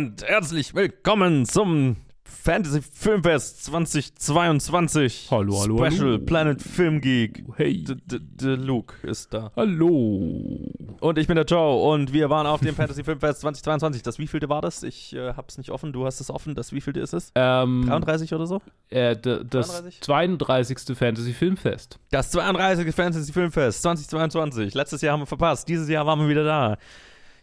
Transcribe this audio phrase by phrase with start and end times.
[0.00, 5.28] Und herzlich willkommen zum Fantasy Filmfest 2022.
[5.30, 6.18] Hallo, hallo, Special hallo.
[6.24, 7.44] Planet Film Geek.
[7.56, 7.84] Hey.
[7.84, 9.52] D -d -d Luke ist da.
[9.56, 10.72] Hallo.
[11.00, 14.02] Und ich bin der Joe und wir waren auf dem Fantasy Filmfest 2022.
[14.02, 14.82] Das wievielte war das?
[14.84, 16.54] Ich äh, hab's nicht offen, du hast es offen.
[16.54, 17.30] Das wievielte ist es?
[17.34, 18.62] Ähm, 33 oder so?
[18.88, 20.00] äh, das 32?
[20.00, 20.96] 32.
[20.96, 21.98] Fantasy Filmfest.
[22.10, 22.94] Das 32.
[22.94, 24.72] Fantasy Filmfest 2022.
[24.72, 25.68] Letztes Jahr haben wir verpasst.
[25.68, 26.78] Dieses Jahr waren wir wieder da.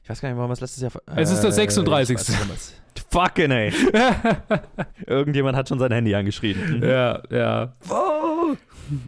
[0.07, 2.13] Ich weiß gar nicht, warum wir es letztes Jahr ver Es ist das Äh, 36..
[2.15, 2.73] ich weiß nicht, warum es-
[3.11, 3.73] Fucking ey.
[5.05, 6.81] Irgendjemand hat schon sein Handy angeschrien.
[6.81, 7.73] ja, ja.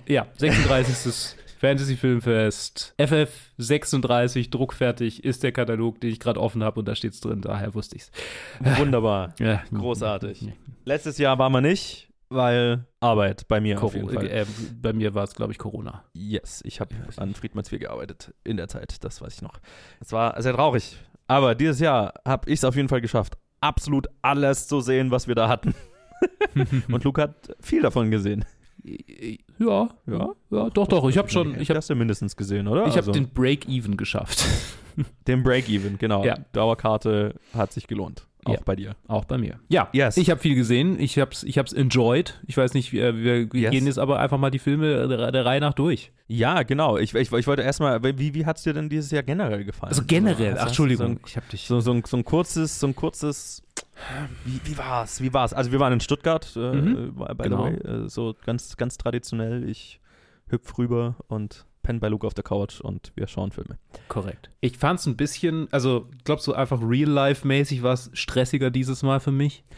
[0.05, 1.35] Ja, 36.
[1.57, 2.93] Fantasy Filmfest.
[2.98, 7.40] FF 36, druckfertig, ist der Katalog, den ich gerade offen habe und da steht's drin,
[7.40, 8.12] daher wusste ich's.
[8.59, 9.34] Wunderbar.
[9.40, 9.63] Ja.
[9.73, 10.49] Großartig.
[10.84, 14.27] Letztes Jahr waren wir nicht, weil Arbeit bei mir auf jeden Fall.
[14.27, 14.46] äh,
[14.82, 16.04] bei mir war es, glaube ich, Corona.
[16.13, 19.60] Yes, ich habe an Friedmanns 4 gearbeitet in der Zeit, das weiß ich noch.
[19.99, 24.07] Es war sehr traurig, aber dieses Jahr habe ich es auf jeden Fall geschafft, absolut
[24.22, 25.74] alles zu sehen, was wir da hatten.
[26.91, 28.46] Und Luke hat viel davon gesehen.
[29.57, 31.10] Ja, ja, ja, doch, doch.
[31.10, 32.84] Ich habe schon, ich habe hast du mindestens gesehen, oder?
[32.84, 34.46] ich hab Also, den Break-Even geschafft.
[35.27, 36.24] den Break-Even, genau.
[36.24, 36.35] Ja.
[36.54, 38.59] Dauerkarte hat sich gelohnt, auch Ja.
[38.63, 38.95] bei dir.
[39.07, 39.59] Auch bei mir.
[39.68, 40.18] Ja, Yes.
[40.18, 40.99] ich habe viel gesehen.
[40.99, 42.40] Ich habe es ich hab's enjoyed.
[42.48, 43.71] Ich weiß nicht, wir, wir Yes.
[43.71, 46.12] gehen jetzt aber einfach mal die Filme der, der Reihe nach durch.
[46.27, 46.98] Ja, genau.
[46.98, 49.90] Ich, ich, ich wollte erstmal, wie, wie hat es dir denn dieses Jahr generell gefallen?
[49.90, 51.67] Also generell, So, ach, hast du Entschuldigung, ich habe dich.
[51.67, 53.62] So, so, ein, so ein kurzes, so ein kurzes.
[54.45, 55.21] Wie, wie war's?
[55.21, 55.54] Wie war's?
[55.54, 57.15] Also wir waren in Stuttgart, äh, Mhm.
[57.15, 57.67] by by Genau.
[57.67, 59.67] the way, äh, so ganz, ganz traditionell.
[59.70, 59.99] Ich
[60.48, 63.77] hüpf rüber und penne bei Luke auf der Couch und wir schauen Filme.
[64.08, 64.50] Korrekt.
[64.62, 69.19] Ich fand es ein bisschen, also glaube so einfach Real-Life-mäßig war es stressiger dieses Mal
[69.19, 69.63] für mich.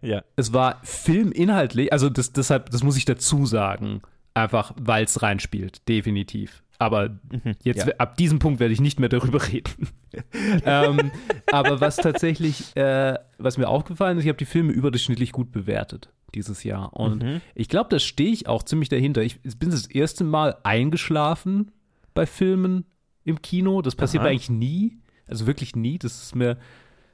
[0.00, 0.24] Ja.
[0.34, 4.02] Es war filminhaltlich, also das, deshalb, das muss ich dazu sagen,
[4.34, 6.61] einfach weil es reinspielt, definitiv.
[6.82, 7.10] Aber
[7.62, 7.94] jetzt Ja.
[7.98, 9.88] ab diesem Punkt werde ich nicht mehr darüber reden.
[10.66, 11.12] ähm,
[11.50, 16.10] aber was tatsächlich, äh, was mir aufgefallen ist, ich habe die Filme überdurchschnittlich gut bewertet
[16.34, 16.92] dieses Jahr.
[16.94, 17.40] Und Mhm.
[17.54, 19.22] ich glaube, da stehe ich auch ziemlich dahinter.
[19.22, 21.70] Ich bin das erste Mal eingeschlafen
[22.14, 22.84] bei Filmen
[23.24, 23.80] im Kino.
[23.82, 24.28] Das passiert Aha.
[24.28, 24.98] mir eigentlich nie.
[25.28, 25.98] Also wirklich nie.
[25.98, 26.56] Das ist mir.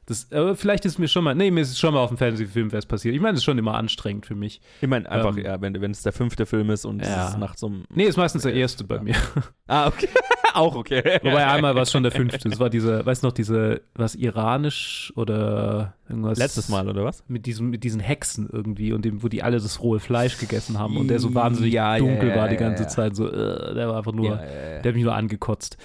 [0.09, 2.89] Das, aber vielleicht ist mir schon mal, nee, mir ist schon mal auf dem Fantasy-Filmfest
[2.89, 3.15] passiert.
[3.15, 4.63] Ich meine, es ist schon immer anstrengend für mich.
[4.81, 7.25] Ich meine, einfach, Ähm, ja, wenn, wenn es der fünfte Film ist und Ja.
[7.27, 7.85] es ist nach so einem.
[7.95, 9.15] Nee, ist meistens der erste bei mir.
[9.71, 10.09] Ah, okay.
[10.55, 11.21] Auch okay.
[11.23, 12.49] Wobei einmal war es schon der fünfte.
[12.49, 16.39] Es war diese, weißt du noch, diese, was iranisch oder irgendwas.
[16.39, 17.23] Letztes Mal, oder was?
[17.29, 20.79] Mit, diesem, mit diesen Hexen irgendwie und dem, wo die alle das rohe Fleisch gegessen
[20.79, 22.87] haben und der so wahnsinnig Ja, dunkel war die ganze.
[22.87, 23.15] Zeit.
[23.15, 25.77] So, äh, der war einfach nur, der hat mich nur angekotzt.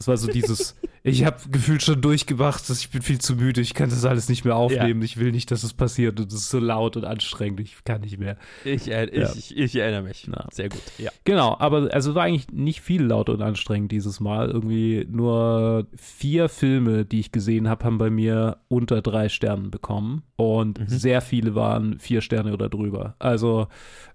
[0.00, 3.60] Es war so dieses, ich habe gefühlt schon durchgemacht, dass ich bin viel zu müde,
[3.60, 6.34] ich kann das alles nicht mehr aufnehmen, ich will nicht, dass es passiert und es
[6.40, 8.36] ist so laut und anstrengend, ich kann nicht mehr.
[8.64, 9.30] Ich, äh, Ja.
[9.36, 10.26] ich, ich, erinnere mich.
[10.26, 10.48] Na.
[10.50, 10.80] Sehr gut.
[10.98, 11.10] Ja.
[11.24, 14.50] Genau, aber also war eigentlich nicht viel laut und anstrengend dieses Mal.
[14.50, 20.22] Irgendwie nur vier Filme, die ich gesehen habe, haben bei mir unter drei Sternen bekommen.
[20.36, 20.88] Und Mhm.
[20.88, 23.16] sehr viele waren vier Sterne oder drüber.
[23.18, 23.68] Also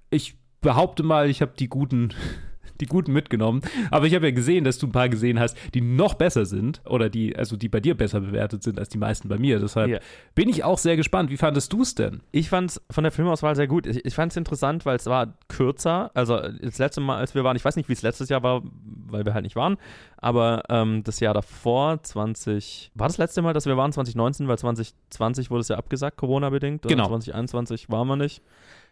[0.10, 2.10] ich behaupte mal, ich habe die guten.
[2.82, 3.62] Die guten mitgenommen.
[3.92, 6.82] Aber ich habe ja gesehen, dass du ein paar gesehen hast, die noch besser sind
[6.86, 9.60] oder die, also die bei dir besser bewertet sind als die meisten bei mir.
[9.60, 10.00] Deshalb Ja.
[10.34, 11.30] bin ich auch sehr gespannt.
[11.30, 12.22] Wie fandest du es denn?
[12.32, 13.86] Ich fand es von der Filmauswahl sehr gut.
[13.88, 16.12] Ich, ich fand es interessant, weil es war kürzer.
[16.14, 18.62] Also das letzte Mal, als wir waren, ich weiß nicht, wie es letztes Jahr war,
[19.08, 19.78] weil wir halt nicht waren,
[20.18, 24.58] aber ähm, das Jahr davor, 20, war das letzte Mal, dass wir waren, 2019, weil
[24.58, 26.82] 2020 wurde es ja abgesagt, Corona-bedingt.
[26.84, 27.08] Genau.
[27.08, 28.42] 2021 waren wir nicht.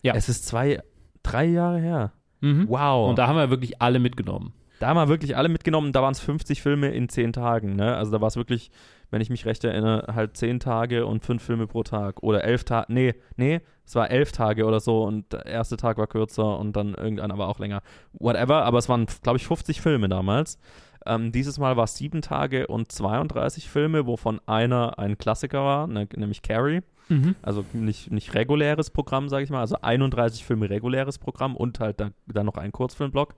[0.01, 0.13] Ja.
[0.15, 0.81] Es ist zwei,
[1.23, 2.11] drei Jahre her.
[2.44, 2.68] Mhm.
[2.68, 3.09] Wow.
[3.09, 4.54] Und da haben wir wirklich alle mitgenommen.
[4.80, 5.94] Da haben wir wirklich alle mitgenommen.
[5.94, 7.78] Da waren es 50 Filme in 10 Tagen.
[7.78, 7.96] Ne?
[7.96, 8.70] Also da war es wirklich,
[9.12, 12.22] wenn ich mich recht erinnere, halt 10 Tage und 5 Filme pro Tag.
[12.22, 12.92] Oder 11 Tage.
[12.92, 16.76] Nee, nee, es war 11 Tage oder so und der erste Tag war kürzer und
[16.76, 17.81] dann irgendeiner war auch länger.
[18.12, 20.60] Whatever, aber es waren, glaube ich, 50 Filme damals.
[21.06, 25.88] Ähm, dieses Mal war es 7 Tage und 32 Filme, wovon einer ein Klassiker war,
[25.88, 26.81] ne, nämlich Carrie.
[27.10, 27.36] Mhm.
[27.42, 29.60] Also nicht, nicht reguläres Programm, sage ich mal.
[29.60, 33.36] Also 31 Filme reguläres Programm und halt da, dann noch ein Kurzfilmblock.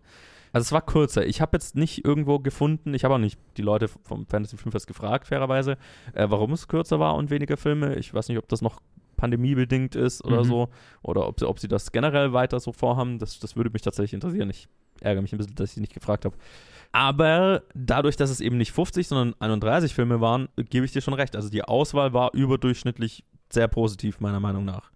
[0.54, 1.26] Also es war kürzer.
[1.26, 4.88] Ich habe jetzt nicht irgendwo gefunden, ich habe auch nicht die Leute vom Fantasy Filmfest
[4.88, 5.78] gefragt, fairerweise,
[6.14, 7.96] äh, warum es kürzer war und weniger Filme.
[7.96, 8.80] Ich weiß nicht, ob das noch
[9.18, 10.48] pandemiebedingt ist oder Mhm.
[10.48, 10.70] so.
[11.02, 13.18] Oder ob sie, ob sie das generell weiter so vorhaben.
[13.20, 14.50] Das, das würde mich tatsächlich interessieren.
[14.50, 14.68] Ich
[15.02, 16.36] ärgere mich ein bisschen, dass ich sie nicht gefragt habe.
[16.96, 21.14] Aber dadurch, dass es eben nicht 50, sondern 31 Filme waren, gebe ich dir schon
[21.14, 21.36] recht.
[21.36, 24.92] Also die Auswahl war überdurchschnittlich sehr positiv, meiner Meinung nach.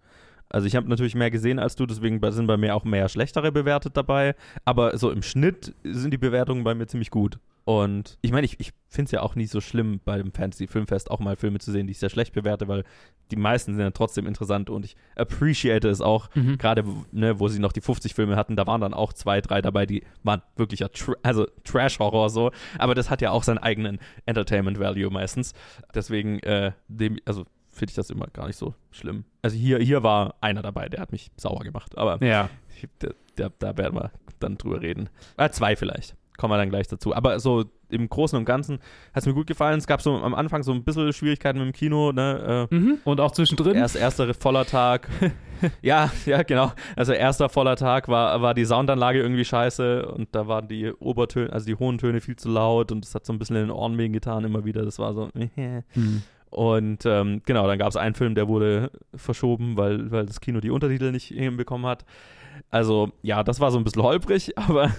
[0.48, 3.52] Also ich habe natürlich mehr gesehen als du, deswegen sind bei mir auch mehr schlechtere
[3.52, 4.34] bewertet dabei.
[4.64, 7.38] Aber so im Schnitt sind die Bewertungen bei mir ziemlich gut.
[7.78, 11.08] Und ich meine, ich, ich finde es ja auch nie so schlimm, bei dem Fantasy-Filmfest
[11.10, 12.82] auch mal Filme zu sehen, die ich sehr schlecht bewerte, weil
[13.30, 16.58] die meisten sind ja trotzdem interessant und ich appreciate es auch, Mhm.
[16.58, 19.62] gerade ne, wo sie noch die 50 Filme hatten, da waren dann auch zwei, drei
[19.62, 23.58] dabei, die waren wirklich ja tr also Trash-Horror so, aber das hat ja auch seinen
[23.58, 25.52] eigenen Entertainment-Value meistens.
[25.94, 29.24] Deswegen, äh, dem, also finde ich das immer gar nicht so schlimm.
[29.42, 32.50] Also hier, hier war einer dabei, der hat mich sauer gemacht, aber Ja.
[32.76, 35.08] ich- da, da, da werden wir dann drüber reden.
[35.36, 36.16] Äh, zwei vielleicht.
[36.40, 37.14] Kommen wir dann gleich dazu.
[37.14, 38.76] Aber so im Großen und Ganzen
[39.12, 39.76] hat es mir gut gefallen.
[39.76, 42.68] Es gab so am Anfang so ein bisschen Schwierigkeiten mit dem Kino, ne?
[42.70, 42.98] Äh, Mhm.
[43.04, 43.74] Und auch zwischendrin.
[43.74, 45.06] Erst erster voller Tag.
[45.82, 46.72] ja, ja, genau.
[46.96, 51.52] Also erster voller Tag war, war die Soundanlage irgendwie scheiße und da waren die Obertöne,
[51.52, 53.70] also die hohen Töne viel zu laut und es hat so ein bisschen in den
[53.70, 54.82] Ohren weh getan immer wieder.
[54.82, 55.28] Das war so.
[55.94, 56.22] Mhm.
[56.50, 60.60] Und ähm, genau, dann gab es einen Film, der wurde verschoben, weil, weil das Kino
[60.60, 62.04] die Untertitel nicht hinbekommen hat.
[62.70, 64.90] Also ja, das war so ein bisschen holprig, aber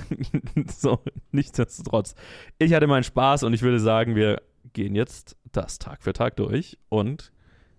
[0.68, 1.00] so
[1.32, 2.16] nichtsdestotrotz.
[2.58, 4.42] Ich hatte meinen Spaß und ich würde sagen, wir
[4.74, 7.32] gehen jetzt das Tag für Tag durch und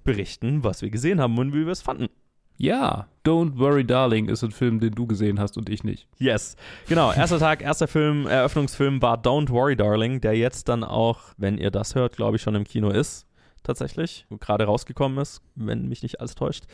[0.04, 2.08] berichten, was wir gesehen haben und wie wir es fanden.
[2.58, 3.08] Ja.
[3.24, 6.08] Don't Worry Darling ist ein Film, den du gesehen hast und ich nicht.
[6.18, 6.56] Yes.
[6.88, 11.58] Genau, erster Tag, erster Film, Eröffnungsfilm war Don't Worry Darling, der jetzt dann auch, wenn
[11.58, 13.26] ihr das hört, glaube ich, schon im Kino ist.
[13.62, 14.26] Tatsächlich.
[14.40, 16.64] Gerade rausgekommen ist, wenn mich nicht alles täuscht.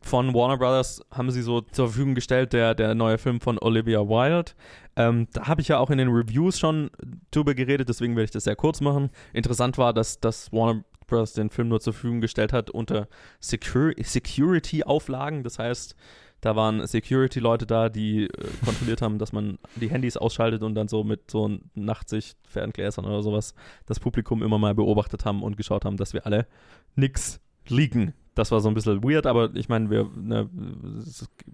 [0.00, 4.00] Von Warner Brothers haben sie so zur Verfügung gestellt, der, der neue Film von Olivia
[4.00, 4.52] Wilde.
[4.96, 6.90] Ähm, da habe ich ja auch in den Reviews schon
[7.30, 9.10] drüber geredet, deswegen werde ich das sehr kurz machen.
[9.32, 13.08] Interessant war, dass, dass Warner Brothers den Film nur zur Verfügung gestellt hat unter
[13.40, 15.42] Secur Security-Auflagen.
[15.42, 15.96] Das heißt,
[16.40, 18.28] da waren Security-Leute da, die äh,
[18.64, 23.22] kontrolliert haben, dass man die Handys ausschaltet und dann so mit so Nachtsicht, Ferngläsern oder
[23.22, 23.54] sowas
[23.86, 26.46] das Publikum immer mal beobachtet haben und geschaut haben, dass wir alle
[26.94, 28.14] nix liegen.
[28.34, 30.48] Das war so ein bisschen weird, aber ich meine, wir ne,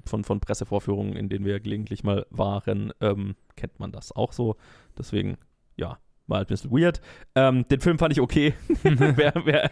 [0.05, 4.57] von, von Pressevorführungen, in denen wir gelegentlich mal waren, ähm, kennt man das auch so.
[4.99, 5.39] Deswegen,
[5.77, 7.01] ja, war halt ein bisschen weird.
[7.35, 8.55] Ähm, den Film fand ich okay.
[8.83, 9.71] wer, wer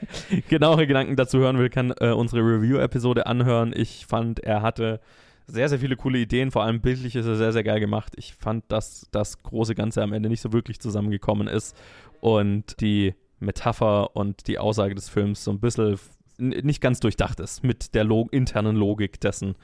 [0.49, 3.73] genauere Gedanken dazu hören will, kann äh, unsere Review-Episode anhören.
[3.75, 5.01] Ich fand, er hatte
[5.47, 6.51] sehr, sehr viele coole Ideen.
[6.51, 8.15] Vor allem bildlich ist er sehr, sehr geil gemacht.
[8.17, 11.77] Ich fand, dass das große Ganze am Ende nicht so wirklich zusammengekommen ist
[12.21, 15.99] und die Metapher und die Aussage des Films so ein bisschen
[16.43, 19.55] nicht ganz durchdacht ist mit der Log internen Logik dessen,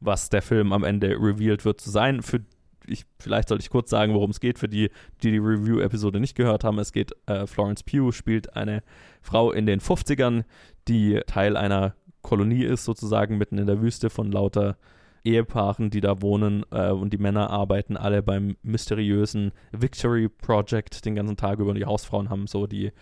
[0.00, 2.22] was der Film am Ende revealed wird zu sein.
[2.22, 2.40] Für
[2.86, 4.90] ich, vielleicht sollte ich kurz sagen, worum es geht, für die,
[5.22, 6.78] die die Review-Episode nicht gehört haben.
[6.78, 8.82] Es geht, äh, Florence Pugh spielt eine
[9.20, 10.44] Frau in den 50ern,
[10.88, 14.76] die Teil einer Kolonie ist, sozusagen mitten in der Wüste von lauter
[15.24, 21.14] Ehepaaren, die da wohnen äh, und die Männer arbeiten alle beim mysteriösen Victory Project den
[21.14, 22.92] ganzen Tag über und die Hausfrauen haben so die, die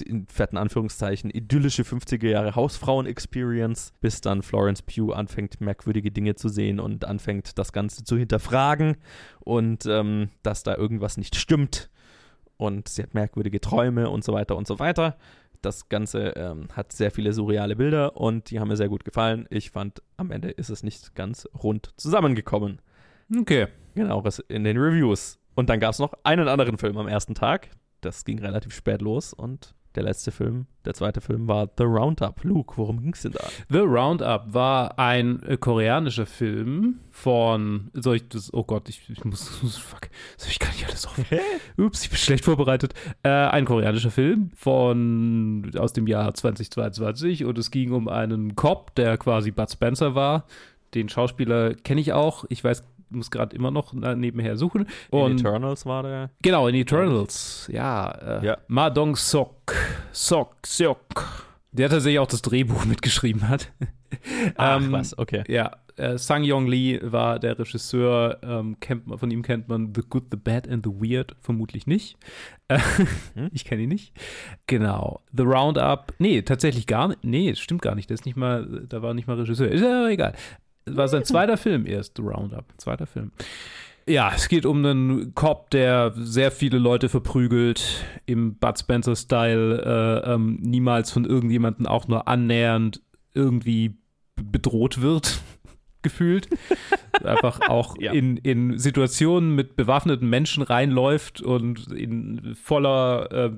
[0.00, 6.48] in fetten Anführungszeichen idyllische 50er Jahre Hausfrauen-Experience, bis dann Florence Pugh anfängt, merkwürdige Dinge zu
[6.48, 8.96] sehen und anfängt, das Ganze zu hinterfragen
[9.40, 11.90] und ähm, dass da irgendwas nicht stimmt
[12.56, 15.16] und sie hat merkwürdige Träume und so weiter und so weiter.
[15.62, 19.46] Das Ganze ähm, hat sehr viele surreale Bilder und die haben mir sehr gut gefallen.
[19.50, 22.80] Ich fand, am Ende ist es nicht ganz rund zusammengekommen.
[23.36, 23.68] Okay.
[23.94, 25.38] Genaueres in den Reviews.
[25.54, 27.70] Und dann gab es noch einen anderen Film am ersten Tag.
[28.02, 32.44] Das ging relativ spät los und der letzte Film, der zweite Film war The Roundup.
[32.44, 33.44] Luke, worum ging es denn da?
[33.70, 39.24] The Roundup war ein äh, koreanischer Film von, soll ich das, oh Gott, ich, ich
[39.24, 39.48] muss,
[39.78, 40.08] fuck,
[40.48, 41.18] ich gar nicht alles auf.
[41.78, 42.94] Ups, ich bin schlecht vorbereitet.
[43.22, 48.94] Äh, ein koreanischer Film von, aus dem Jahr 2022 und es ging um einen Cop,
[48.94, 50.46] der quasi Bud Spencer war.
[50.94, 52.44] Den Schauspieler kenne ich auch.
[52.48, 54.86] Ich weiß, muss gerade immer noch nebenher suchen.
[55.10, 56.30] In Und Eternals war der.
[56.42, 57.68] Genau, in Eternals.
[57.72, 58.10] Ja,
[58.40, 58.58] äh, Ja.
[58.68, 59.74] Ma Dong Sok.
[60.12, 61.44] Sok, Sok.
[61.72, 63.70] Der tatsächlich auch das Drehbuch mitgeschrieben hat.
[64.56, 65.44] Ach Ähm, was, okay.
[65.48, 68.38] Ja, äh, Sang Yong Lee war der Regisseur.
[68.42, 71.36] Ähm, kennt man, von ihm kennt man The Good, The Bad and The Weird.
[71.40, 72.16] Vermutlich nicht.
[72.68, 72.78] Äh,
[73.34, 73.50] Hm?
[73.52, 74.12] Ich kenne ihn nicht.
[74.66, 75.20] Genau.
[75.36, 76.14] The Roundup.
[76.18, 77.24] Nee, tatsächlich gar nicht.
[77.24, 78.08] Nee, das stimmt gar nicht.
[78.08, 79.68] Der ist nicht mal, da war nicht mal Regisseur.
[79.70, 80.34] Ist ja egal.
[80.88, 82.64] War sein zweiter Film erst, Roundup.
[82.76, 83.32] Zweiter Film.
[84.08, 90.32] Ja, es geht um einen Cop, der sehr viele Leute verprügelt, im Bud Spencer-Style, äh,
[90.32, 93.02] ähm, niemals von irgendjemandem auch nur annähernd
[93.34, 93.96] irgendwie
[94.36, 95.40] bedroht wird,
[96.06, 96.48] gefühlt.
[97.24, 98.12] Einfach auch Ja.
[98.12, 103.50] in, in Situationen mit bewaffneten Menschen reinläuft und in voller äh,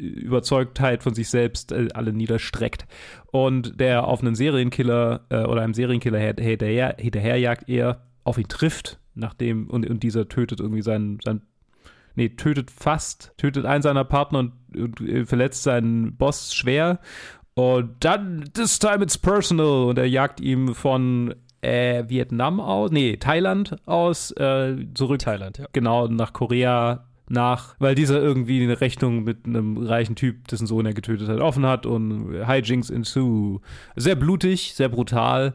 [0.00, 2.86] Überzeugtheit von sich selbst äh, alle niederstreckt.
[3.32, 8.48] Und der auf einen Serienkiller äh, oder einem Serienkiller her- hinterher, hinterherjagt, er auf ihn
[8.48, 11.42] trifft, nachdem, und, und dieser tötet irgendwie seinen, seinen
[12.16, 17.00] nee, tötet fast, tötet einen seiner Partner und, und äh, verletzt seinen Boss schwer.
[17.54, 19.84] Und dann, this time it's personal.
[19.88, 21.34] Und er jagt ihm von
[21.66, 25.66] äh, Vietnam aus, nee, Thailand aus, äh, zurück Thailand, ja.
[25.72, 30.86] genau nach Korea nach, weil dieser irgendwie eine Rechnung mit einem reichen Typ, dessen Sohn
[30.86, 33.60] er getötet hat, offen hat und Hijinks ensue.
[33.96, 35.54] Sehr blutig, sehr brutal,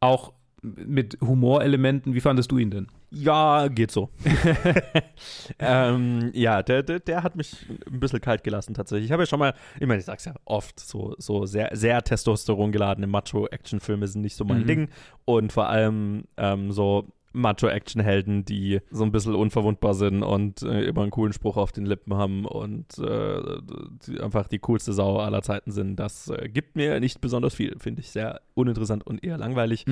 [0.00, 2.14] auch mit Humorelementen.
[2.14, 2.86] Wie fandest du ihn denn?
[3.10, 4.08] Ja, geht so.
[5.58, 7.56] ähm, ja, der, der, der hat mich
[7.90, 9.06] ein bisschen kalt gelassen tatsächlich.
[9.06, 12.02] Ich habe ja schon mal, ich meine, ich sag's ja oft, so, so sehr, sehr
[12.02, 14.66] Testosteron geladene Macho-Action-Filme sind nicht so mein Mhm.
[14.66, 14.88] Ding.
[15.24, 21.02] Und vor allem ähm, so Macho-Action-Helden, die so ein bisschen unverwundbar sind und äh, immer
[21.02, 25.70] einen coolen Spruch auf den Lippen haben und äh, einfach die coolste Sau aller Zeiten
[25.70, 25.96] sind.
[25.96, 29.84] Das äh, gibt mir nicht besonders viel, finde ich sehr uninteressant und eher langweilig.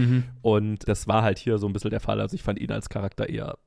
[0.43, 2.21] Und das war halt hier so ein bisschen der Fall.
[2.21, 3.59] Also ich fand ihn als Charakter eher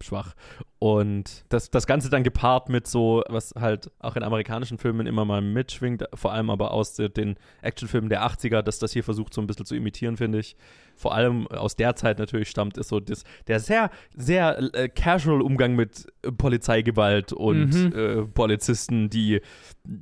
[0.00, 0.34] schwach.
[0.82, 5.24] Und das, das Ganze dann gepaart mit so, was halt auch in amerikanischen Filmen immer
[5.24, 9.32] mal mitschwingt, vor allem aber aus de- den Actionfilmen der 80er, dass das hier versucht
[9.32, 10.56] so ein bisschen zu imitieren, finde ich.
[10.96, 15.40] Vor allem aus der Zeit natürlich stammt, ist so das, der sehr, sehr äh, casual
[15.40, 17.92] Umgang mit äh, Polizeigewalt und Mhm.
[17.96, 19.40] äh, Polizisten, die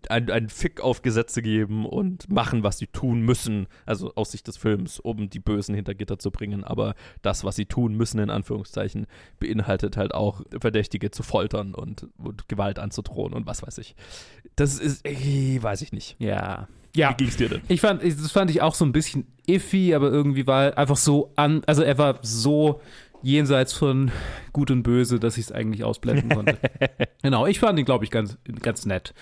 [0.08, 4.48] ein- einen Fick auf Gesetze geben und machen, was sie tun müssen, also aus Sicht
[4.48, 6.64] des Films, um die Bösen hinter Gitter zu bringen.
[6.64, 9.06] Aber das, was sie tun müssen, in Anführungszeichen,
[9.38, 13.96] beinhaltet halt auch Verdächtige zu foltern und, und Gewalt anzudrohen und was weiß ich.
[14.54, 16.14] Das ist, äh, weiß ich nicht.
[16.20, 16.68] Ja.
[16.94, 17.10] Ja.
[17.10, 17.62] Wie ging's dir denn?
[17.66, 20.96] Ich fand, das fand ich auch so ein bisschen iffy, aber irgendwie war er einfach
[20.96, 22.80] so an, also er war so
[23.22, 24.12] jenseits von
[24.52, 26.56] Gut und Böse, dass ich es eigentlich ausblenden konnte.
[27.20, 29.12] genau, ich fand ihn, glaube ich, ganz, ganz nett.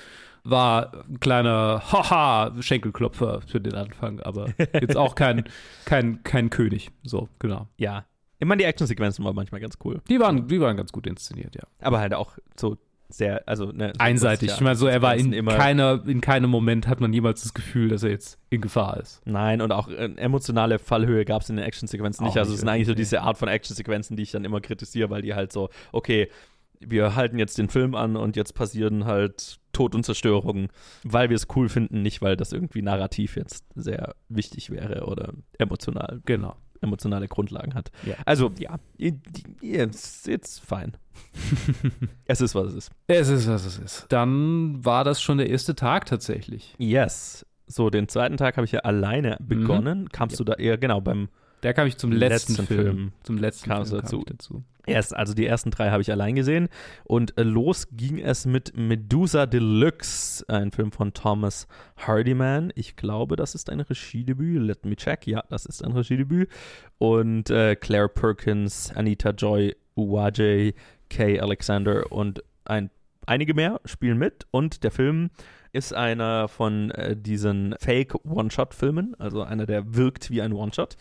[0.45, 5.45] War ein kleiner Haha-Schenkelklopfer für den Anfang, aber jetzt auch kein,
[5.87, 6.91] kein, kein König.
[7.05, 7.69] So, genau.
[7.79, 8.05] Ja.
[8.39, 10.01] Ich meine, die Actionsequenzen waren manchmal ganz cool.
[10.09, 11.63] Die waren, die waren ganz gut inszeniert, ja.
[11.81, 12.77] Aber halt auch so
[13.11, 14.51] sehr, also, ne, Einseitig.
[14.51, 17.43] ja, Ich meine, so er war in, immer- keiner, in keinem Moment hat man jemals
[17.43, 19.23] das Gefühl, dass er jetzt in Gefahr ist.
[19.25, 22.39] Nein, und auch äh, emotionale Fallhöhe gab es in den Actionsequenzen Auch nicht.
[22.39, 25.09] Also nicht es sind eigentlich so diese Art von Actionsequenzen, die ich dann immer kritisiere,
[25.09, 26.29] weil die halt so, okay,
[26.81, 30.69] wir halten jetzt den Film an und jetzt passieren halt Tod und Zerstörung,
[31.03, 35.33] weil wir es cool finden, nicht weil das irgendwie narrativ jetzt sehr wichtig wäre oder
[35.59, 36.55] emotional, Genau.
[36.83, 37.91] Emotionale Grundlagen hat.
[38.05, 38.15] Ja.
[38.25, 38.77] Also ja,
[39.61, 40.93] jetzt it's fine.
[42.27, 42.91] es ist, was es ist.
[43.07, 44.07] Es ist, was es ist.
[44.09, 46.75] Dann war das schon der erste Tag tatsächlich.
[46.79, 47.45] Yes.
[47.67, 50.09] So, den zweiten Tag habe ich ja alleine begonnen.
[50.09, 51.29] Kamst du da eher, genau, beim
[51.61, 52.83] Da kam ich zum letzten, Letzten Film.
[52.83, 53.13] Film.
[53.25, 54.25] Zum letzten Kamst Film kam dazu.
[54.27, 54.65] dazu.
[54.89, 56.69] Erst, also die ersten drei habe ich allein gesehen.
[57.05, 61.67] Und äh, los ging es mit Medusa Deluxe, ein Film von Thomas
[61.97, 62.73] Hardiman.
[62.75, 64.63] Ich glaube, das ist ein Regiedebüt.
[64.63, 65.27] Let me check.
[65.27, 66.49] Ja, das ist ein Regiedebüt.
[66.99, 70.75] Und äh, Claire Perkins, Anita Joy, Uwaje,
[71.11, 72.91] Kay Alexander und ein,
[73.27, 74.47] einige mehr spielen mit.
[74.51, 75.31] Und der Film
[75.73, 80.97] ist einer von äh, diesen Fake-One-Shot-Filmen, also einer, der wirkt wie ein One-Shot,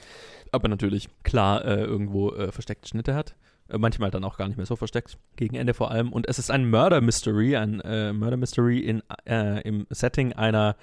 [0.52, 3.36] aber natürlich klar äh, irgendwo äh, versteckte Schnitte hat.
[3.70, 6.12] Äh, Manchmal dann auch gar nicht mehr so versteckt, gegen Ende vor allem.
[6.12, 10.76] Und es ist ein Murder Mystery, ein äh, Murder Mystery in, äh, im Setting einer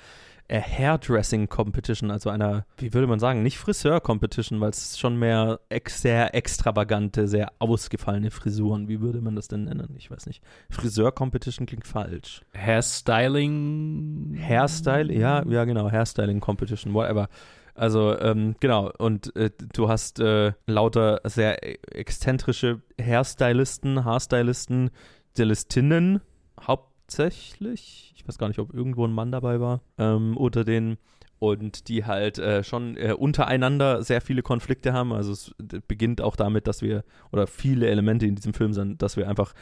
[0.48, 5.18] äh, Hairdressing Competition, also einer, wie würde man sagen, nicht Friseur Competition, weil es schon
[5.18, 8.88] mehr ex sehr extravagante, sehr ausgefallene Frisuren.
[8.88, 9.94] Wie würde man das denn nennen?
[9.96, 10.42] Ich weiß nicht.
[10.68, 12.42] Friseur Competition klingt falsch.
[12.54, 14.38] Hairstyling.
[14.38, 17.28] Hairstyle, ja, ja, genau, Hairstyling Competition, whatever.
[17.74, 24.90] Also, ähm, genau, und äh, du hast äh, lauter sehr e- exzentrische Hairstylisten, Haarstylisten,
[25.32, 26.20] Stylistinnen
[26.60, 28.12] hauptsächlich.
[28.16, 30.98] Ich weiß gar nicht, ob irgendwo ein Mann dabei war, ähm, unter den
[31.40, 35.12] und die halt äh, schon äh, untereinander sehr viele Konflikte haben.
[35.12, 35.54] Also es
[35.88, 39.52] beginnt auch damit, dass wir, oder viele Elemente in diesem Film sind, dass wir einfach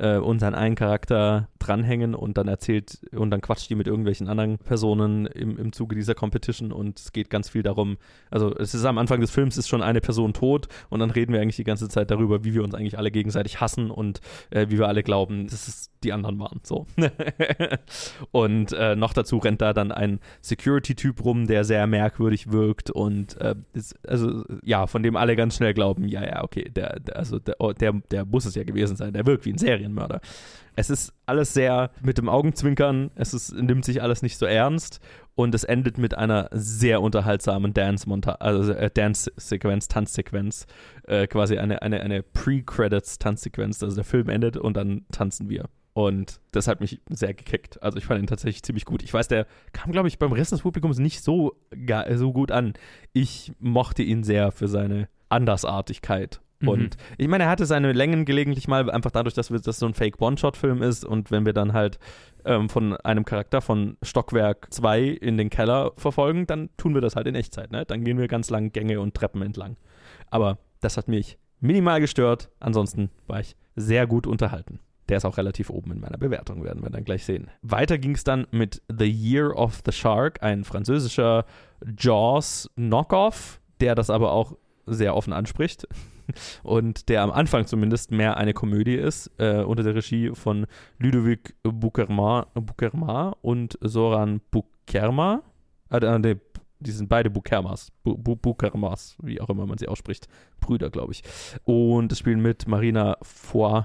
[0.00, 4.58] äh, uns einen Charakter dranhängen und dann erzählt und dann quatscht die mit irgendwelchen anderen
[4.58, 7.98] Personen im, im Zuge dieser Competition und es geht ganz viel darum,
[8.30, 11.32] also es ist am Anfang des Films ist schon eine Person tot und dann reden
[11.32, 14.66] wir eigentlich die ganze Zeit darüber, wie wir uns eigentlich alle gegenseitig hassen und äh,
[14.70, 16.60] wie wir alle glauben, dass es die anderen waren.
[16.62, 16.86] So.
[18.30, 23.38] und äh, noch dazu rennt da dann ein Security-Typ rum, der sehr merkwürdig wirkt und
[23.38, 27.16] äh, ist, also ja, von dem alle ganz schnell glauben, ja, ja, okay, der, der
[27.16, 29.58] also der, oh, der, der muss es ja gewesen sein, der wirkt wie ein
[29.90, 30.20] Serienmörder.
[30.76, 35.00] Es ist alles sehr mit dem Augenzwinkern, es ist, nimmt sich alles nicht so ernst
[35.34, 40.66] und es endet mit einer sehr unterhaltsamen Dance-Montage, also äh, Dance-Sequenz, Tanzsequenz,
[41.06, 45.68] äh, quasi eine, eine, eine Pre-Credits-Tanzsequenz, also der Film endet und dann tanzen wir.
[45.92, 47.82] Und das hat mich sehr gekickt.
[47.82, 49.02] Also ich fand ihn tatsächlich ziemlich gut.
[49.02, 51.56] Ich weiß, der kam, glaube ich, beim Rest des Publikums nicht so,
[52.14, 52.74] so gut an.
[53.12, 56.40] Ich mochte ihn sehr für seine Andersartigkeit.
[56.60, 56.68] Mhm.
[56.68, 59.94] Und ich meine, er hatte seine Längen gelegentlich mal, einfach dadurch, dass das so ein
[59.94, 61.98] Fake-One-Shot-Film ist und wenn wir dann halt
[62.44, 67.16] ähm, von einem Charakter von Stockwerk 2 in den Keller verfolgen, dann tun wir das
[67.16, 67.72] halt in Echtzeit.
[67.72, 67.84] Ne?
[67.84, 69.76] Dann gehen wir ganz lang Gänge und Treppen entlang.
[70.30, 72.50] Aber das hat mich minimal gestört.
[72.60, 74.80] Ansonsten war ich sehr gut unterhalten.
[75.08, 77.50] Der ist auch relativ oben in meiner Bewertung, werden wir dann gleich sehen.
[77.62, 81.46] Weiter ging es dann mit The Year of the Shark, ein französischer
[81.98, 85.88] Jaws-Knockoff, der das aber auch sehr offen anspricht
[86.62, 90.66] und der am Anfang zumindest mehr eine Komödie ist, äh, unter der Regie von
[90.98, 92.46] Ludovic Boukerma
[93.42, 95.42] und Soran Bukerma.
[95.90, 96.36] Äh, nee,
[96.80, 100.28] die sind beide Bukermas, Bu Bu Bukermas, wie auch immer man sie ausspricht.
[100.60, 101.22] Brüder, glaube ich.
[101.64, 103.82] Und es spielen mit Marina Foy,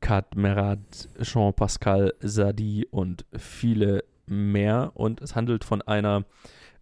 [0.00, 4.92] Kat Merad, Jean-Pascal Sadi und viele mehr.
[4.94, 6.24] Und es handelt von einer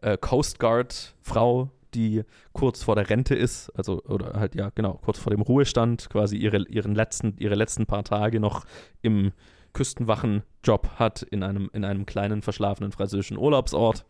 [0.02, 2.22] äh, Coast Guard-Frau, die
[2.52, 6.36] kurz vor der Rente ist, also oder halt ja genau kurz vor dem Ruhestand, quasi
[6.36, 8.64] ihre, ihren letzten, ihre letzten paar Tage noch
[9.02, 9.32] im
[9.74, 14.06] Küstenwachenjob hat in einem, in einem kleinen verschlafenen französischen Urlaubsort,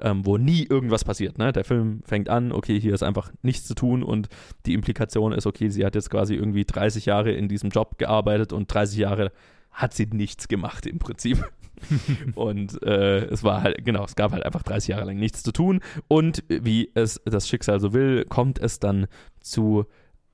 [0.00, 1.38] ähm, wo nie irgendwas passiert.
[1.38, 1.52] Ne?
[1.52, 4.28] Der Film fängt an, okay, hier ist einfach nichts zu tun und
[4.66, 8.52] die Implikation ist, okay, sie hat jetzt quasi irgendwie 30 Jahre in diesem Job gearbeitet
[8.52, 9.32] und 30 Jahre
[9.70, 11.44] hat sie nichts gemacht im Prinzip.
[12.34, 15.52] und äh, es war halt, genau, es gab halt einfach 30 Jahre lang nichts zu
[15.52, 15.80] tun.
[16.08, 19.06] Und wie es das Schicksal so will, kommt es dann
[19.40, 19.86] zu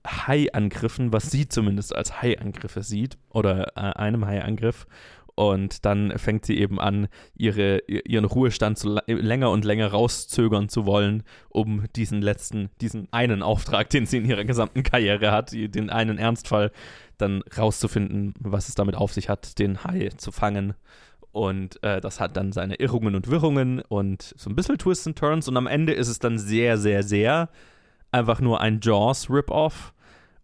[0.07, 4.87] Hai-Angriffen, was sie zumindest als Hai-Angriffe sieht, oder äh, einem Hai-Angriff.
[5.35, 10.85] Und dann fängt sie eben an, ihre, ihren Ruhestand zu länger und länger rauszögern zu
[10.85, 15.89] wollen, um diesen letzten, diesen einen Auftrag, den sie in ihrer gesamten Karriere hat, den
[15.89, 16.73] einen Ernstfall,
[17.17, 20.75] dann rauszufinden, was es damit auf sich hat, den Hai zu fangen.
[21.33, 25.19] Und äh, das hat dann seine Irrungen und Wirrungen und so ein bisschen Twists and
[25.19, 25.49] Turns.
[25.49, 27.49] Und am Ende ist es dann sehr, sehr, sehr
[28.11, 29.95] einfach nur ein Jaws-Rip-Off.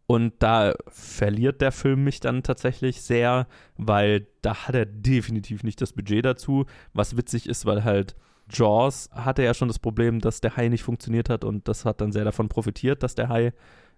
[0.07, 5.81] Und da verliert der Film mich dann tatsächlich sehr, weil da hat er definitiv nicht
[5.81, 6.67] das Budget dazu.
[6.93, 8.15] Was witzig ist, weil halt
[8.49, 12.01] Jaws hatte ja schon das Problem, dass der Hai nicht funktioniert hat und das hat
[12.01, 13.53] dann sehr davon profitiert, dass der Hai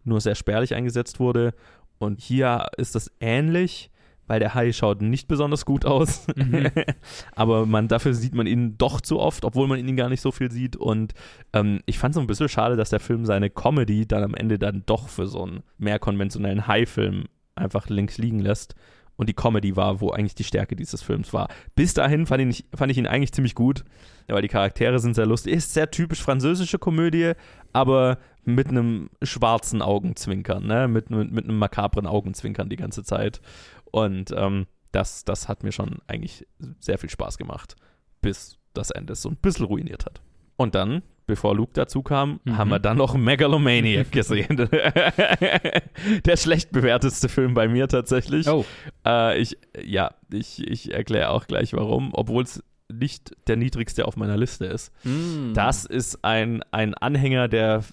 [0.05, 1.53] nur sehr spärlich eingesetzt wurde.
[1.99, 3.91] Und hier ist das ähnlich
[4.29, 6.27] weil der Hai schaut nicht besonders gut aus.
[6.37, 6.71] Mhm.
[7.35, 10.31] Aber man, dafür sieht man ihn doch zu oft, obwohl man ihn gar nicht so
[10.31, 10.77] viel sieht.
[10.77, 11.15] Und
[11.53, 14.59] ähm, ich fand es ein bisschen schade, dass der Film seine Comedy dann am Ende
[14.59, 17.25] dann doch für so einen mehr konventionellen Hai-Film
[17.57, 18.75] einfach links liegen lässt.
[19.17, 21.49] Und die Comedy war, wo eigentlich die Stärke dieses Films war.
[21.75, 23.85] Bis dahin fand ich, fand ich ihn eigentlich ziemlich gut,
[24.29, 25.55] weil die Charaktere sind sehr lustig.
[25.55, 27.33] Ist sehr typisch französische Komödie,
[27.73, 30.89] aber mit einem schwarzen Augenzwinkern, ne?
[30.89, 33.41] mit, mit, mit einem makabren Augenzwinkern die ganze Zeit.
[33.91, 36.47] Und ähm, das, das hat mir schon eigentlich
[36.81, 37.77] sehr viel Spaß gemacht,
[38.21, 40.21] bis das Ende so ein bisschen ruiniert hat.
[40.57, 42.59] Und dann, bevor Luke dazu kam, mhm.
[42.59, 44.57] haben wir dann noch Megalomaniac gesehen.
[46.25, 48.49] Der schlecht bewertetste Film bei mir tatsächlich.
[48.49, 48.65] Oh.
[49.07, 54.17] Äh, ich, ja, ich, ich erkläre auch gleich warum, obwohl es nicht der niedrigste auf
[54.17, 54.93] meiner Liste ist.
[55.05, 55.53] Mm.
[55.55, 57.85] Das ist ein, ein Anhänger der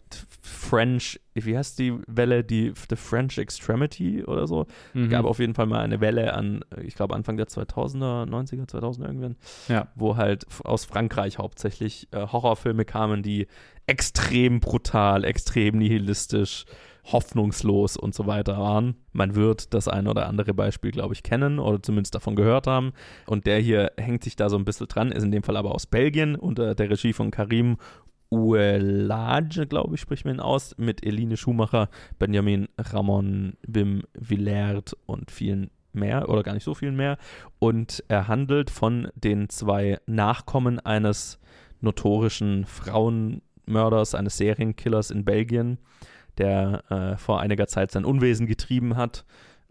[0.41, 4.67] French, wie heißt die Welle, die The French Extremity oder so.
[4.93, 5.09] Mhm.
[5.09, 9.05] Gab auf jeden Fall mal eine Welle an, ich glaube Anfang der 2000er, 90er, 2000er
[9.07, 9.35] irgendwann,
[9.67, 9.87] ja.
[9.95, 13.47] wo halt aus Frankreich hauptsächlich äh, Horrorfilme kamen, die
[13.87, 16.65] extrem brutal, extrem nihilistisch,
[17.11, 18.95] hoffnungslos und so weiter waren.
[19.11, 22.93] Man wird das ein oder andere Beispiel, glaube ich, kennen oder zumindest davon gehört haben.
[23.27, 25.73] Und der hier hängt sich da so ein bisschen dran, ist in dem Fall aber
[25.73, 27.77] aus Belgien unter der Regie von Karim
[28.31, 35.31] Uelage, glaube ich, spricht man ihn aus, mit Eline Schumacher, Benjamin Ramon, Wim Villert und
[35.31, 37.17] vielen mehr oder gar nicht so vielen mehr.
[37.59, 41.39] Und er handelt von den zwei Nachkommen eines
[41.81, 45.77] notorischen Frauenmörders, eines Serienkillers in Belgien,
[46.37, 49.25] der äh, vor einiger Zeit sein Unwesen getrieben hat,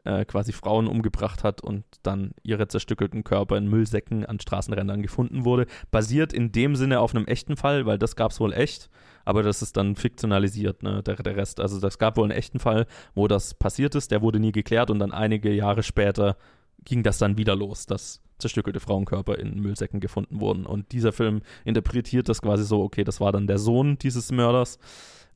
[0.05, 5.45] äh, quasi Frauen umgebracht hat und dann ihre zerstückelten Körper in Müllsäcken an Straßenrändern gefunden
[5.45, 5.67] wurde.
[5.91, 8.91] Basiert in dem Sinne auf einem echten Fall, weil das gab es wohl echt,
[9.25, 11.61] aber das ist dann fiktionalisiert, ne, der, der Rest.
[11.61, 14.91] Also das gab wohl einen echten Fall, wo das passiert ist, der wurde nie geklärt
[14.91, 16.37] und dann einige Jahre später
[16.85, 20.67] ging das dann wieder los, dass zerstückelte Frauenkörper in Müllsäcken gefunden wurden.
[20.67, 24.79] Und dieser Film interpretiert das quasi so, okay, das war dann der Sohn dieses Mörders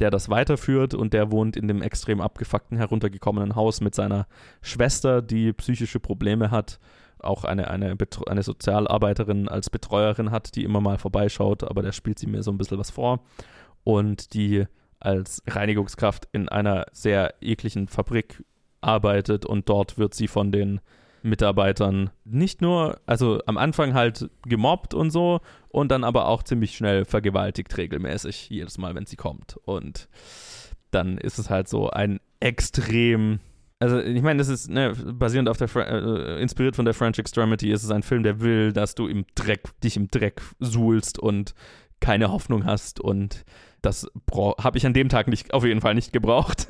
[0.00, 4.26] der das weiterführt und der wohnt in dem extrem abgefuckten, heruntergekommenen Haus mit seiner
[4.62, 6.78] Schwester, die psychische Probleme hat,
[7.20, 12.18] auch eine, eine, eine Sozialarbeiterin als Betreuerin hat, die immer mal vorbeischaut, aber der spielt
[12.18, 13.24] sie mir so ein bisschen was vor.
[13.84, 14.66] Und die
[15.00, 18.44] als Reinigungskraft in einer sehr ekligen Fabrik
[18.80, 20.80] arbeitet und dort wird sie von den
[21.22, 26.76] Mitarbeitern nicht nur, also am Anfang halt gemobbt und so und dann aber auch ziemlich
[26.76, 29.56] schnell vergewaltigt regelmäßig, jedes Mal, wenn sie kommt.
[29.64, 30.08] Und
[30.90, 33.40] dann ist es halt so ein extrem.
[33.80, 37.70] Also, ich meine, das ist ne, basierend auf der, äh, inspiriert von der French Extremity,
[37.70, 41.54] ist es ein Film, der will, dass du im Dreck, dich im Dreck suhlst und
[42.00, 43.44] keine Hoffnung hast und
[43.82, 46.66] das habe ich an dem Tag nicht, auf jeden Fall nicht gebraucht.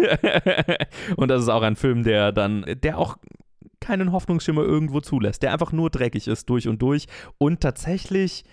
[1.16, 3.16] und das ist auch ein Film, der dann, der auch
[3.80, 7.06] keinen Hoffnungsschimmer irgendwo zulässt, der einfach nur dreckig ist durch und durch
[7.38, 8.44] und tatsächlich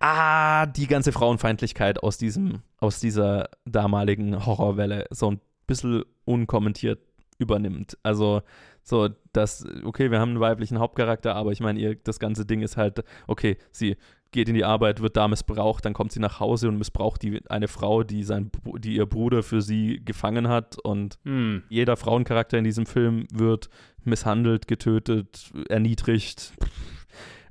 [0.00, 7.00] ah, die ganze Frauenfeindlichkeit aus diesem, aus dieser damaligen Horrorwelle so ein bisschen unkommentiert
[7.38, 7.96] übernimmt.
[8.02, 8.42] Also
[8.82, 12.62] so, dass, okay, wir haben einen weiblichen Hauptcharakter, aber ich meine, ihr, das ganze Ding
[12.62, 13.96] ist halt, okay, sie
[14.30, 17.40] geht in die Arbeit, wird da missbraucht, dann kommt sie nach Hause und missbraucht die
[17.48, 21.62] eine Frau, die sein, die ihr Bruder für sie gefangen hat und Hm.
[21.68, 23.70] jeder Frauencharakter in diesem Film wird
[24.08, 26.52] misshandelt, getötet, erniedrigt.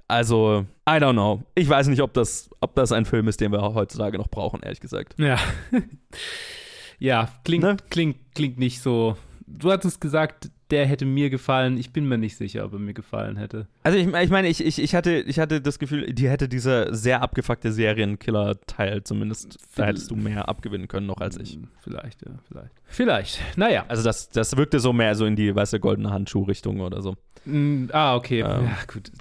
[0.07, 1.43] Also, I don't know.
[1.55, 4.61] Ich weiß nicht, ob das, ob das ein Film ist, den wir heutzutage noch brauchen,
[4.63, 5.15] ehrlich gesagt.
[5.19, 5.37] Ja.
[6.99, 7.77] ja, klingt, Ne?
[7.89, 9.17] klingt, klingt nicht so.
[9.45, 11.77] Du hattest gesagt, der hätte mir gefallen.
[11.77, 13.67] Ich bin mir nicht sicher, ob er mir gefallen hätte.
[13.83, 16.93] Also ich, ich meine, ich, ich, ich, hatte, ich hatte das Gefühl, die hätte dieser
[16.93, 21.53] sehr abgefuckte Serienkiller-Teil zumindest, da hättest du mehr abgewinnen können noch als ich.
[21.55, 22.71] Hm, Vielleicht, ja, vielleicht.
[22.85, 23.39] Vielleicht.
[23.57, 23.85] Naja.
[23.87, 27.15] Also das, das wirkte so mehr so in die, weißt du, goldene Handschuh-Richtung oder so.
[27.45, 28.39] Mm, ah, okay.
[28.41, 28.65] Ähm.
[28.65, 29.11] ja, gut.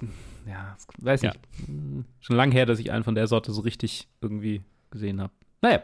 [0.47, 1.31] Ja, weiß Ja.
[1.31, 1.69] nicht.
[1.69, 5.31] Mm, Schon lange her, dass ich einen von der Sorte so richtig irgendwie gesehen habe.
[5.61, 5.81] Naja.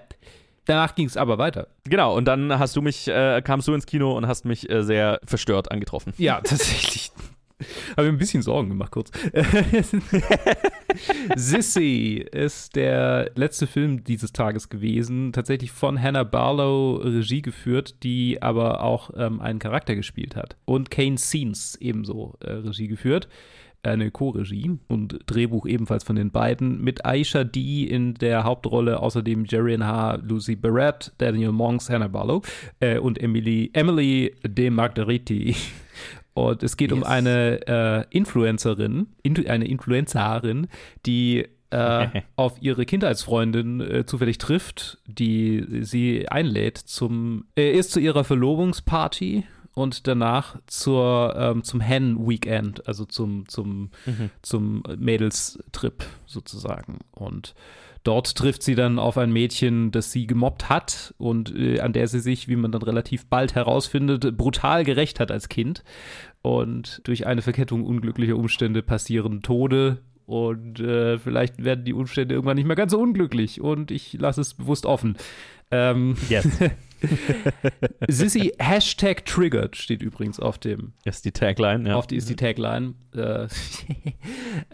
[0.65, 1.67] Danach ging es aber weiter.
[1.85, 4.83] Genau, und dann hast du mich, äh, kamst du ins Kino und hast mich äh,
[4.83, 6.13] sehr verstört angetroffen.
[6.17, 7.11] Ja, tatsächlich.
[7.91, 9.11] Habe mir ein bisschen Sorgen gemacht, kurz.
[11.35, 18.41] Sissy ist der letzte Film dieses Tages gewesen, tatsächlich von Hannah Barlow Regie geführt, die
[18.41, 20.57] aber auch ähm, einen Charakter gespielt hat.
[20.65, 23.29] Und Kane Scenes ebenso äh, Regie geführt.
[23.83, 26.81] Eine Co-Regie und Drehbuch ebenfalls von den beiden.
[26.81, 32.41] Mit Aisha D in der Hauptrolle, außerdem Jerian H., Lucy Barrett, Daniel Monks, Hannah Barlow
[32.79, 35.55] äh, und Emily, Emily de Margheriti.
[36.35, 37.07] Und es geht um Yes.
[37.07, 40.67] eine äh, Influencerin, in, eine Influencerin,
[41.05, 47.99] die äh, auf ihre Kindheitsfreundin äh, zufällig trifft, die sie einlädt zum, äh, erst zu
[47.99, 49.43] ihrer Verlobungsparty
[49.73, 53.89] und danach zur, ähm, zum Hen-Weekend, also zum, zum,
[54.41, 56.99] zum Mädelstrip sozusagen.
[57.11, 57.55] Und
[58.03, 62.07] dort trifft sie dann auf ein Mädchen, das sie gemobbt hat und äh, an der
[62.07, 65.83] sie sich, wie man dann relativ bald herausfindet, brutal gerecht hat als Kind.
[66.41, 72.55] Und durch eine Verkettung unglücklicher Umstände passieren Tode und äh, vielleicht werden die Umstände irgendwann
[72.55, 75.17] nicht mehr ganz so unglücklich und ich lasse es bewusst offen.
[75.71, 76.47] Ähm, Yes.
[78.07, 81.95] Sissy Hashtag triggered steht übrigens auf dem ist die Tagline, ja.
[81.95, 82.93] auf die ist die Tagline.
[83.15, 83.47] Äh,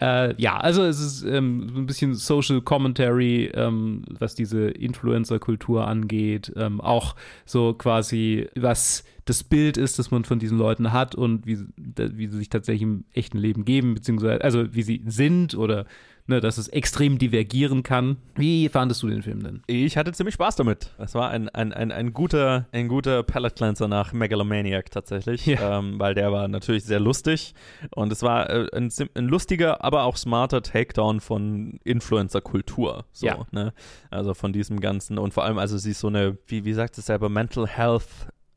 [0.00, 5.86] äh, ja, also es ist ähm, so ein bisschen Social Commentary, ähm, was diese Influencer-Kultur
[5.86, 6.52] angeht.
[6.56, 11.46] Ähm, auch so quasi, was das Bild ist, das man von diesen Leuten hat und
[11.46, 15.86] wie, wie sie sich tatsächlich im echten Leben geben, beziehungsweise, also wie sie sind oder
[16.26, 18.16] ne, dass es extrem divergieren kann.
[18.36, 19.62] Wie fandest du den Film denn?
[19.66, 20.90] Ich hatte ziemlich Spaß damit.
[20.98, 25.78] Es war ein, ein, ein, ein guter, ein guter Palette Cleanser nach Megalomaniac tatsächlich, Ja.
[25.78, 27.54] ähm, weil der war natürlich sehr lustig
[27.94, 33.04] und es war äh, ein, ein lustiger, aber auch smarter Takedown von Influencer-Kultur.
[33.12, 33.46] So, Ja.
[33.50, 33.72] ne?
[34.10, 36.98] Also von diesem ganzen und vor allem, also sie ist so eine, wie, wie sagt
[36.98, 38.06] es selber, Mental Health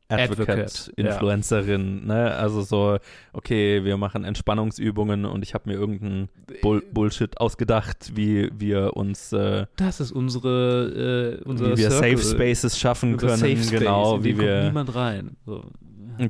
[0.08, 1.12] Advocate, Advocate, ja.
[1.12, 2.34] Influencerin, ne?
[2.34, 2.98] Also so,
[3.32, 6.28] okay, wir machen Entspannungsübungen und ich habe mir irgendeinen
[6.60, 12.18] Bull Bullshit ausgedacht, wie wir uns äh, Das ist unsere, äh, unser wie wir Circle,
[12.18, 15.36] Safe Spaces schaffen können, Safe Space, genau, wie wir niemand rein.
[15.46, 15.64] So.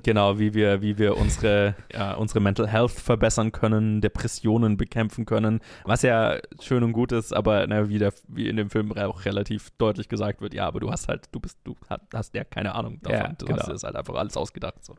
[0.02, 5.60] Genau, wie wir wie wir unsere ja, unsere Mental Health verbessern können, Depressionen bekämpfen können,
[5.84, 9.24] was ja schön und gut ist, aber ne, wie, der, wie in dem Film auch
[9.24, 12.44] relativ deutlich gesagt wird, ja, aber du hast halt, du bist, du hast, hast ja
[12.44, 13.58] keine Ahnung davon, Ja, du genau.
[13.58, 14.84] hast es halt einfach alles ausgedacht.
[14.84, 14.94] So.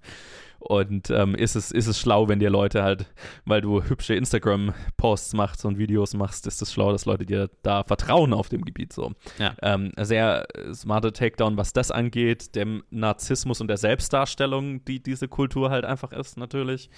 [0.67, 3.05] Und ähm, ist, es, ist es schlau, wenn dir Leute halt,
[3.45, 7.83] weil du hübsche Instagram-Posts machst und Videos machst, ist es schlau, dass Leute dir da
[7.83, 9.13] vertrauen auf dem Gebiet so.
[9.37, 9.55] Ja.
[9.61, 15.69] Ähm, sehr smarter Takedown, was das angeht, dem Narzissmus und der Selbstdarstellung, die diese Kultur
[15.69, 16.89] halt einfach ist, natürlich.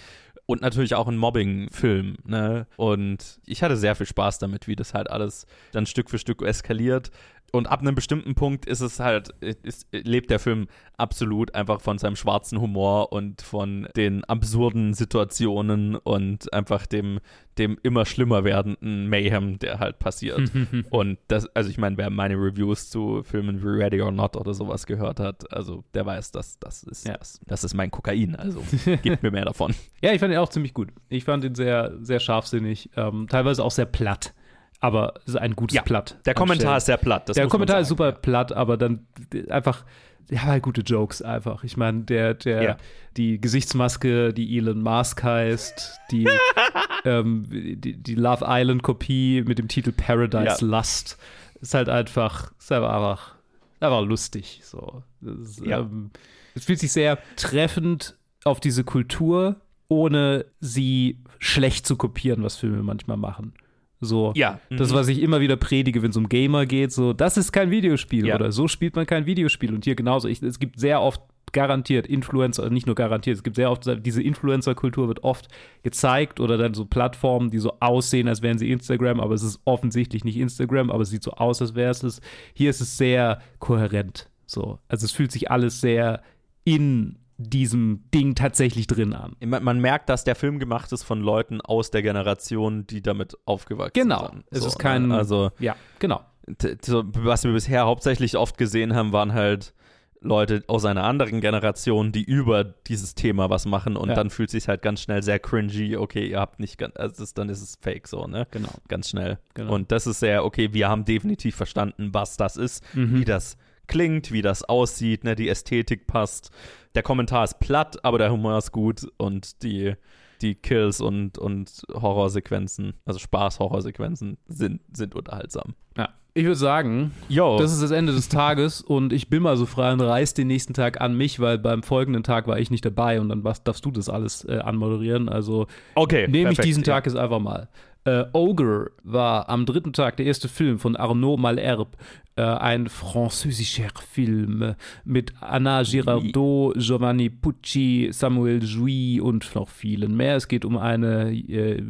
[0.46, 2.68] Und natürlich auch ein Mobbing-Film, ne?
[2.78, 6.42] Und ich hatte sehr viel Spaß damit, wie das halt alles dann Stück für Stück
[6.42, 7.12] eskaliert.
[7.54, 11.98] Und ab einem bestimmten Punkt ist es halt, ist, lebt der Film absolut einfach von
[11.98, 17.20] seinem schwarzen Humor und von den absurden Situationen und einfach dem,
[17.58, 20.52] dem immer schlimmer werdenden Mayhem, der halt passiert.
[20.90, 24.54] Und das, also ich meine, wer meine Reviews zu Filmen wie Ready or Not oder
[24.54, 27.18] sowas gehört hat, also der weiß, dass das ist, Ja.
[27.18, 28.36] das, das ist mein Kokain.
[28.36, 28.62] Also
[29.02, 29.74] gibt mir mehr davon.
[30.04, 30.90] Ja, ich fand ihn auch ziemlich gut.
[31.10, 34.34] Ich fand ihn sehr, sehr scharfsinnig, ähm, teilweise auch sehr platt.
[34.80, 36.18] Aber es ist ein gutes Ja, Platt.
[36.26, 36.78] Der Kommentar anstellen.
[36.78, 37.36] ist sehr platt.
[37.36, 39.08] Der Kommentar ist super platt, aber dann
[39.50, 39.86] einfach,
[40.30, 41.63] ja, halt gute Jokes einfach.
[41.63, 42.78] Ich meine, der, der, Ja.
[43.18, 46.28] die Gesichtsmaske, die Elon Musk heißt, die,
[47.06, 50.68] ähm, die, die Love Island Kopie mit dem Titel Paradise Ja.
[50.78, 51.18] Lust,
[51.60, 53.36] ist halt einfach, ist einfach,
[53.80, 54.62] einfach, lustig.
[54.63, 55.02] So.
[55.22, 55.80] Ist, Ja.
[55.80, 56.12] ähm,
[56.54, 59.56] es fühlt sich sehr treffend auf diese Kultur
[59.90, 63.54] ohne sie schlecht zu kopieren, was Filme manchmal machen.
[64.00, 64.60] So, Ja.
[64.70, 64.96] das, Mhm.
[64.96, 68.28] was ich immer wieder predige, wenn es um Gamer geht, so, das ist kein Videospiel
[68.28, 68.36] Ja.
[68.36, 69.74] oder so spielt man kein Videospiel.
[69.74, 70.28] Und hier genauso.
[70.28, 71.22] Ich, es gibt sehr oft
[71.54, 75.48] garantiert Influencer, nicht nur garantiert, es gibt sehr oft, diese Influencer-Kultur wird oft
[75.82, 79.62] gezeigt oder dann so Plattformen, die so aussehen, als wären sie Instagram, aber es ist
[79.64, 82.20] offensichtlich nicht Instagram, aber es sieht so aus, als wäre es es.
[82.54, 84.30] Hier ist es sehr kohärent.
[84.46, 84.80] So.
[84.90, 86.22] Also es fühlt sich alles sehr
[86.66, 89.36] in diesem Ding tatsächlich drin an.
[89.45, 93.36] Man, man merkt, dass der Film gemacht ist von Leuten aus der Generation, die damit
[93.45, 94.28] aufgewachsen Genau.
[94.32, 94.45] sind.
[94.50, 95.10] Es So, ist kein.
[95.10, 95.15] ne?
[95.17, 96.21] Also, ja, genau.
[96.47, 99.73] was wir bisher hauptsächlich oft gesehen haben, waren halt
[100.19, 104.15] Leute aus einer anderen Generation, die über dieses Thema was machen und Ja.
[104.15, 107.19] dann fühlt sich halt ganz schnell sehr cringy, okay, ihr habt nicht ganz, also es
[107.19, 108.47] ist, dann ist es fake so, ne?
[108.50, 108.69] Genau.
[108.88, 109.38] Ganz schnell.
[109.54, 109.76] Genau.
[109.76, 113.19] Und das ist sehr, okay, wir haben definitiv verstanden, was das ist, Mhm.
[113.19, 115.36] wie das klingt, wie das aussieht, ne?
[115.36, 116.52] Die Ästhetik passt.
[116.95, 119.93] Der Kommentar ist platt, aber der Humor ist gut und die,
[120.41, 125.76] die Kills und, und Horrorsequenzen, also Spaß-Horrorsequenzen sind, sind unterhaltsam.
[125.97, 126.10] Ja.
[126.38, 127.58] Ich würde sagen, Yo.
[127.58, 130.45] Das ist das Ende des Tages und ich bin mal so frei und reiß den
[130.45, 133.63] nächsten Tag an mich, weil beim folgenden Tag war ich nicht dabei und dann was,
[133.63, 135.30] darfst du das alles äh, anmoderieren.
[135.30, 136.28] Also okay.
[136.28, 136.93] nehme ich diesen ja.
[136.93, 137.69] Tag jetzt einfach mal.
[138.04, 141.97] Äh, Ogre war am dritten Tag der erste Film von Arnaud Malherbe,
[142.38, 150.36] äh, ein französischer Film mit Anna Girardot, Giovanni Pucci, Samuel Jouy und noch vielen mehr.
[150.36, 151.82] Es geht um eine äh,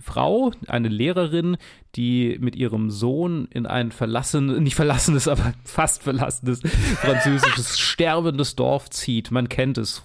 [0.00, 1.56] Frau, eine Lehrerin,
[1.96, 6.60] die mit ihrem Sohn in ein verlassenes, nicht verlassenes, aber fast verlassenes
[7.00, 9.30] französisches sterbendes Dorf zieht.
[9.30, 10.02] Man kennt es.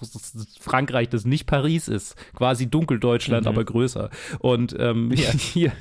[0.60, 2.16] Frankreich, das nicht Paris ist.
[2.34, 4.10] Quasi Dunkeldeutschland, aber größer.
[4.38, 5.72] Und ähm, hier.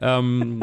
[0.00, 0.60] Ähm,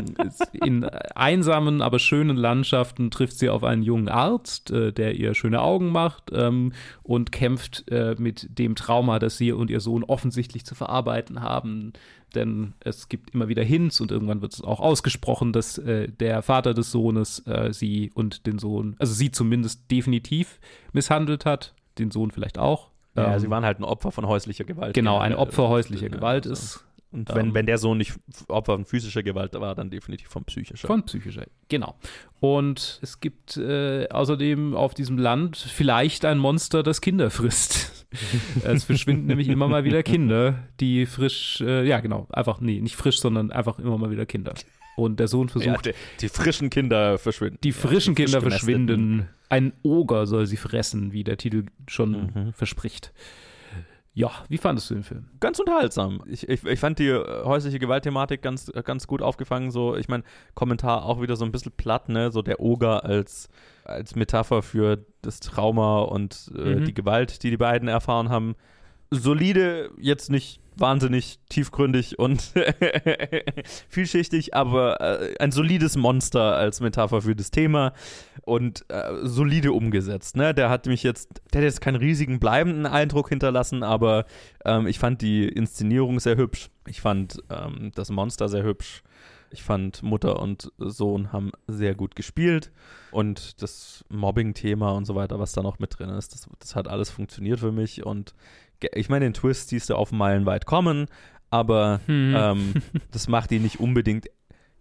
[0.53, 5.61] in einsamen, aber schönen Landschaften trifft sie auf einen jungen Arzt, äh, der ihr schöne
[5.61, 6.73] Augen macht ähm,
[7.03, 11.93] und kämpft äh, mit dem Trauma, das sie und ihr Sohn offensichtlich zu verarbeiten haben.
[12.35, 16.41] Denn es gibt immer wieder Hints und irgendwann wird es auch ausgesprochen, dass äh, der
[16.41, 20.59] Vater des Sohnes äh, sie und den Sohn, also sie zumindest definitiv
[20.93, 22.89] misshandelt hat, den Sohn vielleicht auch.
[23.15, 24.93] Ja, Ähm, sie waren halt ein Opfer von häuslicher Gewalt.
[24.93, 25.33] genau, ein.
[25.33, 26.53] Opfer häuslicher Gewalt also.
[26.53, 26.85] ist.
[27.11, 28.13] Und wenn, wenn der Sohn nicht
[28.49, 30.85] Opfer von physischer Gewalt war, dann definitiv von psychischer.
[30.87, 31.95] Von psychischer, genau.
[32.39, 38.05] Und es gibt äh, außerdem auf diesem Land vielleicht ein Monster, das Kinder frisst.
[38.63, 42.95] es verschwinden nämlich immer mal wieder Kinder, die frisch, äh, ja genau, einfach, nee, nicht
[42.95, 44.53] frisch, sondern einfach immer mal wieder Kinder.
[44.95, 47.57] Und der Sohn ja, versucht, die, die frischen Kinder verschwinden.
[47.63, 48.87] die frischen frisch Kinder genesteten.
[48.87, 49.29] verschwinden.
[49.49, 52.53] Ein Oger soll sie fressen, wie der Titel schon Mhm.
[52.53, 53.13] verspricht.
[54.13, 55.29] Ja, wie fandest du den Film?
[55.39, 56.21] Ganz unterhaltsam.
[56.27, 59.71] Ich, ich, ich fand die äh, häusliche Gewaltthematik ganz, äh, ganz gut aufgefangen.
[59.71, 60.23] So, ich meine,
[60.55, 62.31] Kommentar auch wieder so ein bisschen platt, ne?
[62.31, 63.49] So der Oger als,
[63.85, 66.85] als Metapher für das Trauma und äh, Mhm.
[66.85, 68.55] die Gewalt, die die beiden erfahren haben.
[69.11, 72.53] Solide, jetzt nicht wahnsinnig tiefgründig und
[73.89, 77.93] vielschichtig, aber äh, ein solides Monster als Metapher für das Thema
[78.43, 80.37] und äh, solide umgesetzt.
[80.37, 80.53] Ne?
[80.53, 84.25] Der hat mich jetzt, der hat jetzt keinen riesigen bleibenden Eindruck hinterlassen, aber
[84.65, 86.69] ähm, ich fand die Inszenierung sehr hübsch.
[86.87, 89.03] Ich fand ähm, das Monster sehr hübsch.
[89.51, 92.71] Ich fand Mutter und Sohn haben sehr gut gespielt
[93.11, 96.87] und das Mobbing-Thema und so weiter, was da noch mit drin ist, das, das hat
[96.87, 98.33] alles funktioniert für mich und
[98.93, 101.07] ich meine, den Twist siehst du auf Meilenweit kommen,
[101.49, 102.33] aber Hm.
[102.37, 102.73] ähm,
[103.11, 104.27] das macht ihn nicht unbedingt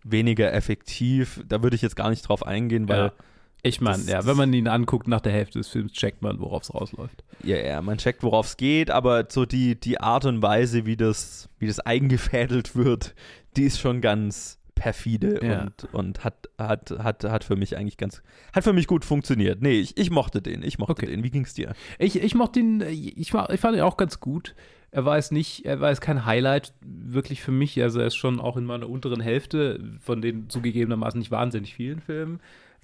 [0.05, 1.43] weniger effektiv.
[1.49, 3.13] Da würde ich jetzt gar nicht drauf eingehen, weil Ja.
[3.63, 6.63] Ich meine, ja, wenn man ihn anguckt nach der Hälfte des Films, checkt man, worauf
[6.63, 7.25] es rausläuft.
[7.43, 10.97] Ja, ja, man checkt, worauf es geht, aber so die, die Art und Weise, wie
[10.97, 13.15] das, wie das eingefädelt wird,
[13.57, 15.63] die ist schon ganz perfide Ja.
[15.63, 19.61] und, und hat, hat, hat, hat für mich eigentlich ganz, hat für mich gut funktioniert.
[19.61, 21.07] Nee, ich, ich mochte den, ich mochte Okay.
[21.07, 21.25] den.
[21.25, 21.75] Wie ging's dir?
[21.99, 24.55] Ich, ich mochte ihn, ich, war- ich fand ihn auch ganz gut.
[24.93, 27.83] Er war es nicht, er war es kein Highlight wirklich für mich.
[27.83, 31.99] Also er ist schon auch in meiner unteren Hälfte von den zugegebenermaßen nicht wahnsinnig vielen
[32.01, 32.39] Filmen.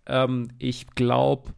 [0.06, 1.50] Ähm, ich glaube,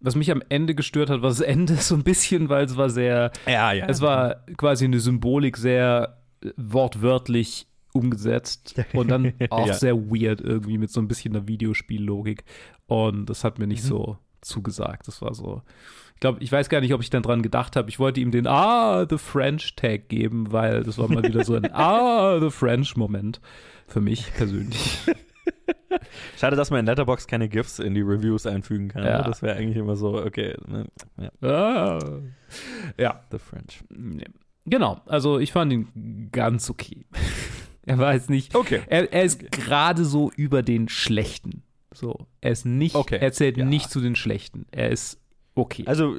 [0.00, 2.90] was mich am Ende gestört hat, war das Ende so ein bisschen, weil es war
[2.90, 3.86] sehr, Ja, ja.
[3.86, 9.74] es war quasi eine Symbolik sehr äh, wortwörtlich umgesetzt und dann auch Ja.
[9.74, 12.44] sehr weird irgendwie mit so ein bisschen einer Videospiellogik.
[12.86, 13.88] Und das hat mir nicht Mhm.
[13.88, 15.08] so zugesagt.
[15.08, 15.62] Das war so.
[16.14, 17.88] Ich glaube, ich weiß gar nicht, ob ich dann dran gedacht habe.
[17.90, 21.54] Ich wollte ihm den Ah, the French Tag geben, weil das war mal wieder so
[21.56, 23.40] ein Ah, the French Moment
[23.86, 24.98] für mich persönlich.
[26.36, 29.04] Schade, dass man in Letterbox keine GIFs in die Reviews einfügen kann.
[29.04, 29.18] Ja.
[29.18, 29.24] ne?
[29.24, 30.86] Das wäre eigentlich immer so, okay, ne?
[31.18, 32.20] ja, ah.
[32.98, 33.82] Ja, The French.
[33.90, 34.24] nee.
[34.64, 35.00] genau.
[35.06, 37.04] Also ich fand ihn ganz okay.
[37.86, 38.54] er war jetzt nicht.
[38.54, 38.82] Okay.
[38.86, 41.62] Er, er ist gerade so über den Schlechten.
[41.92, 43.18] So, er ist nicht, Okay.
[43.20, 43.64] er zählt Ja.
[43.64, 44.66] nicht zu den Schlechten.
[44.70, 45.20] Er ist
[45.58, 45.84] Okay.
[45.86, 46.16] Also,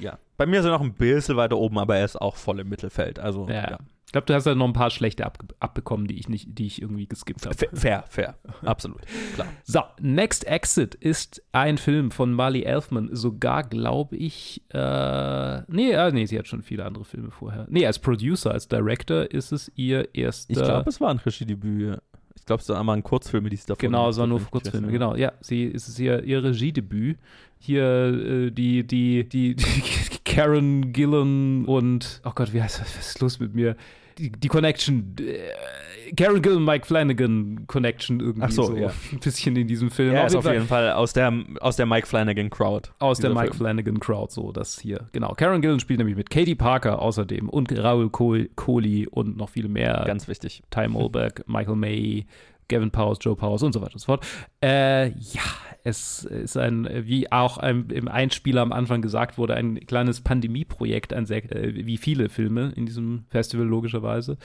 [0.00, 0.18] ja.
[0.36, 2.68] Bei mir ist er noch ein bisschen weiter oben, aber er ist auch voll im
[2.68, 3.18] Mittelfeld.
[3.18, 3.70] Also, ja.
[3.70, 3.78] ja.
[4.14, 6.66] Ich glaube, du hast ja noch ein paar schlechte ab abbekommen, die ich nicht, die
[6.66, 7.56] ich irgendwie geskippt habe.
[7.56, 8.38] Fair, fair, fair.
[8.64, 9.00] absolut.
[9.34, 9.48] Klar.
[9.64, 13.08] So, Next Exit ist ein Film von Marley Elfman.
[13.10, 17.66] Sogar, glaube ich, äh, nee, äh, nee, sie hat schon viele andere Filme vorher.
[17.68, 20.52] Nee, als Producer, als Director ist es ihr erster.
[20.52, 21.98] Ich glaube, es war ein Regiedebüt.
[22.36, 24.92] Ich glaube, es war einmal ein Kurzfilm, die sie davon Genau, es war nur Kurzfilme,
[24.92, 25.16] genau.
[25.16, 27.18] Ja, sie es ist ihr, ihr Regiedebüt.
[27.58, 29.64] Hier äh, die, die, die, die
[30.24, 32.96] Karen Gillan und, oh Gott, wie heißt das?
[32.96, 33.74] Was ist los mit mir?
[34.18, 38.92] Die, die Connection, äh, Karen Gillan, Mike Flanagan Connection irgendwie Ach so, so ja.
[39.12, 40.14] ein bisschen in diesem Film.
[40.14, 42.90] Ja, Auf ist jeden auf jeden Fall aus der, aus der Mike Flanagan Crowd.
[42.98, 43.56] aus der Mike Film.
[43.56, 45.08] Flanagan Crowd, so das hier.
[45.12, 45.32] Genau.
[45.34, 50.04] Karen Gillan spielt nämlich mit Katie Parker außerdem und Raoul Coley und noch viele mehr.
[50.06, 50.62] Ganz wichtig.
[50.70, 52.26] Ty Mulberg, Michael May,
[52.68, 54.26] Gavin Powers, Joe Powers und so weiter und so fort.
[54.62, 55.42] Äh, ja,
[55.86, 61.12] es ist ein, wie auch ein, im Einspieler am Anfang gesagt wurde, ein kleines Pandemieprojekt,
[61.12, 64.38] ein sehr, äh, wie viele Filme in diesem Festival logischerweise.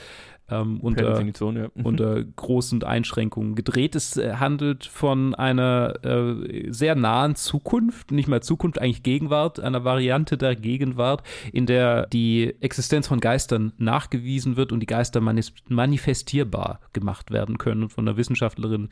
[0.50, 1.68] Ähm, unter, Definition, ja.
[1.82, 3.94] unter großen Einschränkungen gedreht.
[3.94, 9.84] Es äh, handelt von einer äh, sehr nahen Zukunft, nicht mal Zukunft, eigentlich Gegenwart, einer
[9.84, 11.22] Variante der Gegenwart,
[11.52, 17.88] in der die Existenz von Geistern nachgewiesen wird und die Geister manifestierbar gemacht werden können
[17.88, 18.90] von einer Wissenschaftlerin,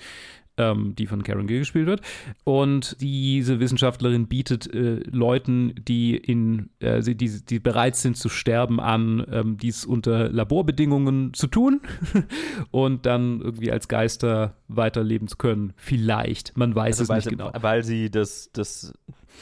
[0.58, 2.02] ähm, die von Karen Gill gespielt wird.
[2.44, 8.80] Und diese Wissenschaftlerin bietet äh, Leuten, die in äh, die, die bereit sind zu sterben,
[8.80, 11.80] an, ähm, dies unter Laborbedingungen zu tun
[12.70, 15.72] und dann irgendwie als Geister weiterleben zu können.
[15.76, 16.56] Vielleicht.
[16.56, 17.50] Man weiß Also es nicht sie, genau.
[17.60, 18.92] weil sie das, das,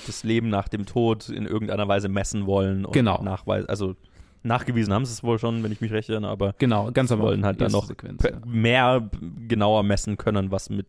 [0.06, 3.22] das Leben nach dem Tod in irgendeiner Weise messen wollen und Genau.
[3.22, 3.68] nachweisen.
[3.68, 3.96] Also
[4.42, 7.20] nachgewiesen haben sie es wohl schon, wenn ich mich recht erinnere, aber Genau, ganz am
[7.20, 8.30] wollen halt dann noch ja.
[8.46, 9.10] mehr
[9.48, 10.86] genauer messen können, was mit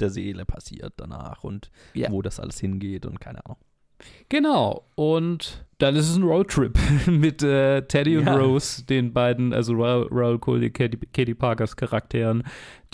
[0.00, 2.10] der Seele passiert danach und Ja.
[2.10, 3.58] wo das alles hingeht und keine Ahnung.
[4.30, 4.86] Genau.
[4.94, 8.36] Und dann ist es ein Roadtrip mit äh, Teddy und Ja.
[8.36, 12.44] Rose, den beiden, also Raoul, Raoul Katie, Katie Parkers Charakteren,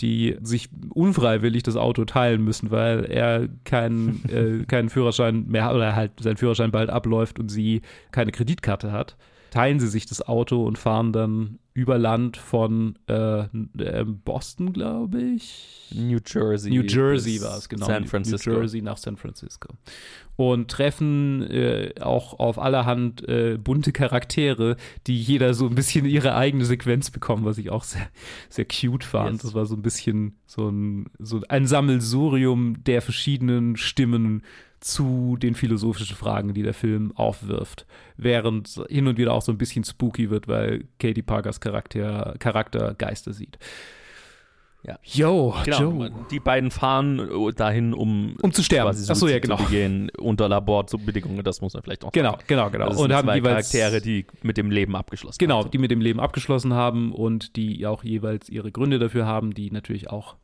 [0.01, 5.75] die sich unfreiwillig das Auto teilen müssen, weil er keinen äh, keinen Führerschein mehr hat
[5.75, 9.15] oder halt sein Führerschein bald abläuft und sie keine Kreditkarte hat.
[9.51, 15.21] Teilen sie sich das Auto und fahren dann über Land von äh, äh, Boston, glaube
[15.21, 15.91] ich.
[15.93, 16.71] New Jersey.
[16.71, 17.85] New Jersey war es, genau.
[17.85, 18.49] San New- Francisco.
[18.49, 19.69] New Jersey nach San Francisco.
[20.35, 26.35] Und treffen äh, auch auf allerhand äh, bunte Charaktere, die jeder so ein bisschen ihre
[26.35, 28.07] eigene Sequenz bekommen, was ich auch sehr,
[28.49, 29.33] sehr cute fand.
[29.33, 29.41] Yes.
[29.43, 34.41] Das war so ein bisschen so ein, so ein Sammelsurium der verschiedenen Stimmen
[34.79, 37.85] zu den philosophischen Fragen, die der Film aufwirft.
[38.17, 42.93] Während hin und wieder auch so ein bisschen spooky wird, weil Katie Parkers Charakter, Charakter
[42.95, 43.57] Geister sieht.
[44.83, 44.99] Ja.
[45.03, 46.11] Yo, Genau, Joe.
[46.31, 48.87] die beiden fahren äh, dahin, um, Um zu sterben.
[48.89, 49.57] quasi Ach so, ja, genau.
[49.57, 52.43] zu begehen unter Laborbedingungen, das muss man vielleicht auch Genau, sagen.
[52.47, 52.89] genau, genau.
[52.91, 55.71] Es und haben zwei jeweils Charaktere, die mit dem Leben abgeschlossen genau, haben.
[55.71, 59.71] die mit dem Leben abgeschlossen haben und die auch jeweils ihre Gründe dafür haben, die
[59.71, 60.35] natürlich auch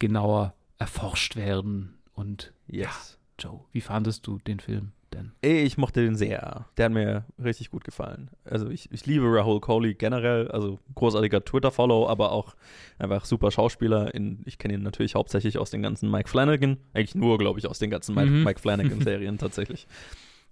[0.00, 1.94] genauer erforscht werden.
[2.14, 3.18] Und Yes.
[3.42, 5.32] Joe, wie fandest du den Film denn?
[5.42, 6.66] Ich mochte den sehr.
[6.76, 8.30] Der hat mir richtig gut gefallen.
[8.44, 12.54] Also ich, ich liebe Rahul Kohli generell, also großartiger Twitter-Follow, aber auch
[12.98, 14.14] einfach super Schauspieler.
[14.14, 17.66] In, ich kenne ihn natürlich hauptsächlich aus den ganzen Mike Flanagan, eigentlich nur, glaube ich,
[17.66, 18.44] aus den ganzen Mike, Mhm.
[18.44, 19.86] Mike Flanagan-Serien tatsächlich.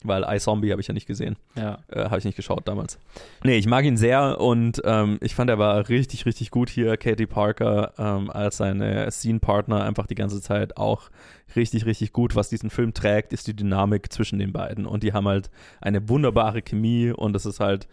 [0.02, 1.36] Weil iZombie habe ich ja nicht gesehen.
[1.56, 1.80] Ja.
[1.88, 2.98] Äh, habe ich nicht geschaut damals.
[3.44, 6.96] Nee, ich mag ihn sehr und ähm, ich fand, er war richtig, richtig gut hier.
[6.96, 11.10] Katie Parker ähm, als seine Scene-Partner einfach die ganze Zeit auch
[11.54, 12.34] richtig, richtig gut.
[12.34, 14.86] Was diesen Film trägt, ist die Dynamik zwischen den beiden.
[14.86, 15.50] Und die haben halt
[15.82, 17.86] eine wunderbare Chemie und es ist halt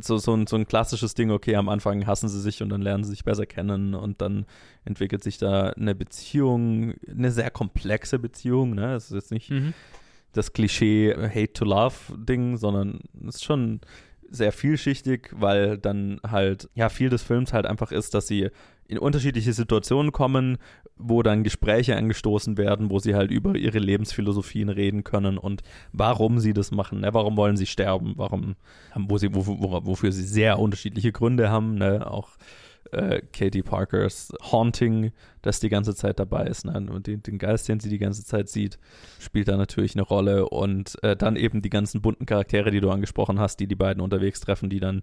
[0.00, 2.80] so, so, ein, so ein klassisches Ding, okay, am Anfang hassen sie sich und dann
[2.82, 4.46] lernen sie sich besser kennen und dann
[4.84, 8.74] entwickelt sich da eine Beziehung, eine sehr komplexe Beziehung.
[8.74, 8.94] Ne?
[8.94, 9.74] Es ist jetzt nicht Mhm.
[10.32, 13.80] Das Klischee Hate to Love Ding, sondern es ist schon
[14.30, 18.48] sehr vielschichtig, weil dann halt, ja, viel des Films halt einfach ist, dass sie
[18.88, 20.58] in unterschiedliche Situationen kommen,
[20.96, 26.38] wo dann Gespräche angestoßen werden, wo sie halt über ihre Lebensphilosophien reden können und warum
[26.38, 27.14] sie das machen, ne?
[27.14, 28.56] warum wollen sie sterben, warum,
[28.94, 32.10] wo sie, wo, wo, wofür sie sehr unterschiedliche Gründe haben, ne?
[32.10, 32.30] auch
[32.92, 36.86] äh, Katie Parkers Haunting, das die ganze Zeit dabei ist, ne?
[36.90, 38.78] und den, den Geist, den sie die ganze Zeit sieht,
[39.18, 42.90] spielt da natürlich eine Rolle und äh, dann eben die ganzen bunten Charaktere, die du
[42.90, 45.02] angesprochen hast, die die beiden unterwegs treffen, die dann,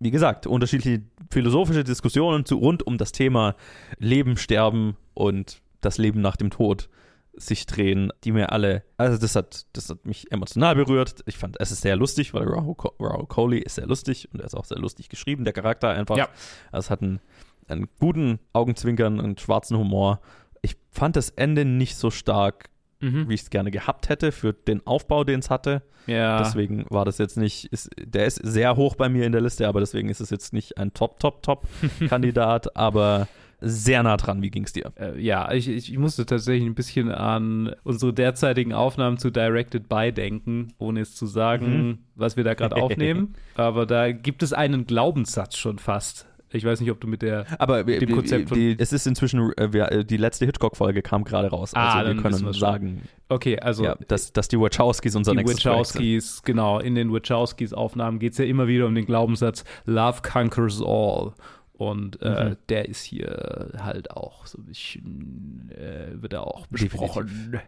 [0.00, 3.54] wie gesagt, unterschiedliche philosophische Diskussionen zu, rund um das Thema
[3.98, 6.88] Leben, Sterben und das Leben nach dem Tod
[7.36, 11.22] sich drehen, die mir alle, also das hat, das hat mich emotional berührt.
[11.26, 14.46] Ich fand, es ist sehr lustig, weil Rahul, Rahul Kohli ist sehr lustig und er
[14.46, 16.16] ist auch sehr lustig geschrieben, der Charakter einfach.
[16.16, 16.28] Ja.
[16.72, 17.20] Also es hat einen,
[17.68, 20.20] einen guten Augenzwinkern und schwarzen Humor.
[20.62, 22.70] Ich fand das Ende nicht so stark
[23.00, 23.28] Mhm.
[23.28, 25.82] wie ich es gerne gehabt hätte für den Aufbau, den es hatte.
[26.06, 26.38] Ja.
[26.38, 29.68] Deswegen war das jetzt nicht, ist, der ist sehr hoch bei mir in der Liste,
[29.68, 33.28] aber deswegen ist es jetzt nicht ein Top, Top, Top-Kandidat, aber
[33.60, 34.42] sehr nah dran.
[34.42, 34.92] Wie ging es dir?
[34.98, 40.12] Äh, ja, ich, ich musste tatsächlich ein bisschen an unsere derzeitigen Aufnahmen zu Directed By
[40.12, 41.98] denken, ohne es zu sagen, Mhm.
[42.14, 43.34] was wir da gerade aufnehmen.
[43.54, 46.26] Aber da gibt es einen Glaubenssatz schon fast.
[46.52, 47.44] Ich weiß nicht, ob du mit der.
[47.58, 51.48] Aber Dem Konzept von- die, es ist inzwischen, äh, äh, die letzte Hitchcock-Folge kam gerade
[51.48, 51.72] raus.
[51.74, 55.64] Ah, Also wir können sagen, Okay, also ja, dass, dass die Wachowskis unser die nächstes.
[55.64, 60.20] Wachowskis, genau, in den Wachowskis Aufnahmen geht es ja immer wieder um den Glaubenssatz Love
[60.22, 61.32] conquers all.
[61.78, 62.56] Und äh, Mhm.
[62.70, 67.60] der ist hier halt auch so ein bisschen, äh, wird da auch besprochen.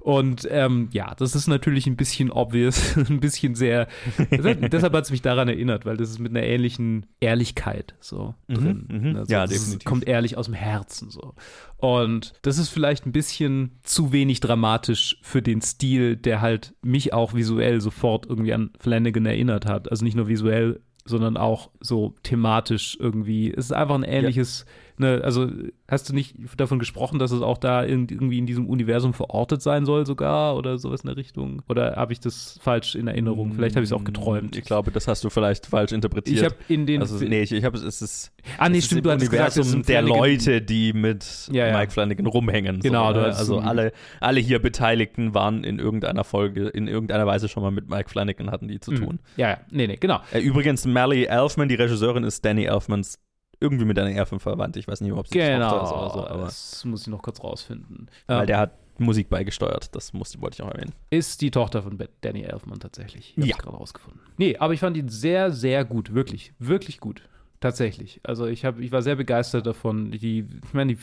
[0.00, 3.88] Und ähm, ja, das ist natürlich ein bisschen obvious, ein bisschen sehr,
[4.30, 8.34] deshalb, deshalb hat es mich daran erinnert, weil das ist mit einer ähnlichen Ehrlichkeit so
[8.46, 8.86] Mhm, drin.
[8.88, 9.16] mhm.
[9.16, 9.84] Also Ja, definitiv.
[9.84, 11.34] kommt ehrlich aus dem Herzen so.
[11.78, 17.12] Und das ist vielleicht ein bisschen zu wenig dramatisch für den Stil, der halt mich
[17.12, 19.90] auch visuell sofort irgendwie an Flanagan erinnert hat.
[19.90, 23.50] Also nicht nur visuell, sondern auch so thematisch irgendwie.
[23.50, 24.66] Es ist einfach ein ähnliches,
[24.98, 25.48] ne, also
[25.88, 29.62] hast du nicht davon gesprochen, dass es auch da in, irgendwie in diesem Universum verortet
[29.62, 31.62] sein soll sogar oder sowas in der Richtung?
[31.68, 33.52] Oder habe ich das falsch in Erinnerung?
[33.54, 34.56] Vielleicht habe ich es auch geträumt.
[34.56, 36.38] Ich glaube, das hast du vielleicht falsch interpretiert.
[36.38, 38.86] Ich habe in den also, nee, ich, ich habe es ist Ah, nee, es ist
[38.86, 41.78] stimmt, im du gesagt, Universum ein der Leute, die mit Ja, ja.
[41.78, 42.80] Mike Flanagan rumhängen.
[42.80, 43.26] Genau, so, ne?
[43.26, 47.70] hast also alle, alle hier Beteiligten waren in irgendeiner Folge, in irgendeiner Weise schon mal
[47.70, 48.96] mit Mike Flanagan hatten die zu Mhm.
[48.96, 49.18] tun.
[49.36, 50.20] Ja, ja, nee, nee, genau.
[50.32, 53.18] Äh, übrigens, Mally Elfman, die Regisseurin, ist Danny Elfmans
[53.60, 54.76] irgendwie mit Danny Elfman verwandt.
[54.76, 57.22] Ich weiß nicht, ob sie Genau, Tochter ist oder so, aber das muss ich noch
[57.22, 58.08] kurz rausfinden.
[58.26, 59.94] weil Ähm, der hat Musik beigesteuert.
[59.94, 60.92] Das musste, wollte ich auch erwähnen.
[61.10, 63.34] ist die Tochter von Danny Elfman tatsächlich.
[63.36, 63.56] Ich Ja.
[63.56, 64.20] gerade rausgefunden.
[64.38, 66.14] Nee, aber ich fand ihn sehr, sehr gut.
[66.14, 67.22] Wirklich, wirklich gut.
[67.60, 68.20] Tatsächlich.
[68.22, 70.10] Also ich, hab, ich war sehr begeistert davon.
[70.10, 70.98] Die, ich meine, die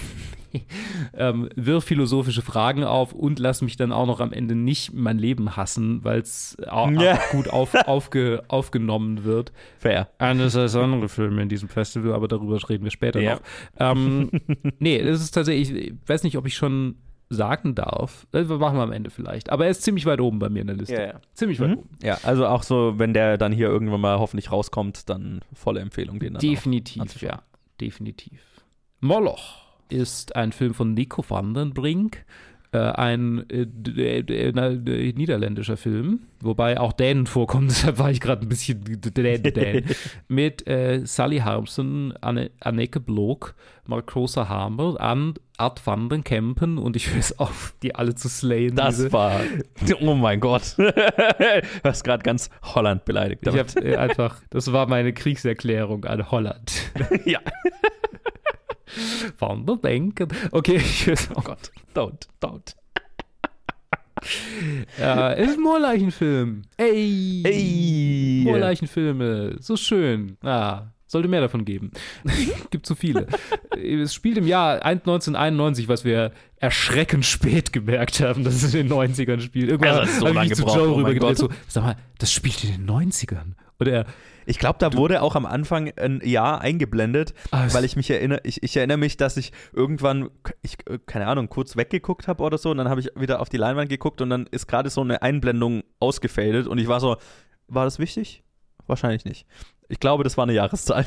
[1.17, 5.17] ähm, wirf philosophische Fragen auf und lass mich dann auch noch am Ende nicht mein
[5.17, 7.19] Leben hassen, weil es auch Ja.
[7.31, 9.51] gut auf, aufge, aufgenommen wird.
[9.79, 10.09] Fair.
[10.19, 13.35] Anders als andere Filme in diesem Festival, aber darüber reden wir später Ja.
[13.35, 13.41] noch.
[13.79, 14.29] Ähm,
[14.79, 16.95] nee, das ist tatsächlich, ich weiß nicht, ob ich schon
[17.33, 18.25] sagen darf.
[18.31, 19.49] Das machen wir am Ende vielleicht.
[19.49, 20.93] Aber er ist ziemlich weit oben bei mir in der Liste.
[20.95, 21.21] Ja, ja.
[21.33, 21.77] Ziemlich weit Mhm.
[21.79, 21.89] oben.
[22.01, 26.19] Ja, also auch so, wenn der dann hier irgendwann mal hoffentlich rauskommt, dann volle Empfehlung,
[26.19, 27.41] den dann Definitiv, ja.
[27.81, 28.39] Definitiv.
[28.99, 32.25] Moloch ist ein Film von Nico van den Brink.
[32.73, 38.41] Äh, ein äh, na, d- niederländischer Film, wobei auch Dänen vorkommen, deshalb war ich gerade
[38.41, 39.85] ein bisschen Dän, Dän.
[40.27, 43.53] mit äh, Sally Harmsen, Anne, Anneke Blok,
[43.85, 48.27] Marcosa Hamer, An, Art van den Kempen und ich höre es auf, die alle zu
[48.27, 48.75] slayen.
[48.75, 49.39] Das diese- war,
[50.01, 50.73] oh mein Gott.
[50.77, 50.91] du
[51.83, 53.45] hast gerade ganz Holland beleidigt.
[53.45, 53.75] ich damit.
[53.75, 56.71] habe äh, einfach, das war meine Kriegserklärung an Holland.
[57.25, 57.39] ja.
[59.39, 60.27] Van der Denken.
[60.51, 61.71] Okay, ich höre es Oh Gott.
[61.95, 62.75] Don't, don't.
[64.97, 66.61] Ja, es ist ein Moorleichenfilm.
[66.77, 67.43] Ey.
[67.43, 68.41] Ey.
[68.45, 69.57] Moorleichenfilme.
[69.59, 70.37] So schön.
[70.41, 71.91] Ah, sollte mehr davon geben.
[72.69, 73.27] Gibt zu viele.
[73.71, 78.97] es spielt im Jahr 1991, was wir erschreckend spät gemerkt haben, dass es in den
[78.97, 79.69] 90ern spielt.
[79.69, 82.71] Irgendwann Also, so habe ich zu Joe oh rübergedreht, so, sag mal, das spielt in
[82.71, 83.53] den 90ern.
[83.77, 84.05] Und er,
[84.45, 88.41] Ich glaube, da wurde auch am Anfang ein Jahr eingeblendet, es- weil ich mich erinnere,
[88.43, 90.29] ich, ich erinnere mich, dass ich irgendwann,
[90.61, 93.49] ich, äh, keine Ahnung, kurz weggeguckt habe oder so und dann habe ich wieder auf
[93.49, 97.17] die Leinwand geguckt und dann ist gerade so eine Einblendung ausgefadet und ich war so,
[97.67, 98.43] war das wichtig?
[98.87, 99.45] Wahrscheinlich nicht.
[99.89, 101.05] Ich glaube, das war eine Jahreszahl.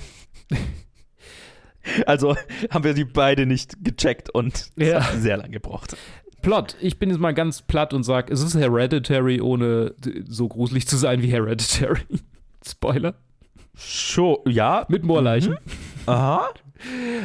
[2.06, 2.36] also
[2.70, 5.04] haben wir die beide nicht gecheckt und es Ja.
[5.06, 5.96] hat sehr lange gebraucht.
[6.42, 6.76] Plot.
[6.80, 9.94] Ich bin jetzt mal ganz platt und sage, es ist Hereditary, ohne
[10.28, 12.00] so gruselig zu sein wie Hereditary.
[12.66, 13.14] Spoiler.
[13.76, 14.86] Sure, ja.
[14.88, 15.56] Mit Moorleichen.
[16.06, 16.48] Aha.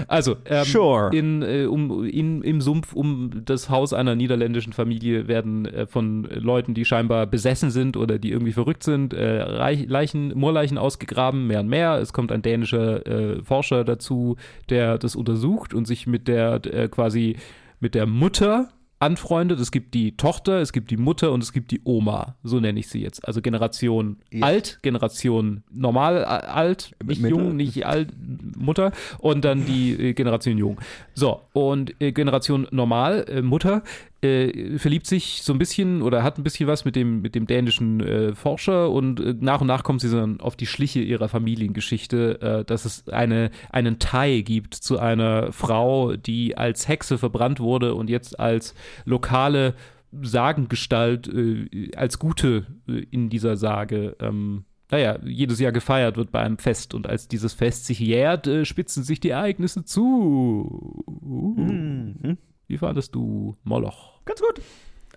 [0.08, 1.10] Also, ähm, Sure.
[1.14, 6.24] in, äh, um, in, im Sumpf um das Haus einer niederländischen Familie werden äh, von
[6.24, 9.44] Leuten, die scheinbar besessen sind oder die irgendwie verrückt sind, äh,
[9.86, 11.96] Leichen, Moorleichen ausgegraben, mehr und mehr.
[11.96, 14.38] Es kommt ein dänischer äh, Forscher dazu,
[14.70, 17.36] der das untersucht und sich mit der äh, quasi
[17.80, 18.70] mit der Mutter
[19.02, 19.60] anfreundet.
[19.60, 22.36] Es gibt die Tochter, es gibt die Mutter und es gibt die Oma.
[22.44, 23.28] So nenne ich sie jetzt.
[23.28, 24.46] Also Generation Ja.
[24.46, 27.38] alt, Generation normal alt, nicht Mittel.
[27.38, 28.10] jung, nicht alt,
[28.58, 30.80] Mutter und dann die äh, Generation jung.
[31.14, 33.84] So, und äh, Generation normal, äh, Mutter,
[34.22, 37.48] äh, verliebt sich so ein bisschen oder hat ein bisschen was mit dem, mit dem
[37.48, 41.30] dänischen äh, Forscher und äh, nach und nach kommt sie dann auf die Schliche ihrer
[41.30, 47.60] Familiengeschichte, äh, dass es eine, einen Thai gibt zu einer Frau, die als Hexe verbrannt
[47.60, 49.76] wurde und jetzt als lokale
[50.12, 56.42] Sagengestalt, äh, als Gute äh, in dieser Sage ähm, naja, jedes Jahr gefeiert wird bei
[56.42, 56.94] einem Fest.
[56.94, 61.02] Und als dieses Fest sich jährt, äh, spitzen sich die Ereignisse zu.
[61.08, 61.56] Uh.
[61.58, 62.38] Mhm.
[62.68, 64.11] Wie fandest du Moloch?
[64.26, 64.62] Ganz gut.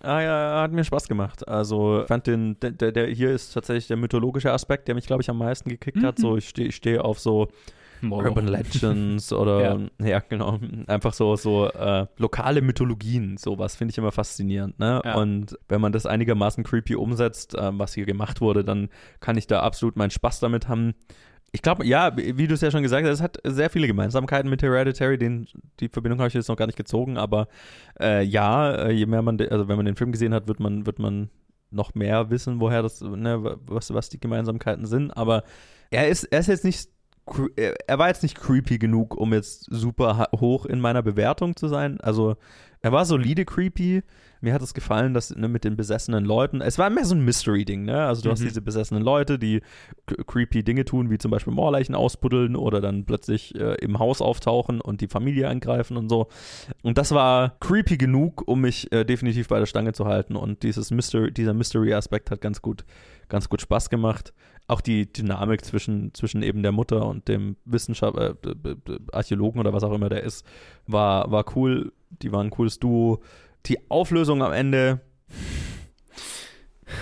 [0.00, 1.46] ah, ja, hat mir Spaß gemacht.
[1.48, 5.22] Also ich fand den, der, der hier ist tatsächlich der mythologische Aspekt, der mich, glaube
[5.22, 6.18] ich, am meisten gekickt hat.
[6.18, 7.48] So, ich stehe steh auf so
[8.05, 8.30] Moloch.
[8.30, 10.20] Urban Legends oder ja.
[10.20, 14.78] genau, einfach so, so äh, lokale Mythologien, sowas finde ich immer faszinierend.
[14.78, 15.00] Ne?
[15.05, 15.14] Ja.
[15.16, 18.88] Und wenn man das einigermaßen creepy umsetzt, äh, was hier gemacht wurde, dann
[19.20, 20.94] kann ich da absolut meinen Spaß damit haben.
[21.55, 24.50] Ich glaube, ja, wie du es ja schon gesagt hast, es hat sehr viele Gemeinsamkeiten
[24.50, 25.18] mit Hereditary.
[25.18, 25.46] Den,
[25.78, 27.46] die Verbindung habe ich jetzt noch gar nicht gezogen, aber
[28.00, 30.84] äh, ja, äh, je mehr man, also wenn man den Film gesehen hat, wird man,
[30.84, 31.30] wird man
[31.70, 35.16] noch mehr wissen, woher das, ne, was, was die Gemeinsamkeiten sind.
[35.16, 35.44] Aber
[35.92, 36.90] er ist, er ist jetzt nicht
[37.57, 41.98] er war jetzt nicht creepy genug, um jetzt super hoch in meiner Bewertung zu sein.
[42.00, 42.36] Also
[42.85, 44.03] er war solide creepy.
[44.43, 47.24] Mir hat es gefallen, dass ne, mit den besessenen Leuten, es war mehr so ein
[47.24, 48.05] Mystery-Ding, ne?
[48.05, 48.32] Also du mhm.
[48.32, 49.62] hast diese besessenen Leute, die
[50.26, 54.82] creepy Dinge tun, wie zum Beispiel Moorleichen ausbuddeln oder dann plötzlich äh, im Haus auftauchen
[54.82, 56.28] und die Familie angreifen und so.
[56.82, 60.37] Und das war creepy genug, um mich äh, definitiv bei der Stange zu halten.
[60.37, 62.85] Und dieses Mystery, dieser Mystery-Aspekt hat ganz gut,
[63.30, 64.35] ganz gut Spaß gemacht
[64.66, 68.76] auch die Dynamik zwischen, zwischen eben der Mutter und dem Wissenschaftler, äh,
[69.12, 70.47] Archäologen oder was auch immer der ist,
[70.87, 71.93] war, war cool.
[72.23, 73.23] Die waren ein cooles Duo.
[73.67, 75.01] Die Auflösung am Ende,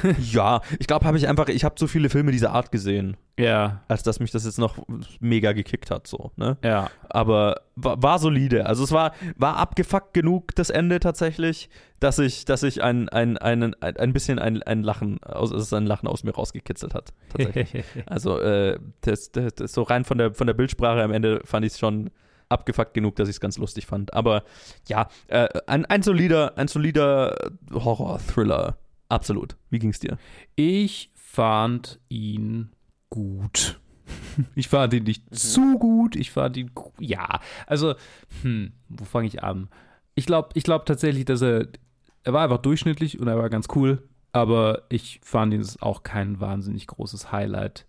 [0.33, 3.17] ja, ich glaube, habe ich einfach, ich habe so viele Filme dieser Art gesehen.
[3.39, 3.83] Ja.
[3.89, 4.79] Als dass mich das jetzt noch
[5.21, 6.59] mega gekickt hat, so, ne?
[6.63, 6.91] Ja.
[7.09, 8.67] Aber war, war solide.
[8.67, 13.39] Also es war, war abgefuckt genug, das Ende tatsächlich, dass ich, dass ich ein, ein,
[13.39, 17.13] ein, ein, ein bisschen ein, ein Lachen, aus, es ein Lachen aus mir rausgekitzelt hat.
[17.31, 17.85] Tatsächlich.
[18.07, 21.65] also, äh, das, das, das, so rein von der, von der Bildsprache am Ende fand
[21.65, 22.11] ich es schon
[22.53, 24.15] abgefuckt genug, dass ich es ganz lustig fand.
[24.15, 24.45] Aber
[24.87, 27.37] ja, äh, ein, ein solider, ein solider
[27.73, 28.77] Horror-Thriller
[29.13, 29.57] Absolut.
[29.69, 30.17] Wie ging es dir?
[30.57, 32.71] Ich fand ihn
[33.11, 33.79] gut.
[34.55, 35.37] Ich fand ihn nicht mhm.
[35.37, 36.17] zu gut.
[36.17, 37.95] Ich fand ihn, ja, also,
[38.41, 39.69] hm, wo fange ich an?
[40.15, 41.69] Ich glaube ich glaub tatsächlich, dass er,
[42.25, 46.41] er war einfach durchschnittlich und er war ganz cool, aber ich fand ihn auch kein
[46.41, 47.87] wahnsinnig großes Highlight.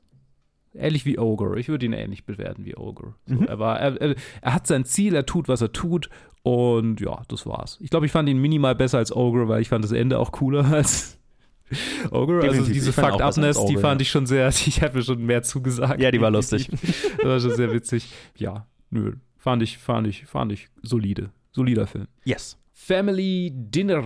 [0.75, 1.59] Ähnlich wie Ogre.
[1.59, 3.13] Ich würde ihn ähnlich bewerten wie Ogre.
[3.27, 3.47] So, mhm.
[3.47, 6.09] er, war, er, er, er, hat sein Ziel, er tut, was er tut.
[6.41, 7.77] Und ja, das war's.
[7.81, 10.31] Ich glaube, ich fand ihn minimal besser als Ogre, weil ich fand das Ende auch
[10.31, 11.19] cooler als
[12.11, 12.41] Ogre.
[12.41, 12.59] Also Definitiv.
[12.59, 14.03] Also diese Fucked Upness, die fand ja.
[14.03, 16.01] ich schon sehr, ich habe mir schon mehr zugesagt.
[16.01, 16.69] Ja, die war lustig.
[17.17, 18.11] das war schon sehr witzig.
[18.35, 19.13] Ja, nö.
[19.37, 21.29] Fand ich, fand ich, fand ich solide.
[21.51, 22.07] Solider Film.
[22.23, 22.57] Yes.
[22.85, 24.03] Family Dinner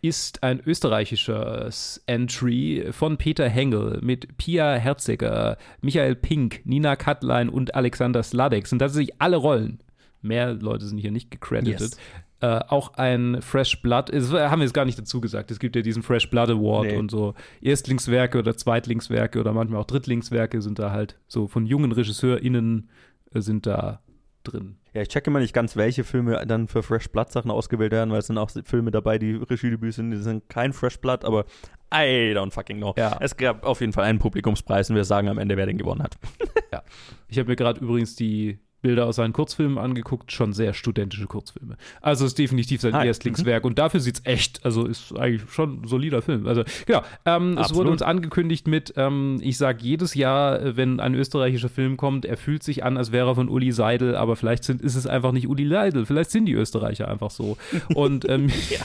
[0.00, 7.74] ist ein österreichisches Entry von Peter Hengel mit Pia Herziger, Michael Pink, Nina Katlein und
[7.74, 8.68] Alexander Sladek.
[8.68, 9.80] Sind tatsächlich alle Rollen.
[10.20, 11.80] Mehr Leute sind hier nicht gecredited.
[11.80, 11.98] Yes.
[12.38, 15.50] Äh, auch ein Fresh Blood, das haben wir jetzt gar nicht dazu gesagt.
[15.50, 16.96] Es gibt ja diesen Fresh Blood Award nee.
[16.96, 21.90] und so Erstlingswerke oder Zweitlingswerke oder manchmal auch Drittlingswerke sind da halt so von jungen
[21.90, 22.88] RegisseurInnen
[23.34, 24.00] äh, sind da
[24.42, 24.76] drin.
[24.92, 28.10] Ja, ich checke immer nicht ganz, welche Filme dann für Fresh Blood Sachen ausgewählt werden,
[28.10, 31.44] weil es sind auch Filme dabei, die Regiedebüts sind, die sind kein Fresh Blood, aber
[31.92, 32.94] I don't fucking know.
[32.96, 33.18] Ja.
[33.20, 36.02] Es gab auf jeden Fall einen Publikumspreis und wir sagen am Ende, wer den gewonnen
[36.02, 36.16] hat.
[36.72, 36.82] ja.
[37.28, 41.76] Ich habe mir gerade übrigens die Bilder aus seinen Kurzfilmen angeguckt, schon sehr studentische Kurzfilme.
[42.00, 43.68] Also ist definitiv sein ah, Erstlingswerk mhm.
[43.68, 46.46] und dafür sieht es echt, also ist eigentlich schon ein solider Film.
[46.46, 51.00] Also genau, ähm, es wurde uns angekündigt mit, ähm, ich sage jedes Jahr, äh, wenn
[51.00, 54.36] ein österreichischer Film kommt, er fühlt sich an, als wäre er von Uli Seidel, aber
[54.36, 57.56] vielleicht sind, ist es einfach nicht Uli Seidel, vielleicht sind die Österreicher einfach so.
[57.94, 58.80] Und ähm, ja.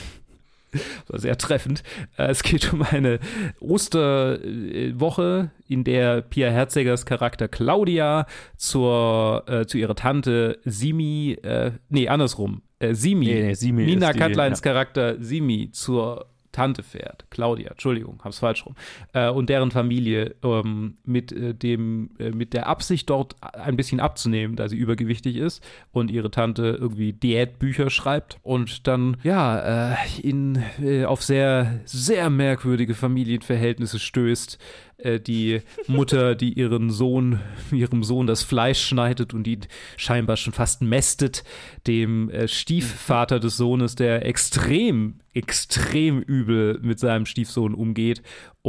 [1.08, 1.82] War sehr treffend.
[2.16, 3.18] Äh, es geht um eine
[3.60, 12.08] Osterwoche, in der Pia Herzegers Charakter Claudia zur, äh, zu ihrer Tante Simi, äh, nee,
[12.08, 14.72] andersrum, äh, Simi, nee, nee, Simi Nina Katleins ja.
[14.72, 16.26] Charakter Simi zur
[16.58, 18.74] Tante fährt, Claudia, Entschuldigung, hab's falsch rum,
[19.12, 24.00] äh, und deren Familie ähm, mit äh, dem, äh, mit der Absicht dort ein bisschen
[24.00, 29.96] abzunehmen, da sie übergewichtig ist und ihre Tante irgendwie Diätbücher schreibt und dann ja äh,
[30.20, 34.58] in äh, auf sehr sehr merkwürdige Familienverhältnisse stößt,
[34.98, 37.40] äh, die Mutter, die ihren Sohn,
[37.70, 39.60] ihrem Sohn das Fleisch schneidet und ihn
[39.96, 41.44] scheinbar schon fast mästet,
[41.86, 48.22] dem äh, Stiefvater des Sohnes, der extrem, extrem übel mit seinem Stiefsohn umgeht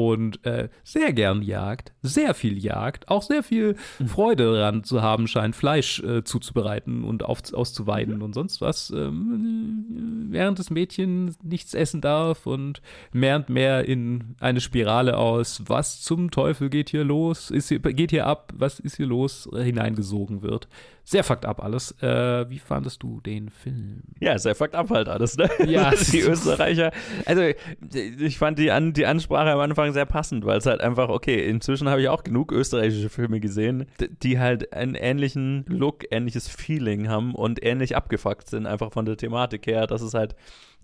[0.07, 4.07] und äh, sehr gern jagt, sehr viel jagt, auch sehr viel mhm.
[4.07, 8.21] Freude daran zu haben scheint, Fleisch äh, zuzubereiten und auf, auszuweiden mhm.
[8.21, 12.81] und sonst was, ähm, während das Mädchen nichts essen darf und
[13.11, 17.69] mehr und mehr in eine Spirale aus, was zum zum Teufel geht hier los, ist
[17.69, 20.67] hier, geht hier ab, was ist hier los, hineingesogen wird.
[21.09, 21.91] Sehr fucked up alles.
[22.03, 24.03] Äh, wie fandest du den Film?
[24.19, 25.49] Ja, sehr fucked up halt alles, ne?
[25.65, 25.91] Ja.
[26.11, 26.91] die Österreicher.
[27.25, 27.41] Also,
[27.91, 31.49] ich fand die, An die Ansprache am Anfang sehr passend, weil es halt einfach, okay,
[31.49, 33.87] inzwischen habe ich auch genug österreichische Filme gesehen,
[34.21, 39.17] die halt einen ähnlichen Look, ähnliches Feeling haben und ähnlich abgefuckt sind, einfach von der
[39.17, 39.87] Thematik her.
[39.87, 40.35] Das ist halt,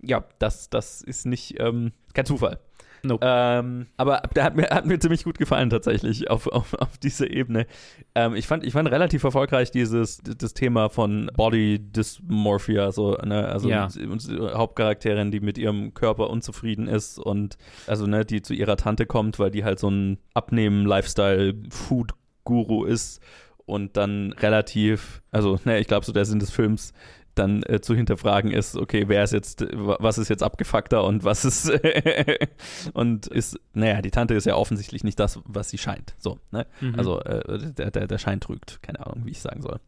[0.02, 2.58] ja, das, das ist nicht ähm, kein Zufall.
[3.06, 3.26] Nope.
[3.28, 7.30] Ähm, aber der hat mir, hat mir ziemlich gut gefallen tatsächlich auf, auf, auf dieser
[7.30, 7.66] Ebene.
[8.14, 13.46] Ähm, ich, fand, ich fand relativ erfolgreich dieses das Thema von Body Dysmorphia, so, ne?
[13.48, 13.88] also Ja.
[14.10, 19.06] unsere Hauptcharakterin, die mit ihrem Körper unzufrieden ist und also ne, die zu ihrer Tante
[19.06, 23.20] kommt, weil die halt so ein Abnehmen-Lifestyle-Food-Guru ist
[23.66, 26.92] und dann relativ, also ne, ich glaube so der Sinn des Films
[27.38, 31.22] dann äh, zu hinterfragen ist, okay, wer ist jetzt, wa- was ist jetzt abgefuckter und
[31.24, 31.70] was ist
[32.92, 36.14] und ist, naja, die Tante ist ja offensichtlich nicht das, was sie scheint.
[36.18, 36.66] So, ne?
[36.80, 36.94] Mhm.
[36.96, 39.80] Also äh, der, der, der Schein trügt, keine Ahnung, wie ich sagen soll.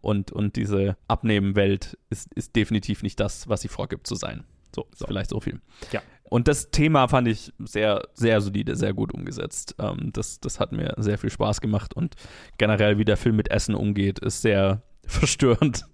[0.00, 4.44] Und, und diese Abnehmen-Welt ist, ist definitiv nicht das, was sie vorgibt zu sein.
[4.74, 5.06] So, So.
[5.06, 5.60] vielleicht so viel.
[5.92, 6.02] Ja.
[6.24, 9.76] Und das Thema fand ich sehr, sehr solide, sehr gut umgesetzt.
[9.78, 12.16] Ähm, das, das hat mir sehr viel Spaß gemacht und
[12.58, 15.84] generell, wie der Film mit Essen umgeht, ist sehr verstörend.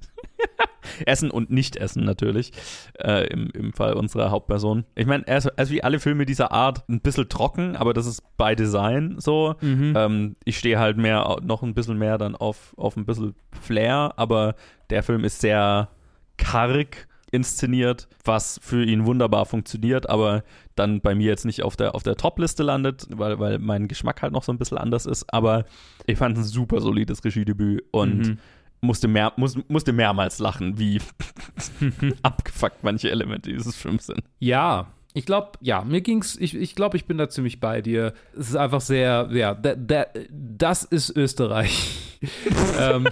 [1.07, 2.53] Essen und Nicht-Essen natürlich,
[2.99, 4.85] äh, im, im Fall unserer Hauptperson.
[4.95, 7.95] Ich meine, er ist, er ist wie alle Filme dieser Art ein bisschen trocken, aber
[7.95, 9.55] das ist by Design so.
[9.61, 9.95] Mhm.
[9.97, 14.15] Ähm, ich stehe halt mehr, noch ein bisschen mehr dann auf, auf ein bisschen Flair,
[14.17, 14.55] aber
[14.91, 15.89] der Film ist sehr
[16.37, 20.43] karg inszeniert, was für ihn wunderbar funktioniert, aber
[20.75, 24.23] dann bei mir jetzt nicht auf der, auf der Top-Liste landet, weil, weil mein Geschmack
[24.23, 25.33] halt noch so ein bisschen anders ist.
[25.33, 25.65] Aber
[26.07, 28.39] ich fand es ein super solides Regiedebüt und Mhm.
[28.81, 31.01] Musste, mehr, muss, musste mehrmals lachen, wie
[32.23, 34.23] abgefuckt manche Elemente dieses Films sind.
[34.39, 38.15] Ja, ich glaube, ja, mir ging's, ich, ich glaube, ich bin da ziemlich bei dir.
[38.33, 42.19] Es ist einfach sehr, ja, da, da, das ist Österreich.
[42.79, 43.09] ähm,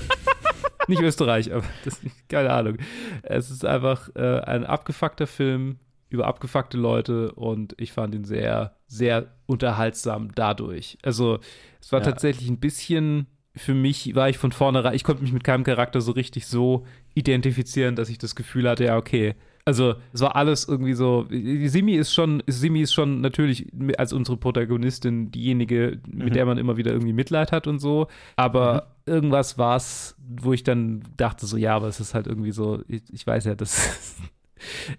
[0.86, 2.76] nicht Österreich, aber das, keine Ahnung.
[3.22, 8.76] Es ist einfach äh, ein abgefuckter Film über abgefuckte Leute und ich fand ihn sehr,
[8.86, 10.96] sehr unterhaltsam dadurch.
[11.02, 11.38] Also,
[11.80, 12.06] es war Ja.
[12.06, 13.26] tatsächlich ein bisschen,
[13.58, 16.86] für mich war ich von vornherein, ich konnte mich mit keinem Charakter so richtig so
[17.14, 19.34] identifizieren, dass ich das Gefühl hatte, ja, okay.
[19.64, 21.26] Also, es war alles irgendwie so.
[21.30, 23.66] Simi ist schon, Simi ist schon natürlich
[23.98, 26.32] als unsere Protagonistin diejenige, mit Mhm.
[26.32, 28.06] der man immer wieder irgendwie Mitleid hat und so.
[28.36, 32.52] Aber irgendwas war es, wo ich dann dachte, so, ja, aber es ist halt irgendwie
[32.52, 34.16] so, ich, ich weiß ja, das.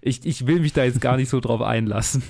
[0.00, 2.22] ich, ich will mich da jetzt gar nicht so drauf einlassen.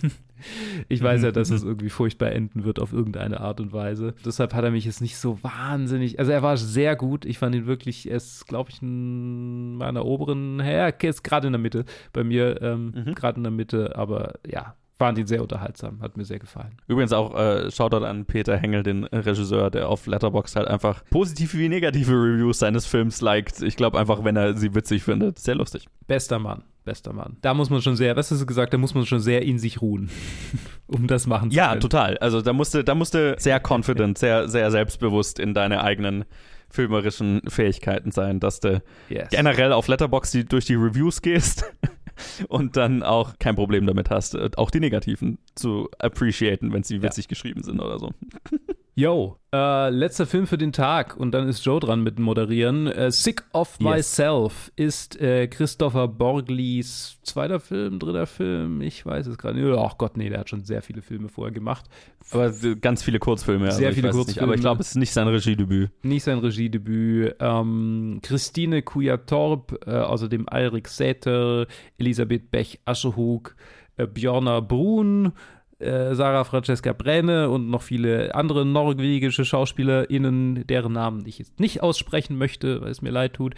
[0.88, 4.14] Ich weiß ja, dass es irgendwie furchtbar enden wird auf irgendeine Art und Weise.
[4.24, 6.18] Deshalb hat er mich jetzt nicht so wahnsinnig.
[6.18, 7.26] Also er war sehr gut.
[7.26, 11.46] Ich fand ihn wirklich, er ist, glaube ich, in meiner oberen, ja, er ist gerade
[11.48, 11.84] in der Mitte.
[12.14, 13.14] Bei mir ähm, Mhm.
[13.14, 16.00] gerade in der Mitte, aber ja, fand ihn sehr unterhaltsam.
[16.00, 16.78] Hat mir sehr gefallen.
[16.88, 21.58] Übrigens auch äh, Shoutout an Peter Hengel, den Regisseur, der auf Letterboxd halt einfach positive
[21.58, 23.60] wie negative Reviews seines Films liked.
[23.60, 25.38] Ich glaube einfach, wenn er sie witzig findet.
[25.38, 25.86] Sehr lustig.
[26.06, 26.62] Bester Mann.
[26.84, 27.36] Bester Mann.
[27.42, 29.58] Da muss man schon sehr, was hast du gesagt, da muss man schon sehr in
[29.58, 30.10] sich ruhen,
[30.86, 31.80] um das machen zu Ja, können.
[31.80, 32.18] total.
[32.18, 36.24] Also da musste, da musste sehr confident, sehr, sehr selbstbewusst in deine eigenen
[36.68, 39.28] filmerischen Fähigkeiten sein, dass du Yes.
[39.30, 41.64] generell auf Letterboxd die, durch die Reviews gehst
[42.48, 47.02] und dann auch kein Problem damit hast, äh, auch die negativen zu appreciaten, wenn sie
[47.02, 48.10] witzig geschrieben sind oder so.
[48.96, 52.86] Yo, äh, letzter Film für den Tag und dann ist Joe dran mit dem Moderieren.
[52.88, 53.88] Äh, Sick of Yes.
[53.88, 59.78] Myself ist äh, Christopher Borglis zweiter Film, dritter Film, ich weiß es gerade nicht.
[59.78, 61.86] Ach Gott, nee, der hat schon sehr viele Filme vorher gemacht.
[62.32, 63.66] Aber ganz viele Kurzfilme.
[63.66, 64.54] also Sehr viele es Nicht, aber Kurzfilme.
[64.56, 65.90] ich glaube, es ist nicht sein Regiedebüt.
[66.02, 67.36] Nicht sein Regiedebüt.
[67.40, 71.66] Ähm, Christine Kujatorp, äh, außerdem Eirik Säter,
[71.96, 73.54] Elisabeth Bech-Ascherhug,
[73.96, 75.32] äh, Björna Brun,
[75.80, 81.82] äh, Sarah Francesca Brenne und noch viele andere norwegische SchauspielerInnen, deren Namen ich jetzt nicht
[81.82, 83.54] aussprechen möchte, weil es mir leid tut,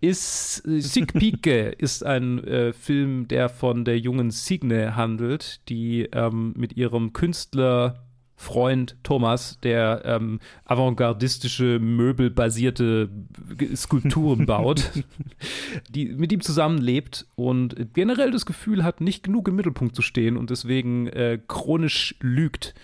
[0.00, 6.54] ist Sig Pike, ist ein äh, Film, der von der jungen Signe handelt, die ähm,
[6.56, 8.05] mit ihrem Künstler
[8.36, 13.08] Freund Thomas, der ähm, avantgardistische, möbelbasierte
[13.74, 14.90] Skulpturen baut,
[15.88, 20.36] die mit ihm zusammenlebt und generell das Gefühl hat, nicht genug im Mittelpunkt zu stehen
[20.36, 22.74] und deswegen äh, chronisch lügt.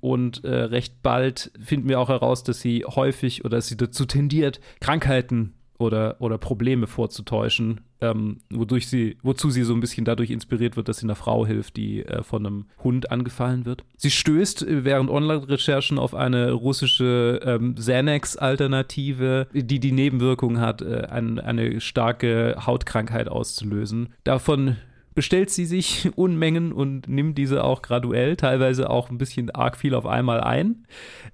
[0.00, 4.06] Und äh, recht bald finden wir auch heraus, dass sie häufig oder dass sie dazu
[4.06, 10.30] tendiert, Krankheiten oder, oder Probleme vorzutäuschen, ähm, wodurch sie, wozu sie so ein bisschen dadurch
[10.30, 13.84] inspiriert wird, dass sie einer Frau hilft, die äh, von einem Hund angefallen wird.
[13.96, 21.06] Sie stößt äh, während Online-Recherchen auf eine russische ähm, Xanax-Alternative, die die Nebenwirkung hat, äh,
[21.10, 24.14] ein, eine starke Hautkrankheit auszulösen.
[24.24, 24.76] Davon
[25.14, 29.94] bestellt sie sich Unmengen und nimmt diese auch graduell, teilweise auch ein bisschen arg viel
[29.94, 30.86] auf einmal ein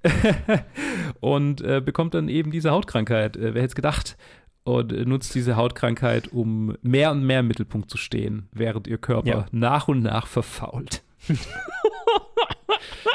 [1.21, 3.37] und äh, bekommt dann eben diese Hautkrankheit.
[3.37, 4.17] Äh, wer hätte es gedacht?
[4.65, 8.99] Und äh, nutzt diese Hautkrankheit, um mehr und mehr im Mittelpunkt zu stehen, während ihr
[8.99, 9.47] Körper Ja.
[9.53, 11.03] nach und nach verfault.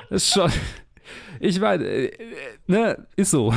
[0.10, 0.52] das ist schon.
[1.40, 2.18] Ich meine, äh, äh,
[2.68, 3.54] ne, ist so.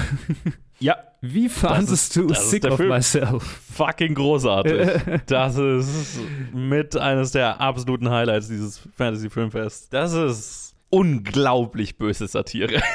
[0.81, 2.89] Ja, Wie fandest du das Sick of Film.
[2.91, 3.43] Myself?
[3.75, 4.89] fucking großartig.
[5.27, 6.19] Das ist
[6.53, 9.93] mit eines der absoluten Highlights dieses Fantasy Filmfest.
[9.93, 12.81] Das ist unglaublich böse Satire.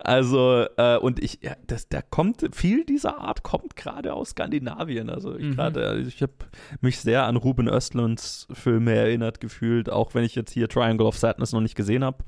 [0.00, 5.08] Also, äh, und ich, ja, das, da kommt, viel dieser Art kommt gerade aus Skandinavien.
[5.10, 5.54] Also, ich Mhm.
[5.56, 6.32] gerade, ich habe
[6.80, 11.16] mich sehr an Ruben Östlunds Filme erinnert gefühlt, auch wenn ich jetzt hier Triangle of
[11.18, 12.18] Sadness noch nicht gesehen habe,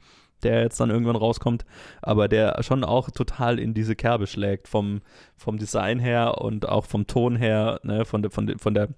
[0.45, 1.65] der jetzt dann irgendwann rauskommt,
[2.03, 5.01] aber der schon auch total in diese Kerbe schlägt, vom,
[5.37, 8.89] vom Design her und auch vom Ton her, ne, von der, von der, von der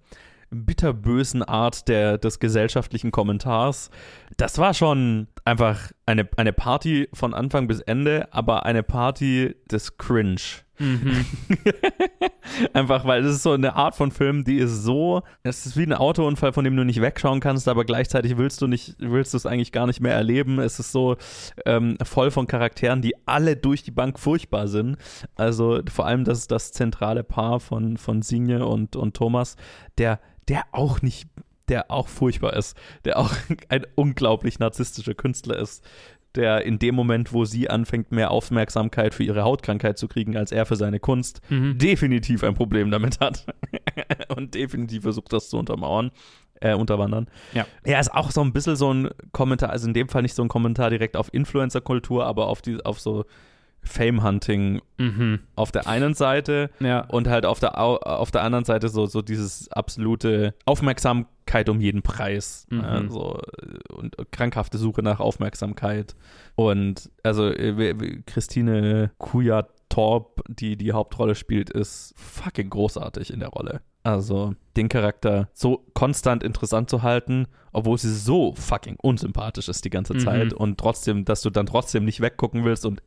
[0.50, 3.90] bitterbösen Art der, des gesellschaftlichen Kommentars.
[4.36, 9.96] Das war schon einfach eine, eine Party von Anfang bis Ende, aber eine Party des
[9.98, 10.65] Cringe.
[10.78, 11.24] Mhm.
[12.72, 15.84] Einfach, weil es ist so eine Art von Film, die ist so, es ist wie
[15.84, 19.36] ein Autounfall, von dem du nicht wegschauen kannst, aber gleichzeitig willst du nicht, willst du
[19.36, 20.58] es eigentlich gar nicht mehr erleben.
[20.58, 21.16] Es ist so
[21.64, 24.96] ähm, voll von Charakteren, die alle durch die Bank furchtbar sind.
[25.34, 29.56] Also vor allem das, das zentrale Paar von, von Signe und, und Thomas,
[29.98, 31.28] der, der auch nicht,
[31.68, 33.32] der auch furchtbar ist, der auch
[33.68, 35.84] ein unglaublich narzisstischer Künstler ist
[36.36, 40.52] der in dem Moment, wo sie anfängt, mehr Aufmerksamkeit für ihre Hautkrankheit zu kriegen, als
[40.52, 41.78] er für seine Kunst, Mhm.
[41.78, 43.46] definitiv ein Problem damit hat.
[44.36, 46.10] und definitiv versucht, das zu untermauern,
[46.60, 47.26] äh, unterwandern.
[47.54, 47.66] Ja.
[47.84, 50.42] Er ist auch so ein bisschen so ein Kommentar, also in dem Fall nicht so
[50.42, 53.24] ein Kommentar direkt auf Influencer-Kultur, aber auf, die, auf so
[53.82, 55.40] Fame-Hunting Mhm.
[55.54, 57.00] auf der einen Seite Ja.
[57.06, 60.54] und halt auf der, au- auf der anderen Seite so, so dieses absolute
[61.46, 62.66] Aufmerksamkeit um jeden Preis.
[62.70, 63.10] Mhm.
[63.10, 66.14] So, äh, und krankhafte Suche nach Aufmerksamkeit.
[66.54, 73.50] Und also äh, Christine Kuja Torp, die die Hauptrolle spielt, ist fucking großartig in der
[73.50, 73.80] Rolle.
[74.02, 79.90] Also den Charakter so konstant interessant zu halten, obwohl sie so fucking unsympathisch ist die
[79.90, 80.18] ganze Mhm.
[80.20, 83.02] Zeit und trotzdem, dass du dann trotzdem nicht weggucken willst und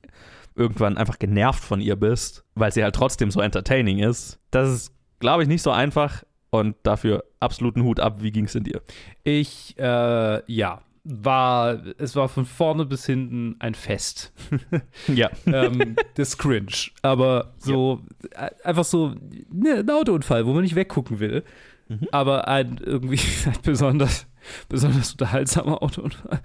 [0.56, 4.40] irgendwann einfach genervt von ihr bist, weil sie halt trotzdem so entertaining ist.
[4.52, 8.22] Das ist, glaube ich, nicht so einfach und dafür absoluten Hut ab.
[8.22, 8.82] Wie ging es in dir?
[9.24, 14.34] Ich, äh, ja, war, es war von vorne bis hinten ein Fest.
[15.08, 15.30] Ja.
[15.46, 16.92] ähm, des Cringe.
[17.02, 19.16] Aber so, äh, einfach so
[19.52, 21.44] ne, ein Autounfall, wo man nicht weggucken will.
[21.88, 22.08] Mhm.
[22.12, 24.28] Aber ein irgendwie ein besonders,
[24.68, 26.42] besonders unterhaltsamer Autounfall.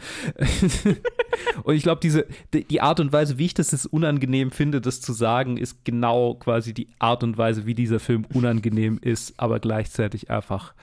[1.63, 5.01] und ich glaube, diese, die, Art und Weise, wie ich das jetzt unangenehm finde, das
[5.01, 9.61] zu sagen, ist genau quasi die Art und Weise, wie dieser Film unangenehm ist, aber
[9.61, 10.75] gleichzeitig einfach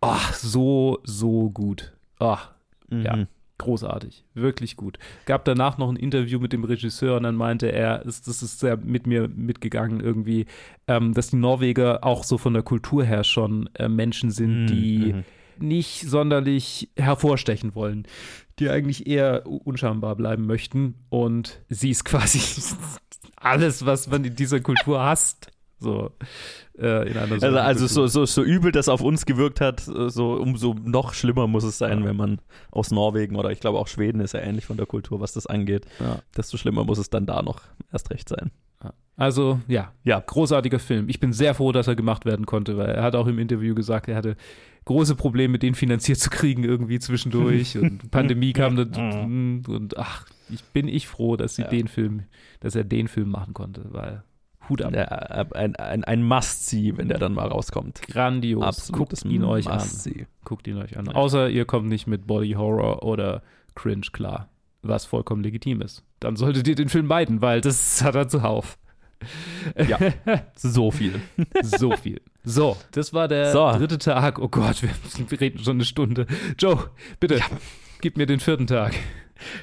[0.00, 1.92] ach, so, so gut.
[2.90, 3.26] Ach, ja, Mhm.
[3.58, 4.98] großartig, wirklich gut.
[5.26, 8.76] Gab danach noch ein Interview mit dem Regisseur und dann meinte er, das, ist sehr
[8.76, 10.46] mit mir mitgegangen irgendwie,
[10.86, 14.66] ähm, dass die Norweger auch so von der Kultur her schon äh, Menschen sind, Mhm,
[14.68, 15.24] die mhm.
[15.58, 18.06] nicht sonderlich hervorstechen wollen,
[18.60, 22.40] die eigentlich eher u- unschambar bleiben möchten und sie ist quasi
[23.36, 25.50] alles, was man in dieser Kultur hasst.
[25.80, 26.10] So,
[26.78, 30.32] äh, in einer Also, also so, so, so übel das auf uns gewirkt hat, so
[30.34, 32.04] umso noch schlimmer muss es sein, Ja.
[32.06, 35.20] wenn man aus Norwegen oder ich glaube auch Schweden ist ja ähnlich von der Kultur,
[35.20, 35.86] was das angeht.
[36.00, 36.20] Ja.
[36.36, 37.60] Desto schlimmer muss es dann da noch
[37.92, 38.50] erst recht sein.
[39.16, 40.20] Also, ja, Ja.
[40.24, 41.08] großartiger Film.
[41.08, 43.74] Ich bin sehr froh, dass er gemacht werden konnte, weil er hat auch im Interview
[43.74, 44.36] gesagt, er hatte
[44.84, 50.62] große Probleme, den finanziert zu kriegen irgendwie zwischendurch und Pandemie kam dann und ach, ich
[50.66, 51.68] bin ich froh, dass sie Ja.
[51.68, 52.22] den Film,
[52.60, 54.22] dass er den Film machen konnte, weil
[54.68, 54.94] Hut ab.
[54.94, 58.02] Ja, ein, ein, ein Must-See, wenn der dann mal rauskommt.
[58.02, 58.62] Grandios.
[58.64, 59.88] Absolutes Guckt ihn euch an.
[60.44, 61.06] Guckt ihn euch an.
[61.06, 61.12] Ja.
[61.12, 63.42] Außer ihr kommt nicht mit Body Horror oder
[63.74, 64.48] Cringe klar,
[64.82, 66.04] was vollkommen legitim ist.
[66.20, 68.78] Dann solltet ihr den Film meiden, weil das hat er zuhauf.
[69.88, 69.98] Ja.
[70.54, 71.20] So viel.
[71.62, 72.20] So viel.
[72.44, 73.70] So, das war der So.
[73.72, 74.38] dritte Tag.
[74.38, 74.90] Oh Gott, wir,
[75.28, 76.26] wir reden schon eine Stunde.
[76.58, 76.90] Joe,
[77.20, 77.40] bitte,
[78.00, 78.94] gib mir den vierten Tag.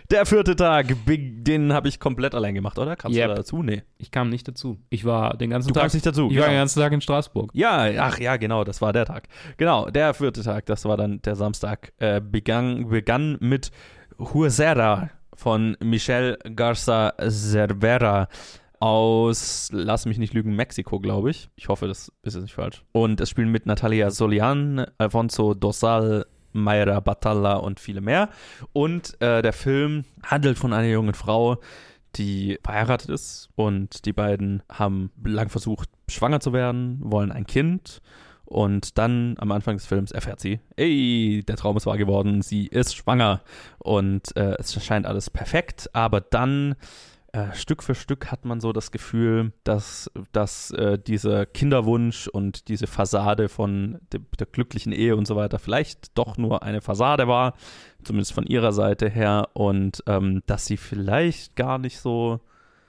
[0.10, 2.96] Der vierte Tag, den habe ich komplett allein gemacht, oder?
[2.96, 3.24] Kamst Yep.
[3.26, 3.62] du da dazu?
[3.62, 3.84] Nee.
[3.98, 4.80] Ich kam nicht dazu.
[4.90, 5.82] Ich war den ganzen Du Tag.
[5.84, 6.30] kamst nicht dazu.
[6.32, 6.62] ich war den genau.
[6.62, 7.52] ganzen Tag in Straßburg.
[7.54, 9.28] Ja, ach ja, genau, das war der Tag.
[9.58, 13.72] Genau, der vierte Tag, das war dann der Samstag, äh, begann, begann mit
[14.18, 18.30] Huesera von Michel Garza Cervera
[18.80, 21.50] aus, lass mich nicht lügen, Mexiko, glaube ich.
[21.56, 22.84] Ich hoffe, das ist jetzt nicht falsch.
[22.92, 26.26] Und es spielen mit Natalia Solian, Alfonso Dosal,
[26.56, 28.30] Mayra Batalla und viele mehr.
[28.74, 31.58] Und äh, der Film handelt von einer jungen Frau,
[32.16, 38.02] die verheiratet ist und die beiden haben lang versucht, schwanger zu werden, wollen ein Kind
[38.46, 42.68] Und dann am Anfang des Films erfährt sie, ey, der Traum ist wahr geworden, sie
[42.68, 43.42] ist schwanger.
[43.80, 46.76] Und äh, es scheint alles perfekt, aber dann
[47.36, 52.70] äh, Stück für Stück hat man so das Gefühl, dass, dass äh, dieser Kinderwunsch und
[52.70, 57.28] diese Fassade von de, der glücklichen Ehe und so weiter vielleicht doch nur eine Fassade
[57.28, 57.56] war,
[58.04, 62.40] zumindest von ihrer Seite her, und ähm, dass sie vielleicht gar nicht so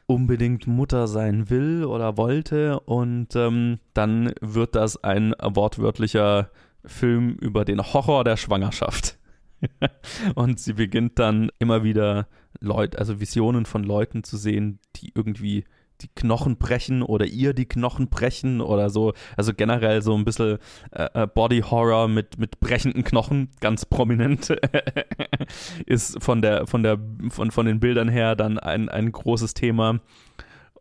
[0.07, 2.79] unbedingt Mutter sein will oder wollte.
[2.81, 6.51] Und ähm, dann wird das ein wortwörtlicher
[6.85, 9.19] Film über den Horror der Schwangerschaft.
[10.35, 12.29] und sie beginnt dann immer wieder
[12.61, 15.65] Leute, also Visionen von Leuten zu sehen, die irgendwie
[16.03, 19.15] die Knochen brechen oder ihr die Knochen brechen oder so.
[19.37, 20.59] Also generell so ein bisschen
[20.91, 24.55] äh, äh Body Horror mit, mit brechenden Knochen, ganz prominent,
[25.87, 26.99] ist von der, von der,
[27.31, 30.01] von, von den Bildern her dann ein, ein großes Thema.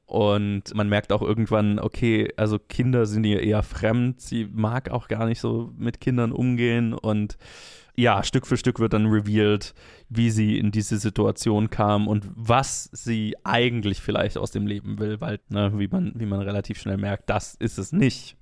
[0.06, 4.22] Und man merkt auch irgendwann, okay, also Kinder sind ihr eher fremd.
[4.22, 7.38] Sie mag auch gar nicht so mit Kindern umgehen und
[7.98, 9.74] ja, Stück für Stück wird dann revealed,
[10.10, 15.22] wie sie in diese Situation kam und was sie eigentlich vielleicht aus dem Leben will,
[15.22, 18.38] weil, ne, wie man, wie man relativ schnell merkt, das ist es nicht.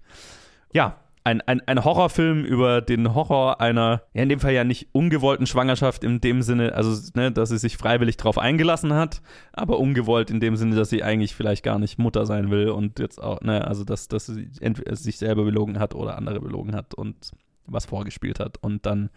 [0.74, 4.90] Ja, ein, ein, ein Horrorfilm über den Horror einer, ja, in dem Fall ja nicht
[4.92, 9.22] ungewollten Schwangerschaft in dem Sinne, also, ne, dass sie sich freiwillig drauf eingelassen hat,
[9.54, 13.00] aber ungewollt in dem Sinne, dass sie eigentlich vielleicht gar nicht Mutter sein will und
[13.00, 16.76] jetzt auch, ne, also, dass, dass sie entweder sich selber belogen hat oder andere belogen
[16.76, 17.32] hat und
[17.66, 18.58] was vorgespielt hat.
[18.58, 19.10] Und dann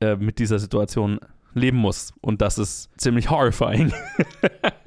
[0.00, 1.20] äh, mit dieser Situation
[1.54, 2.12] leben muss.
[2.20, 3.92] Und das ist ziemlich horrifying.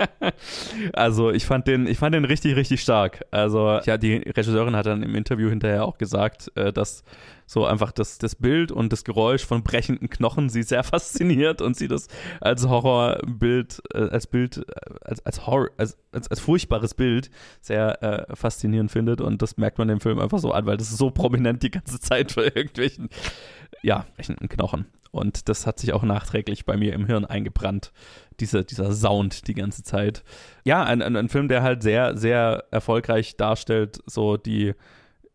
[0.94, 3.26] also ich fand den, ich fand den richtig, richtig stark.
[3.32, 7.04] Also ja, die Regisseurin hat dann im Interview hinterher auch gesagt, äh, dass
[7.48, 11.78] so einfach das, das Bild und das Geräusch von brechenden Knochen sie sehr fasziniert und
[11.78, 12.08] sie das
[12.42, 14.64] als Horrorbild, äh, als Bild, äh,
[15.02, 19.22] als, als Horror, als, als, als furchtbares Bild sehr äh, faszinierend findet.
[19.22, 22.00] Und das merkt man dem Film einfach so an, weil das so prominent die ganze
[22.00, 23.10] Zeit für irgendwelchen,
[23.88, 24.86] ja, brechenden Knochen.
[25.12, 27.94] Und das hat sich auch nachträglich bei mir im Hirn eingebrannt,
[28.42, 30.26] diese, dieser Sound die ganze Zeit.
[30.66, 34.74] Ja, ein, ein, ein Film, der halt sehr, sehr erfolgreich darstellt, so die,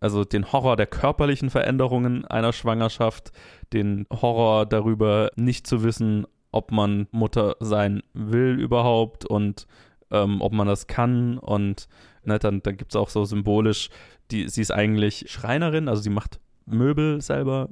[0.01, 3.33] also den Horror der körperlichen Veränderungen einer Schwangerschaft,
[3.73, 9.67] den Horror darüber, nicht zu wissen, ob man Mutter sein will überhaupt und
[10.11, 11.39] ähm, ob man das kann.
[11.39, 11.89] Und
[12.23, 13.89] ne, dann, dann gibt es auch so symbolisch,
[14.31, 17.69] die, sie ist eigentlich Schreinerin, also sie macht Möbel selber,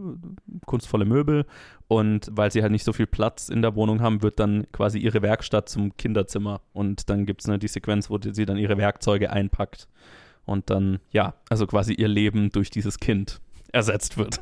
[0.67, 1.47] kunstvolle Möbel.
[1.89, 4.99] Und weil sie halt nicht so viel Platz in der Wohnung haben, wird dann quasi
[4.99, 6.61] ihre Werkstatt zum Kinderzimmer.
[6.73, 9.89] Und dann gibt es ne, die Sequenz, wo sie dann ihre Werkzeuge einpackt.
[10.47, 13.41] Und dann, ja, also quasi ihr Leben durch dieses Kind
[13.73, 14.41] ersetzt wird.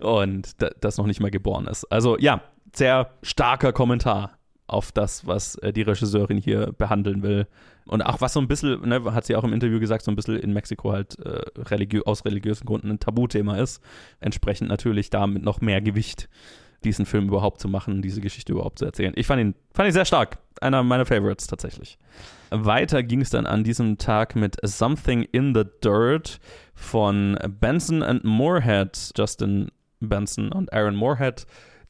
[0.00, 1.84] Und das noch nicht mal geboren ist.
[1.86, 2.42] Also ja,
[2.74, 7.46] sehr starker Kommentar auf das, was äh, die Regisseurin hier behandeln will.
[7.88, 10.16] Und auch was so ein bisschen, ne, hat sie auch im Interview gesagt, so ein
[10.16, 13.82] bisschen in Mexiko halt äh, religiö aus religiösen Gründen ein Tabuthema ist.
[14.20, 16.28] Entsprechend natürlich damit noch mehr Gewicht,
[16.84, 19.12] diesen Film überhaupt zu machen, diese Geschichte überhaupt zu erzählen.
[19.16, 20.38] Ich fand ihn, fand ihn sehr stark.
[20.60, 21.98] Einer meiner Favorites tatsächlich.
[22.50, 26.40] Weiter ging es dann an diesem Tag mit Something in the Dirt
[26.74, 29.70] von Benson and Moorhead, Justin
[30.00, 31.46] Benson und Aaron Moorhead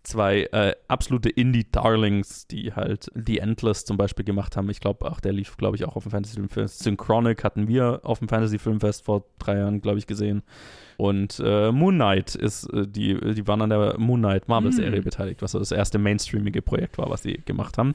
[0.08, 4.68] zwei äh, absolute Indie-Darlings, die halt The Endless zum Beispiel gemacht haben.
[4.70, 6.80] Ich glaube, auch der lief, glaube ich, auch auf dem Fantasy Filmfest.
[6.80, 10.42] Synchronic hatten wir auf dem Fantasy Filmfest vor drei Jahren, glaube ich, gesehen.
[10.96, 15.04] Und äh, Moon Knight ist, äh, die, die waren an der Moon Knight Marvel-Serie mm.
[15.04, 17.94] beteiligt, was so das erste mainstreamige Projekt war, was sie gemacht haben.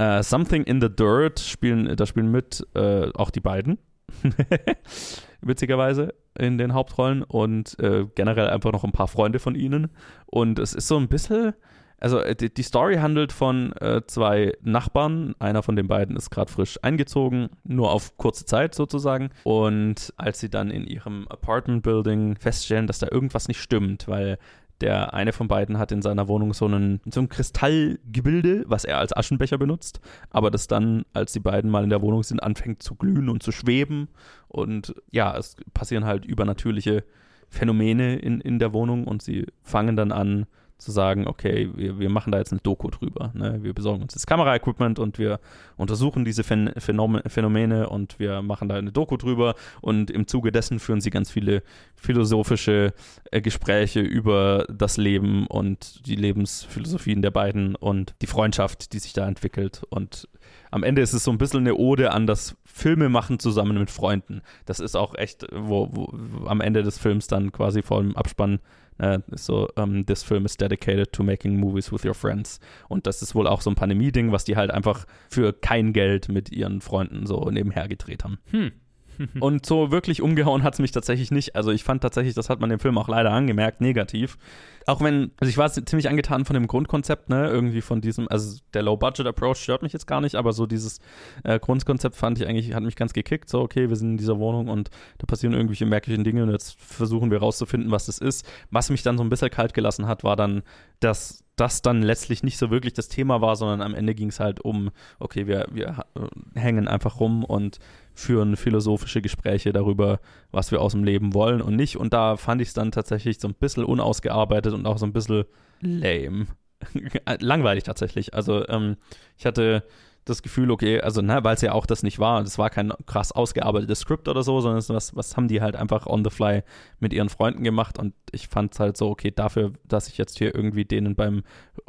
[0.00, 3.78] Uh, Something in the Dirt spielen, da spielen mit äh, auch die beiden.
[5.40, 9.90] Witzigerweise in den Hauptrollen und äh, generell einfach noch ein paar Freunde von ihnen.
[10.26, 11.54] Und es ist so ein bisschen,
[12.00, 15.34] also äh, die, die Story handelt von äh, zwei Nachbarn.
[15.38, 19.30] Einer von den beiden ist gerade frisch eingezogen, nur auf kurze Zeit sozusagen.
[19.44, 24.38] Und als sie dann in ihrem Apartment-Building feststellen, dass da irgendwas nicht stimmt, weil
[24.80, 28.98] der eine von beiden hat in seiner Wohnung so, einen, so ein Kristallgebilde, was er
[28.98, 30.00] als Aschenbecher benutzt,
[30.30, 33.42] aber das dann, als die beiden mal in der Wohnung sind, anfängt zu glühen und
[33.42, 34.08] zu schweben.
[34.46, 37.04] Und ja, es passieren halt übernatürliche
[37.48, 40.46] Phänomene in, in der Wohnung und sie fangen dann an,
[40.78, 43.32] zu sagen, okay, wir, wir machen da jetzt eine Doku drüber.
[43.34, 43.58] Ne?
[43.62, 45.40] Wir besorgen uns das Kameraequipment und wir
[45.76, 50.78] untersuchen diese Phän Phänomene und wir machen da eine Doku drüber und im Zuge dessen
[50.78, 51.62] führen sie ganz viele
[51.96, 52.94] philosophische
[53.32, 59.12] äh, Gespräche über das Leben und die Lebensphilosophien der beiden und die Freundschaft, die sich
[59.12, 60.28] da entwickelt und
[60.70, 63.90] am Ende ist es so ein bisschen eine Ode an das Filme machen zusammen mit
[63.90, 64.42] Freunden.
[64.66, 68.60] Das ist auch echt, wo, wo am Ende des Films dann quasi vor dem Abspann
[68.98, 72.60] äh, so, um, ähm, this film is dedicated to making movies with your friends.
[72.88, 76.28] Und das ist wohl auch so ein Pandemie-Ding, was die halt einfach für kein Geld
[76.28, 78.38] mit ihren Freunden so nebenher gedreht haben.
[78.50, 78.72] Hm.
[79.40, 81.56] und so wirklich umgehauen hat es mich tatsächlich nicht.
[81.56, 84.38] Also ich fand tatsächlich, das hat man dem Film auch leider angemerkt, negativ.
[84.86, 88.58] Auch wenn, also ich war ziemlich angetan von dem Grundkonzept, ne, irgendwie von diesem, also
[88.72, 91.00] der Low-Budget-Approach stört mich jetzt gar nicht, aber so dieses
[91.44, 93.50] äh, Grundkonzept fand ich eigentlich, hat mich ganz gekickt.
[93.50, 96.78] So, okay, wir sind in dieser Wohnung und da passieren irgendwelche merklichen Dinge und jetzt
[96.80, 98.46] versuchen wir rauszufinden, was das ist.
[98.70, 100.62] Was mich dann so ein bisschen kalt gelassen hat, war dann,
[101.00, 104.40] dass das dann letztlich nicht so wirklich das Thema war, sondern am Ende ging es
[104.40, 107.78] halt um, okay, wir, wir äh, hängen einfach rum und
[108.18, 110.18] führen philosophische Gespräche darüber,
[110.50, 111.96] was wir aus dem Leben wollen und nicht.
[111.96, 115.12] Und da fand ich es dann tatsächlich so ein bisschen unausgearbeitet und auch so ein
[115.12, 115.44] bisschen
[115.80, 116.46] lame.
[117.40, 118.34] Langweilig tatsächlich.
[118.34, 118.96] Also ähm,
[119.36, 119.84] ich hatte
[120.24, 122.92] das Gefühl, okay, also ne, weil es ja auch das nicht war, das war kein
[123.06, 126.64] krass ausgearbeitetes Skript oder so, sondern was, was haben die halt einfach on the fly
[126.98, 130.36] mit ihren Freunden gemacht und ich fand es halt so, okay, dafür, dass ich jetzt
[130.38, 131.44] hier irgendwie denen beim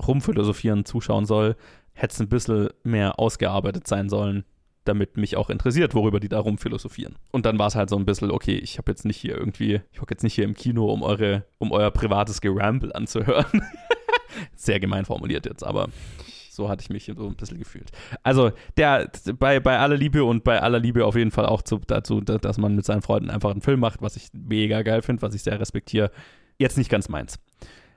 [0.08, 1.56] Rumphilosophieren zuschauen soll,
[1.94, 4.46] hätte es ein bisschen mehr ausgearbeitet sein sollen,
[4.86, 7.16] damit mich auch interessiert, worüber die da rumphilosophieren.
[7.32, 9.82] Und dann war es halt so ein bisschen, okay, ich habe jetzt nicht hier irgendwie,
[9.92, 13.62] ich hocke jetzt nicht hier im Kino, um eure, um euer privates Geramble anzuhören.
[14.56, 15.90] Sehr gemein formuliert jetzt, aber
[16.50, 17.90] so hatte ich mich so ein bisschen gefühlt.
[18.24, 21.80] Also, der, bei, bei aller Liebe und bei aller Liebe auf jeden Fall auch zu,
[21.88, 25.22] dazu, dass man mit seinen Freunden einfach einen Film macht, was ich mega geil finde,
[25.22, 26.12] was ich sehr respektiere.
[26.58, 27.40] Jetzt nicht ganz meins.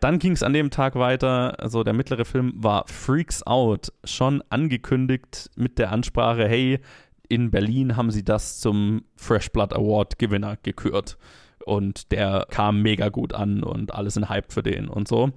[0.02, 1.60] Dann ging es an dem Tag weiter.
[1.60, 6.80] Also der mittlere Film war Freaks Out, schon angekündigt mit der Ansprache, hey,
[7.28, 11.16] in Berlin haben sie das zum Fresh Blood Award Gewinner gekürt
[11.64, 15.30] und der kam mega gut an und alle sind hyped für den und so.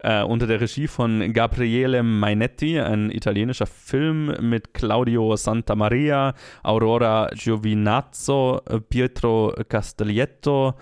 [0.00, 8.62] Äh, unter der Regie von Gabriele Mainetti, ein italienischer Film mit Claudio Santamaria, Aurora Giovinazzo,
[8.88, 10.74] Pietro Castellietto,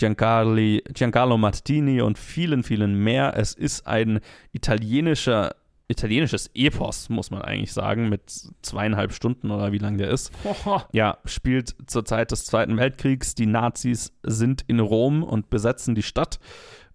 [0.00, 3.36] Giancarli, Giancarlo Martini und vielen, vielen mehr.
[3.36, 4.20] Es ist ein
[4.52, 5.54] italienischer
[5.88, 8.22] italienisches Epos, muss man eigentlich sagen, mit
[8.62, 10.30] zweieinhalb Stunden oder wie lang der ist.
[10.92, 13.34] Ja, spielt zur Zeit des Zweiten Weltkriegs.
[13.34, 16.38] Die Nazis sind in Rom und besetzen die Stadt.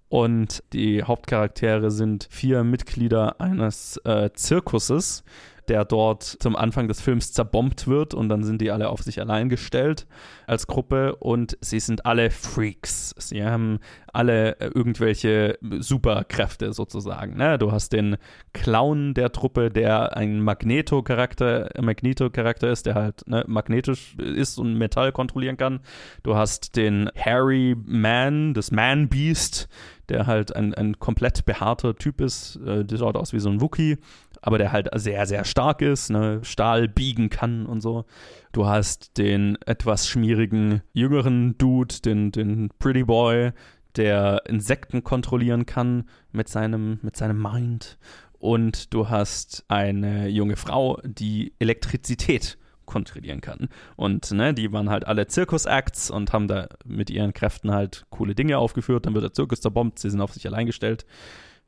[0.07, 5.25] Und die Hauptcharaktere sind vier Mitglieder eines äh, Zirkuses,
[5.67, 9.19] der dort zum Anfang des Films zerbombt wird und dann sind die alle auf sich
[9.19, 10.07] allein gestellt
[10.47, 13.15] als Gruppe und sie sind alle Freaks.
[13.17, 13.79] Sie haben
[14.13, 17.35] alle äh, irgendwelche Superkräfte sozusagen.
[17.37, 17.57] Ne?
[17.57, 18.17] Du hast den
[18.53, 24.75] Clown der Truppe, der ein Magneto-Charakter Magneto -Charakter ist, der halt ne, magnetisch ist und
[24.75, 25.79] Metall kontrollieren kann.
[26.23, 29.67] Du hast den Harry Man, das Man-Beast,
[30.09, 32.57] der halt ein, ein komplett behaarter Typ ist.
[32.57, 33.97] Äh, der schaut aus wie so ein Wookie
[34.45, 36.39] aber der halt sehr, sehr stark ist, ne?
[36.43, 38.05] Stahl biegen kann und so.
[38.51, 43.53] Du hast den etwas schmierigen jüngeren Dude, den, den Pretty Boy,
[43.95, 47.97] der Insekten kontrollieren kann mit seinem, mit seinem Mind.
[48.37, 53.67] Und du hast eine junge Frau, die Elektrizität kontrollieren kann.
[53.95, 58.35] Und ne, die waren halt alle Zirkus-Acts und haben da mit ihren Kräften halt coole
[58.35, 59.07] Dinge aufgeführt.
[59.07, 61.07] Dann wird der Zirkus zerbombt, sie sind auf sich allein gestellt.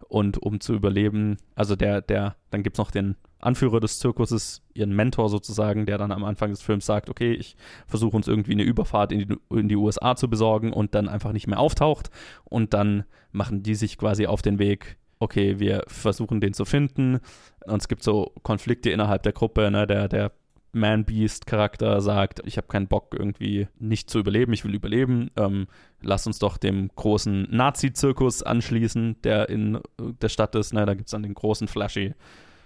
[0.08, 4.64] Und um zu überleben, also der, der, dann gibt es noch den Anführer des Zirkuses,
[4.74, 8.54] ihren Mentor sozusagen, der dann am Anfang des Films sagt, okay, ich versuche uns irgendwie
[8.54, 12.10] eine Überfahrt in die, in die USA zu besorgen und dann einfach nicht mehr auftaucht.
[12.46, 17.20] Und dann machen die sich quasi auf den Weg, okay, wir versuchen den zu finden.
[17.66, 19.86] Und es gibt so Konflikte innerhalb der Gruppe, ne?
[19.86, 20.32] der, der
[20.72, 25.32] Man-Beast-Charakter sagt, ich habe keinen Bock irgendwie nicht zu überleben, ich will überleben.
[25.36, 25.68] Ähm,
[26.02, 30.74] lass uns doch dem großen Nazi-Zirkus anschließen, der in der Stadt ist.
[30.74, 32.14] Ne, da gibt es dann den großen flashy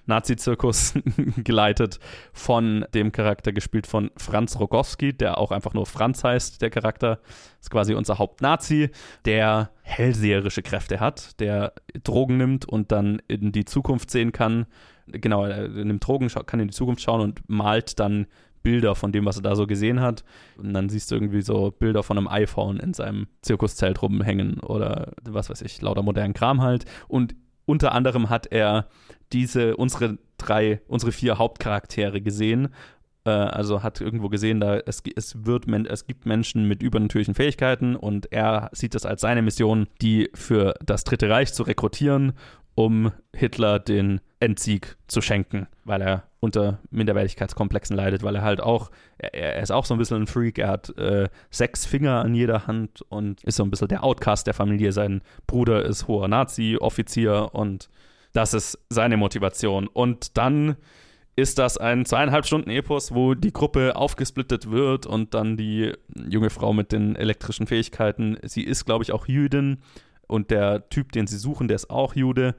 [0.06, 0.94] Nazi-Zirkus
[1.38, 2.00] geleitet
[2.34, 7.20] von dem Charakter gespielt von Franz Rogowski, der auch einfach nur Franz heißt, der Charakter.
[7.60, 8.90] Ist quasi unser Hauptnazi,
[9.26, 11.74] der hellseherische Kräfte hat, der
[12.04, 14.66] Drogen nimmt und dann in die Zukunft sehen kann.
[15.12, 18.28] Genau, er nimmt Drogen, kann in die Zukunft schauen und malt dann
[18.64, 20.24] Bilder von dem, was er da so gesehen hat.
[20.58, 25.14] Und dann siehst du irgendwie so Bilder von einem iPhone in seinem Zirkuszelt rumhängen oder
[25.24, 26.86] was weiß ich, lauter modernen Kram halt.
[27.08, 27.36] Und
[27.66, 28.88] unter anderem hat er
[29.34, 32.70] diese, unsere drei, unsere vier Hauptcharaktere gesehen.
[33.26, 37.96] Äh, also hat irgendwo gesehen, da es, es, wird, es gibt Menschen mit übernatürlichen Fähigkeiten
[37.96, 42.34] und er sieht das als seine Mission, die für das Dritte Reich zu rekrutieren,
[42.76, 48.90] um Hitler den Endsieg zu schenken, weil er unter Minderwertigkeitskomplexen leidet, weil er halt auch,
[49.20, 52.34] er, er ist auch so ein bisschen ein Freak, er hat äh, sechs Finger an
[52.34, 54.92] jeder Hand und ist so ein bisschen der Outcast der Familie.
[54.92, 57.90] Sein Bruder ist hoher Nazi-Offizier und
[58.34, 59.88] das ist seine Motivation.
[59.88, 60.76] Und dann
[61.36, 66.50] ist das ein zweieinhalb Stunden Epos, wo die Gruppe aufgesplittet wird und dann die junge
[66.50, 69.78] Frau mit den elektrischen Fähigkeiten, sie ist, glaube ich, auch Jüdin
[70.28, 72.56] und der Typ, den sie suchen, der ist auch Jude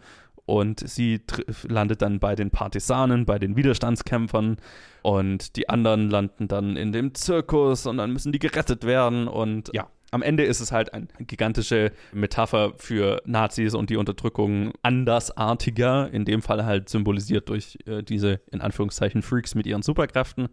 [0.46, 1.20] und sie
[1.68, 4.56] landet dann bei den Partisanen, bei den Widerstandskämpfern
[5.02, 9.70] und die anderen landen dann in dem Zirkus und dann müssen die gerettet werden und
[9.72, 9.88] ja.
[10.14, 16.26] Am Ende ist es halt eine gigantische Metapher für Nazis und die Unterdrückung andersartiger, in
[16.26, 20.50] dem Fall halt symbolisiert durch äh, diese in Anführungszeichen Freaks mit ihren Superkräften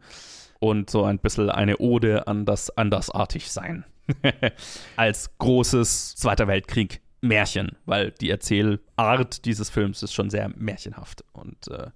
[0.59, 3.83] und so ein bisschen eine Ode an das Andersartigsein.
[4.95, 11.23] Als großes Zweiter Weltkrieg Märchen, weil die Erzählart dieses Films ist schon sehr märchenhaft.
[11.33, 11.87] Und äh,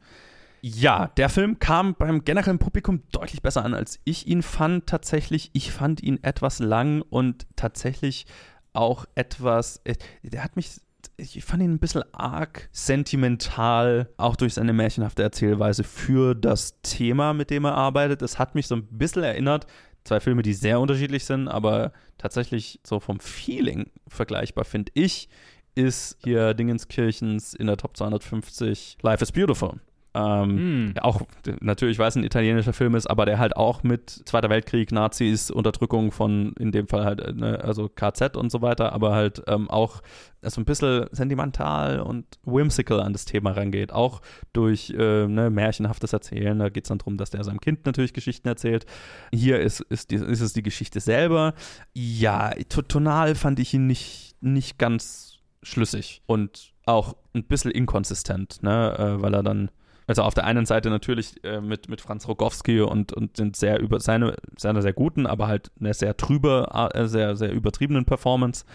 [0.62, 4.88] ja, der Film kam beim generellen Publikum deutlich besser an, als ich ihn fand.
[4.88, 8.26] Tatsächlich, ich fand ihn etwas lang und tatsächlich
[8.74, 9.82] auch etwas.
[9.84, 10.80] Äh, der hat mich.
[11.18, 17.34] Ich fand ihn ein bisschen arg sentimental, auch durch seine märchenhafte Erzählweise für das Thema,
[17.34, 18.22] mit dem er arbeitet.
[18.22, 19.68] Es hat mich so ein bisschen erinnert
[20.04, 25.30] zwei Filme, die sehr unterschiedlich sind, aber tatsächlich so vom Feeling vergleichbar, finde ich,
[25.76, 29.80] ist hier Dingenskirchens in der Top 250 Life is Beautiful.
[30.16, 30.98] Ähm, mm.
[31.00, 31.22] Auch
[31.60, 35.50] natürlich, weil es ein italienischer Film ist, aber der halt auch mit Zweiter Weltkrieg, Nazis,
[35.50, 39.70] Unterdrückung von, in dem Fall halt, ne, also KZ und so weiter, aber halt ähm,
[39.70, 40.02] auch
[40.42, 43.92] so ein bisschen sentimental und whimsical an das Thema rangeht.
[43.92, 46.60] Auch durch äh, ne, märchenhaftes Erzählen.
[46.60, 48.86] Da geht es dann darum, dass der seinem Kind natürlich Geschichten erzählt.
[49.34, 51.54] Hier ist, ist, die, ist es die Geschichte selber.
[51.94, 52.52] Ja,
[52.88, 59.22] tonal fand ich ihn nicht, nicht ganz schlüssig und auch ein bisschen inkonsistent, ne, äh,
[59.22, 59.72] weil er dann
[60.08, 63.80] also auf der einen Seite natürlich äh, mit, mit Franz Rogowski und, und sind sehr
[63.80, 68.66] über seine, seine sehr guten, aber halt eine sehr trübe, äh, sehr, sehr übertriebenen Performance.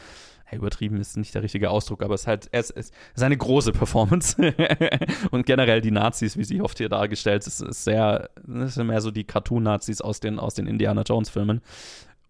[0.50, 3.36] Ja, übertrieben ist nicht der richtige Ausdruck, aber es ist halt es, es ist eine
[3.36, 4.36] große Performance.
[5.30, 9.00] und generell die Nazis, wie sie oft hier dargestellt ist, ist sehr, das sind mehr
[9.00, 11.60] so die Cartoon-Nazis aus den, aus den Indiana Jones-Filmen.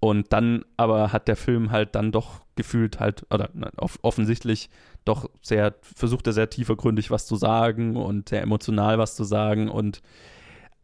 [0.00, 3.48] Und dann aber hat der Film halt dann doch gefühlt halt, oder
[3.78, 4.68] off offensichtlich
[5.06, 9.70] doch sehr, versucht er sehr tiefergründig was zu sagen und sehr emotional was zu sagen
[9.70, 10.02] und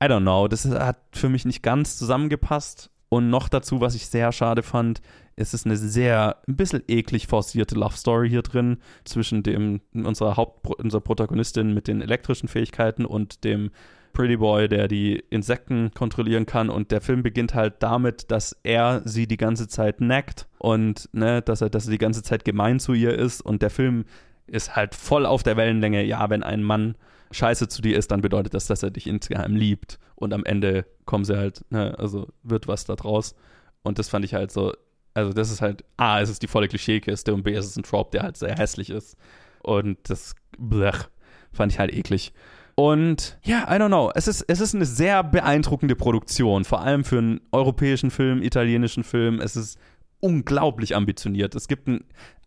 [0.03, 2.91] I don't know, das hat für mich nicht ganz zusammengepasst.
[3.09, 5.01] Und noch dazu, was ich sehr schade fand,
[5.37, 10.37] ist es eine sehr, ein bisschen eklig forcierte Love Story hier drin zwischen dem, unserer
[10.37, 13.71] Haupt, unserer Protagonistin mit den elektrischen Fähigkeiten und dem
[14.15, 16.71] Pretty Boy, der die Insekten kontrollieren kann.
[16.71, 21.43] Und der Film beginnt halt damit, dass er sie die ganze Zeit neckt und ne,
[21.43, 23.43] dass er, dass er die ganze Zeit gemein zu ihr ist.
[23.43, 24.07] Und der Film
[24.47, 26.03] ist halt voll auf der Wellenlänge.
[26.05, 26.97] Ja, wenn ein Mann
[27.31, 29.99] scheiße zu dir ist, dann bedeutet das, dass er dich insgeheim liebt.
[30.15, 33.35] Und am Ende kommen sie halt, ne, also wird was da draus.
[33.83, 34.73] Und das fand ich halt so,
[35.13, 37.83] also das ist halt, A, es ist die volle Klischeekiste und B, es ist ein
[37.83, 39.17] Trope, der halt sehr hässlich ist.
[39.63, 41.09] Und das, blech,
[41.53, 42.33] fand ich halt eklig.
[42.77, 44.11] Und ja, I don't know.
[44.15, 49.05] Es ist, es ist eine sehr beeindruckende Produktion, vor allem für einen europäischen Film, italienischen
[49.05, 49.41] Film.
[49.41, 49.79] Es ist
[50.21, 51.55] unglaublich ambitioniert.
[51.55, 52.05] Es gibt ein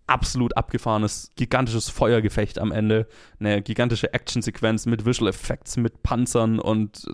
[0.07, 3.07] absolut abgefahrenes, gigantisches Feuergefecht am Ende.
[3.39, 7.05] Eine gigantische Actionsequenz mit Visual Effects, mit Panzern und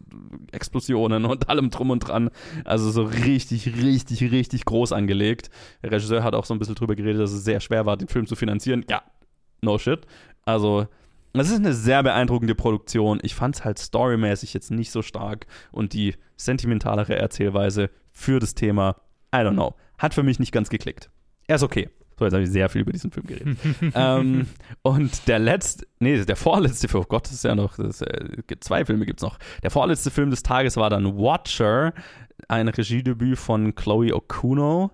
[0.51, 2.29] Explosionen und allem drum und dran.
[2.65, 5.49] Also so richtig, richtig, richtig groß angelegt.
[5.81, 8.07] Der Regisseur hat auch so ein bisschen drüber geredet, dass es sehr schwer war, den
[8.07, 8.85] Film zu finanzieren.
[8.89, 9.03] Ja,
[9.61, 10.01] no shit.
[10.45, 10.87] Also
[11.41, 13.19] es ist eine sehr beeindruckende Produktion.
[13.23, 18.53] Ich fand es halt storymäßig jetzt nicht so stark und die sentimentalere Erzählweise für das
[18.53, 18.97] Thema,
[19.33, 21.09] I don't know, hat für mich nicht ganz geklickt.
[21.47, 21.89] Er ist okay.
[22.17, 23.57] So, jetzt habe ich sehr viel über diesen Film geredet.
[23.95, 24.45] ähm,
[24.83, 28.37] und der letzte, nee, der vorletzte Film, oh Gott, das ist ja noch, das, äh,
[28.59, 29.39] zwei Filme gibt es noch.
[29.63, 31.93] Der vorletzte Film des Tages war dann Watcher,
[32.47, 34.91] ein Regiedebüt von Chloe Okuno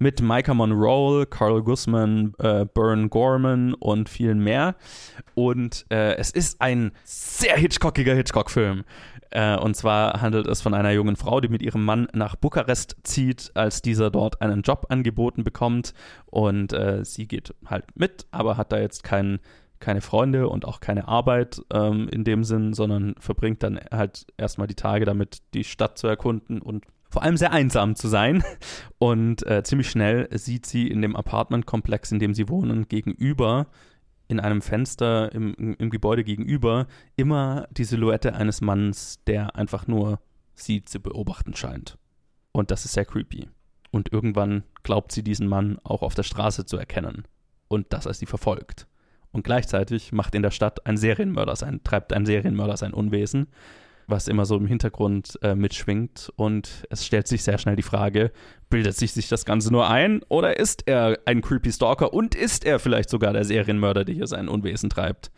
[0.00, 4.74] mit Micah Monroe, Carl Guzman, äh, Bern Gorman und vielen mehr.
[5.34, 8.84] Und äh, es ist ein sehr Hitchcockiger Hitchcock-Film.
[9.30, 12.96] Äh, und zwar handelt es von einer jungen Frau, die mit ihrem Mann nach Bukarest
[13.04, 15.92] zieht, als dieser dort einen Job angeboten bekommt.
[16.26, 19.38] Und äh, sie geht halt mit, aber hat da jetzt keinen
[19.80, 24.66] keine Freunde und auch keine Arbeit ähm, in dem Sinn, sondern verbringt dann halt erstmal
[24.66, 28.42] die Tage damit, die Stadt zu erkunden und vor allem sehr einsam zu sein.
[28.98, 33.66] Und äh, ziemlich schnell sieht sie in dem Apartmentkomplex, in dem sie wohnen, gegenüber,
[34.28, 36.86] in einem Fenster im, im Gebäude gegenüber,
[37.16, 40.20] immer die Silhouette eines Mannes, der einfach nur
[40.54, 41.98] sie zu beobachten scheint.
[42.52, 43.48] Und das ist sehr creepy.
[43.90, 47.24] Und irgendwann glaubt sie diesen Mann auch auf der Straße zu erkennen.
[47.66, 48.86] Und dass er sie verfolgt.
[49.32, 53.48] Und gleichzeitig macht in der Stadt ein Serienmörder sein, treibt ein Serienmörder sein Unwesen
[54.10, 56.32] was immer so im Hintergrund äh, mitschwingt.
[56.36, 58.32] Und es stellt sich sehr schnell die Frage,
[58.68, 62.64] bildet sich sich das Ganze nur ein oder ist er ein creepy Stalker und ist
[62.64, 65.30] er vielleicht sogar der Serienmörder, der hier sein Unwesen treibt?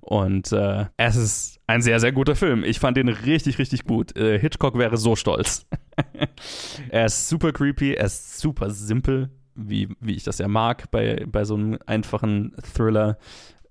[0.00, 2.64] Und äh, es ist ein sehr, sehr guter Film.
[2.64, 4.16] Ich fand ihn richtig, richtig gut.
[4.16, 5.64] Äh, Hitchcock wäre so stolz.
[6.88, 11.24] er ist super creepy, er ist super simpel, wie, wie ich das ja mag bei,
[11.30, 13.16] bei so einem einfachen Thriller.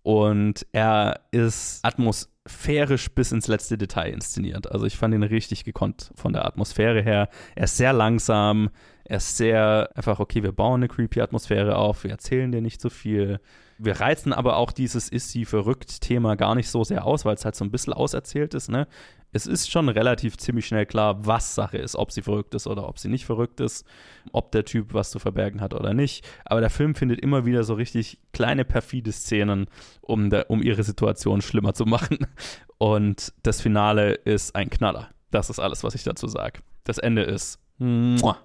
[0.04, 4.72] Und er ist atmosphärisch bis ins letzte Detail inszeniert.
[4.72, 7.30] Also ich fand ihn richtig gekonnt von der Atmosphäre her.
[7.56, 8.70] Er ist sehr langsam,
[9.04, 12.82] er ist sehr einfach, okay, wir bauen eine creepy Atmosphäre auf, wir erzählen dir nicht
[12.82, 13.40] so viel.
[13.78, 17.36] Wir reizen aber auch dieses Ist sie verrückt Thema gar nicht so sehr aus, weil
[17.36, 18.88] es halt so ein bisschen auserzählt ist, ne?
[19.34, 22.88] Es ist schon relativ ziemlich schnell klar, was Sache ist, ob sie verrückt ist oder
[22.88, 23.86] ob sie nicht verrückt ist,
[24.34, 26.28] ob der Typ was zu verbergen hat oder nicht.
[26.46, 29.68] Aber der Film findet immer wieder so richtig kleine perfide Szenen,
[30.02, 32.20] um, der, um ihre Situation schlimmer zu machen.
[32.78, 35.10] Und das Finale ist ein Knaller.
[35.30, 36.60] Das ist alles, was ich dazu sage.
[36.84, 38.38] Das Ende ist muah,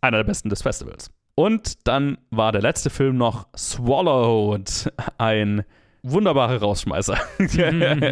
[0.00, 1.10] einer der besten des Festivals.
[1.36, 5.64] Und dann war der letzte Film noch Swallowed, ein
[6.04, 7.18] wunderbare Rausschmeißer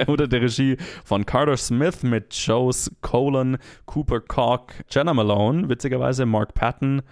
[0.07, 6.55] unter der Regie von Carter Smith mit Joes Colon, Cooper Cork, Jenna Malone, witzigerweise Mark
[6.55, 7.03] Patton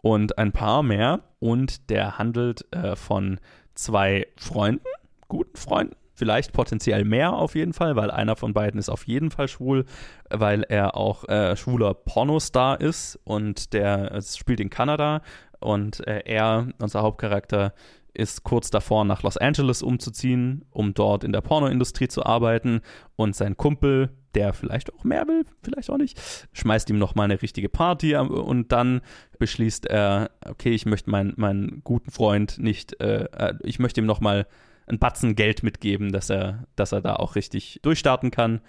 [0.00, 1.20] und ein paar mehr.
[1.40, 3.40] Und der handelt äh, von
[3.74, 4.84] zwei Freunden,
[5.28, 9.30] guten Freunden, vielleicht potenziell mehr auf jeden Fall, weil einer von beiden ist auf jeden
[9.30, 9.84] Fall schwul,
[10.28, 15.22] weil er auch äh, schwuler Pornostar ist und der spielt in Kanada
[15.60, 17.74] und äh, er, unser Hauptcharakter,
[18.14, 22.80] ist kurz davor, nach Los Angeles umzuziehen, um dort in der Pornoindustrie zu arbeiten.
[23.16, 26.20] Und sein Kumpel, der vielleicht auch mehr will, vielleicht auch nicht,
[26.52, 29.00] schmeißt ihm nochmal eine richtige Party und dann
[29.38, 34.06] beschließt er, okay, ich möchte meinen, meinen guten Freund nicht, äh, äh ich möchte ihm
[34.06, 34.46] nochmal
[34.86, 38.60] ein Batzen Geld mitgeben, dass er, dass er da auch richtig durchstarten kann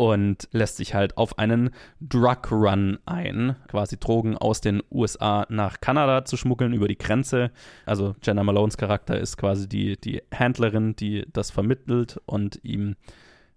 [0.00, 1.68] und lässt sich halt auf einen
[2.00, 7.50] Drug Run ein, quasi Drogen aus den USA nach Kanada zu schmuggeln über die Grenze.
[7.84, 12.96] Also Jenna Malones Charakter ist quasi die, die Händlerin, die das vermittelt und ihm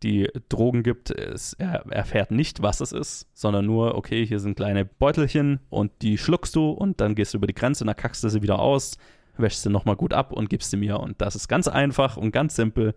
[0.03, 1.11] die Drogen gibt.
[1.11, 5.94] Es, er erfährt nicht, was es ist, sondern nur, okay, hier sind kleine Beutelchen und
[6.02, 8.60] die schluckst du und dann gehst du über die Grenze, dann kackst du sie wieder
[8.60, 8.98] aus,
[9.38, 10.99] wäschst sie nochmal gut ab und gibst sie mir.
[10.99, 12.95] Und das ist ganz einfach und ganz simpel.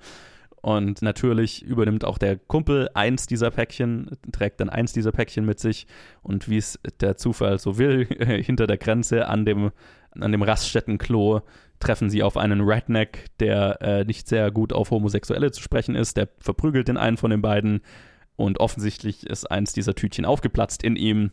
[0.67, 5.61] Und natürlich übernimmt auch der Kumpel eins dieser Päckchen, trägt dann eins dieser Päckchen mit
[5.61, 5.87] sich.
[6.23, 8.05] Und wie es der Zufall so will,
[8.43, 9.71] hinter der Grenze an dem,
[10.11, 11.43] an dem Raststättenklo
[11.79, 16.17] treffen sie auf einen Redneck, der äh, nicht sehr gut auf Homosexuelle zu sprechen ist.
[16.17, 17.81] Der verprügelt den einen von den beiden.
[18.35, 21.31] Und offensichtlich ist eins dieser Tütchen aufgeplatzt in ihm.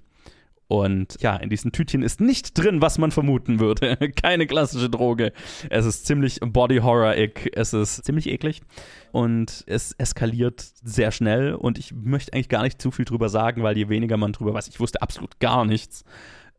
[0.74, 3.96] Und ja, in diesen Tütchen ist nicht drin, was man vermuten würde.
[4.16, 5.32] Keine klassische Droge.
[5.70, 7.52] Es ist ziemlich Body Horror-ig.
[7.54, 8.64] Es ist ziemlich eklig.
[9.12, 11.54] Und es eskaliert sehr schnell.
[11.54, 14.56] Und ich möchte eigentlich gar nicht zu viel drüber sagen, weil je weniger man drüber
[14.56, 16.06] weiß, ich wusste absolut gar nichts,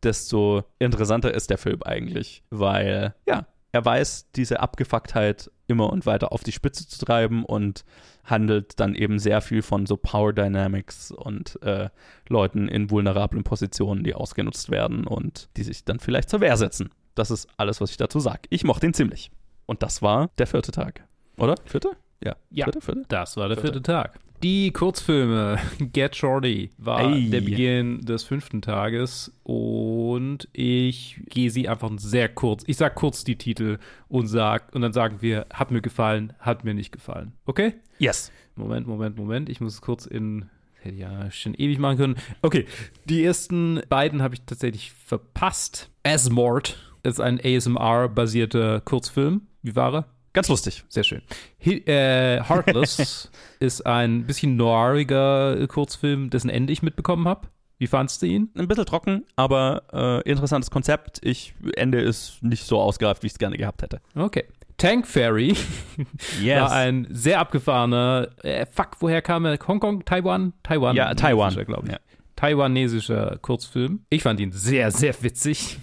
[0.01, 2.41] desto interessanter ist der Film eigentlich.
[2.49, 7.83] Weil, ja, er weiß, diese Abgefucktheit immer und weiter auf die Spitze zu treiben und
[8.25, 11.89] handelt dann eben sehr viel von so Power Dynamics und äh,
[12.27, 16.89] Leuten in vulnerablen Positionen, die ausgenutzt werden und die sich dann vielleicht zur Wehr setzen.
[17.13, 18.41] Das ist alles, was ich dazu sage.
[18.49, 19.31] Ich mochte ihn ziemlich.
[19.65, 21.07] Und das war der vierte Tag.
[21.37, 21.55] Oder?
[21.65, 21.91] Vierte?
[22.23, 22.35] Ja.
[22.49, 22.65] ja.
[22.65, 23.03] Vierte, vierte?
[23.07, 24.19] Das war der vierte, vierte Tag.
[24.43, 25.59] Die Kurzfilme
[25.93, 27.29] Get Shorty war Ey.
[27.29, 32.63] der Beginn des fünften Tages und ich gehe sie einfach sehr kurz.
[32.67, 36.63] Ich sag kurz die Titel und sag und dann sagen wir, hat mir gefallen, hat
[36.63, 37.33] mir nicht gefallen.
[37.45, 37.75] Okay?
[37.97, 38.31] Yes.
[38.55, 39.49] Moment, Moment, Moment.
[39.49, 40.49] Ich muss es kurz in
[40.85, 42.15] hätte ja schon ewig machen können.
[42.41, 42.65] Okay,
[43.05, 45.89] die ersten beiden habe ich tatsächlich verpasst.
[46.03, 49.47] Asmort ist ein ASMR-basierter Kurzfilm.
[49.63, 50.14] Wie war er?
[50.35, 50.83] Ganz lustig.
[50.89, 51.21] Sehr schön.
[51.57, 57.47] He äh, Heartless ist ein bisschen noiriger Kurzfilm, dessen Ende ich mitbekommen habe.
[57.77, 58.49] Wie fandst du ihn?
[58.57, 61.19] Ein bisschen trocken, aber äh, interessantes Konzept.
[61.23, 64.01] Ich, Ende ist nicht so ausgereift, wie ich es gerne gehabt hätte.
[64.13, 64.43] Okay.
[64.77, 65.55] Tank Fairy
[66.41, 66.61] yes.
[66.61, 69.57] war ein sehr abgefahrener, äh, fuck, woher kam er?
[69.65, 70.51] Hongkong, Taiwan?
[70.63, 70.97] Taiwan.
[70.97, 71.93] Ja, Taiwan, glaube ich.
[71.93, 71.99] Ja.
[72.35, 74.01] Taiwanesischer Kurzfilm.
[74.09, 75.77] Ich fand ihn sehr, sehr witzig.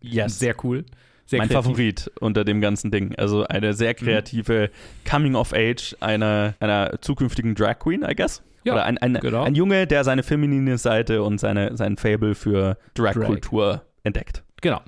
[0.00, 0.38] Yes.
[0.40, 0.84] Sehr cool.
[1.26, 1.64] Sehr mein kreativ.
[1.64, 3.14] Favorit unter dem ganzen Ding.
[3.16, 4.04] Also eine sehr mhm.
[4.04, 5.08] kreative mhm.
[5.08, 8.42] Coming of Age einer, einer zukünftigen Drag Queen, I guess.
[8.64, 9.42] Ja, Oder ein, ein, genau.
[9.42, 13.82] ein Junge, der seine feminine Seite und seine, sein Fable für Drag-Kultur Drag.
[14.04, 14.42] entdeckt.
[14.62, 14.80] Genau.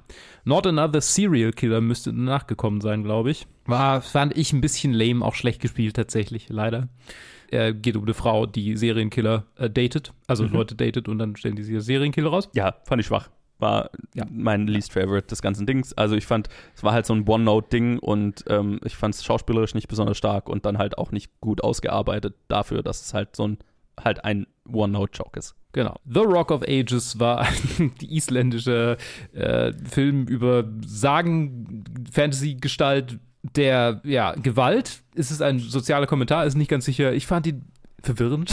[0.45, 3.47] Not Another Serial Killer müsste nachgekommen sein, glaube ich.
[3.67, 6.89] War, fand ich ein bisschen lame, auch schlecht gespielt tatsächlich, leider.
[7.51, 10.53] Er geht um eine Frau, die Serienkiller äh, datet, also mhm.
[10.53, 12.49] Leute datet und dann stellen die sich als Serienkiller raus.
[12.55, 13.29] Ja, fand ich schwach
[13.59, 14.25] war ja.
[14.31, 15.93] mein least favorite des ganzen Dings.
[15.95, 19.75] Also ich fand, es war halt so ein One-Note-Ding und ähm, ich fand es schauspielerisch
[19.75, 23.49] nicht besonders stark und dann halt auch nicht gut ausgearbeitet dafür, dass es halt so
[23.49, 23.59] ein
[24.03, 25.55] halt ein One-Note-Joke ist.
[25.73, 25.99] Genau.
[26.05, 27.47] The Rock of Ages war
[28.01, 28.97] die isländische
[29.33, 33.19] äh, Film über Sagen-Fantasy-Gestalt
[33.55, 35.03] der ja, Gewalt.
[35.15, 36.47] Ist es ein sozialer Kommentar?
[36.47, 37.13] Ist nicht ganz sicher.
[37.13, 37.67] Ich fand ihn
[38.03, 38.53] verwirrend.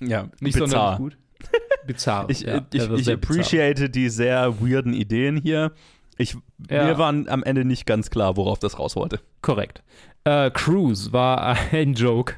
[0.00, 0.68] Ja, nicht bizarr.
[0.68, 1.16] sonderlich gut.
[1.86, 2.26] Bizarr.
[2.28, 3.88] Ich, ja, ich, ich appreciate bizarr.
[3.88, 5.72] die sehr weirden Ideen hier.
[6.16, 6.36] Ich,
[6.70, 6.84] Ja.
[6.84, 9.20] Mir waren am Ende nicht ganz klar, worauf das raus wollte.
[9.42, 9.82] Korrekt.
[10.24, 12.34] Äh, Cruise war ein Joke.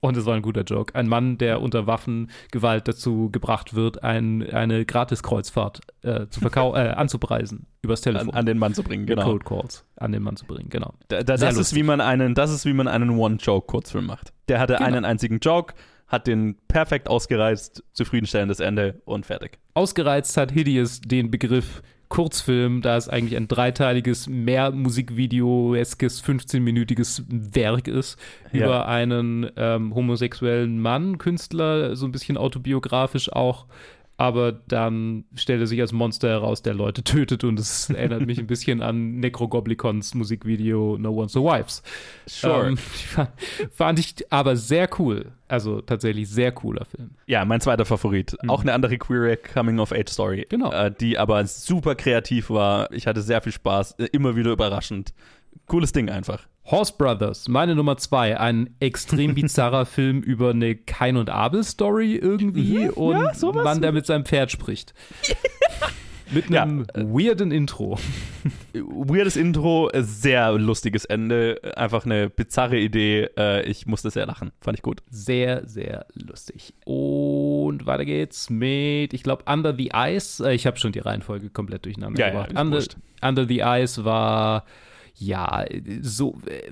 [0.00, 0.94] Und es war ein guter Joke.
[0.94, 6.90] Ein Mann, der unter Waffengewalt dazu gebracht wird, ein, eine Gratiskreuzfahrt äh, zu verkau äh,
[6.90, 8.34] anzupreisen übers An, Telefon.
[8.34, 9.24] an den Mann zu bringen, genau.
[9.24, 10.94] Code Calls an den Mann zu bringen, genau.
[11.08, 14.32] Da, da, das, ist, wie man einen, das ist, wie man einen One-Joke-Kurzfilm macht.
[14.46, 14.86] Der hatte Genau.
[14.86, 15.74] einen einzigen Joke,
[16.08, 19.58] hat den perfekt ausgereizt, zufriedenstellendes Ende und fertig.
[19.74, 27.86] Ausgereizt hat Hideous den Begriff Kurzfilm, da es eigentlich ein dreiteiliges, mehr Musikvideo-eskes, 15-minütiges Werk
[27.86, 28.18] ist,
[28.52, 28.64] Ja.
[28.64, 33.66] über einen ähm, homosexuellen Mann, Künstler, so ein bisschen autobiografisch auch,
[34.18, 38.38] aber dann stellt er sich als Monster heraus, der Leute tötet und es erinnert mich
[38.38, 41.82] ein bisschen an Necrogoblicons Musikvideo No One Survives.
[42.42, 43.30] Ähm, fand,
[43.72, 45.32] fand ich aber sehr cool.
[45.46, 47.12] Also tatsächlich sehr cooler Film.
[47.26, 48.36] Ja, mein zweiter Favorit.
[48.48, 50.40] Auch eine andere queer Coming-of-Age-Story.
[50.40, 50.48] Mhm.
[50.48, 50.72] Genau.
[50.72, 52.92] Äh, die aber super kreativ war.
[52.92, 53.92] Ich hatte sehr viel Spaß.
[53.92, 55.14] Äh, immer wieder überraschend.
[55.66, 56.46] Cooles Ding einfach.
[56.70, 62.14] Horse Brothers, meine Nummer zwei, ein extrem bizarrer Film über eine Kain und Abel Story
[62.16, 63.64] irgendwie und sowas.
[63.64, 64.92] Mann, der mit seinem Pferd spricht.
[66.30, 67.98] mit Ja, einem weirden Intro.
[68.74, 71.58] Weirdes Intro, sehr lustiges Ende.
[71.74, 73.28] Einfach eine bizarre Idee.
[73.38, 74.52] Äh, Ich musste sehr lachen.
[74.60, 75.02] Fand ich gut.
[75.10, 76.74] Sehr, sehr lustig.
[76.84, 80.44] Und weiter geht's mit, ich glaube, Under the Ice.
[80.46, 82.52] Äh, Ich habe schon die Reihenfolge komplett durcheinander Ja, ja, gebracht.
[82.52, 83.26] ist Under.
[83.26, 84.64] Under the Ice war,
[85.18, 85.64] ja,
[86.02, 86.70] so äh,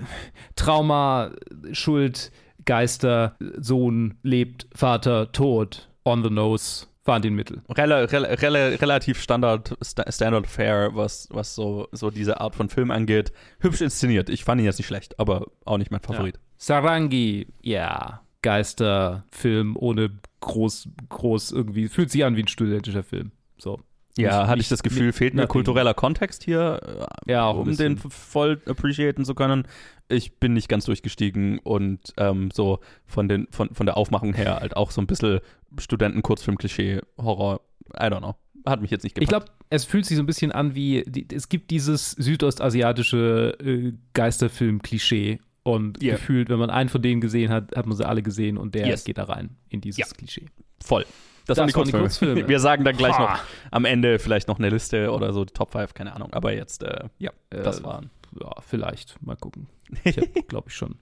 [0.55, 1.31] Trauma,
[1.71, 2.31] Schuld,
[2.65, 7.61] Geister, Sohn lebt, Vater tot, on the nose, fahren den Mittel.
[7.69, 12.69] Rela rela rela relativ Standard, Sta Standard Fare, was, was so, so diese Art von
[12.69, 13.31] Film angeht.
[13.59, 14.29] Hübsch inszeniert.
[14.29, 16.39] Ich fand ihn jetzt nicht schlecht, aber auch nicht mein Favorit.
[16.57, 23.31] Sarangi, ja, Geisterfilm ohne groß, groß irgendwie, fühlt sich an wie ein studentischer Film.
[23.57, 23.79] So.
[24.17, 26.81] Ja, Nicht- hatte ich das Gefühl, fehlt mir kultureller Kontext hier,
[27.25, 29.67] äh, Ja, um den voll appreciaten zu können.
[30.09, 34.57] Ich bin nicht ganz durchgestiegen und ähm, so von, den, von, von der Aufmachung her
[34.61, 35.39] halt auch so ein bisschen
[35.77, 37.61] Studenten-Kurzfilm-Klischee, Horror,
[37.93, 38.35] I don't know.
[38.65, 39.45] Hat mich jetzt nicht Ich gepackt.
[39.47, 43.93] glaube, es fühlt sich so ein bisschen an wie, die, es gibt dieses südostasiatische äh,
[44.13, 46.13] Geisterfilm-Klischee und Ja.
[46.15, 48.87] gefühlt, wenn man einen von denen gesehen hat, hat man sie alle gesehen und der
[48.87, 49.03] Yes.
[49.03, 50.05] geht da rein in dieses Ja.
[50.05, 50.45] Klischee.
[50.83, 51.05] voll.
[51.47, 52.03] Das, Das waren die Kurzfilme.
[52.03, 52.47] Kurzfilme.
[52.47, 53.39] Wir sagen dann gleich noch Ha.
[53.71, 56.33] am Ende vielleicht noch eine Liste oder so, die Top 5, keine Ahnung.
[56.33, 58.09] Aber jetzt, äh, ja, das Äh, waren.
[58.39, 59.15] Ja, vielleicht.
[59.23, 59.67] Mal gucken.
[60.03, 60.95] Ich habe, glaube ich, schon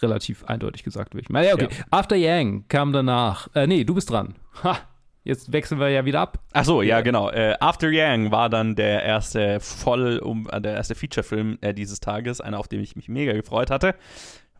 [0.00, 1.34] relativ eindeutig gesagt, welchen.
[1.36, 1.68] Ja, okay.
[1.90, 3.48] After Yang kam danach.
[3.54, 4.36] Äh, nee, du bist dran.
[4.62, 4.78] Ha!
[5.24, 6.38] Jetzt wechseln wir ja wieder ab.
[6.52, 7.00] Ach so, ja, Ja.
[7.02, 7.28] genau.
[7.30, 11.98] Äh, After Yang war dann der erste voll um, äh, der erste Feature-Film äh, dieses
[12.00, 13.94] Tages, einer, auf den ich mich mega gefreut hatte,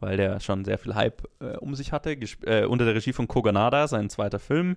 [0.00, 2.16] weil der schon sehr viel Hype äh, um sich hatte.
[2.16, 4.76] Gesp äh, unter der Regie von Koganada, sein zweiter Film,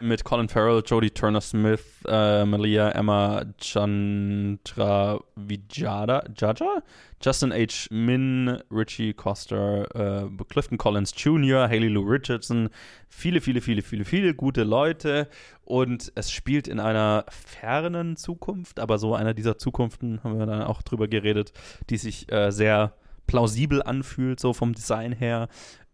[0.00, 6.82] mit Colin Farrell, Jodie Turner-Smith, äh, Malia Emma Chandra Vijada, Jaja,
[7.22, 7.86] Justin H.
[7.90, 12.68] Min, Richie Coster, äh, Clifton Collins Jr., Haley Lou Richardson,
[13.08, 15.28] viele, viele, viele, viele, viele gute Leute.
[15.64, 20.62] Und es spielt in einer fernen Zukunft, aber so einer dieser Zukunften, haben wir dann
[20.62, 21.52] auch drüber geredet,
[21.90, 22.94] die sich äh, sehr
[23.32, 25.48] plausibel anfühlt, so vom Design her.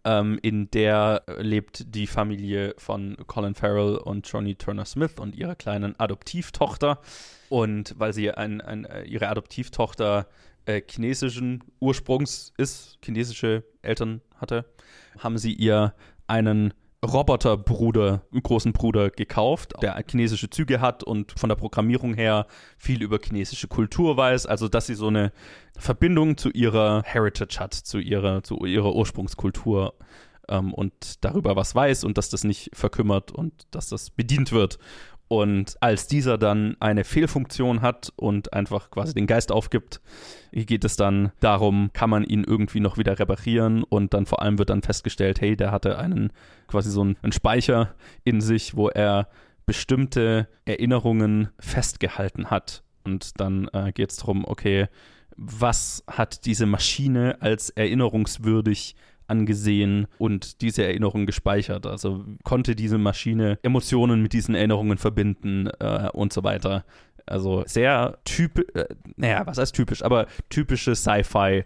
[0.05, 5.55] Ähm, in der lebt die Familie von Colin Farrell und Johnny Turner Smith und ihrer
[5.55, 7.01] kleinen Adoptivtochter.
[7.49, 10.27] Und weil sie ein, ein, äh, ihre Adoptivtochter
[10.67, 14.65] äh, chinesischen Ursprungs ist, chinesische Eltern hatte,
[15.21, 15.95] haben sie ihr
[16.27, 16.75] einen
[17.05, 22.47] Roboterbruder, großen Bruder gekauft, der chinesische Züge hat und von der Programmierung her
[22.77, 25.33] viel über chinesische Kultur weiß, also dass sie so eine
[25.79, 29.95] Verbindung zu ihrer Heritage hat, zu ihrer, zu ihrer Ursprungskultur
[30.49, 34.79] ähm, und darüber was weiß und dass das nicht verkümmert und dass das bedient wird.
[35.29, 40.01] Und als dieser dann eine Fehlfunktion hat und einfach quasi den Geist aufgibt,
[40.53, 44.59] geht es dann darum, kann man ihn irgendwie noch wieder reparieren und dann vor allem
[44.59, 46.33] wird dann festgestellt, hey, der hatte einen
[46.67, 47.95] quasi so einen, einen Speicher
[48.25, 49.29] in sich, wo er
[49.67, 52.83] bestimmte Erinnerungen festgehalten hat.
[53.05, 54.89] Und dann äh, geht es darum, okay,
[55.37, 58.97] was hat diese Maschine als erinnerungswürdig
[59.29, 61.87] angesehen und diese Erinnerungen gespeichert.
[61.87, 66.85] Also konnte diese Maschine Emotionen mit diesen Erinnerungen verbinden äh, und so weiter.
[67.27, 68.87] Also sehr typisch, äh,
[69.17, 71.65] naja, was heißt typisch, aber typische Sci-Fi,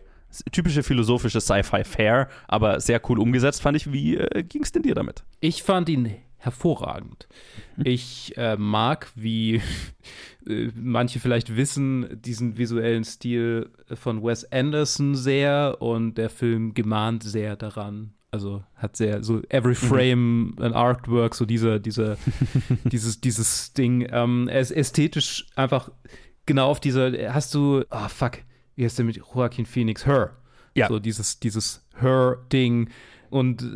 [0.51, 3.93] typische philosophische Sci-Fi-Fair, aber sehr cool umgesetzt, fand ich.
[3.93, 5.22] Wie äh, ging es denn dir damit?
[5.40, 7.28] Ich fand ihn hervorragend.
[7.77, 7.86] Mhm.
[7.86, 9.62] Ich äh, mag, wie
[10.47, 17.23] äh, manche vielleicht wissen, diesen visuellen Stil von Wes Anderson sehr und der Film gemahnt
[17.23, 18.12] sehr daran.
[18.32, 22.16] Also hat sehr so every frame an artwork, so dieser, dieser,
[22.85, 24.09] dieses, dieses Ding.
[24.10, 25.90] Ähm, er ist ästhetisch einfach
[26.47, 28.39] genau auf dieser, hast du, ah oh, fuck,
[28.74, 30.06] wie heißt der mit Joaquin Phoenix?
[30.06, 30.36] Her.
[30.74, 30.89] Ja.
[30.89, 32.89] So dieses, dieses Her-Ding.
[33.33, 33.67] Und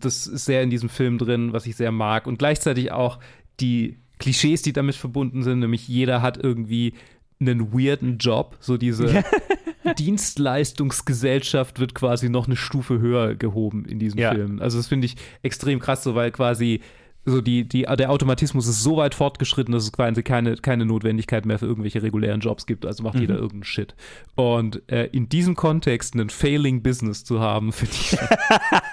[0.00, 2.26] das ist sehr in diesem Film drin, was ich sehr mag.
[2.26, 3.20] Und gleichzeitig auch
[3.60, 6.94] die Klischees, die damit verbunden sind, nämlich jeder hat irgendwie
[7.40, 9.22] einen weirden Job, so diese
[9.98, 14.34] Dienstleistungsgesellschaft wird quasi noch eine Stufe höher gehoben in diesem ja.
[14.34, 14.60] Film.
[14.60, 16.80] Also das finde ich extrem krass, so weil quasi
[17.28, 21.46] so die, die, der Automatismus ist so weit fortgeschritten, dass es quasi keine, keine Notwendigkeit
[21.46, 22.86] mehr für irgendwelche regulären Jobs gibt.
[22.86, 23.20] Also macht mhm.
[23.20, 23.94] jeder irgendeinen Shit.
[24.34, 28.16] Und äh, in diesem Kontext einen Failing Business zu haben, finde ich.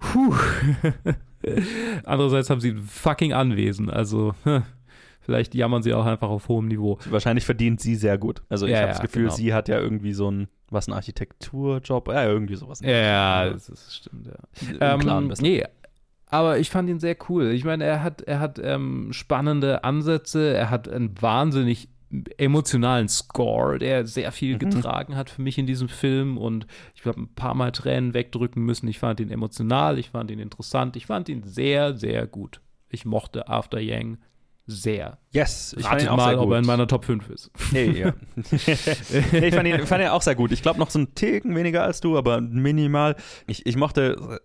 [0.00, 0.34] Puh.
[2.04, 3.90] Andererseits haben sie ein fucking Anwesen.
[3.90, 4.34] Also,
[5.20, 6.98] vielleicht jammern sie auch einfach auf hohem Niveau.
[7.10, 8.42] Wahrscheinlich verdient sie sehr gut.
[8.48, 9.34] Also, ich ja, habe das Gefühl, genau.
[9.34, 12.08] sie hat ja irgendwie so ein, was, ein Architekturjob?
[12.08, 12.80] Ja, irgendwie sowas.
[12.80, 14.94] Ja, das, das stimmt, ja.
[14.94, 15.64] Ähm, nee,
[16.34, 17.52] aber ich fand ihn sehr cool.
[17.52, 21.88] Ich meine, er hat, er hat ähm, spannende Ansätze, er hat einen wahnsinnig
[22.36, 24.58] emotionalen Score, der sehr viel mhm.
[24.58, 28.64] getragen hat für mich in diesem Film und ich habe ein paar Mal Tränen wegdrücken
[28.64, 28.88] müssen.
[28.88, 32.60] Ich fand ihn emotional, ich fand ihn interessant, ich fand ihn sehr, sehr gut.
[32.88, 34.18] Ich mochte After Yang
[34.66, 35.18] sehr.
[35.30, 37.50] Yes, ich Ratet fand ihn mal, ob er in meiner Top 5 ist.
[37.72, 38.14] Nee, ja.
[38.36, 40.52] nee, ich fand ihn, fand ihn auch sehr gut.
[40.52, 43.16] Ich glaube noch so einen Ticken weniger als du, aber minimal.
[43.46, 44.40] Ich, ich mochte,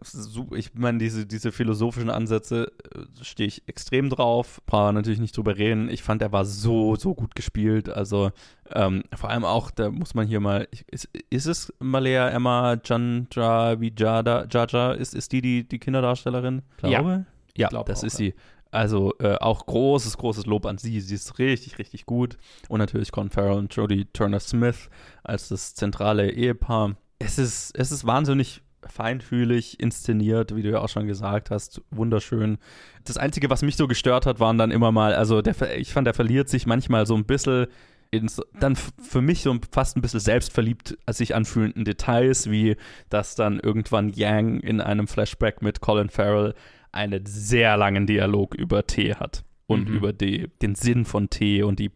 [0.55, 4.61] ich meine, diese, diese philosophischen Ansätze äh, stehe ich extrem drauf.
[4.65, 5.89] Brauche natürlich nicht drüber reden.
[5.89, 7.87] Ich fand, er war so, so gut gespielt.
[7.87, 8.31] Also
[8.71, 13.79] ähm, vor allem auch, da muss man hier mal, ist, ist es Malea Emma Chandra
[13.79, 16.63] Vijada, Jaja, ist, ist die, die die Kinderdarstellerin?
[16.77, 17.25] Glaube?
[17.55, 18.33] Ja, ja das auch, ist sie.
[18.71, 21.01] Also äh, auch großes, großes Lob an sie.
[21.01, 22.37] Sie ist richtig, richtig gut.
[22.67, 24.89] Und natürlich Colin Farrell und Jodie Turner-Smith
[25.23, 26.95] als das zentrale Ehepaar.
[27.17, 31.81] Es ist, es ist wahnsinnig feinfühlig inszeniert, wie du ja auch schon gesagt hast.
[31.91, 32.57] Wunderschön.
[33.03, 36.07] Das Einzige, was mich so gestört hat, waren dann immer mal, also der, ich fand,
[36.07, 37.67] der verliert sich manchmal so ein bisschen
[38.11, 42.75] ins, dann für mich so fast ein bisschen selbstverliebt als sich anfühlenden Details, wie
[43.09, 46.55] dass dann irgendwann Yang in einem Flashback mit Colin Farrell
[46.91, 49.95] einen sehr langen Dialog über Tee hat und mhm.
[49.95, 51.91] über die, den Sinn von Tee und die.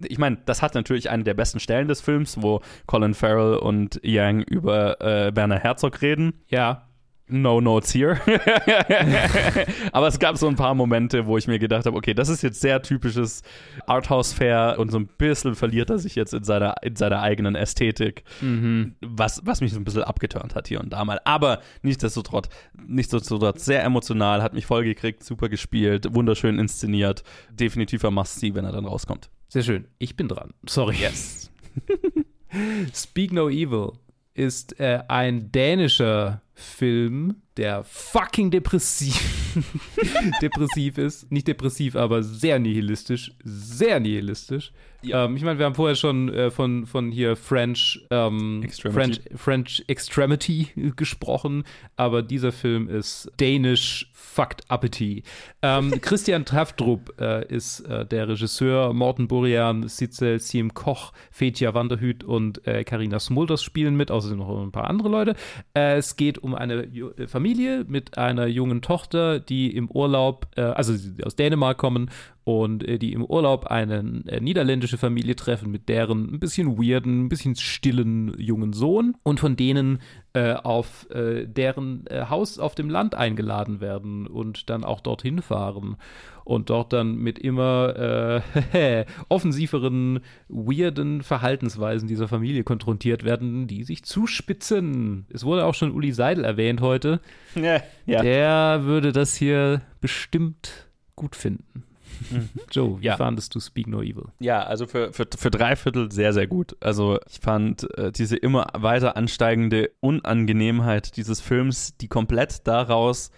[0.00, 3.98] Ich meine, das hat natürlich eine der besten Stellen des Films, wo Colin Farrell und
[4.02, 6.34] Yang über äh, Werner Herzog reden.
[6.48, 6.85] Ja.
[7.28, 8.20] No Notes here.
[9.92, 12.42] Aber es gab so ein paar Momente, wo ich mir gedacht habe, okay, das ist
[12.42, 13.42] jetzt sehr typisches
[13.86, 18.22] Arthouse-Fair und so ein bisschen verliert er sich jetzt in seiner, in seiner eigenen Ästhetik,
[18.40, 18.94] mhm.
[19.00, 21.20] was, was mich so ein bisschen abgeturnt hat hier und da mal.
[21.24, 22.48] Aber nichtsdestotrotz,
[22.86, 27.24] nichtsdestotrotz sehr emotional, hat mich vollgekriegt, super gespielt, wunderschön inszeniert.
[27.50, 29.30] Definitiver Must-See, wenn er dann rauskommt.
[29.48, 29.86] Sehr schön.
[29.98, 30.54] Ich bin dran.
[30.68, 30.96] Sorry.
[30.96, 31.50] Yes.
[32.94, 33.92] Speak No Evil
[34.34, 39.62] ist äh, ein dänischer Film, der fucking depressiv,
[40.42, 41.30] depressiv ist.
[41.30, 43.32] Nicht depressiv, aber sehr nihilistisch.
[43.44, 44.72] Sehr nihilistisch.
[45.08, 45.24] Ja.
[45.24, 49.00] Ähm, ich meine, wir haben vorher schon äh, von, von hier French, ähm, Extremity.
[49.00, 51.64] French, French Extremity gesprochen,
[51.96, 55.22] aber dieser Film ist dänisch fucked uppity.
[55.62, 62.24] Ähm, Christian Traftrup äh, ist äh, der Regisseur, Morten Burian, Sitzel, Siem Koch, Fetja Wanderhüt
[62.24, 65.34] und Karina äh, Smulders spielen mit, außerdem noch ein paar andere Leute.
[65.74, 70.94] Äh, es geht um eine äh, Familie mit einer jungen Tochter, die im Urlaub, also
[71.24, 72.10] aus Dänemark kommen
[72.46, 77.24] und äh, die im Urlaub eine äh, niederländische Familie treffen mit deren ein bisschen weirden,
[77.24, 79.98] ein bisschen stillen jungen Sohn und von denen
[80.32, 85.42] äh, auf äh, deren äh, Haus auf dem Land eingeladen werden und dann auch dorthin
[85.42, 85.96] fahren
[86.44, 88.42] und dort dann mit immer
[88.72, 95.26] äh, offensiveren, weirden Verhaltensweisen dieser Familie konfrontiert werden, die sich zuspitzen.
[95.32, 97.20] Es wurde auch schon Uli Seidel erwähnt heute.
[97.56, 98.22] Ja, ja.
[98.22, 100.86] Der würde das hier bestimmt
[101.16, 101.82] gut finden.
[102.30, 102.48] Mhm.
[102.70, 103.16] Joe, wie ja.
[103.16, 104.26] fandest du Speak No Evil?
[104.38, 106.76] Ja, also für, für, für drei Viertel sehr, sehr gut.
[106.80, 113.30] Also ich fand äh, diese immer weiter ansteigende Unangenehmheit dieses Films, die komplett daraus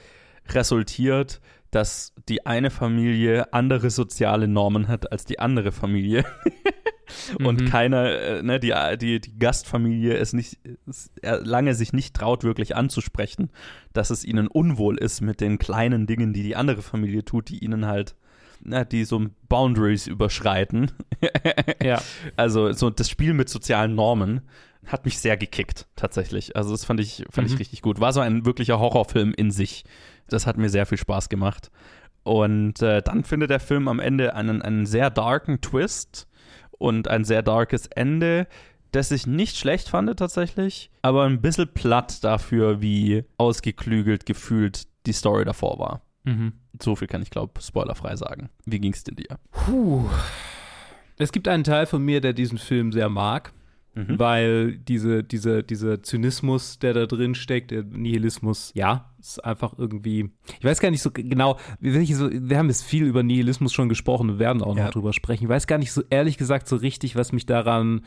[0.48, 1.40] resultiert,
[1.70, 6.24] dass die eine Familie andere soziale Normen hat als die andere Familie.
[7.44, 7.66] und mhm.
[7.66, 12.76] keiner, äh, ne, die, die, die Gastfamilie es nicht, es lange sich nicht traut, wirklich
[12.76, 13.50] anzusprechen,
[13.92, 17.58] dass es ihnen unwohl ist mit den kleinen Dingen, die die andere Familie tut, die
[17.58, 18.14] ihnen halt
[18.60, 20.92] na, die so Boundaries überschreiten.
[21.82, 22.00] ja.
[22.36, 24.42] Also so das Spiel mit sozialen Normen
[24.86, 26.56] hat mich sehr gekickt, tatsächlich.
[26.56, 27.54] Also das fand ich, fand mhm.
[27.54, 28.00] ich richtig gut.
[28.00, 29.84] War so ein wirklicher Horrorfilm in sich.
[30.28, 31.70] Das hat mir sehr viel Spaß gemacht.
[32.22, 36.26] Und äh, dann findet der Film am Ende einen, einen sehr darken Twist
[36.78, 38.46] und ein sehr darkes Ende,
[38.92, 45.12] das ich nicht schlecht fand tatsächlich, aber ein bisschen platt dafür, wie ausgeklügelt gefühlt die
[45.12, 46.02] Story davor war.
[46.24, 46.52] Mhm.
[46.82, 48.48] So viel kann ich, glaube spoilerfrei sagen.
[48.66, 49.38] Wie ging es denn dir?
[49.52, 50.04] Puh.
[51.16, 53.52] Es gibt einen Teil von mir, der diesen Film sehr mag,
[53.94, 54.18] Mhm.
[54.18, 60.30] weil diese, diese, dieser Zynismus, der da drin steckt, der Nihilismus, ja, ist einfach irgendwie.
[60.60, 64.38] Ich weiß gar nicht so genau, wir haben jetzt viel über Nihilismus schon gesprochen und
[64.38, 64.90] werden auch noch Ja.
[64.90, 65.44] drüber sprechen.
[65.44, 68.02] Ich weiß gar nicht so ehrlich gesagt so richtig, was mich daran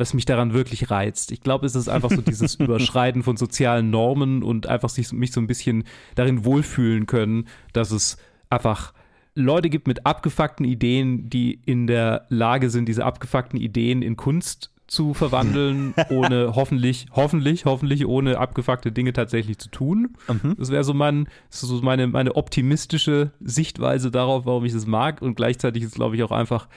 [0.00, 1.30] was mich daran wirklich reizt.
[1.30, 5.30] Ich glaube, es ist einfach so dieses Überschreiten von sozialen Normen und einfach sich, mich
[5.30, 8.16] so ein bisschen darin wohlfühlen können, dass es
[8.48, 8.94] einfach
[9.34, 14.72] Leute gibt mit abgefuckten Ideen, die in der Lage sind, diese abgefuckten Ideen in Kunst
[14.86, 20.16] zu verwandeln, ohne hoffentlich, hoffentlich, hoffentlich ohne abgefuckte Dinge tatsächlich zu tun.
[20.28, 20.56] Mhm.
[20.58, 25.22] Das wäre so, mein, so meine, meine optimistische Sichtweise darauf, warum ich das mag.
[25.22, 26.68] Und gleichzeitig ist, glaube ich, auch einfach,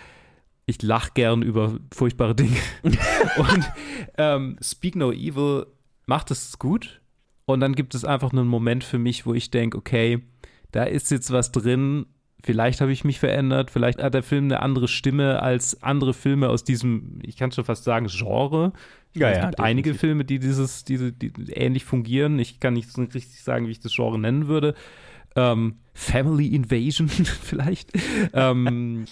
[0.66, 2.58] ich lache gern über furchtbare Dinge.
[2.84, 3.72] und
[4.18, 5.68] ähm, Speak No Evil
[6.06, 7.02] macht es gut.
[7.46, 10.24] Und dann gibt es einfach einen Moment für mich, wo ich denke, okay,
[10.72, 12.06] da ist jetzt was drin.
[12.42, 13.72] Vielleicht habe ich mich verändert.
[13.72, 17.66] Vielleicht hat der Film eine andere Stimme als andere Filme aus diesem, ich kann schon
[17.66, 18.74] fast sagen, Genre.
[19.14, 19.94] Ja, es ja, gibt einige.
[19.94, 22.40] Filme, die dieses, diese, die ähnlich fungieren.
[22.40, 24.74] Ich kann nicht so richtig sagen, wie ich das Genre nennen würde.
[25.36, 27.92] Ähm, Family Invasion vielleicht.
[28.34, 29.06] ähm,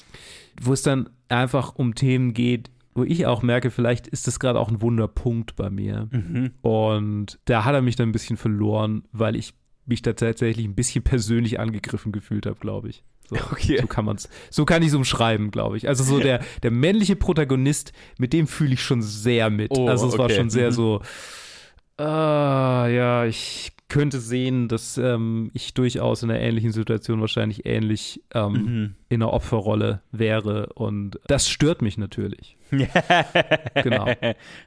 [0.61, 4.59] wo es dann einfach um Themen geht, wo ich auch merke, vielleicht ist das gerade
[4.59, 6.09] auch ein Wunderpunkt bei mir.
[6.11, 6.51] Mhm.
[6.61, 9.53] Und da hat er mich dann ein bisschen verloren, weil ich
[9.85, 13.03] mich da tatsächlich ein bisschen persönlich angegriffen gefühlt habe, glaube ich.
[13.29, 13.77] So, Okay.
[13.79, 15.87] so kann man's, so kann ich es umschreiben, glaube ich.
[15.87, 19.71] Also so der, der männliche Protagonist, mit dem fühle ich schon sehr mit.
[19.71, 20.35] Oh, also es war okay.
[20.35, 20.73] schon sehr Mhm.
[20.73, 21.01] so,
[21.97, 28.23] ah, ja, ich könnte sehen, dass ähm, ich durchaus in einer ähnlichen Situation wahrscheinlich ähnlich
[28.33, 28.95] ähm, Mhm.
[29.09, 30.67] in einer Opferrolle wäre.
[30.73, 32.57] Und das stört mich natürlich.
[33.83, 34.07] Genau.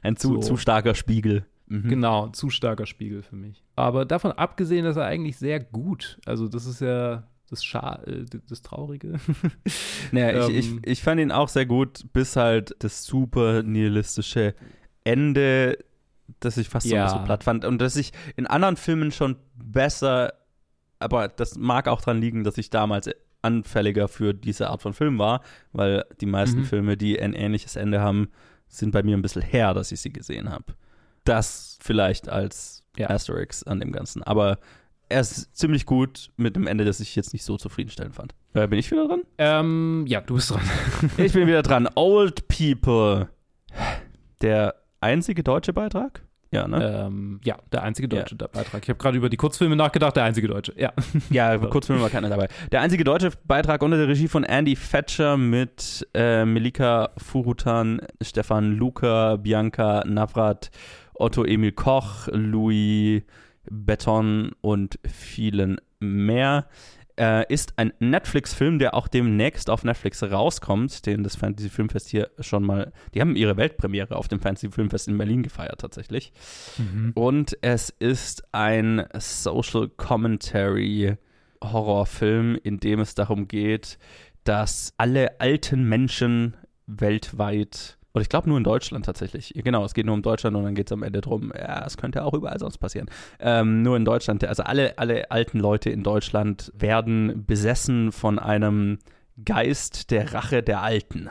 [0.03, 0.39] Ein zu, So.
[0.39, 1.45] zu starker Spiegel.
[1.67, 1.89] Mhm.
[1.89, 3.63] Genau, zu starker Spiegel für mich.
[3.75, 8.25] Aber davon abgesehen, dass er eigentlich sehr gut, also das ist ja das, Scha äh,
[8.47, 9.15] das Traurige.
[10.11, 10.79] Naja, ich, Ähm.
[10.83, 14.53] ich, ich fand ihn auch sehr gut, bis halt das super nihilistische
[15.03, 15.79] Ende,
[16.39, 17.07] das ich fast Ja.
[17.09, 17.65] so, platt fand.
[17.65, 20.33] Und das ich in anderen Filmen schon besser,
[20.99, 23.09] aber das mag auch dran liegen, dass ich damals
[23.41, 25.41] anfälliger für diese Art von Film war,
[25.71, 26.65] weil die meisten Mhm.
[26.65, 28.29] Filme, die ein ähnliches Ende haben,
[28.67, 30.65] sind bei mir ein bisschen her, dass ich sie gesehen habe.
[31.25, 33.09] Das vielleicht als Ja.
[33.09, 34.23] Asterix an dem Ganzen.
[34.23, 34.57] Aber
[35.09, 38.33] er ist ziemlich gut mit einem Ende, das ich jetzt nicht so zufriedenstellend fand.
[38.55, 39.21] Äh, bin ich wieder dran?
[39.37, 40.61] ähm, ja, du bist dran.
[41.17, 41.87] Ich bin wieder dran.
[41.95, 43.29] Old People.
[44.41, 44.75] Der
[45.05, 46.21] einzige deutsche Beitrag?
[46.51, 47.05] Ja, ne?
[47.07, 48.83] ähm, ja, der einzige deutsche Beitrag.
[48.83, 50.73] Ich habe gerade über die Kurzfilme nachgedacht, der einzige deutsche.
[50.77, 50.93] Ja.
[51.29, 52.47] ja, Kurzfilm war keiner dabei.
[52.71, 58.77] Der einzige deutsche Beitrag unter der Regie von Andy Fetcher mit äh, Melika Furutan, Stefan
[58.77, 60.71] Luca, Bianca Navrat,
[61.13, 63.23] Otto Emil Koch, Louis
[63.69, 66.67] Beton und vielen mehr.
[67.17, 72.29] Äh, ist ein Netflix-Film, der auch demnächst auf Netflix rauskommt, den das Fantasy Filmfest hier
[72.39, 76.33] schon mal, die haben ihre Weltpremiere auf dem Fantasy Filmfest in Berlin gefeiert tatsächlich.
[77.13, 81.15] Und es ist ein Social Commentary
[81.63, 83.97] Horrorfilm, in dem es darum geht,
[84.43, 86.55] dass alle alten Menschen
[86.87, 90.63] weltweit, oder ich glaube nur in Deutschland tatsächlich, genau, es geht nur um Deutschland und
[90.63, 93.09] dann geht es am Ende drum, ja, es könnte auch überall sonst passieren.
[93.39, 98.99] Ähm, nur in Deutschland, also alle, alle alten Leute in Deutschland werden besessen von einem
[99.43, 101.29] Geist der Rache der Alten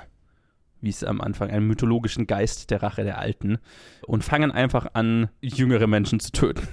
[0.82, 3.56] wie es am Anfang, einen mythologischen Geist der Rache der Alten
[4.06, 6.68] und fangen einfach an, jüngere Menschen zu töten.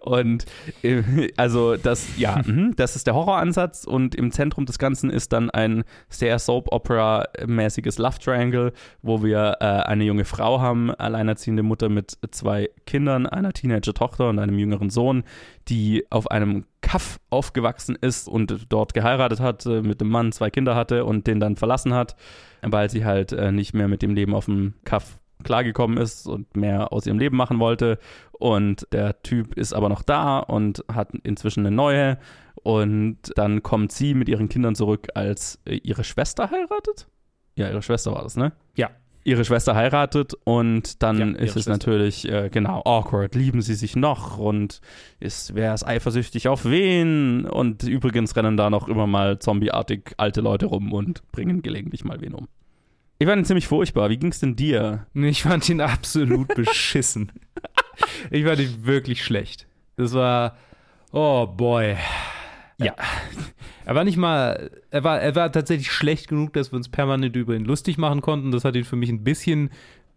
[0.00, 0.44] Und
[0.82, 1.02] äh,
[1.36, 5.50] also das, ja, mhm, das ist der Horroransatz und im Zentrum des Ganzen ist dann
[5.50, 8.72] ein sehr Soap-Opera-mäßiges Love Triangle,
[9.02, 14.38] wo wir äh, eine junge Frau haben, alleinerziehende Mutter mit zwei Kindern, einer Teenager-Tochter und
[14.38, 15.24] einem jüngeren Sohn,
[15.68, 20.50] die auf einem Kaff aufgewachsen ist und dort geheiratet hat, äh, mit dem Mann zwei
[20.50, 22.16] Kinder hatte und den dann verlassen hat,
[22.62, 26.56] weil sie halt äh, nicht mehr mit dem Leben auf dem Kaff klargekommen ist und
[26.56, 27.98] mehr aus ihrem Leben machen wollte.
[28.32, 32.18] Und der Typ ist aber noch da und hat inzwischen eine neue.
[32.62, 37.08] Und dann kommt sie mit ihren Kindern zurück, als ihre Schwester heiratet.
[37.56, 38.52] Ja, ihre Schwester war das, ne?
[38.76, 38.90] Ja.
[39.26, 41.70] Ihre Schwester heiratet und dann Ja, ist es Schwester.
[41.70, 43.34] natürlich, äh, genau, awkward.
[43.34, 44.82] Lieben sie sich noch und
[45.18, 47.46] ist, wer ist eifersüchtig auf wen?
[47.46, 52.20] Und übrigens rennen da noch immer mal zombieartig alte Leute rum und bringen gelegentlich mal
[52.20, 52.48] wen um.
[53.18, 54.10] Ich fand ihn ziemlich furchtbar.
[54.10, 55.06] Wie ging's denn dir?
[55.14, 57.32] Ich fand ihn absolut beschissen.
[58.30, 59.66] Ich fand ihn wirklich schlecht.
[59.96, 60.56] Das war,
[61.12, 61.96] oh boy.
[62.78, 62.94] Ja.
[63.86, 67.36] Er war nicht mal, er war, er war tatsächlich schlecht genug, dass wir uns permanent
[67.36, 68.50] über ihn lustig machen konnten.
[68.50, 69.70] Das hat ihn für mich ein bisschen,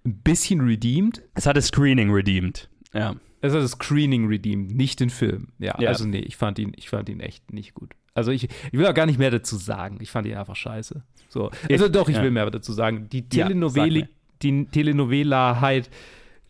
[0.06, 1.22] ein bisschen redeemed.
[1.36, 2.70] Es hat das Screening redeemed.
[2.94, 3.16] Ja.
[3.42, 5.50] Es hat das Screening redeemed, nicht den Film.
[5.60, 5.90] Ja, Ja.
[5.90, 7.92] also nee, ich fand ihn, ich fand ihn echt nicht gut.
[8.18, 10.00] Also ich, ich will auch gar nicht mehr dazu sagen.
[10.02, 11.04] Ich fand ihn einfach scheiße.
[11.30, 11.52] So.
[11.70, 12.24] Also ich, doch, ich ja.
[12.24, 13.08] will mehr dazu sagen.
[13.10, 14.08] Die Telenovela, ja,
[14.42, 15.92] die Telenovela-Heit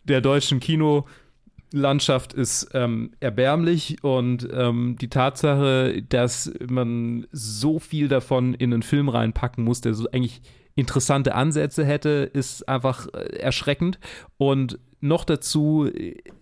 [0.04, 8.54] der deutschen Kinolandschaft ist ähm, erbärmlich und ähm, die Tatsache, dass man so viel davon
[8.54, 10.40] in einen Film reinpacken muss, der so eigentlich
[10.74, 13.98] interessante Ansätze hätte, ist einfach äh, erschreckend.
[14.38, 15.88] Und noch dazu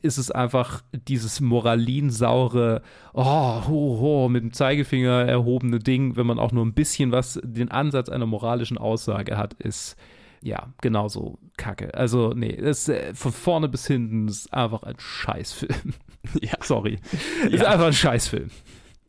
[0.02, 6.38] ist es einfach dieses moralinsaure, oh, ho, ho, mit dem Zeigefinger erhobene Ding, wenn man
[6.38, 9.96] auch nur ein bisschen was, den Ansatz einer moralischen Aussage hat, ist
[10.42, 11.94] ja genauso kacke.
[11.94, 15.94] Also, nee, das, äh, von vorne bis hinten ist einfach ein Scheißfilm.
[16.40, 16.54] Ja.
[16.60, 16.98] Sorry.
[17.44, 17.50] Ja.
[17.50, 18.50] Ist einfach ein Scheißfilm.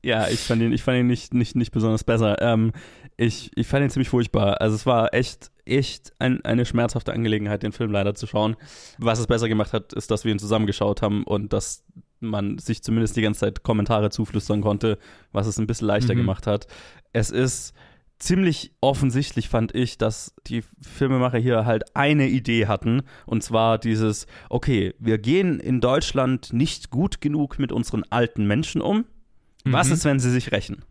[0.04, 2.40] Ja, ich fand ihn, ich fand ihn nicht, nicht, nicht besonders besser.
[2.44, 2.74] Ähm,
[3.18, 4.62] ich, ich fand ihn ziemlich furchtbar.
[4.62, 8.56] Also es war echt, echt ein, eine schmerzhafte Angelegenheit, den Film leider zu schauen.
[9.00, 11.84] Was es besser gemacht hat, ist, dass wir ihn zusammengeschaut haben und dass
[12.20, 14.98] man sich zumindest die ganze Zeit Kommentare zuflüstern konnte,
[15.32, 16.20] was es ein bisschen leichter mhm.
[16.20, 16.68] gemacht hat.
[17.12, 17.74] Es ist
[18.20, 23.02] ziemlich offensichtlich, fand ich, dass die Filmemacher hier halt eine Idee hatten.
[23.26, 28.82] Und zwar dieses, okay, wir gehen in Deutschland nicht gut genug mit unseren alten Menschen
[28.82, 29.06] um.
[29.66, 29.94] Was mhm.
[29.94, 30.84] ist, wenn sie sich rächen?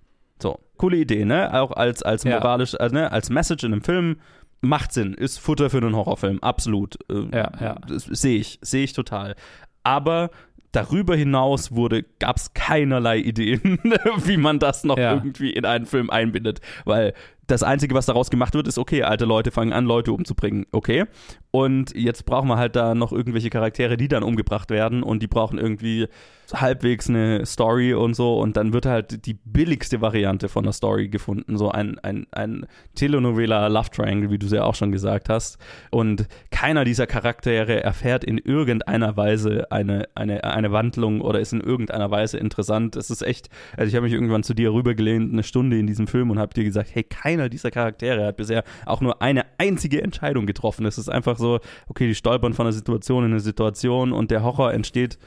[0.76, 1.52] Coole Idee, ne?
[1.54, 2.86] Auch als, als moralisch, ja.
[2.86, 3.12] äh, ne?
[3.12, 4.16] als Message in einem Film
[4.60, 6.98] macht Sinn, ist Futter für einen Horrorfilm, absolut.
[7.10, 7.76] Äh, ja, ja.
[7.88, 9.34] Sehe ich, sehe ich total.
[9.82, 10.30] Aber
[10.72, 13.78] darüber hinaus wurde, gab es keinerlei Ideen,
[14.24, 15.14] wie man das noch ja.
[15.14, 16.60] irgendwie in einen Film einbindet.
[16.84, 17.14] Weil
[17.46, 20.66] das Einzige, was daraus gemacht wird, ist, okay, alte Leute fangen an, Leute umzubringen.
[20.72, 21.04] Okay.
[21.50, 25.26] Und jetzt brauchen wir halt da noch irgendwelche Charaktere, die dann umgebracht werden und die
[25.26, 26.08] brauchen irgendwie
[26.52, 31.08] halbwegs eine Story und so und dann wird halt die billigste Variante von der Story
[31.08, 35.28] gefunden, so ein, ein, ein Telenovela Love Triangle, wie du es ja auch schon gesagt
[35.28, 35.58] hast.
[35.90, 41.60] Und keiner dieser Charaktere erfährt in irgendeiner Weise eine, eine, eine Wandlung oder ist in
[41.60, 42.96] irgendeiner Weise interessant.
[42.96, 46.06] Es ist echt, also ich habe mich irgendwann zu dir rübergelehnt, eine Stunde in diesem
[46.06, 47.02] Film und habe dir gesagt, hey,
[47.36, 50.86] keiner dieser Charaktere hat bisher auch nur eine einzige Entscheidung getroffen.
[50.86, 54.42] Es ist einfach so, okay, die stolpern von einer Situation in eine Situation und der
[54.42, 55.18] Horror entsteht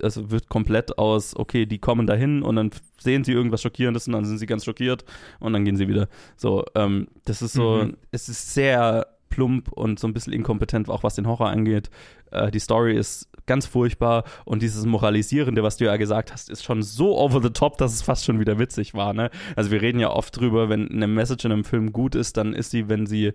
[0.00, 2.70] es wird komplett aus, okay, die kommen dahin und dann
[3.00, 5.04] sehen sie irgendwas Schockierendes und dann sind sie ganz schockiert
[5.40, 6.06] und dann gehen sie wieder.
[6.36, 7.96] So, ähm, das ist so, mhm.
[8.12, 11.90] es ist sehr plump und so ein bisschen inkompetent, auch was den Horror angeht.
[12.30, 16.62] Äh, die Story ist ganz furchtbar und dieses Moralisierende, was du ja gesagt hast, ist
[16.62, 19.12] schon so over the top, dass es fast schon wieder witzig war.
[19.12, 19.30] Ne?
[19.56, 22.54] Also wir reden ja oft drüber, wenn eine Message in einem Film gut ist, dann
[22.54, 23.32] ist sie, wenn sie,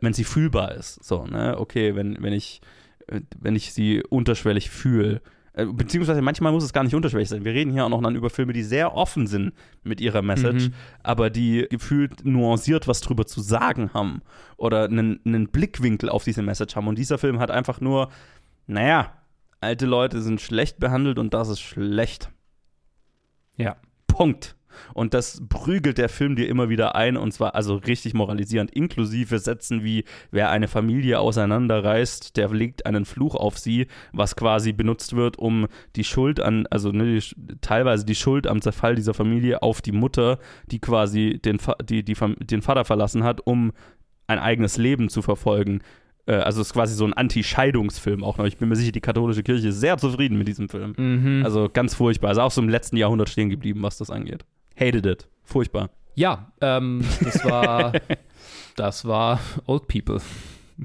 [0.00, 1.04] wenn sie fühlbar ist.
[1.04, 1.56] So, ne?
[1.58, 2.60] Okay, wenn, wenn ich,
[3.38, 5.20] wenn ich sie unterschwellig fühle
[5.54, 7.44] äh, beziehungsweise manchmal muss es gar nicht unterschwellig sein.
[7.44, 9.52] Wir reden hier auch noch dann über Filme, die sehr offen sind
[9.84, 10.74] mit ihrer Message, mhm.
[11.02, 14.22] aber die gefühlt nuanciert was drüber zu sagen haben
[14.56, 16.88] oder einen, einen Blickwinkel auf diese Message haben.
[16.88, 18.10] Und dieser Film hat einfach nur,
[18.66, 19.12] naja,
[19.64, 22.30] alte Leute sind schlecht behandelt und das ist schlecht.
[23.56, 23.76] Ja.
[24.06, 24.56] Punkt.
[24.92, 29.38] Und das prügelt der Film dir immer wieder ein und zwar also richtig moralisierend, inklusive
[29.38, 35.14] Sätzen wie, wer eine Familie auseinanderreißt, der legt einen Fluch auf sie, was quasi benutzt
[35.16, 39.62] wird, um die Schuld an, also ne, die, teilweise die Schuld am Zerfall dieser Familie
[39.62, 43.72] auf die Mutter, die quasi den, die, die, den Vater verlassen hat, um
[44.26, 45.82] ein eigenes Leben zu verfolgen,
[46.32, 48.46] also es ist quasi so ein Anti-Scheidungsfilm auch noch.
[48.46, 50.94] Ich bin mir sicher, die katholische Kirche ist sehr zufrieden mit diesem Film.
[50.96, 51.42] Mhm.
[51.44, 52.28] Also ganz furchtbar.
[52.28, 54.44] Also auch so im letzten Jahrhundert stehen geblieben, was das angeht.
[54.78, 55.28] Hated it.
[55.42, 55.90] Furchtbar.
[56.14, 57.92] Ja, ähm, das war,
[58.76, 60.20] das war Old People.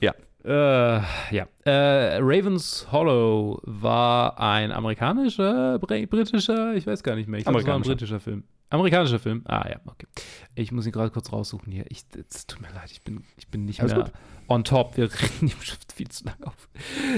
[0.01, 0.13] Ja.
[0.43, 1.01] Äh,
[1.31, 1.47] ja.
[1.65, 7.39] Äh, Ravens Hollow war ein amerikanischer, britischer, ich weiß gar nicht mehr.
[7.39, 8.43] Ich glaube, es war ein britischer Film.
[8.69, 9.41] Amerikanischer Film?
[9.45, 10.07] Ah ja, okay.
[10.55, 11.85] Ich muss ihn gerade kurz raussuchen hier.
[11.89, 14.13] Ich, es tut mir leid, ich bin, ich bin nicht Alles mehr gut.
[14.47, 14.97] on top.
[14.97, 15.57] Wir reden ihm
[15.93, 16.69] viel zu lange auf.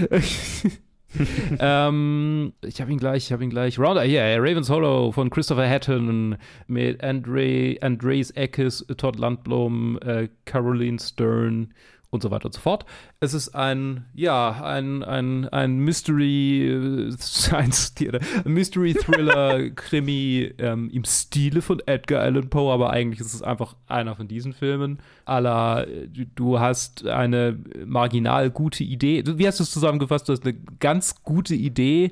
[1.60, 3.78] ähm, ich habe ihn gleich, ich habe ihn gleich.
[3.78, 6.38] Rounder, ja, yeah, Ravens Hollow von Christopher Hatton
[6.68, 11.74] mit Andre, Andres Eckes, Todd Landblom, äh, Caroline Stern
[12.12, 12.86] und so weiter und so fort.
[13.22, 17.96] Es ist ein, ja, ein, ein, ein Mystery äh, Science
[18.44, 23.76] Mystery Thriller Krimi ähm, im Stile von Edgar Allan Poe, aber eigentlich ist es einfach
[23.88, 25.00] einer von diesen Filmen.
[25.26, 25.88] Aller,
[26.36, 29.24] du hast eine marginal gute Idee.
[29.26, 30.28] Wie hast du es zusammengefasst?
[30.28, 32.12] Du hast eine ganz gute Idee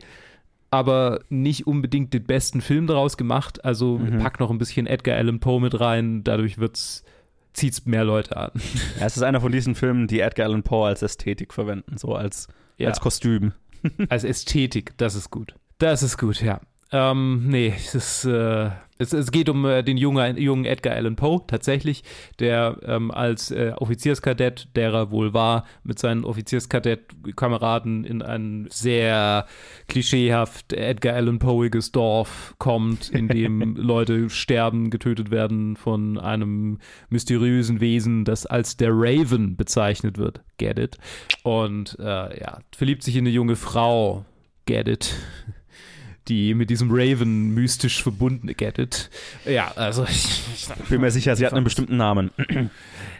[0.71, 3.65] aber nicht unbedingt den besten Film daraus gemacht.
[3.65, 4.19] Also mhm.
[4.19, 7.03] pack noch ein bisschen Edgar Allan Poe mit rein, dadurch wird es
[7.59, 8.51] zieht es mehr Leute an.
[8.99, 12.15] Ja, es ist einer von diesen Filmen, die Edgar Allan Poe als Ästhetik verwenden, so
[12.15, 12.87] als, ja.
[12.87, 13.53] als Kostüm.
[14.09, 15.53] als Ästhetik, das ist gut.
[15.77, 16.59] Das ist gut, ja.
[16.91, 21.15] Ähm, nee, es, ist, äh, es, es geht um äh, den jungen, jungen Edgar Allan
[21.15, 22.03] Poe tatsächlich,
[22.39, 29.47] der ähm, als äh, Offizierskadett, der er wohl war, mit seinen Offizierskadett-Kameraden in ein sehr
[29.87, 37.79] klischeehaft Edgar Allan Poeiges Dorf kommt, in dem Leute sterben, getötet werden von einem mysteriösen
[37.79, 40.41] Wesen, das als der Raven bezeichnet wird.
[40.57, 40.97] Get it?
[41.43, 42.03] Und äh,
[42.37, 44.25] ja, verliebt sich in eine junge Frau.
[44.65, 45.15] Get it?
[46.29, 49.09] Die mit diesem Raven mystisch verbunden get it.
[49.45, 52.31] Ja, also ich, ich bin mir sicher, sie hat einen bestimmten Namen.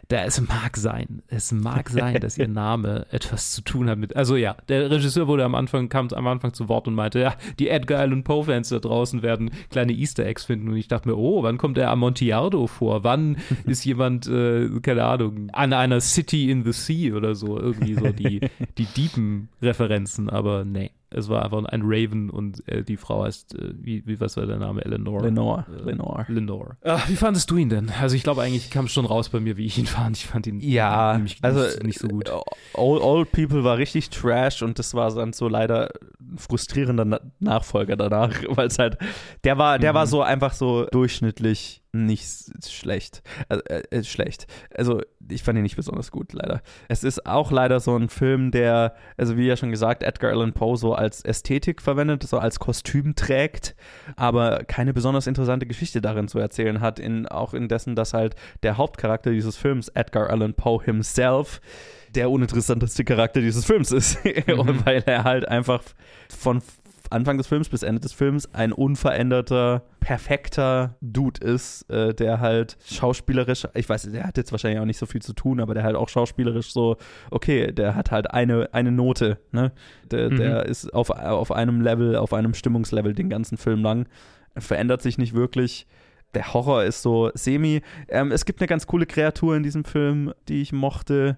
[0.09, 4.15] Da, es mag sein, es mag sein, dass ihr Name etwas zu tun hat mit.
[4.15, 7.35] Also ja, der Regisseur wurde am Anfang, kam am Anfang zu Wort und meinte, ja,
[7.59, 10.69] die Edgar Allan Poe-Fans da draußen werden kleine Easter Eggs finden.
[10.69, 13.03] Und ich dachte mir, oh, wann kommt der Amontillado vor?
[13.03, 13.37] Wann
[13.67, 18.11] ist jemand, äh, keine Ahnung, an einer City in the Sea oder so, irgendwie so
[18.11, 18.41] die,
[18.79, 20.89] die deepen Referenzen, aber nee.
[21.11, 24.45] Es war einfach ein Raven und äh, die Frau heißt, äh, wie, wie, was war
[24.45, 24.83] der Name?
[24.85, 25.23] Eleanor.
[25.23, 25.65] Lenore.
[25.69, 26.25] Äh, Lenore.
[26.27, 26.77] Lenore.
[26.83, 27.91] Ach, wie fandest du ihn denn?
[27.99, 30.17] Also ich glaube eigentlich kam es schon raus bei mir, wie ich ihn fand.
[30.17, 32.31] Ich fand ihn ja, nämlich also, nicht, nicht so gut.
[32.73, 37.19] Old, Old People war richtig trash und das war dann so leider ein frustrierender Na
[37.39, 38.97] Nachfolger danach, weil es halt,
[39.43, 39.95] der war, der mhm.
[39.95, 43.21] war so einfach so durchschnittlich nicht schlecht.
[43.47, 44.47] Also, äh, äh, schlecht.
[44.75, 46.61] Also, ich fand ihn nicht besonders gut, leider.
[46.87, 50.53] Es ist auch leider so ein Film, der, also wie ja schon gesagt, Edgar Allan
[50.53, 53.75] Poe so als Ästhetik verwendet, so als Kostüm trägt,
[54.15, 58.35] aber keine besonders interessante Geschichte darin zu erzählen hat, in, auch in dessen, dass halt
[58.63, 61.61] der Hauptcharakter dieses Films, Edgar Allan Poe himself,
[62.15, 64.19] der uninteressanteste Charakter dieses Films ist.
[64.29, 64.59] Mhm.
[64.59, 65.81] Und weil er halt einfach
[66.29, 66.61] von
[67.09, 72.77] Anfang des Films bis Ende des Films ein unveränderter, perfekter Dude ist, äh, der halt
[72.85, 75.83] schauspielerisch, ich weiß, der hat jetzt wahrscheinlich auch nicht so viel zu tun, aber der
[75.83, 76.97] halt auch schauspielerisch so,
[77.31, 79.71] okay, der hat halt eine, eine Note, ne?
[80.11, 80.37] Der, mhm.
[80.37, 84.07] der ist auf, auf einem Level, auf einem Stimmungslevel den ganzen Film lang,
[84.57, 85.87] verändert sich nicht wirklich
[86.33, 87.81] der Horror ist so semi.
[88.07, 91.37] Ähm, es gibt eine ganz coole Kreatur in diesem Film, die ich mochte.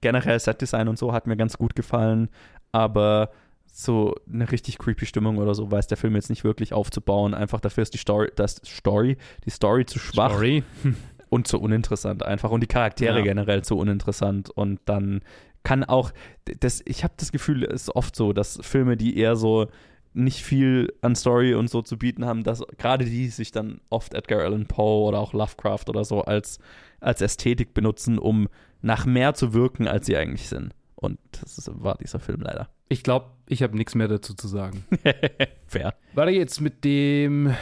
[0.00, 2.28] Generell Setdesign und so hat mir ganz gut gefallen,
[2.72, 3.30] aber
[3.74, 7.32] so eine richtig creepy Stimmung oder so weiß der Film jetzt nicht wirklich aufzubauen.
[7.32, 9.16] Einfach dafür ist die Story, das Story,
[9.46, 10.62] die Story zu schwach Story.
[11.30, 13.24] und zu uninteressant einfach und die Charaktere ja.
[13.24, 15.22] generell zu uninteressant und dann
[15.62, 16.12] kann auch
[16.60, 19.68] das ich habe das Gefühl, es ist oft so, dass Filme, die eher so
[20.12, 24.12] nicht viel an Story und so zu bieten haben, dass gerade die sich dann oft
[24.12, 26.58] Edgar Allan Poe oder auch Lovecraft oder so als
[27.00, 28.48] als Ästhetik benutzen, um
[28.82, 30.74] nach mehr zu wirken, als sie eigentlich sind.
[30.94, 32.68] Und das ist, war dieser Film leider.
[32.92, 34.84] Ich glaube, ich habe nichts mehr dazu zu sagen.
[35.66, 35.94] Fair.
[36.12, 37.54] Weiter jetzt mit dem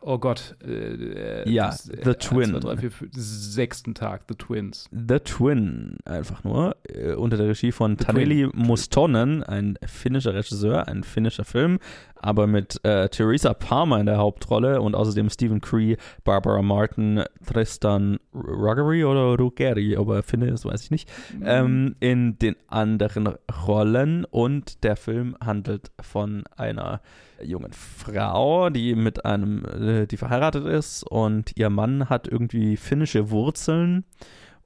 [0.00, 0.56] oh Gott.
[0.64, 2.54] Äh, ja, das, The äh, Twin.
[2.54, 4.88] 1, 2, 3, 4, 5, sechsten Tag, The Twins.
[4.92, 6.76] The Twin, einfach nur.
[6.84, 8.48] Äh, unter der Regie von Taneli.
[8.54, 11.80] Mustonen, ein finnischer Regisseur, ein finnischer Film,
[12.20, 18.18] aber mit äh, Theresa Palmer in der Hauptrolle und außerdem Stephen Cree, Barbara Martin, Tristan
[18.34, 21.44] Ruggery oder Ruggeri, ob er Finne ist, weiß ich nicht, mhm.
[21.46, 23.34] ähm, in den anderen
[23.66, 27.00] Rollen und der Film handelt von einer
[27.42, 33.30] jungen Frau, die mit einem, äh, die verheiratet ist und ihr Mann hat irgendwie finnische
[33.30, 34.04] Wurzeln.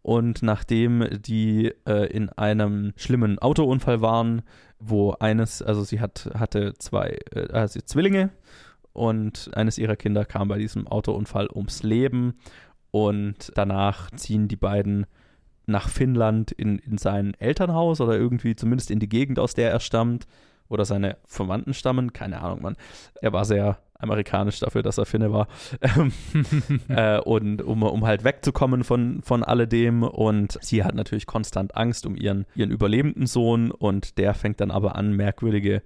[0.05, 4.43] Und nachdem die äh, in einem schlimmen Autounfall waren,
[4.85, 8.31] wo eines, also sie hat, hatte zwei, äh, also Zwillinge
[8.93, 12.35] und eines ihrer Kinder kam bei diesem Autounfall ums Leben
[12.91, 15.07] und danach ziehen die beiden
[15.67, 19.81] nach Finnland in, in sein Elternhaus oder irgendwie zumindest in die Gegend, aus der er
[19.81, 20.27] stammt
[20.69, 22.77] oder seine Verwandten stammen, keine Ahnung, man.
[23.21, 25.49] Er war sehr amerikanisch dafür, dass er Finne war.
[25.81, 26.13] Ähm,
[26.89, 30.03] äh, und um, um halt wegzukommen von, von alledem.
[30.03, 34.71] Und sie hat natürlich konstant Angst um ihren, ihren überlebenden Sohn und der fängt dann
[34.71, 35.83] aber an, merkwürdige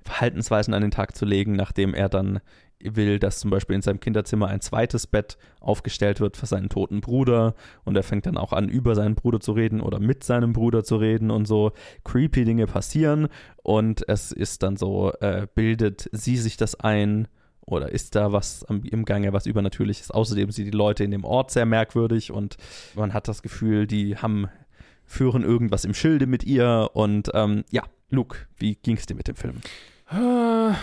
[0.00, 2.40] Verhaltensweisen an den Tag zu legen, nachdem er dann
[2.80, 7.00] will, dass zum Beispiel in seinem Kinderzimmer ein zweites Bett aufgestellt wird für seinen toten
[7.00, 10.52] Bruder und er fängt dann auch an, über seinen Bruder zu reden oder mit seinem
[10.52, 11.72] Bruder zu reden und so
[12.04, 13.28] creepy Dinge passieren
[13.62, 17.28] und es ist dann so, äh, bildet sie sich das ein
[17.66, 20.10] oder ist da was am, im Gange, was übernatürliches.
[20.10, 22.56] Außerdem sind die Leute in dem Ort sehr merkwürdig und
[22.94, 24.48] man hat das Gefühl, die haben,
[25.04, 29.28] führen irgendwas im Schilde mit ihr und ähm, ja, Luke, wie ging es dir mit
[29.28, 29.60] dem Film?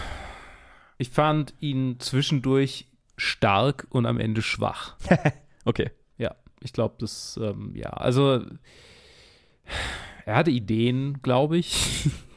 [0.99, 2.87] Ich fand ihn zwischendurch
[3.17, 4.95] stark und am Ende schwach.
[5.65, 5.89] okay.
[6.17, 8.41] Ja, ich glaube, das, ähm, ja, also
[10.25, 12.09] er hatte Ideen, glaube ich.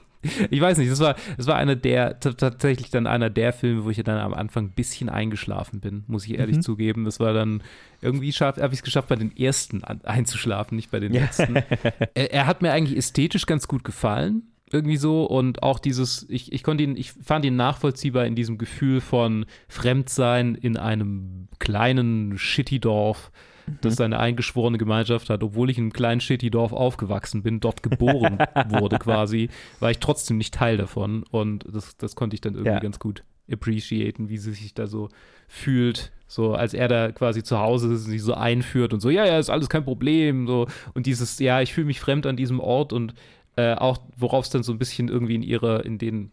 [0.50, 3.90] ich weiß nicht, das war, das war einer der, tatsächlich dann einer der Filme, wo
[3.90, 6.62] ich dann am Anfang ein bisschen eingeschlafen bin, muss ich ehrlich mhm.
[6.62, 7.04] zugeben.
[7.04, 7.62] Das war dann
[8.00, 11.56] irgendwie habe ich es geschafft, bei den ersten an, einzuschlafen, nicht bei den letzten.
[12.14, 14.42] er, er, hat mir eigentlich ästhetisch ganz gut gefallen.
[14.70, 18.58] irgendwie so und auch dieses, ich, ich konnte ihn, ich fand ihn nachvollziehbar in diesem
[18.58, 23.90] Gefühl von Fremdsein in einem kleinen Shitty-Dorf, das Mhm.
[23.90, 28.38] seine eingeschworene Gemeinschaft hat, obwohl ich in einem kleinen Shitty-Dorf aufgewachsen bin, dort geboren
[28.68, 29.48] wurde quasi,
[29.80, 32.78] war ich trotzdem nicht Teil davon und das, das konnte ich dann irgendwie Ja.
[32.80, 35.08] ganz gut appreciaten, wie sie sich da so
[35.48, 39.24] fühlt, so als er da quasi zu Hause ist, sich so einführt und so, ja,
[39.24, 42.60] ja, ist alles kein Problem, so und dieses, ja, ich fühle mich fremd an diesem
[42.60, 43.14] Ort und
[43.56, 46.30] äh, auch worauf es dann so ein bisschen irgendwie in ihrer, in den,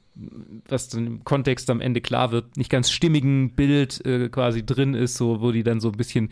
[0.68, 4.94] was dann im Kontext am Ende klar wird, nicht ganz stimmigen Bild äh, quasi drin
[4.94, 6.30] ist, so wo die dann so ein bisschen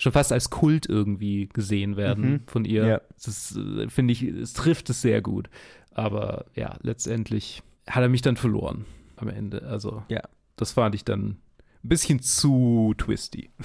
[0.00, 2.40] schon fast als Kult irgendwie gesehen werden Mhm.
[2.46, 2.86] von ihr.
[2.86, 3.00] Ja.
[3.24, 5.50] Das äh, finde ich, es trifft es sehr gut.
[5.92, 8.86] Aber ja, letztendlich hat er mich dann verloren
[9.16, 9.62] am Ende.
[9.64, 10.22] Also Ja.
[10.56, 11.36] das fand ich dann
[11.84, 13.50] ein bisschen zu twisty.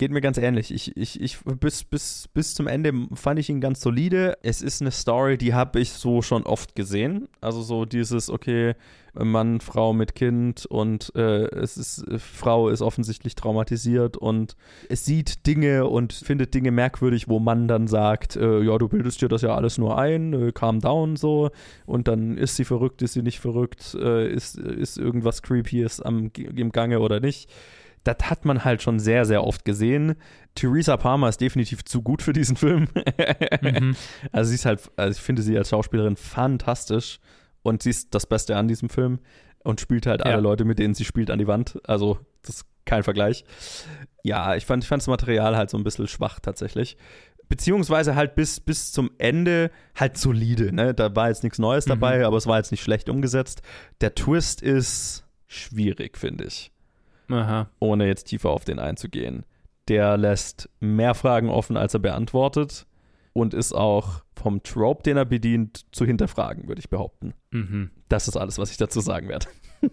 [0.00, 0.72] Geht mir ganz ähnlich.
[0.72, 4.38] Ich, ich, ich, bis, bis, bis zum Ende fand ich ihn ganz solide.
[4.42, 7.28] Es ist eine Story, die habe ich so schon oft gesehen.
[7.42, 8.76] Also so dieses, okay,
[9.12, 14.56] Mann, Frau mit Kind und äh, es ist, äh, Frau ist offensichtlich traumatisiert und
[14.88, 19.20] es sieht Dinge und findet Dinge merkwürdig, wo Mann dann sagt, äh, ja, du bildest
[19.20, 21.50] dir das ja alles nur ein, äh, calm down so
[21.84, 26.30] und dann ist sie verrückt, ist sie nicht verrückt, äh, ist, ist irgendwas Creepyes am,
[26.34, 27.50] im Gange oder nicht
[28.04, 30.14] das hat man halt schon sehr, sehr oft gesehen.
[30.54, 32.88] Theresa Palmer ist definitiv zu gut für diesen Film.
[33.62, 33.94] Mhm.
[34.32, 37.20] Also sie ist halt, also ich finde sie als Schauspielerin fantastisch
[37.62, 39.18] und sie ist das Beste an diesem Film
[39.64, 40.32] und spielt halt Ja.
[40.32, 41.78] alle Leute, mit denen sie spielt, an die Wand.
[41.84, 43.44] Also das ist kein Vergleich.
[44.24, 46.96] Ja, ich fand, ich fand das Material halt so ein bisschen schwach tatsächlich.
[47.48, 50.72] Beziehungsweise halt bis, bis zum Ende halt solide.
[50.74, 50.94] Ne?
[50.94, 51.90] Da war jetzt nichts Neues Mhm.
[51.90, 53.60] dabei, aber es war jetzt nicht schlecht umgesetzt.
[54.00, 56.70] Der Twist ist schwierig, finde ich
[57.32, 57.68] Aha.
[57.78, 59.44] ohne jetzt tiefer auf den einzugehen.
[59.88, 62.86] Der lässt mehr Fragen offen, als er beantwortet
[63.32, 67.34] und ist auch vom Trope, den er bedient, zu hinterfragen, würde ich behaupten.
[67.50, 67.90] Mhm.
[68.08, 69.46] Das ist alles, was ich dazu sagen werde.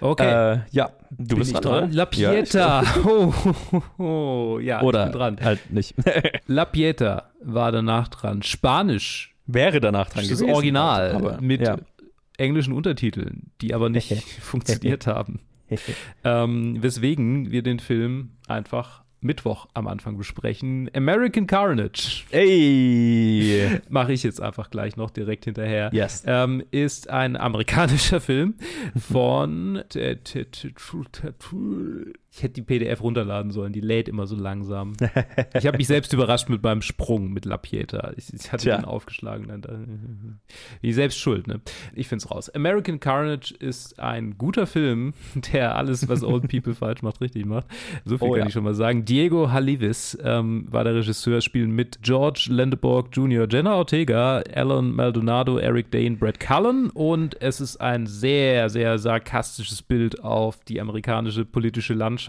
[0.00, 0.54] Okay.
[0.54, 1.92] Äh, ja, du Bin bist ich dran.
[1.92, 2.16] La oder?
[2.16, 2.82] Ja, Pieta.
[3.04, 3.32] oh,
[3.72, 5.40] oh, oh, ja, Oder ich bin dran.
[5.42, 5.94] halt nicht.
[6.46, 8.42] La Pieta war danach dran.
[8.42, 10.50] Spanisch, Wäre danach dran das gewesen.
[10.50, 11.76] Original, aber, mit ja.
[12.36, 15.40] englischen Untertiteln, die aber nicht funktioniert haben.
[16.24, 20.90] Ähm, weswegen wir den Film einfach Mittwoch am Anfang besprechen.
[20.94, 22.24] American Carnage.
[22.30, 23.80] Ey!
[23.88, 25.90] Mache ich jetzt einfach gleich noch direkt hinterher.
[25.92, 26.22] Yes.
[26.26, 28.54] Ähm, ist ein amerikanischer Film
[28.96, 29.82] von.
[32.36, 34.92] Ich hätte die PDF runterladen sollen, die lädt immer so langsam.
[35.54, 38.12] Ich habe mich selbst überrascht mit meinem Sprung mit La Pieta.
[38.16, 38.76] Ich, ich hatte Tja.
[38.76, 39.48] den aufgeschlagen.
[39.48, 39.78] Dann da,
[40.82, 41.60] wie selbst schuld, ne?
[41.94, 42.50] Ich find's raus.
[42.50, 45.14] American Carnage ist ein guter Film,
[45.52, 47.66] der alles, was Old People falsch macht, richtig macht.
[48.04, 48.46] So viel Oh kann ja.
[48.48, 49.04] ich schon mal sagen.
[49.04, 55.56] Diego Halivis ähm, war der Regisseur, spielen mit George Lendeborg Jr., Jenna Ortega, Alan Maldonado,
[55.58, 61.44] Eric Dane, Brett Cullen und es ist ein sehr, sehr sarkastisches Bild auf die amerikanische
[61.44, 62.25] politische Landschaft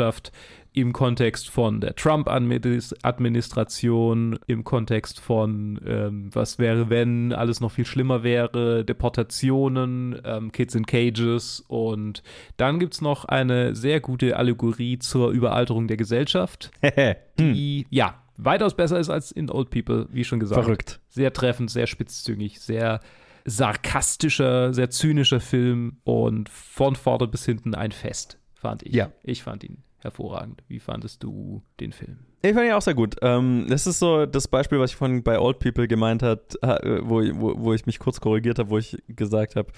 [0.78, 7.88] im Kontext von der Trump-Administration, im Kontext von ähm, was wäre, wenn alles noch viel
[7.88, 12.22] schlimmer wäre, Deportationen, ähm, Kids in Cages und
[12.58, 18.22] dann gibt es noch eine sehr gute Allegorie zur Überalterung der Gesellschaft, hm, die ja
[18.38, 20.64] weitaus besser ist als in Old People, wie schon gesagt.
[20.64, 21.00] verrückt.
[21.10, 23.00] Sehr treffend, sehr spitzzüngig, sehr
[23.46, 28.94] sarkastischer, sehr zynischer Film und von vorne bis hinten ein Fest, fand ich.
[28.94, 29.12] Ja.
[29.24, 30.64] Ich fand ihn hervorragend.
[30.68, 32.18] Wie fandest du den Film?
[32.42, 33.16] Ich fand ihn auch sehr gut.
[33.22, 37.22] Ähm, das ist so das Beispiel, was ich vorhin bei Old People gemeint hat, wo,
[37.40, 39.72] wo, wo ich mich kurz korrigiert habe, wo ich gesagt habe,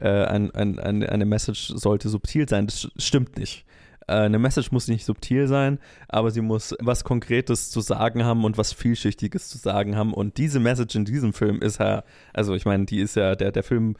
[0.00, 2.66] äh, ein, ein, ein, eine Message sollte subtil sein.
[2.66, 3.64] Das st- stimmt nicht.
[4.06, 5.78] Äh, eine Message muss nicht subtil sein,
[6.08, 10.12] aber sie muss was Konkretes zu sagen haben und was Vielschichtiges zu sagen haben.
[10.12, 12.02] Und diese Message in diesem Film ist ja,
[12.32, 13.94] also ich meine, die ist ja, der, der Film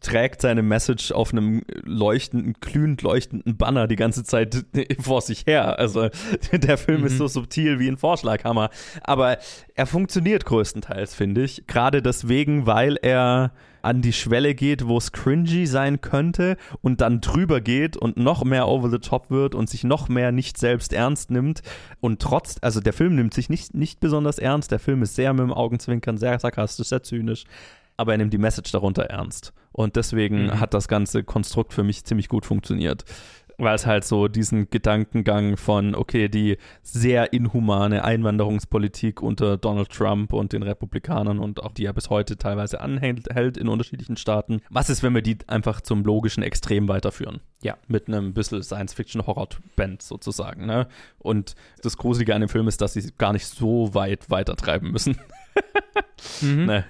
[0.00, 4.64] trägt seine Message auf einem leuchtenden, glühend leuchtenden Banner die ganze Zeit
[5.00, 5.78] vor sich her.
[5.78, 6.08] Also
[6.52, 7.18] der Film ist Mhm.
[7.18, 8.70] so subtil wie ein Vorschlaghammer.
[9.02, 9.38] Aber
[9.74, 11.66] er funktioniert größtenteils, finde ich.
[11.66, 13.52] Gerade deswegen, weil er
[13.82, 18.42] an die Schwelle geht, wo es cringy sein könnte und dann drüber geht und noch
[18.44, 21.62] mehr over the top wird und sich noch mehr nicht selbst ernst nimmt
[22.00, 25.32] und trotz, also der Film nimmt sich nicht, nicht besonders ernst, der Film ist sehr
[25.32, 27.44] mit dem Augenzwinkern, sehr sarkastisch, sehr zynisch,
[27.96, 29.52] aber er nimmt die Message darunter ernst.
[29.72, 30.60] Und deswegen Mhm.
[30.60, 33.04] hat das ganze Konstrukt für mich ziemlich gut funktioniert.
[33.58, 40.34] Weil es halt so diesen Gedankengang von, okay, die sehr inhumane Einwanderungspolitik unter Donald Trump
[40.34, 44.60] und den Republikanern und auch die er bis heute teilweise anhält hält in unterschiedlichen Staaten.
[44.68, 47.40] Was ist, wenn wir die einfach zum logischen Extrem weiterführen?
[47.62, 47.78] Ja.
[47.88, 50.66] Mit einem bisschen Science-Fiction-Horror-Band sozusagen.
[50.66, 50.86] Ne?
[51.18, 55.16] Und das Gruselige an dem Film ist, dass sie gar nicht so weit weitertreiben müssen.
[56.40, 56.66] mhm.
[56.66, 56.84] nee.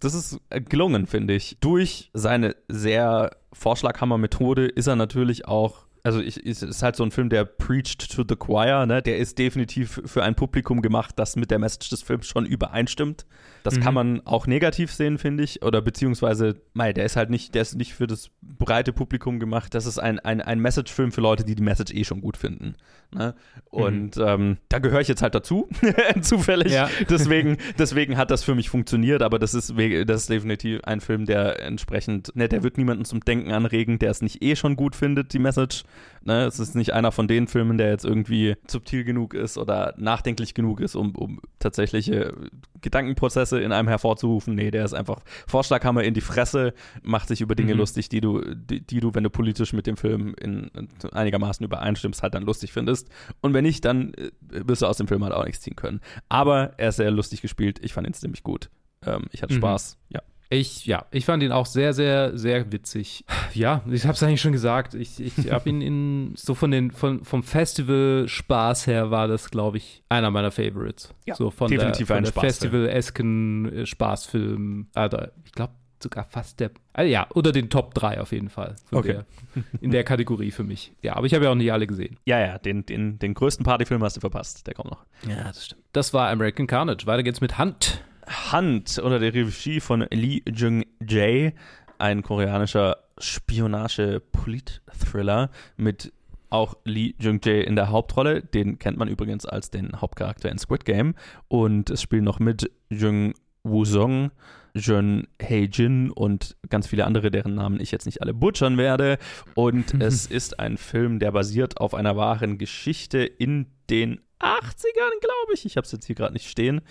[0.00, 1.56] Das ist gelungen, finde ich.
[1.60, 7.12] Durch seine sehr Vorschlaghammer-Methode ist er natürlich auch also ich, es ist halt so ein
[7.12, 9.02] Film, der preached to the choir, ne?
[9.02, 13.24] Der ist definitiv für ein Publikum gemacht, das mit der Message des Films schon übereinstimmt.
[13.62, 13.80] Das mhm.
[13.80, 15.62] kann man auch negativ sehen, finde ich.
[15.62, 19.74] Oder beziehungsweise, mei, der ist halt nicht, der ist nicht für das breite Publikum gemacht.
[19.74, 22.76] Das ist ein, ein, ein Message-Film für Leute, die die Message eh schon gut finden.
[23.14, 23.34] Ne?
[23.70, 24.24] Und mhm.
[24.26, 25.68] ähm, da gehöre ich jetzt halt dazu,
[26.20, 26.72] zufällig.
[26.72, 26.88] Ja.
[27.08, 29.74] Deswegen, deswegen hat das für mich funktioniert, aber das ist,
[30.06, 34.10] das ist definitiv ein Film, der entsprechend, ne, der wird niemanden zum Denken anregen, der
[34.10, 35.84] es nicht eh schon gut findet, die Message.
[36.24, 36.44] Ne?
[36.44, 40.54] Es ist nicht einer von den Filmen, der jetzt irgendwie subtil genug ist oder nachdenklich
[40.54, 42.34] genug ist, um, um tatsächliche
[42.80, 44.54] Gedankenprozesse in einem hervorzurufen.
[44.54, 47.80] Nee, der ist einfach Vorschlaghammer in die Fresse, macht sich über Dinge mhm.
[47.80, 51.64] lustig, die du, die, die, du, wenn du politisch mit dem Film in, in einigermaßen
[51.64, 53.08] übereinstimmst, halt dann lustig findest.
[53.40, 56.00] Und wenn nicht, dann äh, wirst du aus dem Film halt auch nichts ziehen können.
[56.28, 57.78] Aber er ist sehr lustig gespielt.
[57.82, 58.70] Ich fand ihn ziemlich gut.
[59.04, 59.58] Ähm, ich hatte mhm.
[59.58, 60.22] Spaß, ja.
[60.52, 63.24] Ich, ja, ich fand ihn auch sehr, sehr, sehr witzig.
[63.54, 64.92] Ja, ich habe es eigentlich schon gesagt.
[64.94, 69.78] Ich, ich habe ihn in, so von den, von, vom Festival-Spaß her war das, glaube
[69.78, 71.14] ich, einer meiner Favorites.
[71.26, 74.88] Ja, so von definitiv der, von der Festival-esken äh, Spaßfilm.
[74.94, 75.72] Also, ich glaube,
[76.02, 78.76] sogar fast der, also ja, unter den Top 3 auf jeden Fall.
[78.90, 79.24] okay.
[79.54, 80.92] Der, in der Kategorie für mich.
[81.00, 82.18] Ja, aber ich habe ja auch nicht alle gesehen.
[82.26, 84.66] Ja, ja, den, den, den größten Partyfilm hast du verpasst.
[84.66, 85.04] Der kommt noch.
[85.26, 85.82] Ja, das stimmt.
[85.92, 87.06] Das war American Carnage.
[87.06, 88.02] Weiter geht's mit Hand.
[88.26, 91.52] Hand unter der Regie von Lee Jung-jae,
[91.98, 96.12] ein koreanischer Spionage-Polit-Thriller mit
[96.50, 98.42] auch Lee Jung-jae in der Hauptrolle.
[98.42, 101.14] Den kennt man übrigens als den Hauptcharakter in Squid Game.
[101.48, 103.32] Und es spielen noch mit Jung
[103.64, 104.30] Woo-song,
[104.74, 109.16] Jun Hae-jin und ganz viele andere, deren Namen ich jetzt nicht alle butchern werde.
[109.54, 115.54] Und es ist ein Film, der basiert auf einer wahren Geschichte in den 80ern, glaube
[115.54, 115.64] ich.
[115.64, 116.82] Ich habe es jetzt hier gerade nicht stehen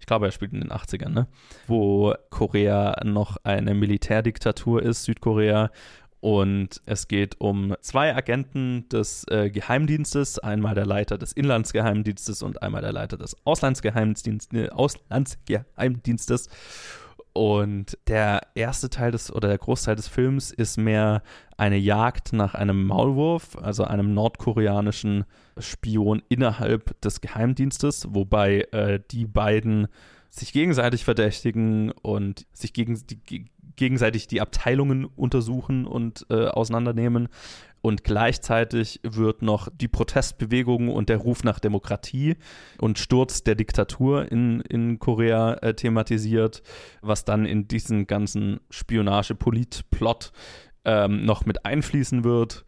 [0.00, 1.26] ich glaube, er spielt in den 80ern, ne?
[1.66, 5.70] Wo Korea noch eine Militärdiktatur ist, Südkorea.
[6.20, 12.60] Und es geht um zwei Agenten des äh, Geheimdienstes, einmal der Leiter des Inlandsgeheimdienstes und
[12.62, 14.52] einmal der Leiter des Auslandsgeheimdienstes.
[14.52, 16.48] Äh, Auslandsgeheimdienstes.
[17.32, 21.22] Und der erste Teil des oder der Großteil des Films ist mehr
[21.56, 25.24] eine Jagd nach einem Maulwurf, also einem nordkoreanischen
[25.58, 29.88] Spion innerhalb des Geheimdienstes, wobei äh, die beiden
[30.28, 37.28] sich gegenseitig verdächtigen und sich gegen, die, gegenseitig die Abteilungen untersuchen und äh, auseinandernehmen.
[37.80, 42.36] Und gleichzeitig wird noch die Protestbewegung und der Ruf nach Demokratie
[42.78, 46.62] und Sturz der Diktatur in, in Korea äh, thematisiert,
[47.02, 50.32] was dann in diesen ganzen Spionage-Polit-Plot
[50.84, 52.64] ähm, noch mit einfließen wird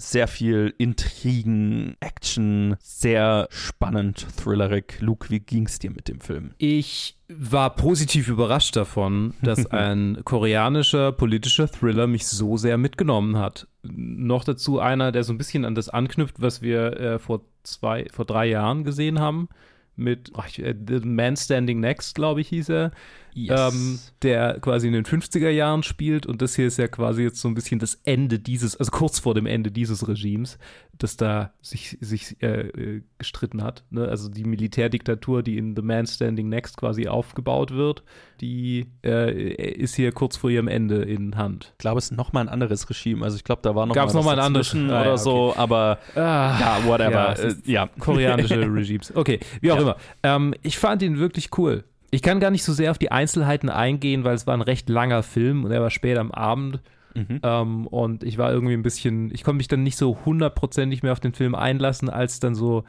[0.00, 4.98] sehr viel Intrigen, Action, sehr spannend, thrillerig.
[5.00, 6.52] Luke, wie ging es dir mit dem Film?
[6.58, 13.68] Ich war positiv überrascht davon, dass ein koreanischer politischer Thriller mich so sehr mitgenommen hat.
[13.82, 18.06] Noch dazu einer, der so ein bisschen an das anknüpft, was wir äh, vor zwei,
[18.10, 19.48] vor drei Jahren gesehen haben
[19.96, 22.90] mit ach, äh, The Man Standing Next, glaube ich, hieß er
[23.34, 23.74] yes.
[23.74, 26.26] ähm, der quasi in den 50er Jahren spielt.
[26.26, 29.18] Und das hier ist ja quasi jetzt so ein bisschen das Ende dieses, also kurz
[29.18, 30.58] vor dem Ende dieses Regimes,
[30.98, 33.84] das da sich, sich äh, äh, gestritten hat.
[33.90, 34.06] Ne?
[34.06, 38.02] Also die Militärdiktatur, die in The Man Standing Next quasi aufgebaut wird,
[38.40, 39.32] die äh,
[39.72, 41.72] ist hier kurz vor ihrem Ende in Hand.
[41.72, 43.24] Ich glaube, es ist nochmal ein anderes Regime.
[43.24, 45.12] Also ich glaube, da war noch Gab's mal, noch mal ein anderes ah, oder ja,
[45.12, 45.16] okay.
[45.18, 47.10] so, aber ah, ja, whatever.
[47.10, 47.88] Ja, äh, ja.
[47.98, 49.14] koreanische Regimes.
[49.14, 49.96] Okay, wie auch immer.
[50.22, 51.84] Ähm, ich fand ihn wirklich cool.
[52.10, 54.88] Ich kann gar nicht so sehr auf die Einzelheiten eingehen, weil es war ein recht
[54.88, 56.80] langer Film und er war spät am Abend.
[57.14, 57.40] Mhm.
[57.42, 61.12] Ähm, und ich war irgendwie ein bisschen, ich konnte mich dann nicht so hundertprozentig mehr
[61.12, 62.84] auf den Film einlassen, als dann so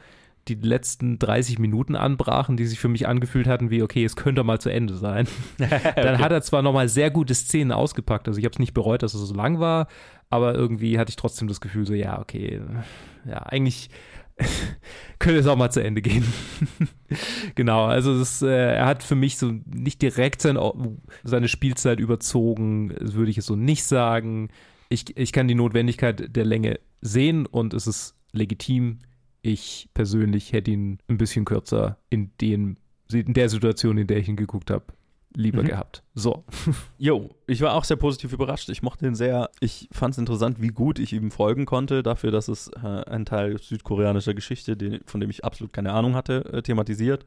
[0.48, 4.42] die letzten 30 Minuten anbrachen, die sich für mich angefühlt hatten wie, okay, es könnte
[4.42, 5.28] mal zu Ende sein.
[5.58, 9.02] dann hat er zwar nochmal sehr gute Szenen ausgepackt, also ich habe es nicht bereut,
[9.02, 9.86] dass es so lang war,
[10.30, 12.60] aber irgendwie hatte ich trotzdem das Gefühl so, ja, okay,
[13.24, 13.88] ja, eigentlich
[15.18, 16.24] könnte es auch mal zu Ende gehen.
[17.54, 20.58] genau, also das, äh, er hat für mich so nicht direkt sein,
[21.22, 24.48] seine Spielzeit überzogen, würde ich es so nicht sagen.
[24.88, 28.98] Ich, ich kann die Notwendigkeit der Länge sehen und es ist legitim.
[29.42, 32.78] Ich persönlich hätte ihn ein bisschen kürzer in, den,
[33.12, 34.84] in der Situation, in der ich ihn geguckt habe,
[35.34, 35.68] lieber mhm.
[35.68, 36.02] gehabt.
[36.14, 36.44] So.
[36.98, 38.68] Jo, ich war auch sehr positiv überrascht.
[38.68, 39.50] Ich mochte ihn sehr.
[39.60, 43.24] Ich fand es interessant, wie gut ich ihm folgen konnte, dafür, dass es äh, ein
[43.24, 47.24] Teil südkoreanischer Geschichte, den, von dem ich absolut keine Ahnung hatte, äh, thematisiert.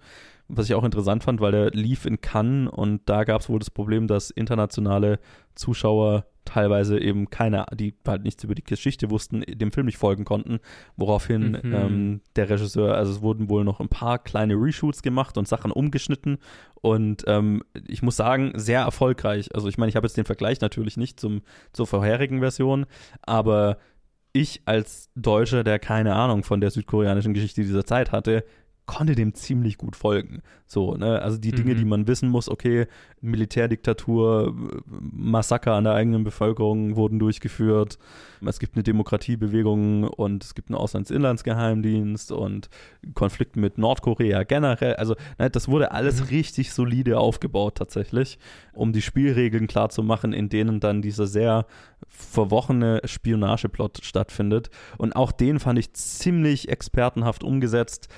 [0.47, 3.59] Was ich auch interessant fand, weil der lief in Cannes und da gab es wohl
[3.59, 5.19] das Problem, dass internationale
[5.55, 10.23] Zuschauer teilweise eben keine, die halt nichts über die Geschichte wussten, dem Film nicht folgen
[10.25, 10.59] konnten,
[10.95, 11.73] woraufhin Mhm.
[11.73, 15.71] ähm, der Regisseur, also es wurden wohl noch ein paar kleine Reshoots gemacht und Sachen
[15.71, 16.37] umgeschnitten
[16.81, 19.53] und ähm, ich muss sagen, sehr erfolgreich.
[19.55, 21.41] Also ich meine, ich habe jetzt den Vergleich natürlich nicht zum,
[21.73, 22.85] zur vorherigen Version,
[23.23, 23.77] aber
[24.33, 28.43] ich als Deutscher, der keine Ahnung von der südkoreanischen Geschichte dieser Zeit hatte,
[28.85, 30.41] konnte dem ziemlich gut folgen.
[30.67, 31.21] So, ne?
[31.21, 31.77] Also die Dinge, Mhm.
[31.77, 32.87] die man wissen muss, okay,
[33.21, 34.53] Militärdiktatur,
[34.85, 37.97] Massaker an der eigenen Bevölkerung wurden durchgeführt.
[38.45, 42.69] Es gibt eine Demokratiebewegung und es gibt einen Auslands-Inlandsgeheimdienst und
[43.13, 44.95] Konflikt mit Nordkorea generell.
[44.95, 46.27] Also, ne, das wurde alles Mhm.
[46.27, 48.37] richtig solide aufgebaut tatsächlich,
[48.73, 51.65] um die Spielregeln klar zu machen, in denen dann dieser sehr
[52.07, 54.69] verworrene Spionageplot stattfindet.
[54.97, 58.09] Und auch den fand ich ziemlich expertenhaft umgesetzt,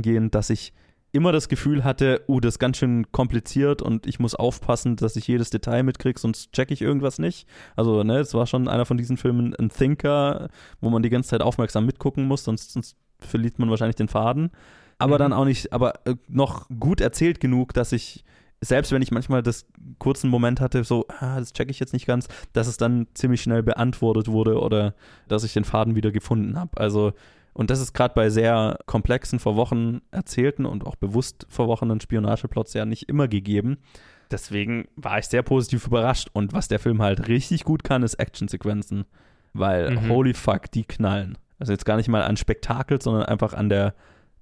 [0.00, 0.72] dahingehend, dass ich
[1.12, 5.16] immer das Gefühl hatte, uh, das ist ganz schön kompliziert und ich muss aufpassen, dass
[5.16, 7.48] ich jedes Detail mitkriege, sonst checke ich irgendwas nicht.
[7.74, 10.48] Also, ne, es war schon einer von diesen Filmen, ein Thinker,
[10.80, 14.50] wo man die ganze Zeit aufmerksam mitgucken muss, sonst, sonst verliert man wahrscheinlich den Faden.
[14.98, 15.18] Aber Mhm.
[15.18, 18.24] dann auch nicht, aber äh, noch gut erzählt genug, dass ich,
[18.60, 19.66] selbst wenn ich manchmal das
[19.98, 23.42] kurzen Moment hatte, so, ah, das checke ich jetzt nicht ganz, dass es dann ziemlich
[23.42, 24.94] schnell beantwortet wurde oder
[25.26, 26.78] dass ich den Faden wieder gefunden habe.
[26.78, 27.14] Also,
[27.52, 32.84] und das ist gerade bei sehr komplexen, verwochen erzählten und auch bewusst verwochenen Spionageplots ja
[32.84, 33.78] nicht immer gegeben.
[34.30, 36.28] Deswegen war ich sehr positiv überrascht.
[36.32, 39.04] Und was der Film halt richtig gut kann, ist Actionsequenzen.
[39.52, 40.08] Weil, Mhm.
[40.08, 41.36] holy fuck, die knallen.
[41.58, 43.94] Also jetzt gar nicht mal an Spektakel, sondern einfach an der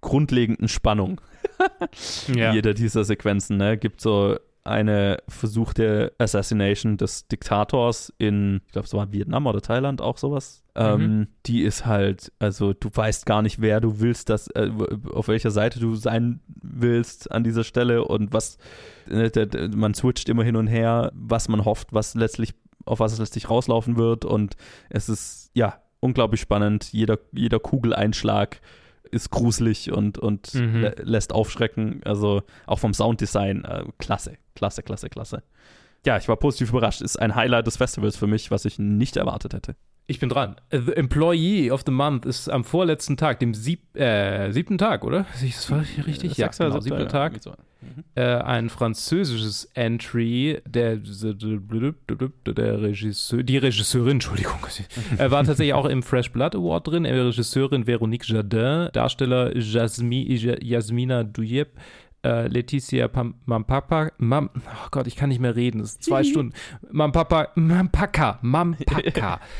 [0.02, 1.20] grundlegenden Spannung
[2.34, 2.52] Ja.
[2.52, 3.56] jeder dieser Sequenzen.
[3.56, 3.78] Ne?
[3.78, 4.36] Gibt so
[4.68, 10.62] eine versuchte Assassination des Diktators in, ich glaube, es war Vietnam oder Thailand, auch sowas.
[10.76, 14.70] Ähm, die ist halt, also du weißt gar nicht, wer du willst, dass, äh,
[15.12, 18.58] auf welcher Seite du sein willst an dieser Stelle und was,
[19.10, 22.54] äh, der- man switcht immer hin und her, was man hofft, was letztlich,
[22.84, 24.54] auf was es letztlich rauslaufen wird und
[24.90, 26.92] es ist, ja, unglaublich spannend.
[26.92, 28.60] Jeder, jeder Kugeleinschlag
[29.10, 30.80] ist gruselig und, und Mhm.
[30.82, 32.00] lä lässt aufschrecken.
[32.04, 35.42] Also auch vom Sounddesign, äh, klasse, klasse, klasse, klasse.
[36.06, 37.00] Ja, ich war positiv überrascht.
[37.02, 39.76] Ist ein Highlight des Festivals für mich, was ich nicht erwartet hätte.
[40.10, 40.56] Ich bin dran.
[40.70, 45.26] The Employee of the Month ist am vorletzten Tag, dem sieb, äh, siebten Tag, oder?
[45.38, 46.38] Das war richtig?
[46.38, 47.42] Ja, Sechster, genau, siebter, ja, Tag.
[47.42, 47.50] so.
[47.50, 48.04] Mhm.
[48.14, 54.58] Äh, ein französisches Entry, der, der Regisseur, die Regisseurin, Entschuldigung,
[55.18, 57.04] äh, war tatsächlich auch im Fresh Blood Award drin.
[57.04, 60.24] Äh, Regisseurin Veronique Jardin, Darsteller Jasmi,
[60.62, 61.68] Jasmina Duyeb,
[62.24, 66.24] äh, Leticia Pam Mampapa, Mam, oh Gott, ich kann nicht mehr reden, das ist zwei
[66.24, 66.54] Stunden.
[66.90, 69.40] Mampapa, Mampaka, Mampaka.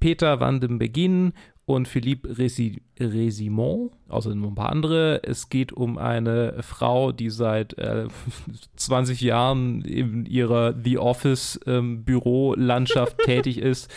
[0.00, 1.32] Peter van den Beginn
[1.66, 5.20] und Philippe Resi Resimont, außerdem noch ein paar andere.
[5.24, 8.06] Es geht um eine Frau, die seit äh,
[8.76, 13.92] 20 Jahren in ihrer The Office ähm, Bürolandschaft tätig ist,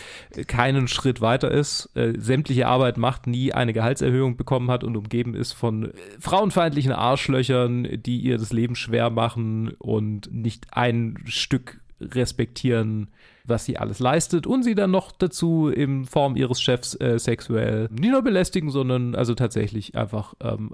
[0.48, 5.36] keinen Schritt weiter ist, äh, sämtliche Arbeit macht, nie eine Gehaltserhöhung bekommen hat und umgeben
[5.36, 11.82] ist von äh, frauenfeindlichen Arschlöchern, die ihr das Leben schwer machen und nicht ein Stück
[12.02, 13.10] respektieren,
[13.50, 17.90] was sie alles leistet und sie dann noch dazu in Form ihres Chefs äh, sexuell
[17.92, 20.72] nicht nur belästigen, sondern also tatsächlich einfach ähm,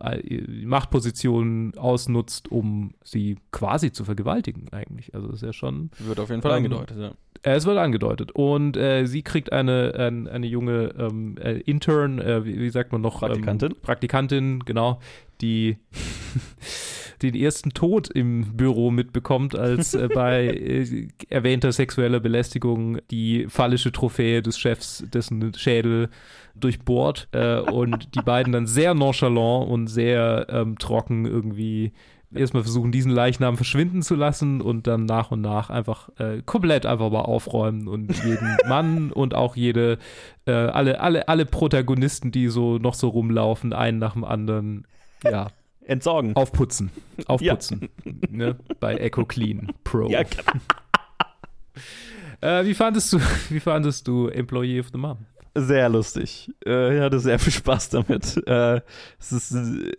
[0.66, 5.14] Machtpositionen ausnutzt, um sie quasi zu vergewaltigen eigentlich.
[5.14, 7.12] Also das ist ja schon Wird auf jeden Fall Ähm, angedeutet, ja.
[7.44, 8.32] es wird angedeutet.
[8.32, 12.92] Und äh, sie kriegt eine, ein, eine junge ähm, äh, Intern, äh, wie, wie sagt
[12.92, 13.20] man noch?
[13.20, 13.72] Praktikantin.
[13.72, 15.00] Ähm, Praktikantin, genau,
[15.42, 15.78] die
[17.22, 23.92] den ersten Tod im Büro mitbekommt, als äh, bei äh, erwähnter sexueller Belästigung die phallische
[23.92, 26.10] Trophäe des Chefs, dessen Schädel
[26.56, 31.92] durchbohrt äh, und die beiden dann sehr nonchalant und sehr ähm, trocken irgendwie
[32.34, 36.86] erstmal versuchen, diesen Leichnam verschwinden zu lassen und dann nach und nach einfach äh, komplett
[36.86, 39.98] einfach mal aufräumen und jeden Mann und auch jede,
[40.46, 44.86] äh, alle, alle, alle Protagonisten, die so noch so rumlaufen, einen nach dem anderen,
[45.24, 45.48] ja,
[45.86, 46.36] Entsorgen.
[46.36, 46.92] aufputzen.
[47.28, 47.90] Aufputzen.
[48.30, 48.58] Ne?
[48.80, 50.10] Bei Echo Clean Pro.
[50.10, 50.22] Ja,
[52.42, 55.20] Äh, wie fandest du, wie fandest du Employee of the Month?
[55.58, 56.52] sehr lustig.
[56.66, 58.46] Äh, ich hatte sehr viel Spaß damit.
[58.46, 58.82] Äh,
[59.18, 59.94] es, ist, äh,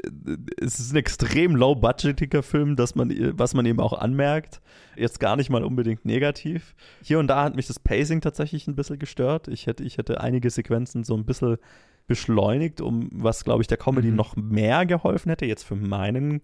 [0.61, 4.61] es ist ein extrem low-budgetiger Film, dass man, was man eben auch anmerkt.
[4.97, 6.75] Jetzt gar nicht mal unbedingt negativ.
[7.03, 9.49] Hier und da hat mich das Pacing tatsächlich ein bisschen gestört.
[9.49, 11.57] Ich hätte, ich hätte einige Sequenzen so ein bisschen
[12.07, 14.16] beschleunigt, um was, glaube ich, der Comedy Mhm.
[14.16, 16.41] noch mehr geholfen hätte, jetzt für meinen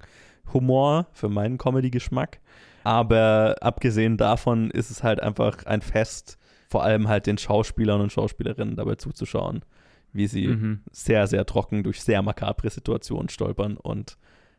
[0.52, 2.40] Humor, für meinen Comedy-Geschmack.
[2.84, 6.36] Aber abgesehen davon ist es halt einfach ein Fest,
[6.68, 9.64] vor allem halt den Schauspielern und Schauspielerinnen dabei zuzuschauen,
[10.12, 10.80] wie sie Mhm.
[10.90, 13.76] sehr, sehr trocken durch sehr makabre Situationen stolpern.
[13.76, 14.18] Und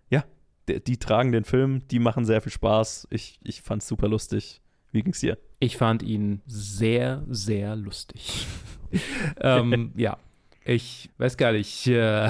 [0.09, 0.23] ja,
[0.69, 3.07] die, die tragen den Film, die machen sehr viel Spaß.
[3.09, 4.61] Ich, ich fand's super lustig.
[4.93, 5.37] Wie ging's dir?
[5.59, 8.45] Ich fand ihn sehr, sehr lustig.
[9.41, 10.17] ähm, ja,
[10.65, 12.29] ich weiß gar nicht, äh,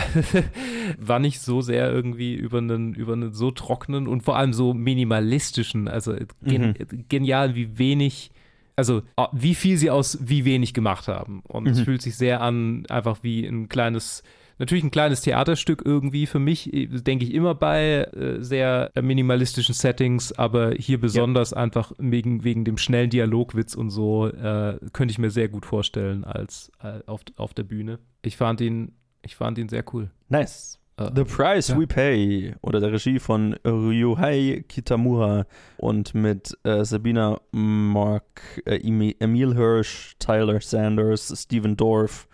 [0.99, 4.73] war nicht so sehr irgendwie über einen, über einen so trockenen und vor allem so
[4.73, 7.05] minimalistischen, also gen mhm.
[7.09, 8.31] genial, wie wenig,
[8.75, 11.41] also wie viel sie aus wie wenig gemacht haben.
[11.47, 11.69] Und mhm.
[11.69, 14.23] es fühlt sich sehr an, einfach wie ein kleines
[14.63, 20.31] natürlich ein kleines Theaterstück irgendwie für mich, denke ich immer bei äh, sehr minimalistischen Settings,
[20.31, 21.57] aber hier besonders ja.
[21.57, 26.23] einfach wegen, wegen dem schnellen Dialogwitz und so, äh, könnte ich mir sehr gut vorstellen
[26.23, 27.99] als äh, auf, auf der Bühne.
[28.21, 30.09] Ich fand ihn, ich fand ihn sehr cool.
[30.29, 30.79] Nice.
[31.01, 31.79] Uh, The Price ja.
[31.79, 39.55] We Pay oder der Regie von Ryuhei Kitamura und mit äh, Sabina Mark, äh, Emil
[39.55, 42.27] Hirsch, Tyler Sanders, Stephen Dorff,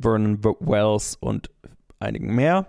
[0.00, 1.50] Vernon Wells und
[2.00, 2.66] einigen mehr,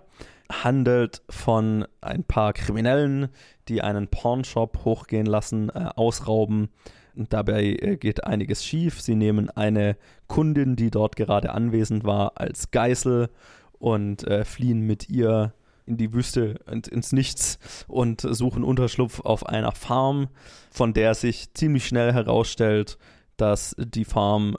[0.52, 3.30] handelt von ein paar Kriminellen,
[3.68, 6.70] die einen Pawnshop hochgehen lassen, äh, ausrauben.
[7.16, 9.02] Und dabei äh, geht einiges schief.
[9.02, 9.96] Sie nehmen eine
[10.28, 13.30] Kundin, die dort gerade anwesend war, als Geißel
[13.78, 15.54] und äh, fliehen mit ihr
[15.86, 17.58] in die Wüste und ins Nichts
[17.88, 20.28] und suchen Unterschlupf auf einer Farm,
[20.70, 22.98] von der sich ziemlich schnell herausstellt,
[23.38, 24.56] dass die Farm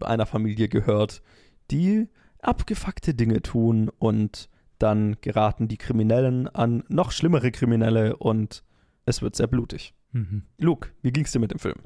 [0.00, 1.22] einer Familie gehört,
[1.70, 2.08] die
[2.42, 4.48] abgefuckte Dinge tun und
[4.78, 8.64] dann geraten die Kriminellen an noch schlimmere Kriminelle und
[9.06, 9.94] es wird sehr blutig.
[10.12, 10.42] Mhm.
[10.58, 11.76] Luke, wie ging es dir mit dem Film?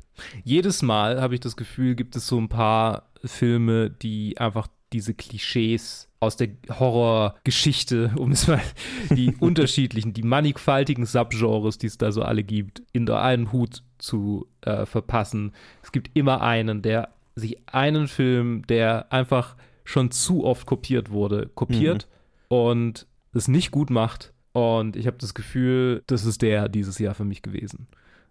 [0.44, 5.14] Jedes Mal habe ich das Gefühl, gibt es so ein paar Filme, die einfach diese
[5.14, 8.62] Klischees aus der Horrorgeschichte, um es mal
[9.10, 14.46] die unterschiedlichen, die mannigfaltigen Subgenres, die es da so alle gibt, in einen Hut zu
[14.62, 15.52] äh, verpassen.
[15.82, 19.56] Es gibt immer einen, der sich einen Film, der einfach
[19.86, 22.08] schon zu oft kopiert wurde, kopiert
[22.50, 22.56] mhm.
[22.56, 24.32] und es nicht gut macht.
[24.52, 27.88] Und ich habe das Gefühl, das ist der dieses Jahr für mich gewesen.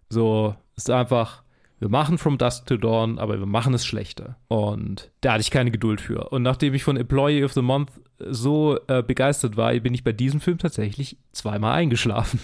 [0.08, 1.42] So, es ist einfach,
[1.78, 4.36] wir machen From Dusk to Dawn, aber wir machen es schlechter.
[4.48, 6.28] Und da hatte ich keine Geduld für.
[6.30, 10.12] Und nachdem ich von Employee of the Month so äh, begeistert war, bin ich bei
[10.12, 12.40] diesem Film tatsächlich zweimal eingeschlafen.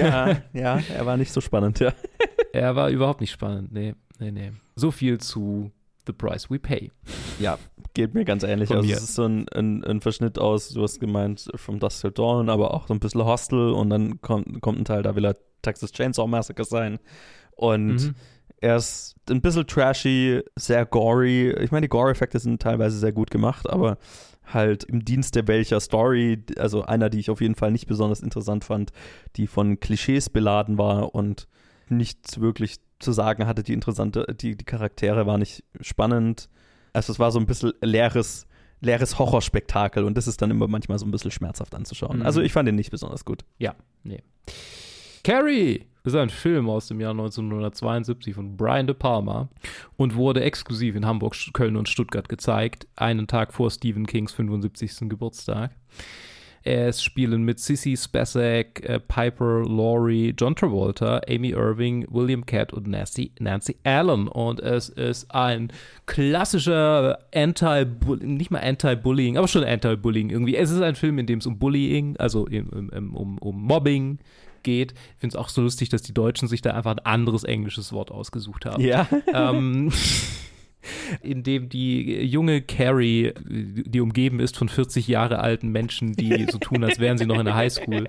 [0.00, 1.92] Ja, ja, er war nicht so spannend, ja.
[2.52, 4.52] er war überhaupt nicht spannend, nee, nee, nee.
[4.76, 5.72] So viel zu
[6.06, 6.92] The Price We Pay.
[7.40, 7.58] Ja,
[7.96, 8.68] geht mir ganz ähnlich.
[8.68, 8.96] Von also mir.
[8.96, 12.50] es ist so ein, ein, ein, Verschnitt aus, du hast gemeint, From Dusk Till Dawn,
[12.50, 15.36] aber auch so ein bisschen Hostel und dann kommt, kommt ein Teil, da will er
[15.62, 16.98] Texas Chainsaw Massacre sein.
[17.52, 18.14] Und mhm.
[18.60, 21.50] er ist ein bisschen trashy, sehr gory.
[21.62, 23.96] Ich meine, die Gore-Effekte sind teilweise sehr gut gemacht, aber
[24.44, 28.64] halt im Dienste welcher Story, also einer, die ich auf jeden Fall nicht besonders interessant
[28.64, 28.92] fand,
[29.36, 31.48] die von Klischees beladen war und
[31.88, 33.62] nichts wirklich zu sagen hatte.
[33.62, 36.50] Die interessante, die, die Charaktere waren nicht spannend.
[36.96, 38.46] Also es war so ein bisschen leeres,
[38.80, 42.20] leeres Horrorspektakel und das ist dann immer manchmal so ein bisschen schmerzhaft anzuschauen.
[42.20, 42.26] Mhm.
[42.26, 43.44] Also ich fand ihn nicht besonders gut.
[43.58, 44.22] Ja, nee.
[45.22, 49.50] Carrie ist ein Film aus dem Jahr 1972 von Brian De Palma
[49.98, 55.10] und wurde exklusiv in Hamburg, Köln und Stuttgart gezeigt, einen Tag vor Stephen Kings 75.
[55.10, 55.72] Geburtstag.
[56.66, 62.88] Es spielen mit Sissy Spacek, äh, Piper Laurie, John Travolta, Amy Irving, William Catt und
[62.88, 64.26] Nancy, Nancy Allen.
[64.26, 65.72] Und es ist ein
[66.06, 70.56] klassischer Anti-Bullying, nicht mal Anti-Bullying, aber schon Anti-Bullying irgendwie.
[70.56, 74.18] Es ist ein Film, in dem es um Bullying, also um, um, um Mobbing
[74.64, 74.92] geht.
[74.92, 77.92] Ich finde es auch so lustig, dass die Deutschen sich da einfach ein anderes englisches
[77.92, 78.82] Wort ausgesucht haben.
[78.82, 79.06] Ja.
[79.32, 79.92] Ähm,
[81.22, 86.58] in dem die junge Carrie, die umgeben ist von 40 Jahre alten Menschen, die so
[86.58, 88.08] tun, als wären sie noch in der Highschool,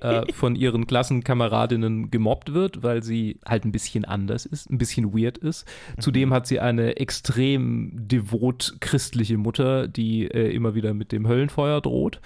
[0.00, 5.12] äh, von ihren Klassenkameradinnen gemobbt wird, weil sie halt ein bisschen anders ist, ein bisschen
[5.12, 5.66] weird ist.
[5.98, 11.80] Zudem hat sie eine extrem devot christliche Mutter, die äh, immer wieder mit dem Höllenfeuer
[11.80, 12.20] droht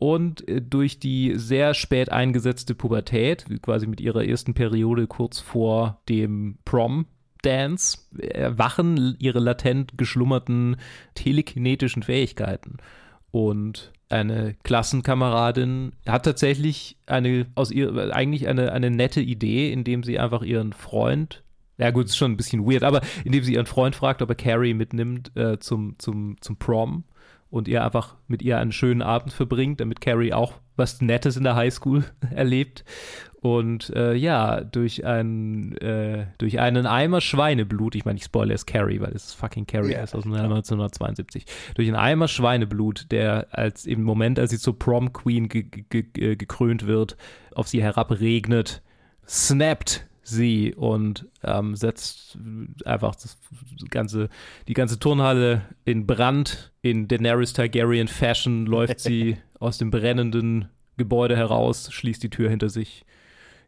[0.00, 6.00] und äh, durch die sehr spät eingesetzte Pubertät, quasi mit ihrer ersten Periode kurz vor
[6.08, 7.06] dem Prom,
[7.42, 10.76] Dance erwachen ihre latent geschlummerten
[11.14, 12.78] telekinetischen Fähigkeiten.
[13.30, 20.18] Und eine Klassenkameradin hat tatsächlich eine aus ihr eigentlich eine, eine nette Idee, indem sie
[20.18, 21.44] einfach ihren Freund
[21.80, 24.34] ja gut, ist schon ein bisschen weird, aber indem sie ihren Freund fragt, ob er
[24.34, 27.04] Carrie mitnimmt äh, zum, zum, zum Prom
[27.48, 31.44] und ihr einfach mit ihr einen schönen Abend verbringt, damit Carrie auch was Nettes in
[31.44, 32.84] der Highschool erlebt.
[33.40, 38.66] Und äh, ja, durch, ein, äh, durch einen Eimer Schweineblut, ich meine, ich spoilere es
[38.66, 40.02] Carrie, weil es fucking Carrie yeah.
[40.02, 44.58] ist aus dem Jahr 1972, durch einen Eimer Schweineblut, der als im Moment, als sie
[44.58, 47.16] zur Prom Queen ge ge ge gekrönt wird,
[47.54, 48.82] auf sie herabregnet,
[49.26, 52.38] snappt sie und ähm, setzt
[52.84, 53.38] einfach das
[53.88, 54.28] ganze,
[54.68, 56.72] die ganze Turnhalle in Brand.
[56.82, 60.68] In Daenerys Targaryen Fashion läuft sie aus dem brennenden
[60.98, 63.06] Gebäude heraus, schließt die Tür hinter sich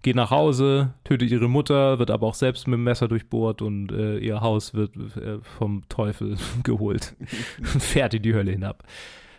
[0.02, 3.90] geht nach Hause, tötet ihre Mutter, wird aber auch selbst mit dem Messer durchbohrt und
[3.92, 7.14] äh, ihr Haus wird äh, vom Teufel geholt
[7.58, 8.84] und fährt in die Hölle hinab.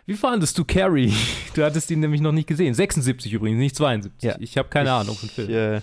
[0.06, 1.12] Wie fandest du Carrie?
[1.54, 2.74] Du hattest ihn nämlich noch nicht gesehen.
[2.74, 4.22] 76 übrigens, nicht 72.
[4.22, 4.36] Ja.
[4.38, 5.50] Ich habe keine ich, Ahnung von Film.
[5.50, 5.80] Äh,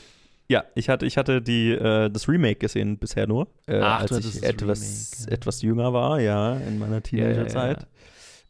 [0.48, 4.12] ja, ich hatte, ich hatte die, äh, das Remake gesehen bisher nur, äh, Ach, als
[4.12, 5.36] ich etwas, Remake, ja.
[5.38, 7.88] etwas jünger war, ja, in meiner Ja, ja, Teenagerzeit.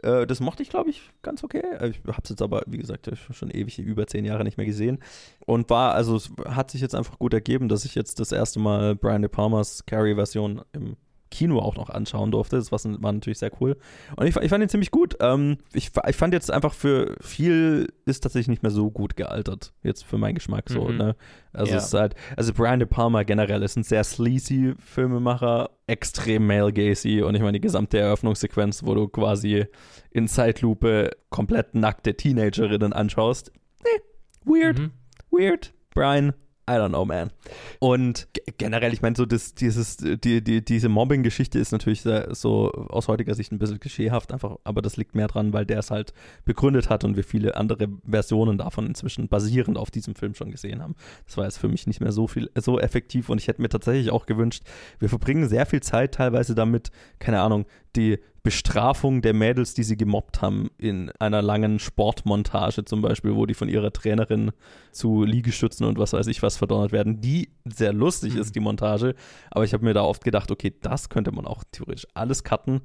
[0.03, 1.64] Äh, das mochte ich, glaube ich, ganz okay.
[1.80, 4.65] Äh, Ich habe es jetzt aber, wie gesagt, schon ewig, über zehn Jahre nicht mehr
[4.65, 4.99] gesehen.
[5.45, 8.60] Und war, also es hat sich jetzt einfach gut ergeben, dass ich jetzt das erste
[8.60, 10.98] Mal Brian De Palmas Carrie-Version im
[11.32, 12.58] Kino auch noch anschauen durfte.
[12.58, 12.80] Das war,
[13.14, 13.78] natürlich sehr cool.
[14.16, 15.16] Und ich, ich fand ihn ziemlich gut.
[15.20, 19.74] Ähm, ich, ich fand jetzt einfach für viel ist tatsächlich nicht mehr so gut gealtert.
[19.82, 20.98] Jetzt für meinen Geschmack so, Mhm.
[20.98, 21.16] ne?
[21.53, 21.78] Also Ja.
[21.80, 26.72] es ist halt, also Brian De Palma generell ist ein sehr sleazy Filmemacher, extrem male
[26.72, 29.66] gazy und ich meine die gesamte Eröffnungssequenz, wo du quasi
[30.12, 33.52] in Zeitlupe komplett nackte Teenagerinnen anschaust.
[33.84, 33.99] Eh,
[34.45, 34.91] weird Mhm.
[35.32, 35.74] weird.
[35.94, 36.34] Brian,
[36.72, 37.31] I don't know, man.
[37.80, 42.72] Und ge- generell, ich meine, so das, dieses, die, die, diese Mobbing-Geschichte ist natürlich so
[42.72, 45.91] aus heutiger Sicht ein bisschen klischeehaft, einfach, aber das liegt mehr dran, weil der es
[45.91, 46.14] halt
[46.45, 50.81] begründet hat und wir viele andere Versionen davon inzwischen basierend auf diesem Film schon gesehen
[50.81, 50.95] haben.
[51.26, 53.69] Das war jetzt für mich nicht mehr so viel, so effektiv und ich hätte mir
[53.69, 54.64] tatsächlich auch gewünscht,
[54.99, 57.65] wir verbringen sehr viel Zeit teilweise damit, keine Ahnung,
[57.95, 63.46] die Bestrafung der Mädels, die sie gemobbt haben, in einer langen Sportmontage zum Beispiel, wo
[63.46, 64.52] die von ihrer Trainerin
[64.92, 69.14] zu Liegestützen und was weiß ich was verdonnert werden, die sehr lustig ist, die Montage.
[69.52, 72.82] Aber ich habe mir da oft gedacht, okay, das könnte man auch theoretisch alles cutten.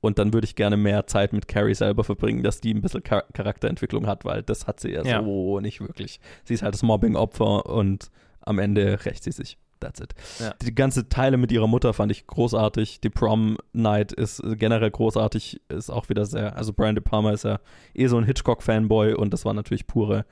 [0.00, 3.02] Und dann würde ich gerne mehr Zeit mit Carrie selber verbringen, dass die ein bisschen
[3.02, 5.22] Char Charakterentwicklung hat, weil das hat sie ja, Ja.
[5.22, 6.20] so nicht wirklich.
[6.44, 8.10] Sie ist halt das Mobbing-Opfer und
[8.40, 9.58] am Ende rächt sie sich.
[9.80, 10.14] That's it.
[10.40, 10.54] Ja.
[10.62, 13.00] Die ganze Teile mit ihrer Mutter fand ich großartig.
[13.00, 17.44] Die Prom Night ist generell großartig, ist auch wieder sehr, also Brian De Palma ist
[17.44, 17.60] ja
[17.94, 20.24] eh so ein Hitchcock-Fanboy und das war natürlich pure,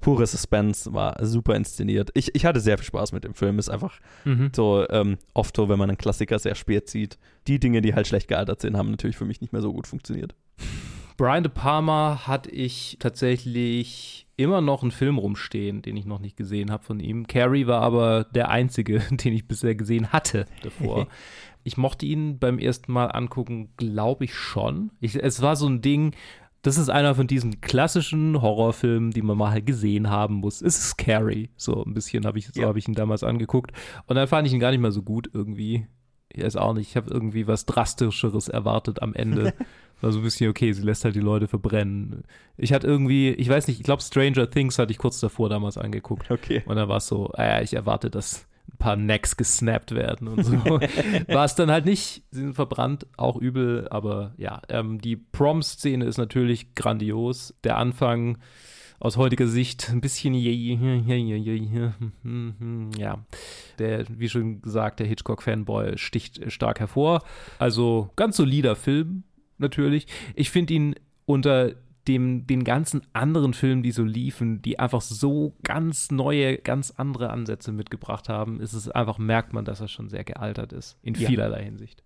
[0.00, 2.10] pure Suspense, war super inszeniert.
[2.14, 3.58] Ich, ich hatte sehr viel Spaß mit dem Film.
[3.58, 4.50] Ist einfach Mhm.
[4.54, 7.18] so ähm, oft so, wenn man einen Klassiker sehr spät sieht.
[7.46, 9.86] Die Dinge, die halt schlecht gealtert sind, haben natürlich für mich nicht mehr so gut
[9.86, 10.34] funktioniert.
[11.16, 16.36] Brian De Palma hatte ich tatsächlich immer noch einen Film rumstehen, den ich noch nicht
[16.36, 17.26] gesehen habe von ihm.
[17.26, 21.06] Carrie war aber der einzige, den ich bisher gesehen hatte davor.
[21.64, 24.90] ich mochte ihn beim ersten Mal angucken, glaube ich schon.
[25.00, 26.14] Ich, es war so ein Ding,
[26.62, 30.62] das ist einer von diesen klassischen Horrorfilmen, die man mal gesehen haben muss.
[30.62, 31.50] Es ist Carrie.
[31.56, 32.68] So ein bisschen habe ich, so Ja.
[32.68, 33.72] habe ich ihn damals angeguckt.
[34.06, 35.86] Und dann fand ich ihn gar nicht mehr so gut irgendwie.
[36.30, 39.52] Ich weiß auch nicht, ich habe irgendwie was Drastischeres erwartet am Ende.
[40.04, 42.24] War so ein bisschen, okay, sie lässt halt die Leute verbrennen.
[42.58, 45.78] Ich hatte irgendwie, ich weiß nicht, ich glaube Stranger Things hatte ich kurz davor damals
[45.78, 46.30] angeguckt.
[46.30, 46.62] Okay.
[46.66, 50.44] Und dann war es so, ja, ich erwarte, dass ein paar Necks gesnappt werden und
[50.44, 50.52] so.
[51.28, 52.22] war es dann halt nicht.
[52.30, 57.54] Sie sind verbrannt, auch übel, aber ja, ähm, die Prom-Szene ist natürlich grandios.
[57.64, 58.36] Der Anfang
[59.00, 60.34] aus heutiger Sicht ein bisschen
[62.98, 63.24] ja,
[63.78, 67.22] der, wie schon gesagt, der Hitchcock-Fanboy sticht stark hervor.
[67.58, 69.24] Also ganz solider Film,
[69.58, 70.06] natürlich.
[70.34, 70.94] Ich finde ihn
[71.26, 71.72] unter
[72.06, 77.30] dem, den ganzen anderen Filmen, die so liefen, die einfach so ganz neue, ganz andere
[77.30, 81.14] Ansätze mitgebracht haben, ist es einfach, merkt man, dass er schon sehr gealtert ist, in
[81.14, 81.28] Ja.
[81.30, 82.04] vielerlei Hinsicht.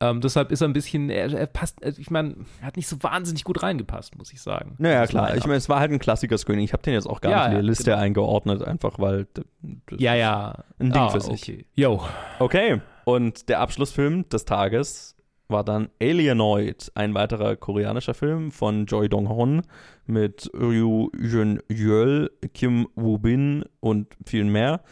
[0.00, 2.88] Ähm, deshalb ist er ein bisschen, er, er passt, also ich meine, er hat nicht
[2.88, 4.74] so wahnsinnig gut reingepasst, muss ich sagen.
[4.78, 5.26] Naja, klar.
[5.26, 5.38] Line-Up.
[5.38, 6.64] Ich meine, es war halt ein Klassiker-Screening.
[6.64, 7.98] Ich habe den jetzt auch gar Ja, nicht in die ja, Liste genau.
[7.98, 9.28] eingeordnet, einfach weil
[9.96, 10.64] ja, ja.
[10.80, 11.42] ein Ding Ah, für sich.
[11.42, 11.66] Okay.
[11.76, 12.02] Yo.
[12.40, 15.15] Okay, und der Abschlussfilm des Tages
[15.48, 19.62] war dann Alienoid, ein weiterer koreanischer Film von Joy Dong-hon
[20.06, 24.82] mit Ryu Jun-yeol, Kim Woo-bin und vielen mehr.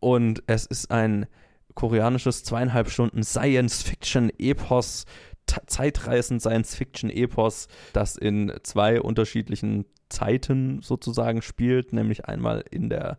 [0.00, 1.26] Und es ist ein
[1.74, 5.04] koreanisches zweieinhalb Stunden Science-Fiction-Epos,
[5.66, 13.18] zeitreisend Science-Fiction-Epos, das in zwei unterschiedlichen Zeiten sozusagen spielt, nämlich einmal in der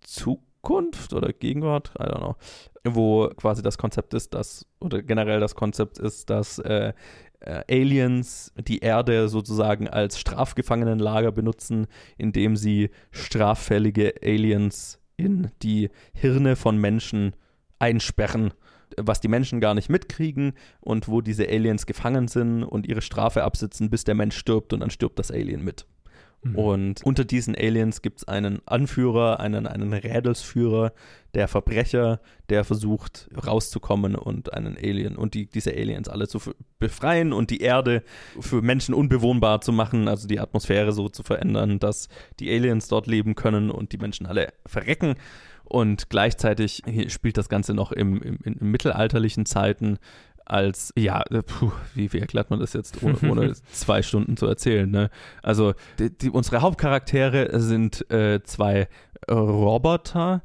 [0.00, 2.36] Zukunft oder Gegenwart, I don't know,
[2.84, 6.92] wo quasi das Konzept ist, dass, oder generell das Konzept ist, dass äh,
[7.40, 11.86] äh, Aliens die Erde sozusagen als Strafgefangenenlager benutzen,
[12.16, 17.34] indem sie straffällige Aliens in die Hirne von Menschen
[17.78, 18.52] einsperren,
[18.96, 23.44] was die Menschen gar nicht mitkriegen und wo diese Aliens gefangen sind und ihre Strafe
[23.44, 25.86] absitzen, bis der Mensch stirbt und dann stirbt das Alien mit.
[26.44, 26.56] Mhm.
[26.56, 30.92] Und unter diesen Aliens gibt es einen Anführer, einen, einen Rädelsführer,
[31.32, 36.38] der Verbrecher, der versucht rauszukommen und einen Alien und die, diese Aliens alle zu
[36.78, 38.04] befreien und die Erde
[38.40, 42.08] für Menschen unbewohnbar zu machen, also die Atmosphäre so zu verändern, dass
[42.38, 45.14] die Aliens dort leben können und die Menschen alle verrecken.
[45.64, 49.98] Und gleichzeitig spielt das Ganze noch im, im, in mittelalterlichen Zeiten
[50.44, 54.46] als, ja, äh, puh, wie, wie erklärt man das jetzt, ohne, ohne zwei Stunden zu
[54.46, 55.10] erzählen, ne?
[55.42, 58.88] Also, die, die, unsere Hauptcharaktere sind äh, zwei
[59.30, 60.42] Roboter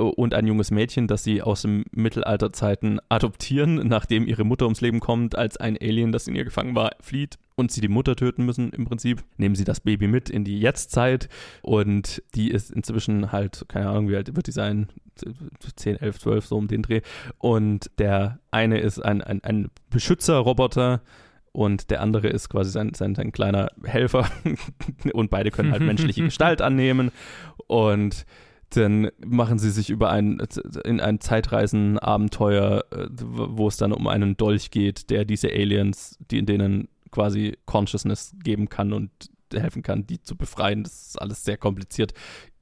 [0.00, 5.00] und ein junges Mädchen, das sie aus dem Mittelalterzeiten adoptieren, nachdem ihre Mutter ums Leben
[5.00, 8.44] kommt, als ein Alien, das in ihr gefangen war, flieht und sie die Mutter töten
[8.44, 9.22] müssen im Prinzip.
[9.36, 11.28] Nehmen sie das Baby mit in die Jetztzeit
[11.62, 14.88] und die ist inzwischen halt, keine Ahnung, wie alt wird die sein?
[15.76, 17.02] 10, 11, 12, so um den Dreh.
[17.38, 21.02] Und der eine ist ein, ein, ein Beschützerroboter,
[21.52, 24.30] und der andere ist quasi sein, sein, sein kleiner Helfer
[25.12, 27.10] und beide können halt menschliche Gestalt annehmen
[27.66, 28.24] und
[28.70, 30.40] dann machen sie sich über ein,
[30.84, 36.38] in ein Zeitreisenabenteuer, äh, wo es dann um einen Dolch geht, der diese Aliens, die
[36.38, 39.10] in denen quasi Consciousness geben kann und
[39.52, 40.84] helfen kann, die zu befreien.
[40.84, 42.14] Das ist alles sehr kompliziert.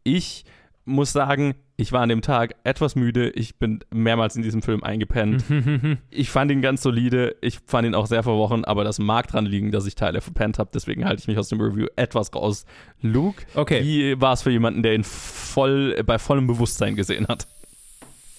[0.05, 0.45] Ich
[0.89, 3.31] muss sagen, ich war an dem Tag etwas müde.
[3.31, 5.45] Ich bin mehrmals in diesem Film eingepennt.
[6.11, 7.37] ich fand ihn ganz solide.
[7.41, 10.59] Ich fand ihn auch sehr verworren, aber das mag dran liegen, dass ich Teile verpennt
[10.59, 10.71] habe.
[10.75, 12.65] Deswegen halte ich mich aus dem Review etwas raus.
[13.01, 13.83] Luke, okay.
[13.85, 17.47] wie war es für jemanden, der ihn voll, bei vollem Bewusstsein gesehen hat?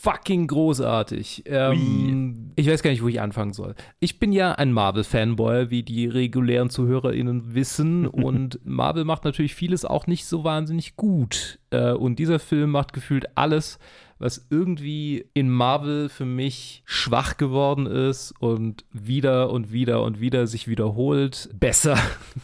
[0.01, 1.43] Fucking großartig.
[1.45, 3.75] Ähm, ich weiß gar nicht, wo ich anfangen soll.
[3.99, 8.07] Ich bin ja ein Marvel-Fanboy, wie die regulären ZuhörerInnen wissen.
[8.07, 11.59] und Marvel macht natürlich vieles auch nicht so wahnsinnig gut.
[11.71, 13.77] Äh, und dieser Film macht gefühlt alles,
[14.19, 20.45] was irgendwie in Marvel für mich schwach geworden ist und wieder und wieder und wieder
[20.45, 21.97] sich wiederholt, besser.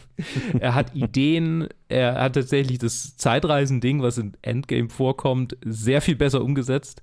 [0.58, 6.42] er hat Ideen, er hat tatsächlich das Zeitreisen-Ding, was in Endgame vorkommt, sehr viel besser
[6.42, 7.02] umgesetzt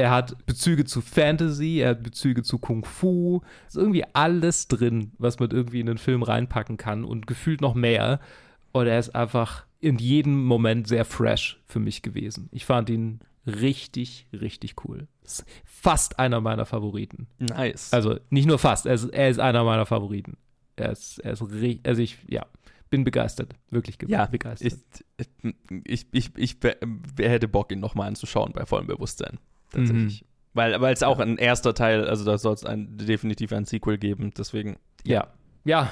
[0.00, 3.40] er hat Bezüge zu Fantasy, er hat Bezüge zu Kung Fu.
[3.66, 7.74] Ist irgendwie alles drin, was man irgendwie in den Film reinpacken kann und gefühlt noch
[7.74, 8.20] mehr.
[8.72, 12.48] Und er ist einfach in jedem Moment sehr fresh für mich gewesen.
[12.52, 15.08] Ich fand ihn richtig, richtig cool.
[15.24, 17.26] Ist fast einer meiner Favoriten.
[17.38, 17.92] Nice.
[17.92, 20.36] Also nicht nur fast, er ist, er ist einer meiner Favoriten.
[20.76, 22.46] Er ist, er ist richtig, also ich, ja,
[22.90, 23.54] bin begeistert.
[23.70, 24.78] Wirklich ja, begeistert.
[25.16, 25.26] Ich,
[25.84, 26.56] ich, ich, ich, ich
[27.18, 29.38] hätte Bock, ihn nochmal anzuschauen bei vollem Bewusstsein
[29.70, 30.22] tatsächlich.
[30.22, 30.26] Mhm.
[30.52, 34.78] Weil es auch ein erster Teil, also da soll es definitiv ein Sequel geben, deswegen.
[35.04, 35.28] Ja.
[35.64, 35.90] Ja.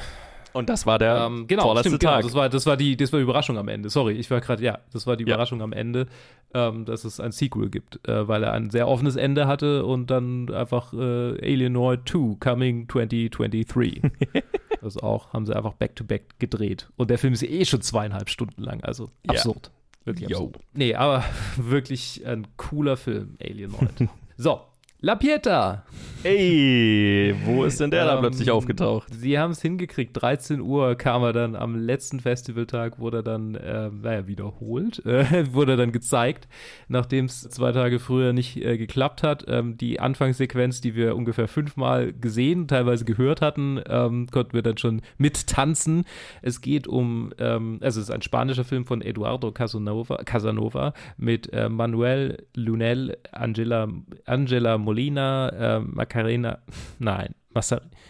[0.53, 2.13] Und das war der ähm, genau, vorletzte stimmt, genau.
[2.13, 2.21] Tag.
[2.23, 3.91] Genau, das war, das, war die, das war die Überraschung am Ende.
[3.91, 5.65] Sorry, ich war gerade, ja, das war die Überraschung ja.
[5.65, 6.07] am Ende,
[6.55, 10.11] ähm, dass es ein Sequel gibt, äh, weil er ein sehr offenes Ende hatte und
[10.11, 14.03] dann einfach äh, Alienoid 2 Coming 2023.
[14.81, 16.89] das auch, haben sie einfach back-to-back -back gedreht.
[16.97, 19.71] Und der Film ist eh schon zweieinhalb Stunden lang, also absurd.
[20.09, 20.39] Wirklich Yo.
[20.39, 20.59] absurd.
[20.73, 21.23] Nee, aber
[21.57, 24.09] wirklich ein cooler Film, Alien Alienoid.
[24.39, 24.63] so,
[25.01, 25.85] La Pieta.
[26.25, 29.07] Ey, wo ist denn der ähm, da plötzlich aufgetaucht?
[29.15, 30.20] Sie haben es hingekriegt.
[30.20, 35.77] 13 Uhr kam er dann am letzten Festivaltag, wurde dann, äh, naja, wiederholt, äh, wurde
[35.77, 36.49] dann gezeigt,
[36.89, 39.45] nachdem es zwei Tage früher nicht äh, geklappt hat.
[39.47, 44.79] Ähm, die Anfangssequenz, die wir ungefähr fünfmal gesehen, teilweise gehört hatten, ähm, konnten wir dann
[44.79, 46.05] schon mittanzen.
[46.43, 51.53] Es geht um, ähm, also es ist ein spanischer Film von Eduardo Casanova, Casanova mit
[51.53, 53.87] äh, Manuel Lunel, Angela,
[54.25, 56.60] Angela Molina, äh, Macarena,
[56.98, 57.35] nein,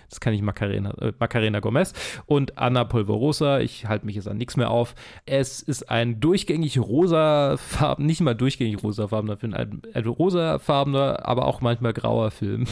[0.08, 1.92] das kann ich Macarena, äh, Macarena Gomez
[2.26, 3.60] und Anna Polverosa.
[3.60, 4.94] Ich halte mich jetzt an nichts mehr auf.
[5.26, 11.60] Es ist ein durchgängig rosafarben, nicht mal durchgängig rosafarbener Film, ein, ein rosafarbener, aber auch
[11.60, 12.64] manchmal grauer Film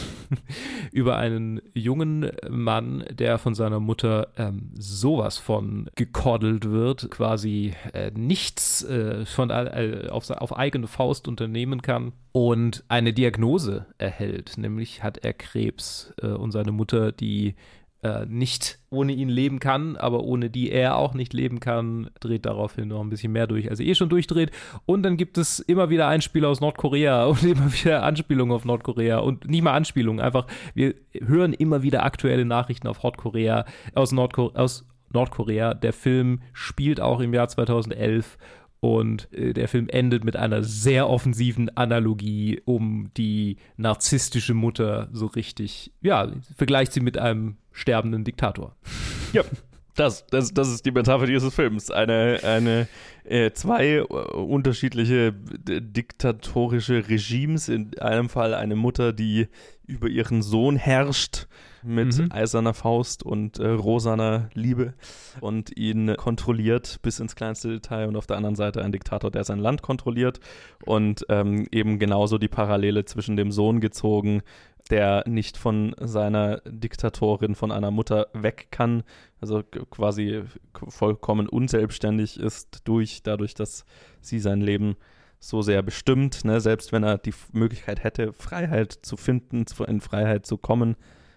[0.92, 8.10] über einen jungen Mann, der von seiner Mutter ähm, sowas von gekoddelt wird, quasi äh,
[8.14, 15.02] nichts äh, von, äh, auf, auf eigene Faust unternehmen kann und eine Diagnose erhält, nämlich
[15.02, 17.26] hat er Krebs äh, und seine Mutter, die
[18.03, 22.47] äh, nicht ohne ihn leben kann, aber ohne die er auch nicht leben kann, dreht
[22.47, 24.51] daraufhin noch ein bisschen mehr durch, als er eh schon durchdreht.
[24.85, 29.19] Und dann gibt es immer wieder Einspieler aus Nordkorea und immer wieder Anspielungen auf Nordkorea
[29.19, 30.94] und nicht mal Anspielungen, einfach wir
[31.27, 35.74] hören immer wieder aktuelle Nachrichten auf Nordkorea, aus, Nordko aus Nordkorea.
[35.74, 38.39] Der Film spielt auch im Jahr 2011
[38.86, 45.26] und äh, der Film endet mit einer sehr offensiven Analogie um die narzisstische Mutter so
[45.26, 45.92] richtig.
[46.00, 48.76] Ja, vergleicht sie mit einem sterbenden Diktator.
[49.32, 49.42] Ja.
[49.96, 51.90] Das, das, das ist die Metapher dieses Films.
[51.90, 52.86] Eine, eine
[53.24, 57.70] äh, zwei äh, unterschiedliche diktatorische Regimes.
[57.70, 59.48] In einem Fall eine Mutter, die
[59.86, 61.46] über ihren Sohn herrscht
[61.86, 62.28] mit mhm.
[62.30, 64.94] eiserner Faust und äh, rosaner Liebe
[65.40, 69.44] und ihn kontrolliert bis ins kleinste Detail und auf der anderen Seite ein Diktator, der
[69.44, 70.40] sein Land kontrolliert
[70.84, 74.42] und ähm, eben genauso die Parallele zwischen dem Sohn gezogen,
[74.90, 79.02] der nicht von seiner Diktatorin, von einer Mutter weg kann,
[79.40, 80.42] also quasi
[80.88, 83.84] vollkommen unselbstständig ist durch, dadurch, dass
[84.20, 84.96] sie sein Leben
[85.38, 86.60] so sehr bestimmt, ne?
[86.60, 90.96] selbst wenn er die Möglichkeit hätte, Freiheit zu finden, in Freiheit zu kommen,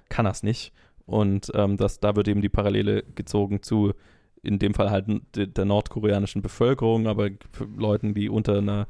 [0.09, 0.73] kann es nicht.
[1.05, 3.93] Und ähm, das, da wird eben die Parallele gezogen zu
[4.41, 5.05] in dem Fall halt
[5.35, 7.29] der nordkoreanischen Bevölkerung, aber
[7.75, 8.87] Leuten, die unter einer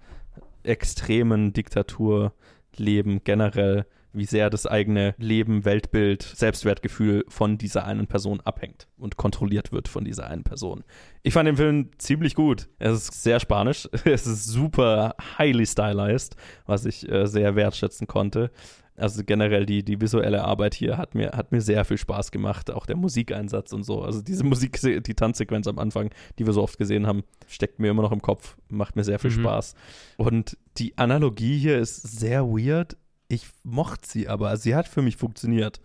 [0.64, 2.34] extremen Diktatur
[2.76, 9.18] leben, generell, wie sehr das eigene Leben, Weltbild, Selbstwertgefühl von dieser einen Person abhängt und
[9.18, 10.84] kontrolliert wird von dieser einen Person.
[11.22, 12.70] Ich fand den Film ziemlich gut.
[12.80, 16.36] Es ist sehr spanisch, es ist super highly stylized,
[16.66, 18.52] was ich äh, sehr wertschätzen konnte.
[19.00, 22.72] Also generell die, die visuelle Arbeit hier hat mir, hat mir sehr viel Spaß gemacht,
[22.72, 24.02] auch der Musikeinsatz und so.
[24.02, 27.90] Also diese Musik, die Tanzsequenz am Anfang, die wir so oft gesehen haben, steckt mir
[27.90, 29.42] immer noch im Kopf, macht mir sehr viel mhm.
[29.42, 29.76] Spaß.
[30.18, 32.98] Und die Analogie hier ist sehr weird.
[33.28, 34.58] Ich mochte sie aber.
[34.58, 35.80] Sie hat für mich funktioniert,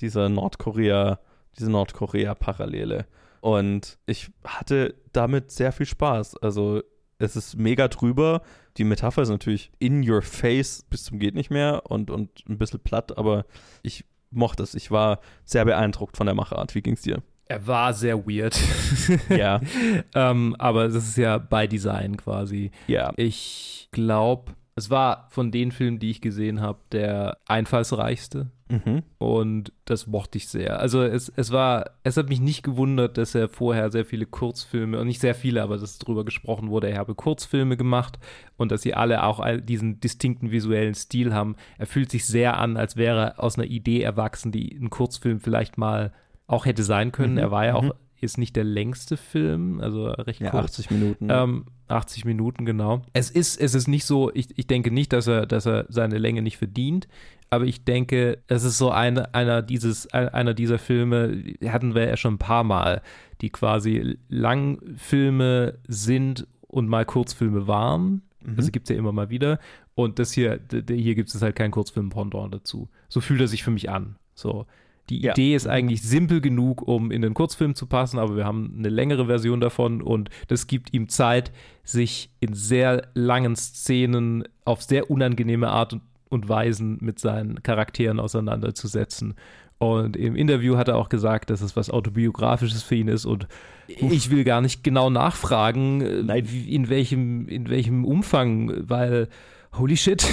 [0.00, 1.20] diese Nordkorea,
[1.58, 3.06] diese Nordkorea-Parallele.
[3.40, 6.36] Und ich hatte damit sehr viel Spaß.
[6.38, 6.82] Also
[7.18, 8.42] es ist mega drüber.
[8.76, 12.58] Die Metapher ist natürlich in your face bis zum geht nicht mehr und, und ein
[12.58, 13.44] bisschen platt, aber
[13.82, 14.74] ich mochte es.
[14.74, 16.74] Ich war sehr beeindruckt von der Machart.
[16.74, 17.22] Wie ging es dir?
[17.46, 18.58] Er war sehr weird.
[19.30, 19.60] ja.
[20.14, 22.70] ähm, aber das ist ja bei Design quasi.
[22.86, 23.12] Ja.
[23.16, 28.50] Ich glaube, es war von den Filmen, die ich gesehen habe, der einfallsreichste.
[28.70, 29.02] Mhm.
[29.18, 30.78] Und das mochte ich sehr.
[30.80, 34.98] Also es, es war, es hat mich nicht gewundert, dass er vorher sehr viele Kurzfilme,
[34.98, 38.18] und nicht sehr viele, aber dass darüber gesprochen wurde, er habe Kurzfilme gemacht
[38.56, 41.56] und dass sie alle auch diesen distinkten visuellen Stil haben.
[41.78, 45.40] Er fühlt sich sehr an, als wäre er aus einer Idee erwachsen, die ein Kurzfilm
[45.40, 46.12] vielleicht mal
[46.46, 47.34] auch hätte sein können.
[47.34, 47.38] Mhm.
[47.38, 50.64] Er war ja auch mhm ist nicht der längste Film, also recht ja, kurz.
[50.64, 51.28] 80 Minuten.
[51.30, 53.02] Ähm, 80 Minuten, genau.
[53.12, 56.18] Es ist, es ist nicht so, ich, ich denke nicht, dass er, dass er seine
[56.18, 57.08] Länge nicht verdient,
[57.50, 62.16] aber ich denke, es ist so eine, einer, dieses, einer dieser Filme, hatten wir ja
[62.16, 63.02] schon ein paar Mal,
[63.40, 68.22] die quasi Langfilme sind und mal Kurzfilme waren.
[68.44, 68.54] Mhm.
[68.56, 69.58] Also gibt es ja immer mal wieder.
[69.94, 72.88] Und das hier, hier gibt es halt kein Kurzfilm-Pendant dazu.
[73.08, 74.16] So fühlt er sich für mich an.
[74.34, 74.66] So.
[75.10, 75.32] Die ja.
[75.32, 78.88] Idee ist eigentlich simpel genug, um in den Kurzfilm zu passen, aber wir haben eine
[78.88, 81.52] längere Version davon und das gibt ihm Zeit,
[81.82, 85.94] sich in sehr langen Szenen auf sehr unangenehme Art
[86.28, 89.34] und, Weisen mit seinen Charakteren auseinanderzusetzen.
[89.78, 93.48] Und im Interview hat er auch gesagt, dass es was Autobiografisches für ihn ist und
[93.86, 96.44] ich will gar nicht genau nachfragen, Nein.
[96.44, 99.28] in welchem, in welchem Umfang, weil
[99.72, 100.26] holy shit,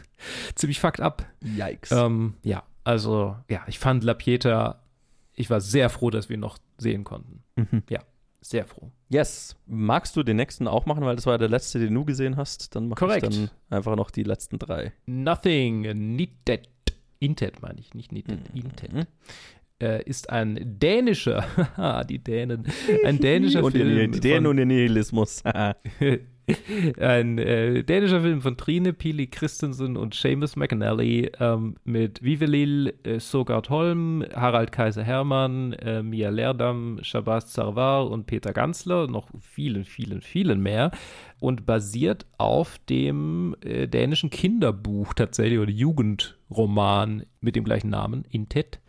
[0.56, 1.24] ziemlich fucked up.
[1.44, 1.92] Yikes.
[1.92, 4.80] Ähm, ja, also, ja, ich fand La Pieta,
[5.34, 7.42] ich war sehr froh, dass wir ihn noch sehen konnten.
[7.56, 7.82] Mhm.
[7.90, 7.98] Ja,
[8.40, 8.92] sehr froh.
[9.08, 9.56] Yes.
[9.66, 12.76] Magst du den nächsten auch machen, weil das war der letzte, den du gesehen hast?
[12.76, 14.92] Dann mache ich dann einfach noch die letzten drei.
[15.06, 16.68] Nothing Needed.
[17.18, 18.54] Intet meine ich, nicht Needed.
[18.54, 18.60] Mhm.
[18.60, 19.08] Intet.
[19.82, 22.66] Äh, ist ein dänischer, die Dänen,
[23.04, 24.12] ein dänischer und Film.
[24.12, 25.42] Die Dänen und der Nihilismus.
[27.00, 33.18] Ein äh, dänischer Film von Trine Pili Christensen und Seamus McAnally ähm, mit Vivelil äh,
[33.18, 39.84] Sogard Holm, Harald Kaiser Hermann, äh, Mia Lerdam, Shabazz Sarwar und Peter Ganzler, noch vielen,
[39.84, 40.92] vielen, vielen mehr.
[41.40, 48.80] Und basiert auf dem äh, dänischen Kinderbuch tatsächlich oder Jugendroman mit dem gleichen Namen, Intet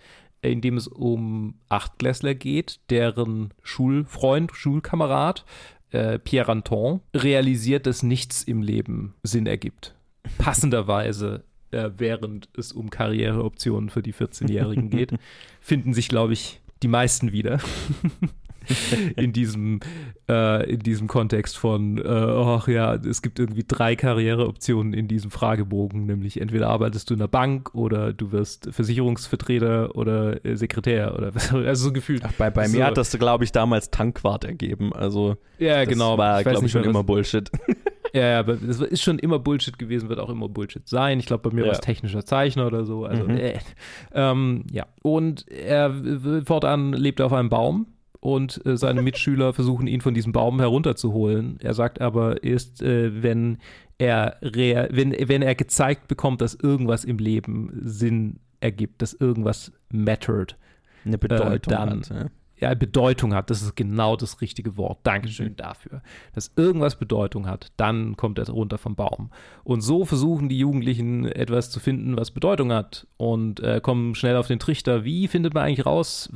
[0.42, 5.46] in dem es um Achtklässler geht, deren Schulfreund, Schulkamerad
[5.92, 9.96] äh, Pierre Anton realisiert, dass nichts im Leben Sinn ergibt.
[10.38, 15.14] Passenderweise, äh, während es um Karriereoptionen für die 14-Jährigen geht,
[15.62, 17.60] finden sich, glaube ich, die meisten wieder.
[19.16, 19.80] in diesem,
[20.30, 25.32] äh, in diesem Kontext von, äh, ach ja, es gibt irgendwie drei Karriereoptionen in diesem
[25.32, 31.16] Fragebogen, nämlich entweder arbeitest du in der Bank oder du wirst Versicherungsvertreter oder äh, Sekretär
[31.16, 32.24] oder was, also so gefühlt.
[32.26, 32.78] Ach, bei, bei so.
[32.78, 36.84] mir hat das, glaube ich, damals Tankwart ergeben, also ja, genau, war, glaube ich, schon
[36.84, 37.50] immer Bullshit.
[38.14, 41.20] Ja, ja, aber es ist schon immer Bullshit gewesen, wird auch immer Bullshit sein.
[41.20, 41.68] Ich glaube, bei mir ja.
[41.68, 43.06] war es technischer Zeichner oder so.
[43.06, 43.38] Also, mhm.
[43.38, 43.60] äh,
[44.14, 44.88] ähm, ja.
[45.04, 45.94] Und er
[46.46, 47.88] fortan lebt auf einem Baum
[48.20, 51.58] und äh, seine Mitschüler versuchen ihn von diesem Baum herunterzuholen.
[51.62, 53.58] Er sagt aber erst, äh, wenn
[53.98, 60.58] er wenn, wenn er gezeigt bekommt, dass irgendwas im Leben Sinn ergibt, dass irgendwas mattered,
[61.06, 62.26] eine Bedeutung äh, dann, hat, ja
[62.60, 63.50] ja, Bedeutung hat.
[63.50, 65.00] Das ist genau das richtige Wort.
[65.04, 65.58] Dankeschön mhm.
[65.58, 66.02] dafür.
[66.34, 69.30] Dass irgendwas Bedeutung hat, dann kommt er runter vom Baum.
[69.64, 74.36] Und so versuchen die Jugendlichen etwas zu finden, was Bedeutung hat und äh, kommen schnell
[74.36, 75.04] auf den Trichter.
[75.04, 76.32] Wie findet man eigentlich raus,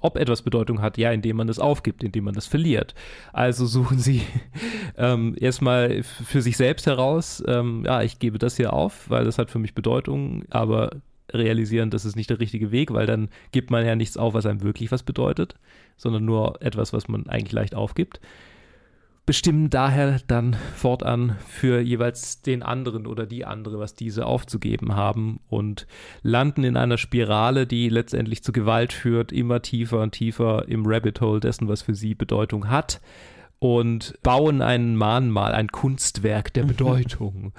[0.00, 0.96] ob etwas Bedeutung hat?
[0.96, 2.94] Ja, indem man es aufgibt, indem man es verliert.
[3.32, 4.22] Also suchen sie
[4.96, 9.38] ähm, erstmal für sich selbst heraus, ähm, ja, ich gebe das hier auf, weil das
[9.38, 10.90] hat für mich Bedeutung, aber
[11.32, 14.46] realisieren, das ist nicht der richtige Weg, weil dann gibt man ja nichts auf, was
[14.46, 15.54] einem wirklich was bedeutet,
[15.96, 18.20] sondern nur etwas, was man eigentlich leicht aufgibt.
[19.26, 25.40] bestimmen daher dann fortan für jeweils den anderen oder die andere, was diese aufzugeben haben
[25.50, 25.86] und
[26.22, 31.20] landen in einer Spirale, die letztendlich zu Gewalt führt, immer tiefer und tiefer im Rabbit
[31.20, 33.02] Hole dessen, was für sie Bedeutung hat
[33.58, 37.52] und bauen ein Mahnmal, ein Kunstwerk der Bedeutung.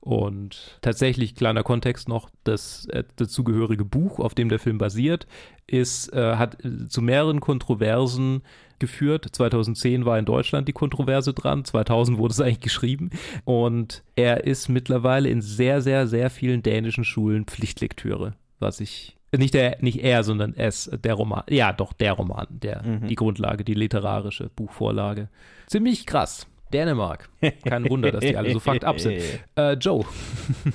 [0.00, 5.26] Und tatsächlich, kleiner Kontext noch, das äh, dazugehörige Buch, auf dem der Film basiert,
[5.66, 8.42] ist, äh, hat äh, zu mehreren Kontroversen
[8.78, 9.26] geführt.
[9.30, 13.10] 2010 war in Deutschland die Kontroverse dran, 2000 wurde es eigentlich geschrieben.
[13.44, 19.54] Und er ist mittlerweile in sehr, sehr, sehr vielen dänischen Schulen Pflichtlektüre, was ich nicht
[19.54, 21.44] der, nicht er, sondern es, der Roman.
[21.48, 23.06] Ja, doch, der Roman, der, mhm.
[23.06, 25.28] die Grundlage, die literarische Buchvorlage.
[25.68, 26.48] Ziemlich krass.
[26.72, 27.28] Dänemark.
[27.64, 29.22] Kein Wunder, dass die alle so fucked up sind.
[29.56, 30.04] Äh, Joe.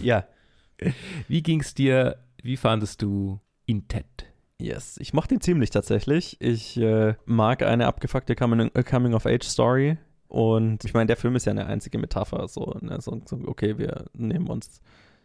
[0.02, 0.26] ja.
[1.28, 2.18] Wie ging's dir?
[2.42, 4.26] Wie fandest du Intet?
[4.60, 6.38] Yes, ich mochte ihn ziemlich tatsächlich.
[6.40, 9.98] Ich äh, mag eine abgefuckte äh, Coming-of-Age-Story.
[10.28, 12.48] Und ich meine, der Film ist ja eine einzige Metapher.
[12.48, 13.00] So, ne?
[13.02, 14.82] so, so okay, wir nehmen uns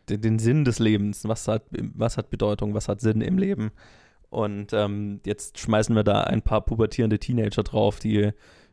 [0.09, 1.27] den, den, Sinn des Lebens.
[1.29, 2.75] Was hat, was hat Bedeutung?
[2.75, 3.71] Was hat Sinn im Leben?
[4.31, 8.31] Und ähm, jetzt schmeißen wir da ein paar pubertierende Teenager drauf, die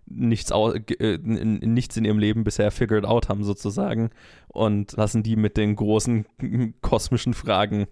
[0.10, 4.10] nichts, äh, nichts in ihrem Leben bisher figured out haben, sozusagen.
[4.48, 6.26] Und lassen die mit den großen
[6.82, 7.88] kosmischen Fragen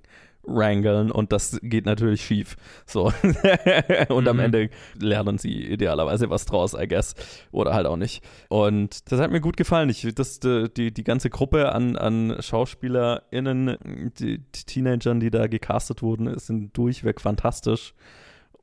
[0.48, 2.56] wrangeln und das geht natürlich schief.
[2.86, 3.06] So.
[4.10, 4.28] und mhm.
[4.28, 4.70] am Ende
[5.00, 7.16] lernen sie idealerweise was draus, I guess.
[7.52, 8.24] Oder halt auch nicht.
[8.50, 9.90] Und das hat mir gut gefallen.
[9.90, 13.78] Ich, das, die, die ganze Gruppe an, an SchauspielerInnen,
[14.20, 17.94] die, die Teenagern, die da gecastet wurden, sind durchweg fantastisch.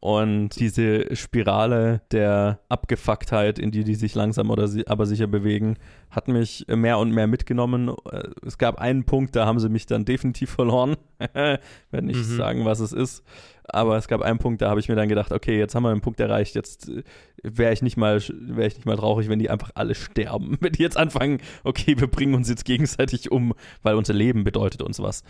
[0.03, 5.77] Und diese Spirale der Abgefucktheit, in die die sich langsam oder si aber sicher bewegen,
[6.11, 7.89] hat mich mehr und mehr mitgenommen.
[8.11, 10.97] Äh, es gab einen Punkt, da haben sie mich dann definitiv verloren.
[11.33, 11.59] Werde
[12.05, 12.37] nicht mhm.
[12.37, 13.23] sagen, was es ist.
[13.65, 15.91] Aber es gab einen Punkt, da habe ich mir dann gedacht, okay, jetzt haben wir
[15.91, 17.03] einen Punkt erreicht, jetzt äh,
[17.43, 20.59] wäre ich nicht mal, wäre ich nicht mal traurig, wenn die einfach alle sterben.
[20.61, 24.83] Wenn die jetzt anfangen, okay, wir bringen uns jetzt gegenseitig um, weil unser Leben bedeutet
[24.83, 25.23] uns was.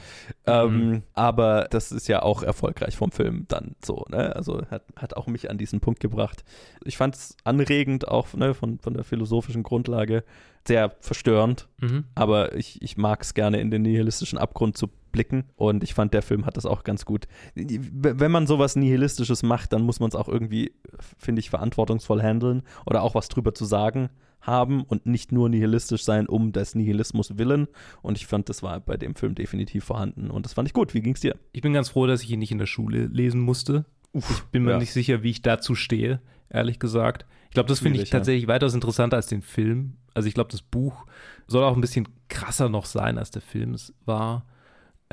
[0.47, 0.53] Mhm.
[0.53, 4.35] Ähm, aber das ist ja auch erfolgreich vom Film dann so, ne?
[4.37, 6.45] Also hat, hat auch mich an diesen Punkt gebracht.
[6.85, 10.25] Ich fand es anregend, auch ne, von, von der philosophischen Grundlage
[10.67, 12.05] sehr verstörend, mhm.
[12.15, 16.15] aber ich, ich mag es gerne in den nihilistischen Abgrund zu blicken und ich fand,
[16.15, 17.27] der Film hat das auch ganz gut.
[17.55, 20.73] Wenn man sowas Nihilistisches macht, dann muss man es auch irgendwie,
[21.19, 24.11] finde ich, verantwortungsvoll handeln oder auch was drüber zu sagen
[24.43, 27.69] haben und nicht nur nihilistisch sein um des Nihilismus willen.
[28.03, 30.95] Und ich fand, das war bei dem Film definitiv vorhanden und das fand ich gut.
[30.95, 31.37] Wie ging es dir?
[31.53, 33.85] Ich bin ganz froh, dass ich ihn nicht in der Schule lesen musste.
[34.13, 34.79] Uff, ich bin mir ja.
[34.79, 36.21] nicht sicher, wie ich dazu stehe,
[36.51, 37.25] ehrlich gesagt.
[37.49, 38.49] Ich glaube, das finde ich tatsächlich ja.
[38.49, 39.95] weitaus interessanter als den Film.
[40.15, 41.07] Also ich glaube, das Buch
[41.47, 44.47] soll auch ein bisschen krasser noch sein, als der Film es war.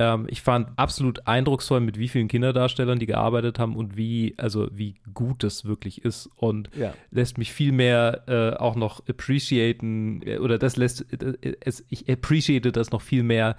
[0.00, 4.66] Ähm, ich fand absolut eindrucksvoll, mit wie vielen Kinderdarstellern die gearbeitet haben und wie, also
[4.72, 6.94] wie gut das wirklich ist und ja.
[7.10, 12.10] lässt mich viel mehr äh, auch noch appreciaten äh, oder das lässt, äh, es, ich
[12.10, 13.56] appreciate das noch viel mehr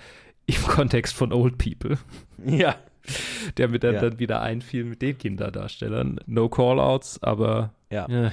[0.47, 1.97] im Kontext von Old People.
[2.43, 2.75] Ja.
[3.57, 4.01] Der mir dann, ja.
[4.01, 6.19] dann wieder einfiel mit den Kinderdarstellern.
[6.25, 8.07] No Callouts, aber ja.
[8.07, 8.31] Äh,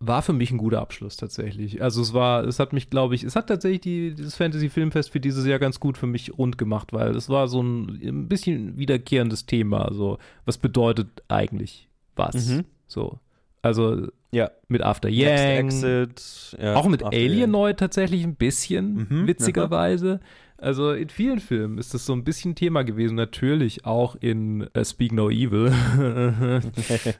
[0.00, 1.82] war für mich ein guter Abschluss tatsächlich.
[1.82, 5.20] Also es war, es hat mich, glaube ich, es hat tatsächlich die, das Fantasy-Filmfest für
[5.20, 8.78] dieses Jahr ganz gut für mich rund gemacht, weil es war so ein, ein bisschen
[8.78, 9.84] wiederkehrendes Thema.
[9.84, 12.48] Also, was bedeutet eigentlich was?
[12.48, 12.64] Mhm.
[12.86, 13.18] So.
[13.62, 14.50] Also ja.
[14.68, 15.66] mit After Yang.
[15.66, 20.20] Exit, ja, auch mit Alienoid tatsächlich ein bisschen, mhm, witzigerweise.
[20.60, 23.14] Also in vielen Filmen ist das so ein bisschen Thema gewesen.
[23.14, 25.70] Natürlich auch in uh, Speak No Evil.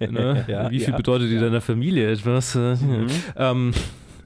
[0.01, 0.45] ne?
[0.49, 1.41] ja, Wie viel ja, bedeutet ja.
[1.41, 2.55] deiner Familie etwas?
[2.55, 3.07] Mhm.
[3.37, 3.73] ähm,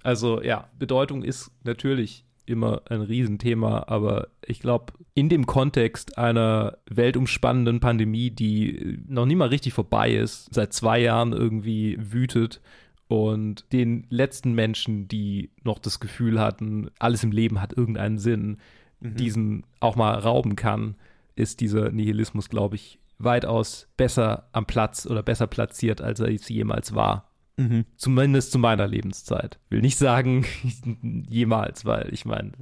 [0.02, 6.76] also ja, Bedeutung ist natürlich immer ein Riesenthema, aber ich glaube, in dem Kontext einer
[6.90, 12.60] weltumspannenden Pandemie, die noch nie mal richtig vorbei ist, seit zwei Jahren irgendwie wütet
[13.08, 18.58] und den letzten Menschen, die noch das Gefühl hatten, alles im Leben hat irgendeinen Sinn,
[19.04, 19.16] mhm.
[19.16, 20.96] diesen auch mal rauben kann,
[21.36, 26.48] ist dieser Nihilismus, glaube ich, weitaus besser am Platz oder besser platziert, als er es
[26.48, 27.30] jemals war.
[27.56, 27.84] Mhm.
[27.96, 29.58] Zumindest zu meiner Lebenszeit.
[29.70, 30.44] Will nicht sagen
[31.28, 32.52] jemals, weil ich meine,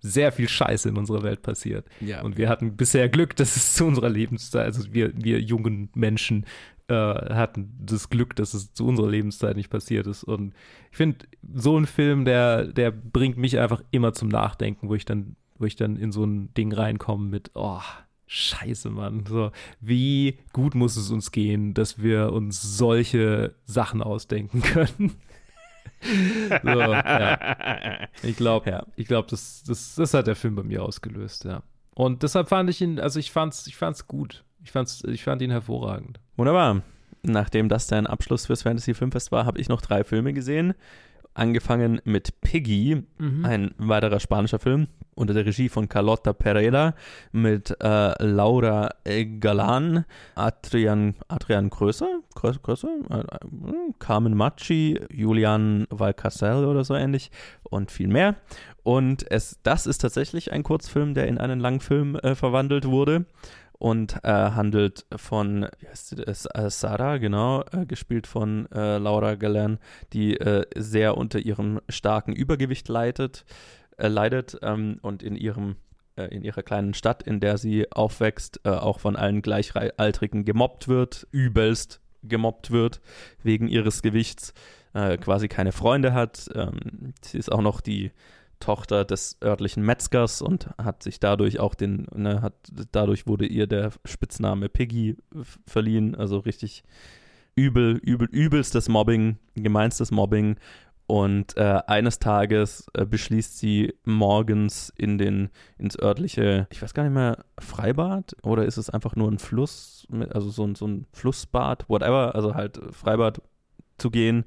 [0.00, 1.86] sehr viel Scheiße in unserer Welt passiert.
[2.00, 2.22] Ja.
[2.22, 6.44] Und wir hatten bisher Glück, dass es zu unserer Lebenszeit, also wir, wir jungen Menschen
[6.88, 10.24] äh, hatten das Glück, dass es zu unserer Lebenszeit nicht passiert ist.
[10.24, 10.52] Und
[10.90, 15.06] ich finde, so ein Film, der, der bringt mich einfach immer zum Nachdenken, wo ich
[15.06, 17.80] dann wo ich dann in so ein Ding reinkomme mit, oh,
[18.26, 19.24] Scheiße, Mann.
[19.28, 25.12] So, wie gut muss es uns gehen, dass wir uns solche Sachen ausdenken können?
[26.62, 28.08] so, ja.
[28.22, 28.86] Ich glaube, ja.
[28.96, 31.62] ich glaube, das, das, das hat der Film bei mir ausgelöst, ja.
[31.94, 34.44] Und deshalb fand ich ihn, also ich fand's, ich fand's gut.
[34.64, 36.18] Ich, fand's, ich fand ihn hervorragend.
[36.36, 36.82] Wunderbar.
[37.22, 40.74] Nachdem das dein Abschluss fürs Fantasy Filmfest war, habe ich noch drei Filme gesehen.
[41.34, 43.44] angefangen mit Piggy, Mhm.
[43.44, 46.94] ein weiterer spanischer Film unter der Regie von Carlota Pereira
[47.32, 48.90] mit äh, Laura
[49.40, 53.24] Galan, Adrian, Adrian Größer, Größer, Größer äh, äh,
[53.98, 57.30] Carmen Machi, Julian Valcasel oder so ähnlich
[57.62, 58.36] und viel mehr.
[58.82, 63.26] Und es, das ist tatsächlich ein Kurzfilm, der in einen Langfilm äh, verwandelt wurde
[63.82, 65.64] und äh, handelt von?
[65.64, 69.78] Äh, Sarah, genau, äh, gespielt von äh, Laura Galan,
[70.12, 73.44] die äh, sehr unter ihrem starken Übergewicht leidet,
[74.02, 75.76] äh, leidet ähm, und in ihrem
[76.16, 80.88] äh, in ihrer kleinen Stadt, in der sie aufwächst, äh, auch von allen Gleichaltrigen gemobbt
[80.88, 83.00] wird, übelst gemobbt wird
[83.42, 84.54] wegen ihres Gewichts,
[84.94, 86.50] äh, quasi keine Freunde hat.
[86.54, 88.12] Ähm, sie ist auch noch die
[88.60, 92.54] Tochter des örtlichen Metzgers und hat sich dadurch auch den, ne, hat,
[92.92, 95.16] dadurch wurde ihr der Spitzname Piggy
[95.66, 96.84] verliehen, also richtig
[97.56, 100.56] übel, übel, übelstes Mobbing, gemeinstes Mobbing.
[101.12, 107.02] Und äh, eines Tages äh, beschließt sie morgens in den, ins örtliche, ich weiß gar
[107.02, 108.34] nicht mehr, Freibad?
[108.42, 112.34] Oder ist es einfach nur ein Fluss, mit, also so ein, so ein Flussbad, whatever,
[112.34, 113.42] also halt äh, Freibad
[113.98, 114.46] zu gehen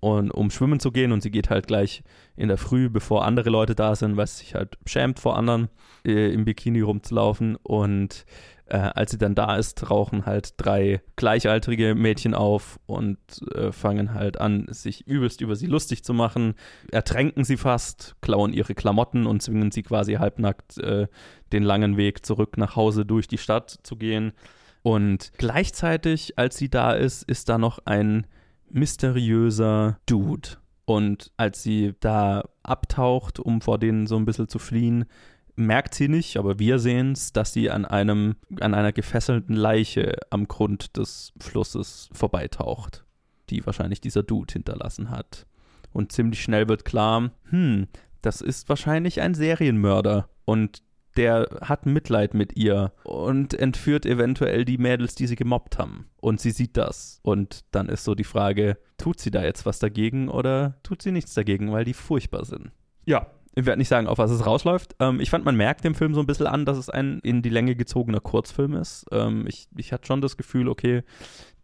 [0.00, 1.12] und um schwimmen zu gehen.
[1.12, 2.02] Und sie geht halt gleich
[2.34, 5.68] in der Früh, bevor andere Leute da sind, weil sie sich halt schämt vor anderen
[6.04, 7.54] äh, im Bikini rumzulaufen.
[7.62, 8.26] Und
[8.72, 13.18] äh, als sie dann da ist, rauchen halt drei gleichaltrige Mädchen auf und
[13.54, 16.54] äh, fangen halt an, sich übelst über sie lustig zu machen,
[16.90, 21.06] ertränken sie fast, klauen ihre Klamotten und zwingen sie quasi halbnackt äh,
[21.52, 24.32] den langen Weg zurück nach Hause durch die Stadt zu gehen.
[24.80, 28.26] Und gleichzeitig, als sie da ist, ist da noch ein
[28.70, 30.48] mysteriöser Dude.
[30.86, 35.04] Und als sie da abtaucht, um vor denen so ein bisschen zu fliehen,
[35.56, 40.16] merkt sie nicht, aber wir sehen es, dass sie an einem, an einer gefesselten Leiche
[40.30, 43.04] am Grund des Flusses vorbeitaucht,
[43.50, 45.46] die wahrscheinlich dieser Dude hinterlassen hat.
[45.92, 47.86] Und ziemlich schnell wird klar, hm,
[48.22, 50.82] das ist wahrscheinlich ein Serienmörder und
[51.16, 56.08] der hat Mitleid mit ihr und entführt eventuell die Mädels, die sie gemobbt haben.
[56.20, 57.20] Und sie sieht das.
[57.22, 61.12] Und dann ist so die Frage, tut sie da jetzt was dagegen oder tut sie
[61.12, 62.70] nichts dagegen, weil die furchtbar sind?
[63.04, 64.96] Ja, ich werde nicht sagen, auf was es rausläuft.
[64.98, 67.42] Ähm, ich fand, man merkt dem Film so ein bisschen an, dass es ein in
[67.42, 69.06] die Länge gezogener Kurzfilm ist.
[69.12, 71.02] Ähm, ich, ich hatte schon das Gefühl, okay,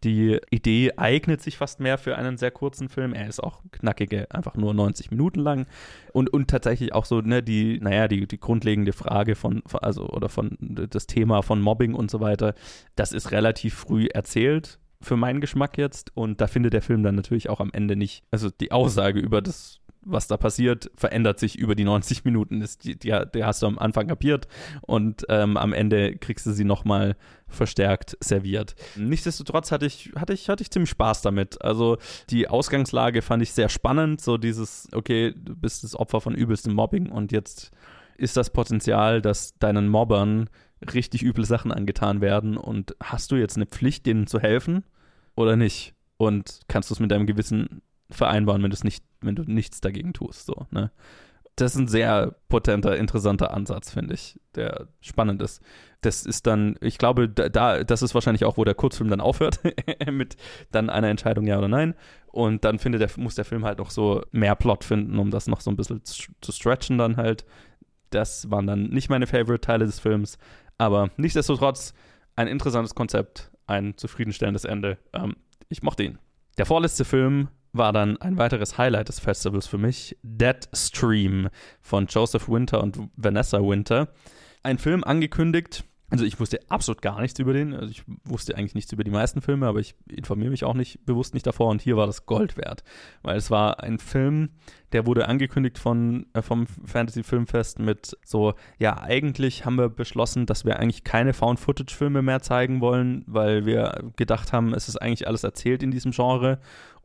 [0.03, 3.13] die Idee eignet sich fast mehr für einen sehr kurzen Film.
[3.13, 5.65] Er ist auch knackige, einfach nur 90 Minuten lang.
[6.13, 10.29] Und, und tatsächlich auch so, ne, die, naja, die, die grundlegende Frage von, also, oder
[10.29, 12.53] von das Thema von Mobbing und so weiter,
[12.95, 16.15] das ist relativ früh erzählt für meinen Geschmack jetzt.
[16.15, 19.41] Und da findet der Film dann natürlich auch am Ende nicht, also die Aussage über
[19.41, 22.61] das was da passiert, verändert sich über die 90 Minuten.
[22.61, 24.47] Das, die, die, die hast du am Anfang kapiert
[24.81, 27.15] und ähm, am Ende kriegst du sie nochmal
[27.47, 28.75] verstärkt serviert.
[28.95, 31.61] Nichtsdestotrotz hatte ich, hatte, ich, hatte ich ziemlich Spaß damit.
[31.61, 31.97] Also
[32.29, 34.21] die Ausgangslage fand ich sehr spannend.
[34.21, 37.71] So dieses, okay, du bist das Opfer von übelstem Mobbing und jetzt
[38.17, 40.49] ist das Potenzial, dass deinen Mobbern
[40.93, 44.83] richtig üble Sachen angetan werden und hast du jetzt eine Pflicht, denen zu helfen
[45.35, 45.93] oder nicht?
[46.17, 50.45] Und kannst du es mit deinem Gewissen vereinbaren, wenn nicht, wenn du nichts dagegen tust,
[50.45, 50.91] so, ne?
[51.55, 55.61] Das ist ein sehr potenter, interessanter Ansatz, finde ich, der spannend ist.
[55.99, 59.19] Das ist dann, ich glaube, da, da, das ist wahrscheinlich auch, wo der Kurzfilm dann
[59.19, 59.59] aufhört,
[60.09, 60.37] mit
[60.71, 61.95] dann einer Entscheidung ja oder nein.
[62.27, 65.47] Und dann findet der, muss der Film halt noch so mehr Plot finden, um das
[65.47, 67.45] noch so ein bisschen zu, zu stretchen dann halt.
[68.09, 70.37] Das waren dann nicht meine Favorite-Teile des Films,
[70.77, 71.93] aber nichtsdestotrotz
[72.37, 74.97] ein interessantes Konzept, ein zufriedenstellendes Ende.
[75.11, 75.35] Ähm,
[75.67, 76.19] ich mochte ihn.
[76.57, 81.49] Der vorletzte Film war dann ein weiteres Highlight des Festivals für mich, Dead Stream
[81.81, 84.09] von Joseph Winter und Vanessa Winter.
[84.63, 88.73] Ein Film angekündigt, also ich wusste absolut gar nichts über den, also ich wusste eigentlich
[88.73, 91.69] nichts über die meisten Filme, aber ich informiere mich auch nicht bewusst nicht davor.
[91.69, 92.83] Und hier war das Gold wert,
[93.21, 94.49] weil es war ein Film,
[94.91, 100.47] der wurde angekündigt von, äh, vom Fantasy Filmfest mit so, ja, eigentlich haben wir beschlossen,
[100.47, 105.27] dass wir eigentlich keine Found-Footage-Filme mehr zeigen wollen, weil wir gedacht haben, es ist eigentlich
[105.27, 106.59] alles erzählt in diesem Genre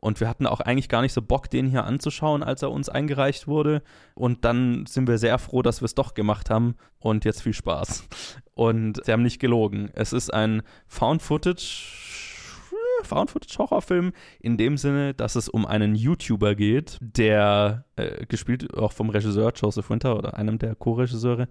[0.05, 2.89] und wir hatten auch eigentlich gar nicht so Bock, den hier anzuschauen, als er uns
[2.89, 3.81] eingereicht wurde.
[4.13, 6.75] Und dann sind wir sehr froh, dass wir es doch gemacht haben.
[6.99, 8.07] Und jetzt viel Spaß.
[8.53, 9.89] Und sie haben nicht gelogen.
[9.95, 11.87] Es ist ein Found-Footage.
[13.01, 19.09] Found-Footage-Horrorfilm in dem Sinne, dass es um einen YouTuber geht, der äh, gespielt auch vom
[19.09, 21.47] Regisseur Joseph Winter oder einem der Co-Regisseure,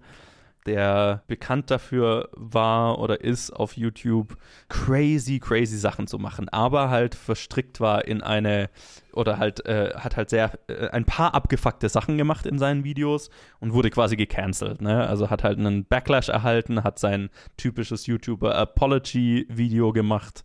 [0.65, 4.37] der bekannt dafür war oder ist auf YouTube
[4.69, 8.69] crazy, crazy Sachen zu machen, aber halt verstrickt war in eine
[9.13, 13.29] oder halt äh, hat halt sehr äh, ein paar abgefuckte Sachen gemacht in seinen Videos
[13.59, 14.81] und wurde quasi gecancelt.
[14.81, 15.07] Ne?
[15.07, 20.43] Also hat halt einen Backlash erhalten, hat sein typisches YouTuber Apology Video gemacht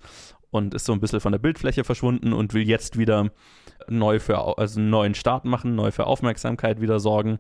[0.51, 3.31] und ist so ein bisschen von der Bildfläche verschwunden und will jetzt wieder
[3.89, 7.39] neu für, also einen neuen Start machen, neu für Aufmerksamkeit wieder sorgen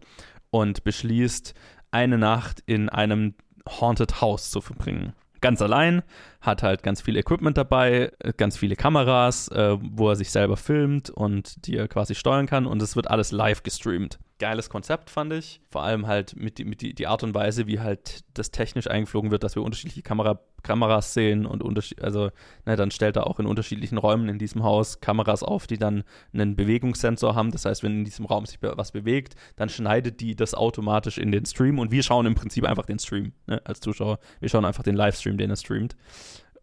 [0.51, 1.55] und beschließt,
[1.91, 3.35] eine Nacht in einem
[3.69, 5.13] Haunted House zu verbringen.
[5.41, 6.03] Ganz allein,
[6.43, 11.09] hat halt ganz viel Equipment dabei, ganz viele Kameras, äh, wo er sich selber filmt
[11.09, 15.33] und die er quasi steuern kann und es wird alles live gestreamt geiles Konzept, fand
[15.33, 15.61] ich.
[15.71, 18.89] Vor allem halt mit, die, mit die, die Art und Weise, wie halt das technisch
[18.89, 22.31] eingeflogen wird, dass wir unterschiedliche Kamera, Kameras sehen und unterschied also
[22.67, 26.05] ne, dann stellt er auch in unterschiedlichen Räumen in diesem Haus Kameras auf, die dann
[26.33, 27.51] einen Bewegungssensor haben.
[27.51, 31.33] Das heißt, wenn in diesem Raum sich was bewegt, dann schneidet die das automatisch in
[31.33, 34.19] den Stream und wir schauen im Prinzip einfach den Stream ne, als Zuschauer.
[34.41, 35.97] Wir schauen einfach den Livestream, den er streamt.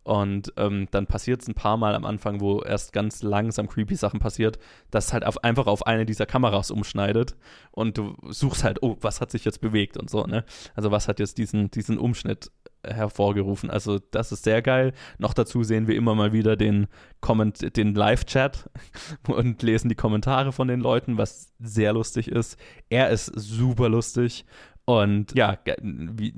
[0.08, 3.96] Und ähm, dann passiert es ein paar Mal am Anfang, wo erst ganz langsam creepy
[3.96, 4.58] Sachen passiert,
[4.90, 7.36] dass halt auf, einfach auf eine dieser Kameras umschneidet
[7.72, 10.46] und du suchst halt, oh, was hat sich jetzt bewegt und so, ne?
[10.76, 12.52] Also was hat jetzt diesen, diesen Umschnitt
[12.88, 13.70] hervorgerufen.
[13.70, 14.94] Also das ist sehr geil.
[15.18, 16.88] Noch dazu sehen wir immer mal wieder den,
[17.22, 18.70] Comment, den Live-Chat
[19.28, 22.58] und lesen die Kommentare von den Leuten, was sehr lustig ist.
[22.90, 24.46] Er ist super lustig
[24.90, 25.58] und ja,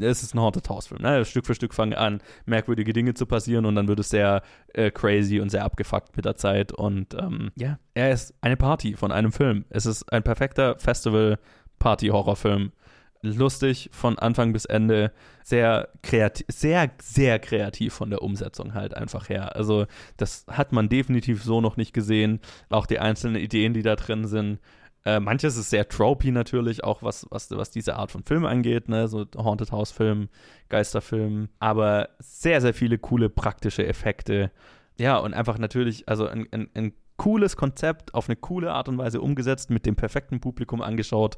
[0.02, 1.04] es ist ein Haunted House-Film.
[1.04, 1.24] Ne?
[1.24, 4.42] Stück für Stück fangen an, merkwürdige Dinge zu passieren und dann wird es sehr
[4.74, 6.72] äh, crazy und sehr abgefuckt mit der Zeit.
[6.72, 9.66] Und ähm, ja, er ist eine Party von einem Film.
[9.70, 12.72] Es ist ein perfekter Festival-Party-Horrorfilm.
[13.22, 15.12] Lustig von Anfang bis Ende,
[15.44, 19.56] sehr kreativ, sehr, sehr kreativ von der Umsetzung halt einfach her.
[19.56, 22.40] Also, das hat man definitiv so noch nicht gesehen.
[22.70, 24.60] Auch die einzelnen Ideen, die da drin sind
[25.06, 28.90] äh, manches ist sehr tropey natürlich, auch was, was, was diese Art von Film angeht,
[28.90, 29.08] ne?
[29.08, 30.30] so Haunted House Film,
[30.68, 34.52] Geisterfilm, aber sehr, sehr viele coole praktische Effekte.
[35.00, 38.98] Ja, und einfach natürlich, also ein, ein, ein cooles Konzept auf eine coole Art und
[38.98, 41.38] Weise umgesetzt, mit dem perfekten Publikum angeschaut.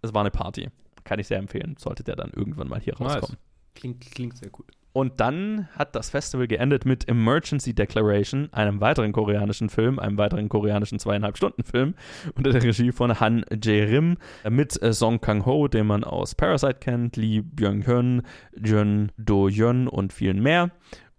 [0.00, 0.70] Es war eine Party.
[1.04, 1.76] Kann ich sehr empfehlen.
[1.78, 3.14] Sollte der dann irgendwann mal hier nice.
[3.16, 3.38] rauskommen.
[3.74, 4.66] Klingt, klingt sehr gut.
[4.92, 10.50] Und dann hat das Festival geendet mit Emergency Declaration, einem weiteren koreanischen Film, einem weiteren
[10.50, 11.94] koreanischen zweieinhalb Stunden Film
[12.36, 17.16] unter der Regie von Han Jae-rim mit äh, Song Kang-ho, den man aus Parasite kennt,
[17.16, 18.22] Lee Byung-hyun,
[18.62, 20.70] Jun Do-yeon und vielen mehr.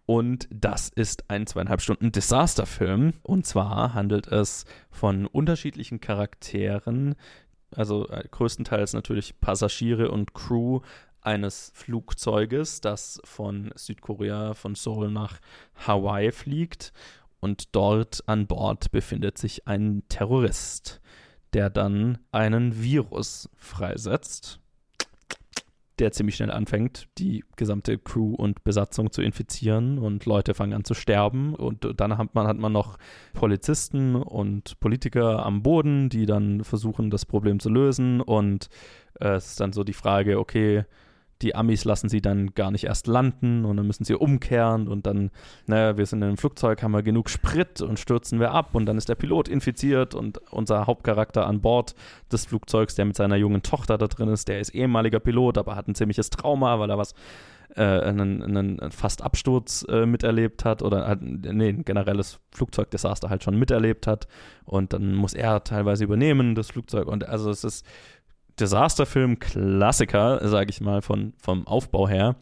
[0.06, 3.14] Und das ist ein zweieinhalb Stunden Disasterfilm.
[3.24, 7.16] Und zwar handelt es von unterschiedlichen Charakteren,
[7.76, 10.82] also äh, größtenteils natürlich Passagiere und Crew
[11.22, 15.40] eines Flugzeuges, das von Südkorea, von Seoul nach
[15.76, 16.92] Hawaii fliegt.
[17.40, 21.02] Und dort an Bord befindet sich ein Terrorist,
[21.54, 24.60] der dann einen Virus freisetzt,
[26.00, 30.84] der ziemlich schnell anfängt, die gesamte Crew und Besatzung zu infizieren und Leute fangen an
[30.84, 31.54] zu sterben.
[31.54, 32.98] Und dann hat man, hat man noch
[33.34, 38.22] Polizisten und Politiker am Boden, die dann versuchen, das Problem zu lösen.
[38.22, 38.70] Und
[39.20, 40.86] äh, es ist dann so die Frage, okay,
[41.44, 45.06] die Amis lassen sie dann gar nicht erst landen und dann müssen sie umkehren und
[45.06, 45.30] dann,
[45.68, 48.86] naja, wir sind in einem Flugzeug, haben wir genug Sprit und stürzen wir ab und
[48.86, 51.96] dann ist der Pilot infiziert und unser Hauptcharakter an Bord
[52.32, 55.76] des Flugzeugs, der mit seiner jungen Tochter da drin ist, der ist ehemaliger Pilot, aber
[55.76, 57.14] hat ein ziemliches Trauma, weil er was
[57.76, 63.44] äh, einen, einen fast Absturz äh, miterlebt hat oder hat, nee, ein generelles Flugzeugdesaster halt
[63.44, 64.28] schon miterlebt hat
[64.66, 67.86] und dann muss er teilweise übernehmen, das Flugzeug und also es ist
[68.60, 72.36] Disasterfilm-Klassiker, sage ich mal, von, vom Aufbau her.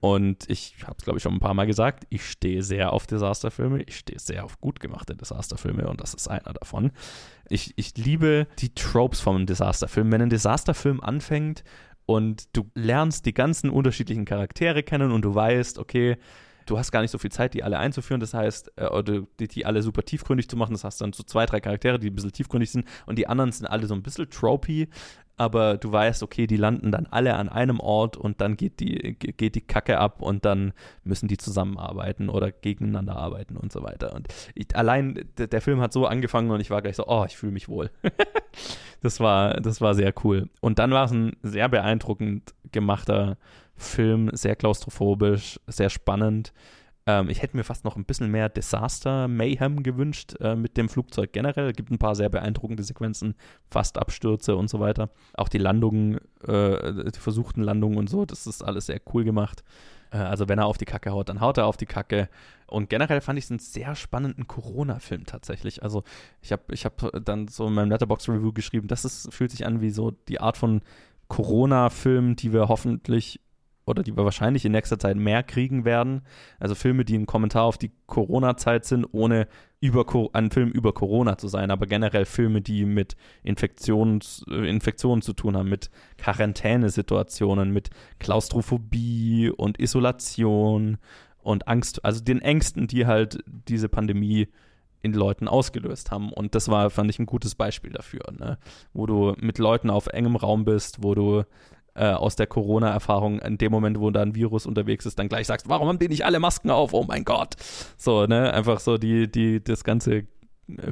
[0.00, 3.06] Und ich habe es, glaube ich, schon ein paar Mal gesagt, ich stehe sehr auf
[3.06, 3.84] Disasterfilme.
[3.84, 6.90] Ich stehe sehr auf gut gemachte Disasterfilme und das ist einer davon.
[7.48, 10.10] Ich, ich liebe die Tropes vom Disasterfilm.
[10.10, 11.62] Wenn ein Disasterfilm anfängt
[12.04, 16.16] und du lernst die ganzen unterschiedlichen Charaktere kennen und du weißt, okay,
[16.66, 18.20] du hast gar nicht so viel Zeit, die alle einzuführen.
[18.20, 19.02] Das heißt, äh,
[19.38, 20.72] die, die, alle super tiefgründig zu machen.
[20.72, 23.52] Das heißt dann so zwei, drei Charaktere, die ein bisschen tiefgründig sind und die anderen
[23.52, 24.88] sind alle so ein bisschen tropey
[25.36, 29.16] aber du weißt, okay, die landen dann alle an einem Ort und dann geht die,
[29.18, 30.72] geht die Kacke ab und dann
[31.04, 34.14] müssen die zusammenarbeiten oder gegeneinander arbeiten und so weiter.
[34.14, 37.24] Und ich, allein der, der, Film hat so angefangen und ich war gleich so, oh,
[37.26, 37.90] ich fühle mich wohl.
[39.00, 40.48] das, war, das war sehr cool.
[40.60, 43.36] Und dann war es ein sehr beeindruckend gemachter
[43.82, 46.52] Film, sehr klaustrophobisch, sehr spannend.
[47.06, 50.88] Ähm, ich hätte mir fast noch ein bisschen mehr Disaster Mayhem gewünscht äh, mit dem
[50.88, 51.70] Flugzeug generell.
[51.70, 53.34] Es gibt ein paar sehr beeindruckende Sequenzen,
[53.68, 55.10] fast Abstürze und so weiter.
[55.34, 59.64] Auch die Landungen, äh, die versuchten Landungen und so, das ist alles sehr cool gemacht.
[60.12, 62.28] Äh, also wenn er auf die Kacke haut, dann haut er auf die Kacke.
[62.66, 65.82] Und generell fand ich es einen sehr spannenden Corona-Film tatsächlich.
[65.82, 66.04] Also
[66.40, 69.80] ich habe ich hab dann so in meinem Letterbox-Review geschrieben, das ist, fühlt sich an
[69.80, 70.82] wie so die Art von
[71.28, 73.40] Corona-Film, die wir hoffentlich
[73.84, 76.22] oder die wir wahrscheinlich in nächster Zeit mehr kriegen werden.
[76.58, 79.48] Also Filme, die ein Kommentar auf die Corona-Zeit sind, ohne
[79.80, 85.22] über ein Film über Corona zu sein, aber generell Filme, die mit Infektions, äh, Infektionen
[85.22, 90.98] zu tun haben, mit Quarantänesituationen, mit Klaustrophobie und Isolation
[91.42, 94.46] und Angst, also den Ängsten, die halt diese Pandemie
[95.02, 96.32] in Leuten ausgelöst haben.
[96.32, 98.58] Und das war, fand ich, ein gutes Beispiel dafür, ne?
[98.92, 101.42] wo du mit Leuten auf engem Raum bist, wo du
[101.94, 105.46] äh, aus der Corona-Erfahrung in dem Moment, wo da ein Virus unterwegs ist, dann gleich
[105.46, 106.92] sagst, warum haben die nicht alle Masken auf?
[106.92, 107.56] Oh mein Gott.
[107.96, 110.26] So, ne, einfach so die, die, das ganze äh,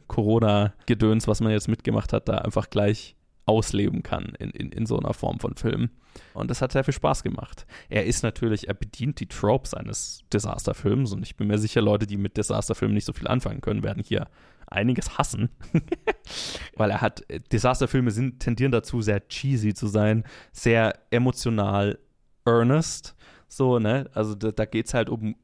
[0.06, 4.98] Corona-Gedöns, was man jetzt mitgemacht hat, da einfach gleich ausleben kann in, in, in so
[4.98, 5.90] einer Form von Film.
[6.34, 7.66] Und das hat sehr viel Spaß gemacht.
[7.88, 12.06] Er ist natürlich, er bedient die Tropes eines Disasterfilms und ich bin mir sicher, Leute,
[12.06, 14.28] die mit Disasterfilmen nicht so viel anfangen können, werden hier
[14.70, 15.50] einiges hassen.
[16.76, 21.98] Weil er hat, Disasterfilme sind, tendieren dazu, sehr cheesy zu sein, sehr emotional
[22.44, 23.14] earnest.
[23.48, 24.08] So, ne?
[24.14, 25.36] Also da, da geht es halt um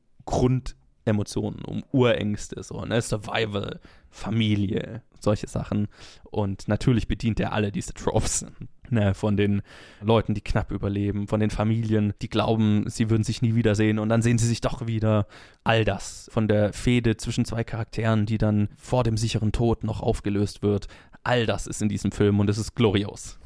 [1.06, 3.00] Grundemotionen, um Urängste, so, ne?
[3.00, 3.78] Survival,
[4.10, 5.86] Familie, solche Sachen.
[6.24, 8.46] Und natürlich bedient er alle diese Tropes.
[8.88, 9.62] Ne, von den
[10.00, 14.08] Leuten, die knapp überleben, von den Familien, die glauben, sie würden sich nie wiedersehen und
[14.08, 15.26] dann sehen sie sich doch wieder.
[15.64, 16.30] All das.
[16.32, 20.86] Von der Fehde zwischen zwei Charakteren, die dann vor dem sicheren Tod noch aufgelöst wird.
[21.24, 23.40] All das ist in diesem Film und es ist glorios.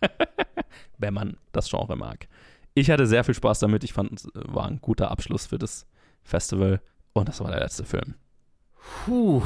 [0.98, 2.28] Wenn man das Genre mag.
[2.74, 3.82] Ich hatte sehr viel Spaß damit.
[3.82, 5.88] Ich fand, es war ein guter Abschluss für das
[6.22, 6.80] Festival.
[7.14, 8.14] Und das war der letzte Film.
[9.06, 9.42] Puh.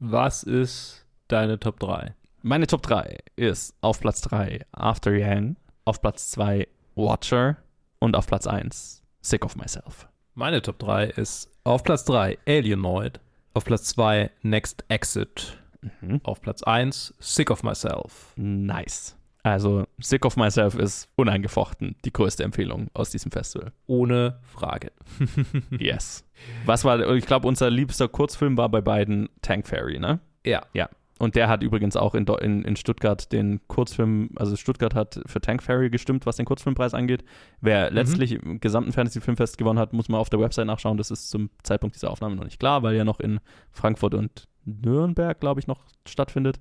[0.00, 2.14] Was ist deine Top 3?
[2.42, 7.58] Meine Top 3 ist auf Platz 3 After Yang, auf Platz 2 Watcher
[7.98, 10.08] und auf Platz 1 Sick of Myself.
[10.34, 13.20] Meine Top 3 ist auf Platz 3 Alienoid,
[13.54, 15.58] auf Platz 2 Next Exit,
[16.00, 16.20] mhm.
[16.22, 18.32] auf Platz 1 Sick of Myself.
[18.36, 19.17] Nice.
[19.52, 23.72] Also Sick of Myself ist uneingefochten die größte Empfehlung aus diesem Festival.
[23.86, 24.92] Ohne Frage.
[25.78, 26.24] yes.
[26.64, 30.20] Was war, ich glaube, unser liebster Kurzfilm war bei beiden Tank Fairy, ne?
[30.44, 30.62] Ja.
[30.72, 30.88] Ja.
[31.18, 35.40] Und der hat übrigens auch in, in, in Stuttgart den Kurzfilm, also Stuttgart hat für
[35.40, 37.24] Tank Fairy gestimmt, was den Kurzfilmpreis angeht.
[37.60, 37.96] Wer mhm.
[37.96, 40.96] letztlich im gesamten Fantasy Filmfest gewonnen hat, muss man auf der Website nachschauen.
[40.96, 43.40] Das ist zum Zeitpunkt dieser Aufnahme noch nicht klar, weil ja noch in
[43.72, 46.60] Frankfurt und Nürnberg, glaube ich, noch stattfindet.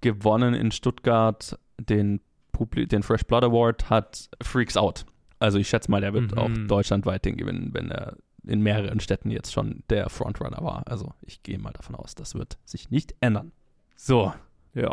[0.00, 2.20] Gewonnen in Stuttgart den,
[2.52, 5.04] Publi den Fresh Blood Award hat Freaks Out.
[5.38, 6.38] Also ich schätze mal, der wird mhm.
[6.38, 10.82] auch deutschlandweit den gewinnen, wenn er in mehreren Städten jetzt schon der Frontrunner war.
[10.86, 13.52] Also ich gehe mal davon aus, das wird sich nicht ändern.
[13.96, 14.32] So,
[14.74, 14.92] ja.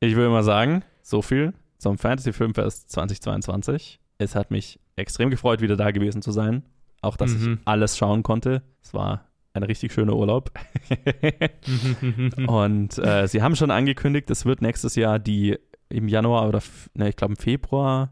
[0.00, 4.00] Ich würde mal sagen, so viel zum Fantasy Filmfest 2022.
[4.18, 6.64] Es hat mich extrem gefreut, wieder da gewesen zu sein.
[7.00, 7.54] Auch, dass mhm.
[7.54, 8.62] ich alles schauen konnte.
[8.82, 10.52] Es war ein richtig schöner Urlaub.
[12.46, 15.58] und äh, sie haben schon angekündigt, es wird nächstes Jahr die
[15.90, 16.62] im Januar oder
[16.94, 18.10] ne, ich glaube im Februar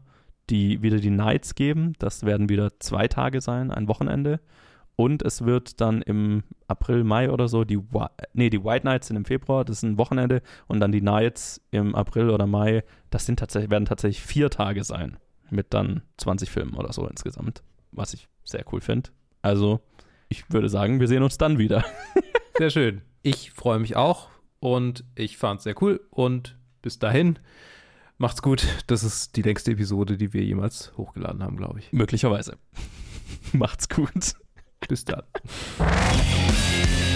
[0.49, 1.93] die wieder die Nights geben.
[1.99, 4.39] Das werden wieder zwei Tage sein, ein Wochenende.
[4.95, 7.79] Und es wird dann im April, Mai oder so, die,
[8.33, 10.41] nee, die White Nights sind im Februar, das ist ein Wochenende.
[10.67, 14.83] Und dann die Nights im April oder Mai, das sind tatsächlich, werden tatsächlich vier Tage
[14.83, 15.17] sein.
[15.51, 17.63] Mit dann 20 Filmen oder so insgesamt.
[17.91, 19.09] Was ich sehr cool finde.
[19.41, 19.79] Also,
[20.27, 21.85] ich würde sagen, wir sehen uns dann wieder.
[22.57, 23.01] sehr schön.
[23.23, 26.01] Ich freue mich auch und ich fand es sehr cool.
[26.11, 27.39] Und bis dahin,
[28.17, 28.65] macht's gut.
[28.87, 31.91] Das ist die längste Episode, die wir jemals hochgeladen haben, glaube ich.
[31.91, 32.57] Möglicherweise.
[33.53, 34.33] macht's gut.
[34.87, 35.23] Bis dann.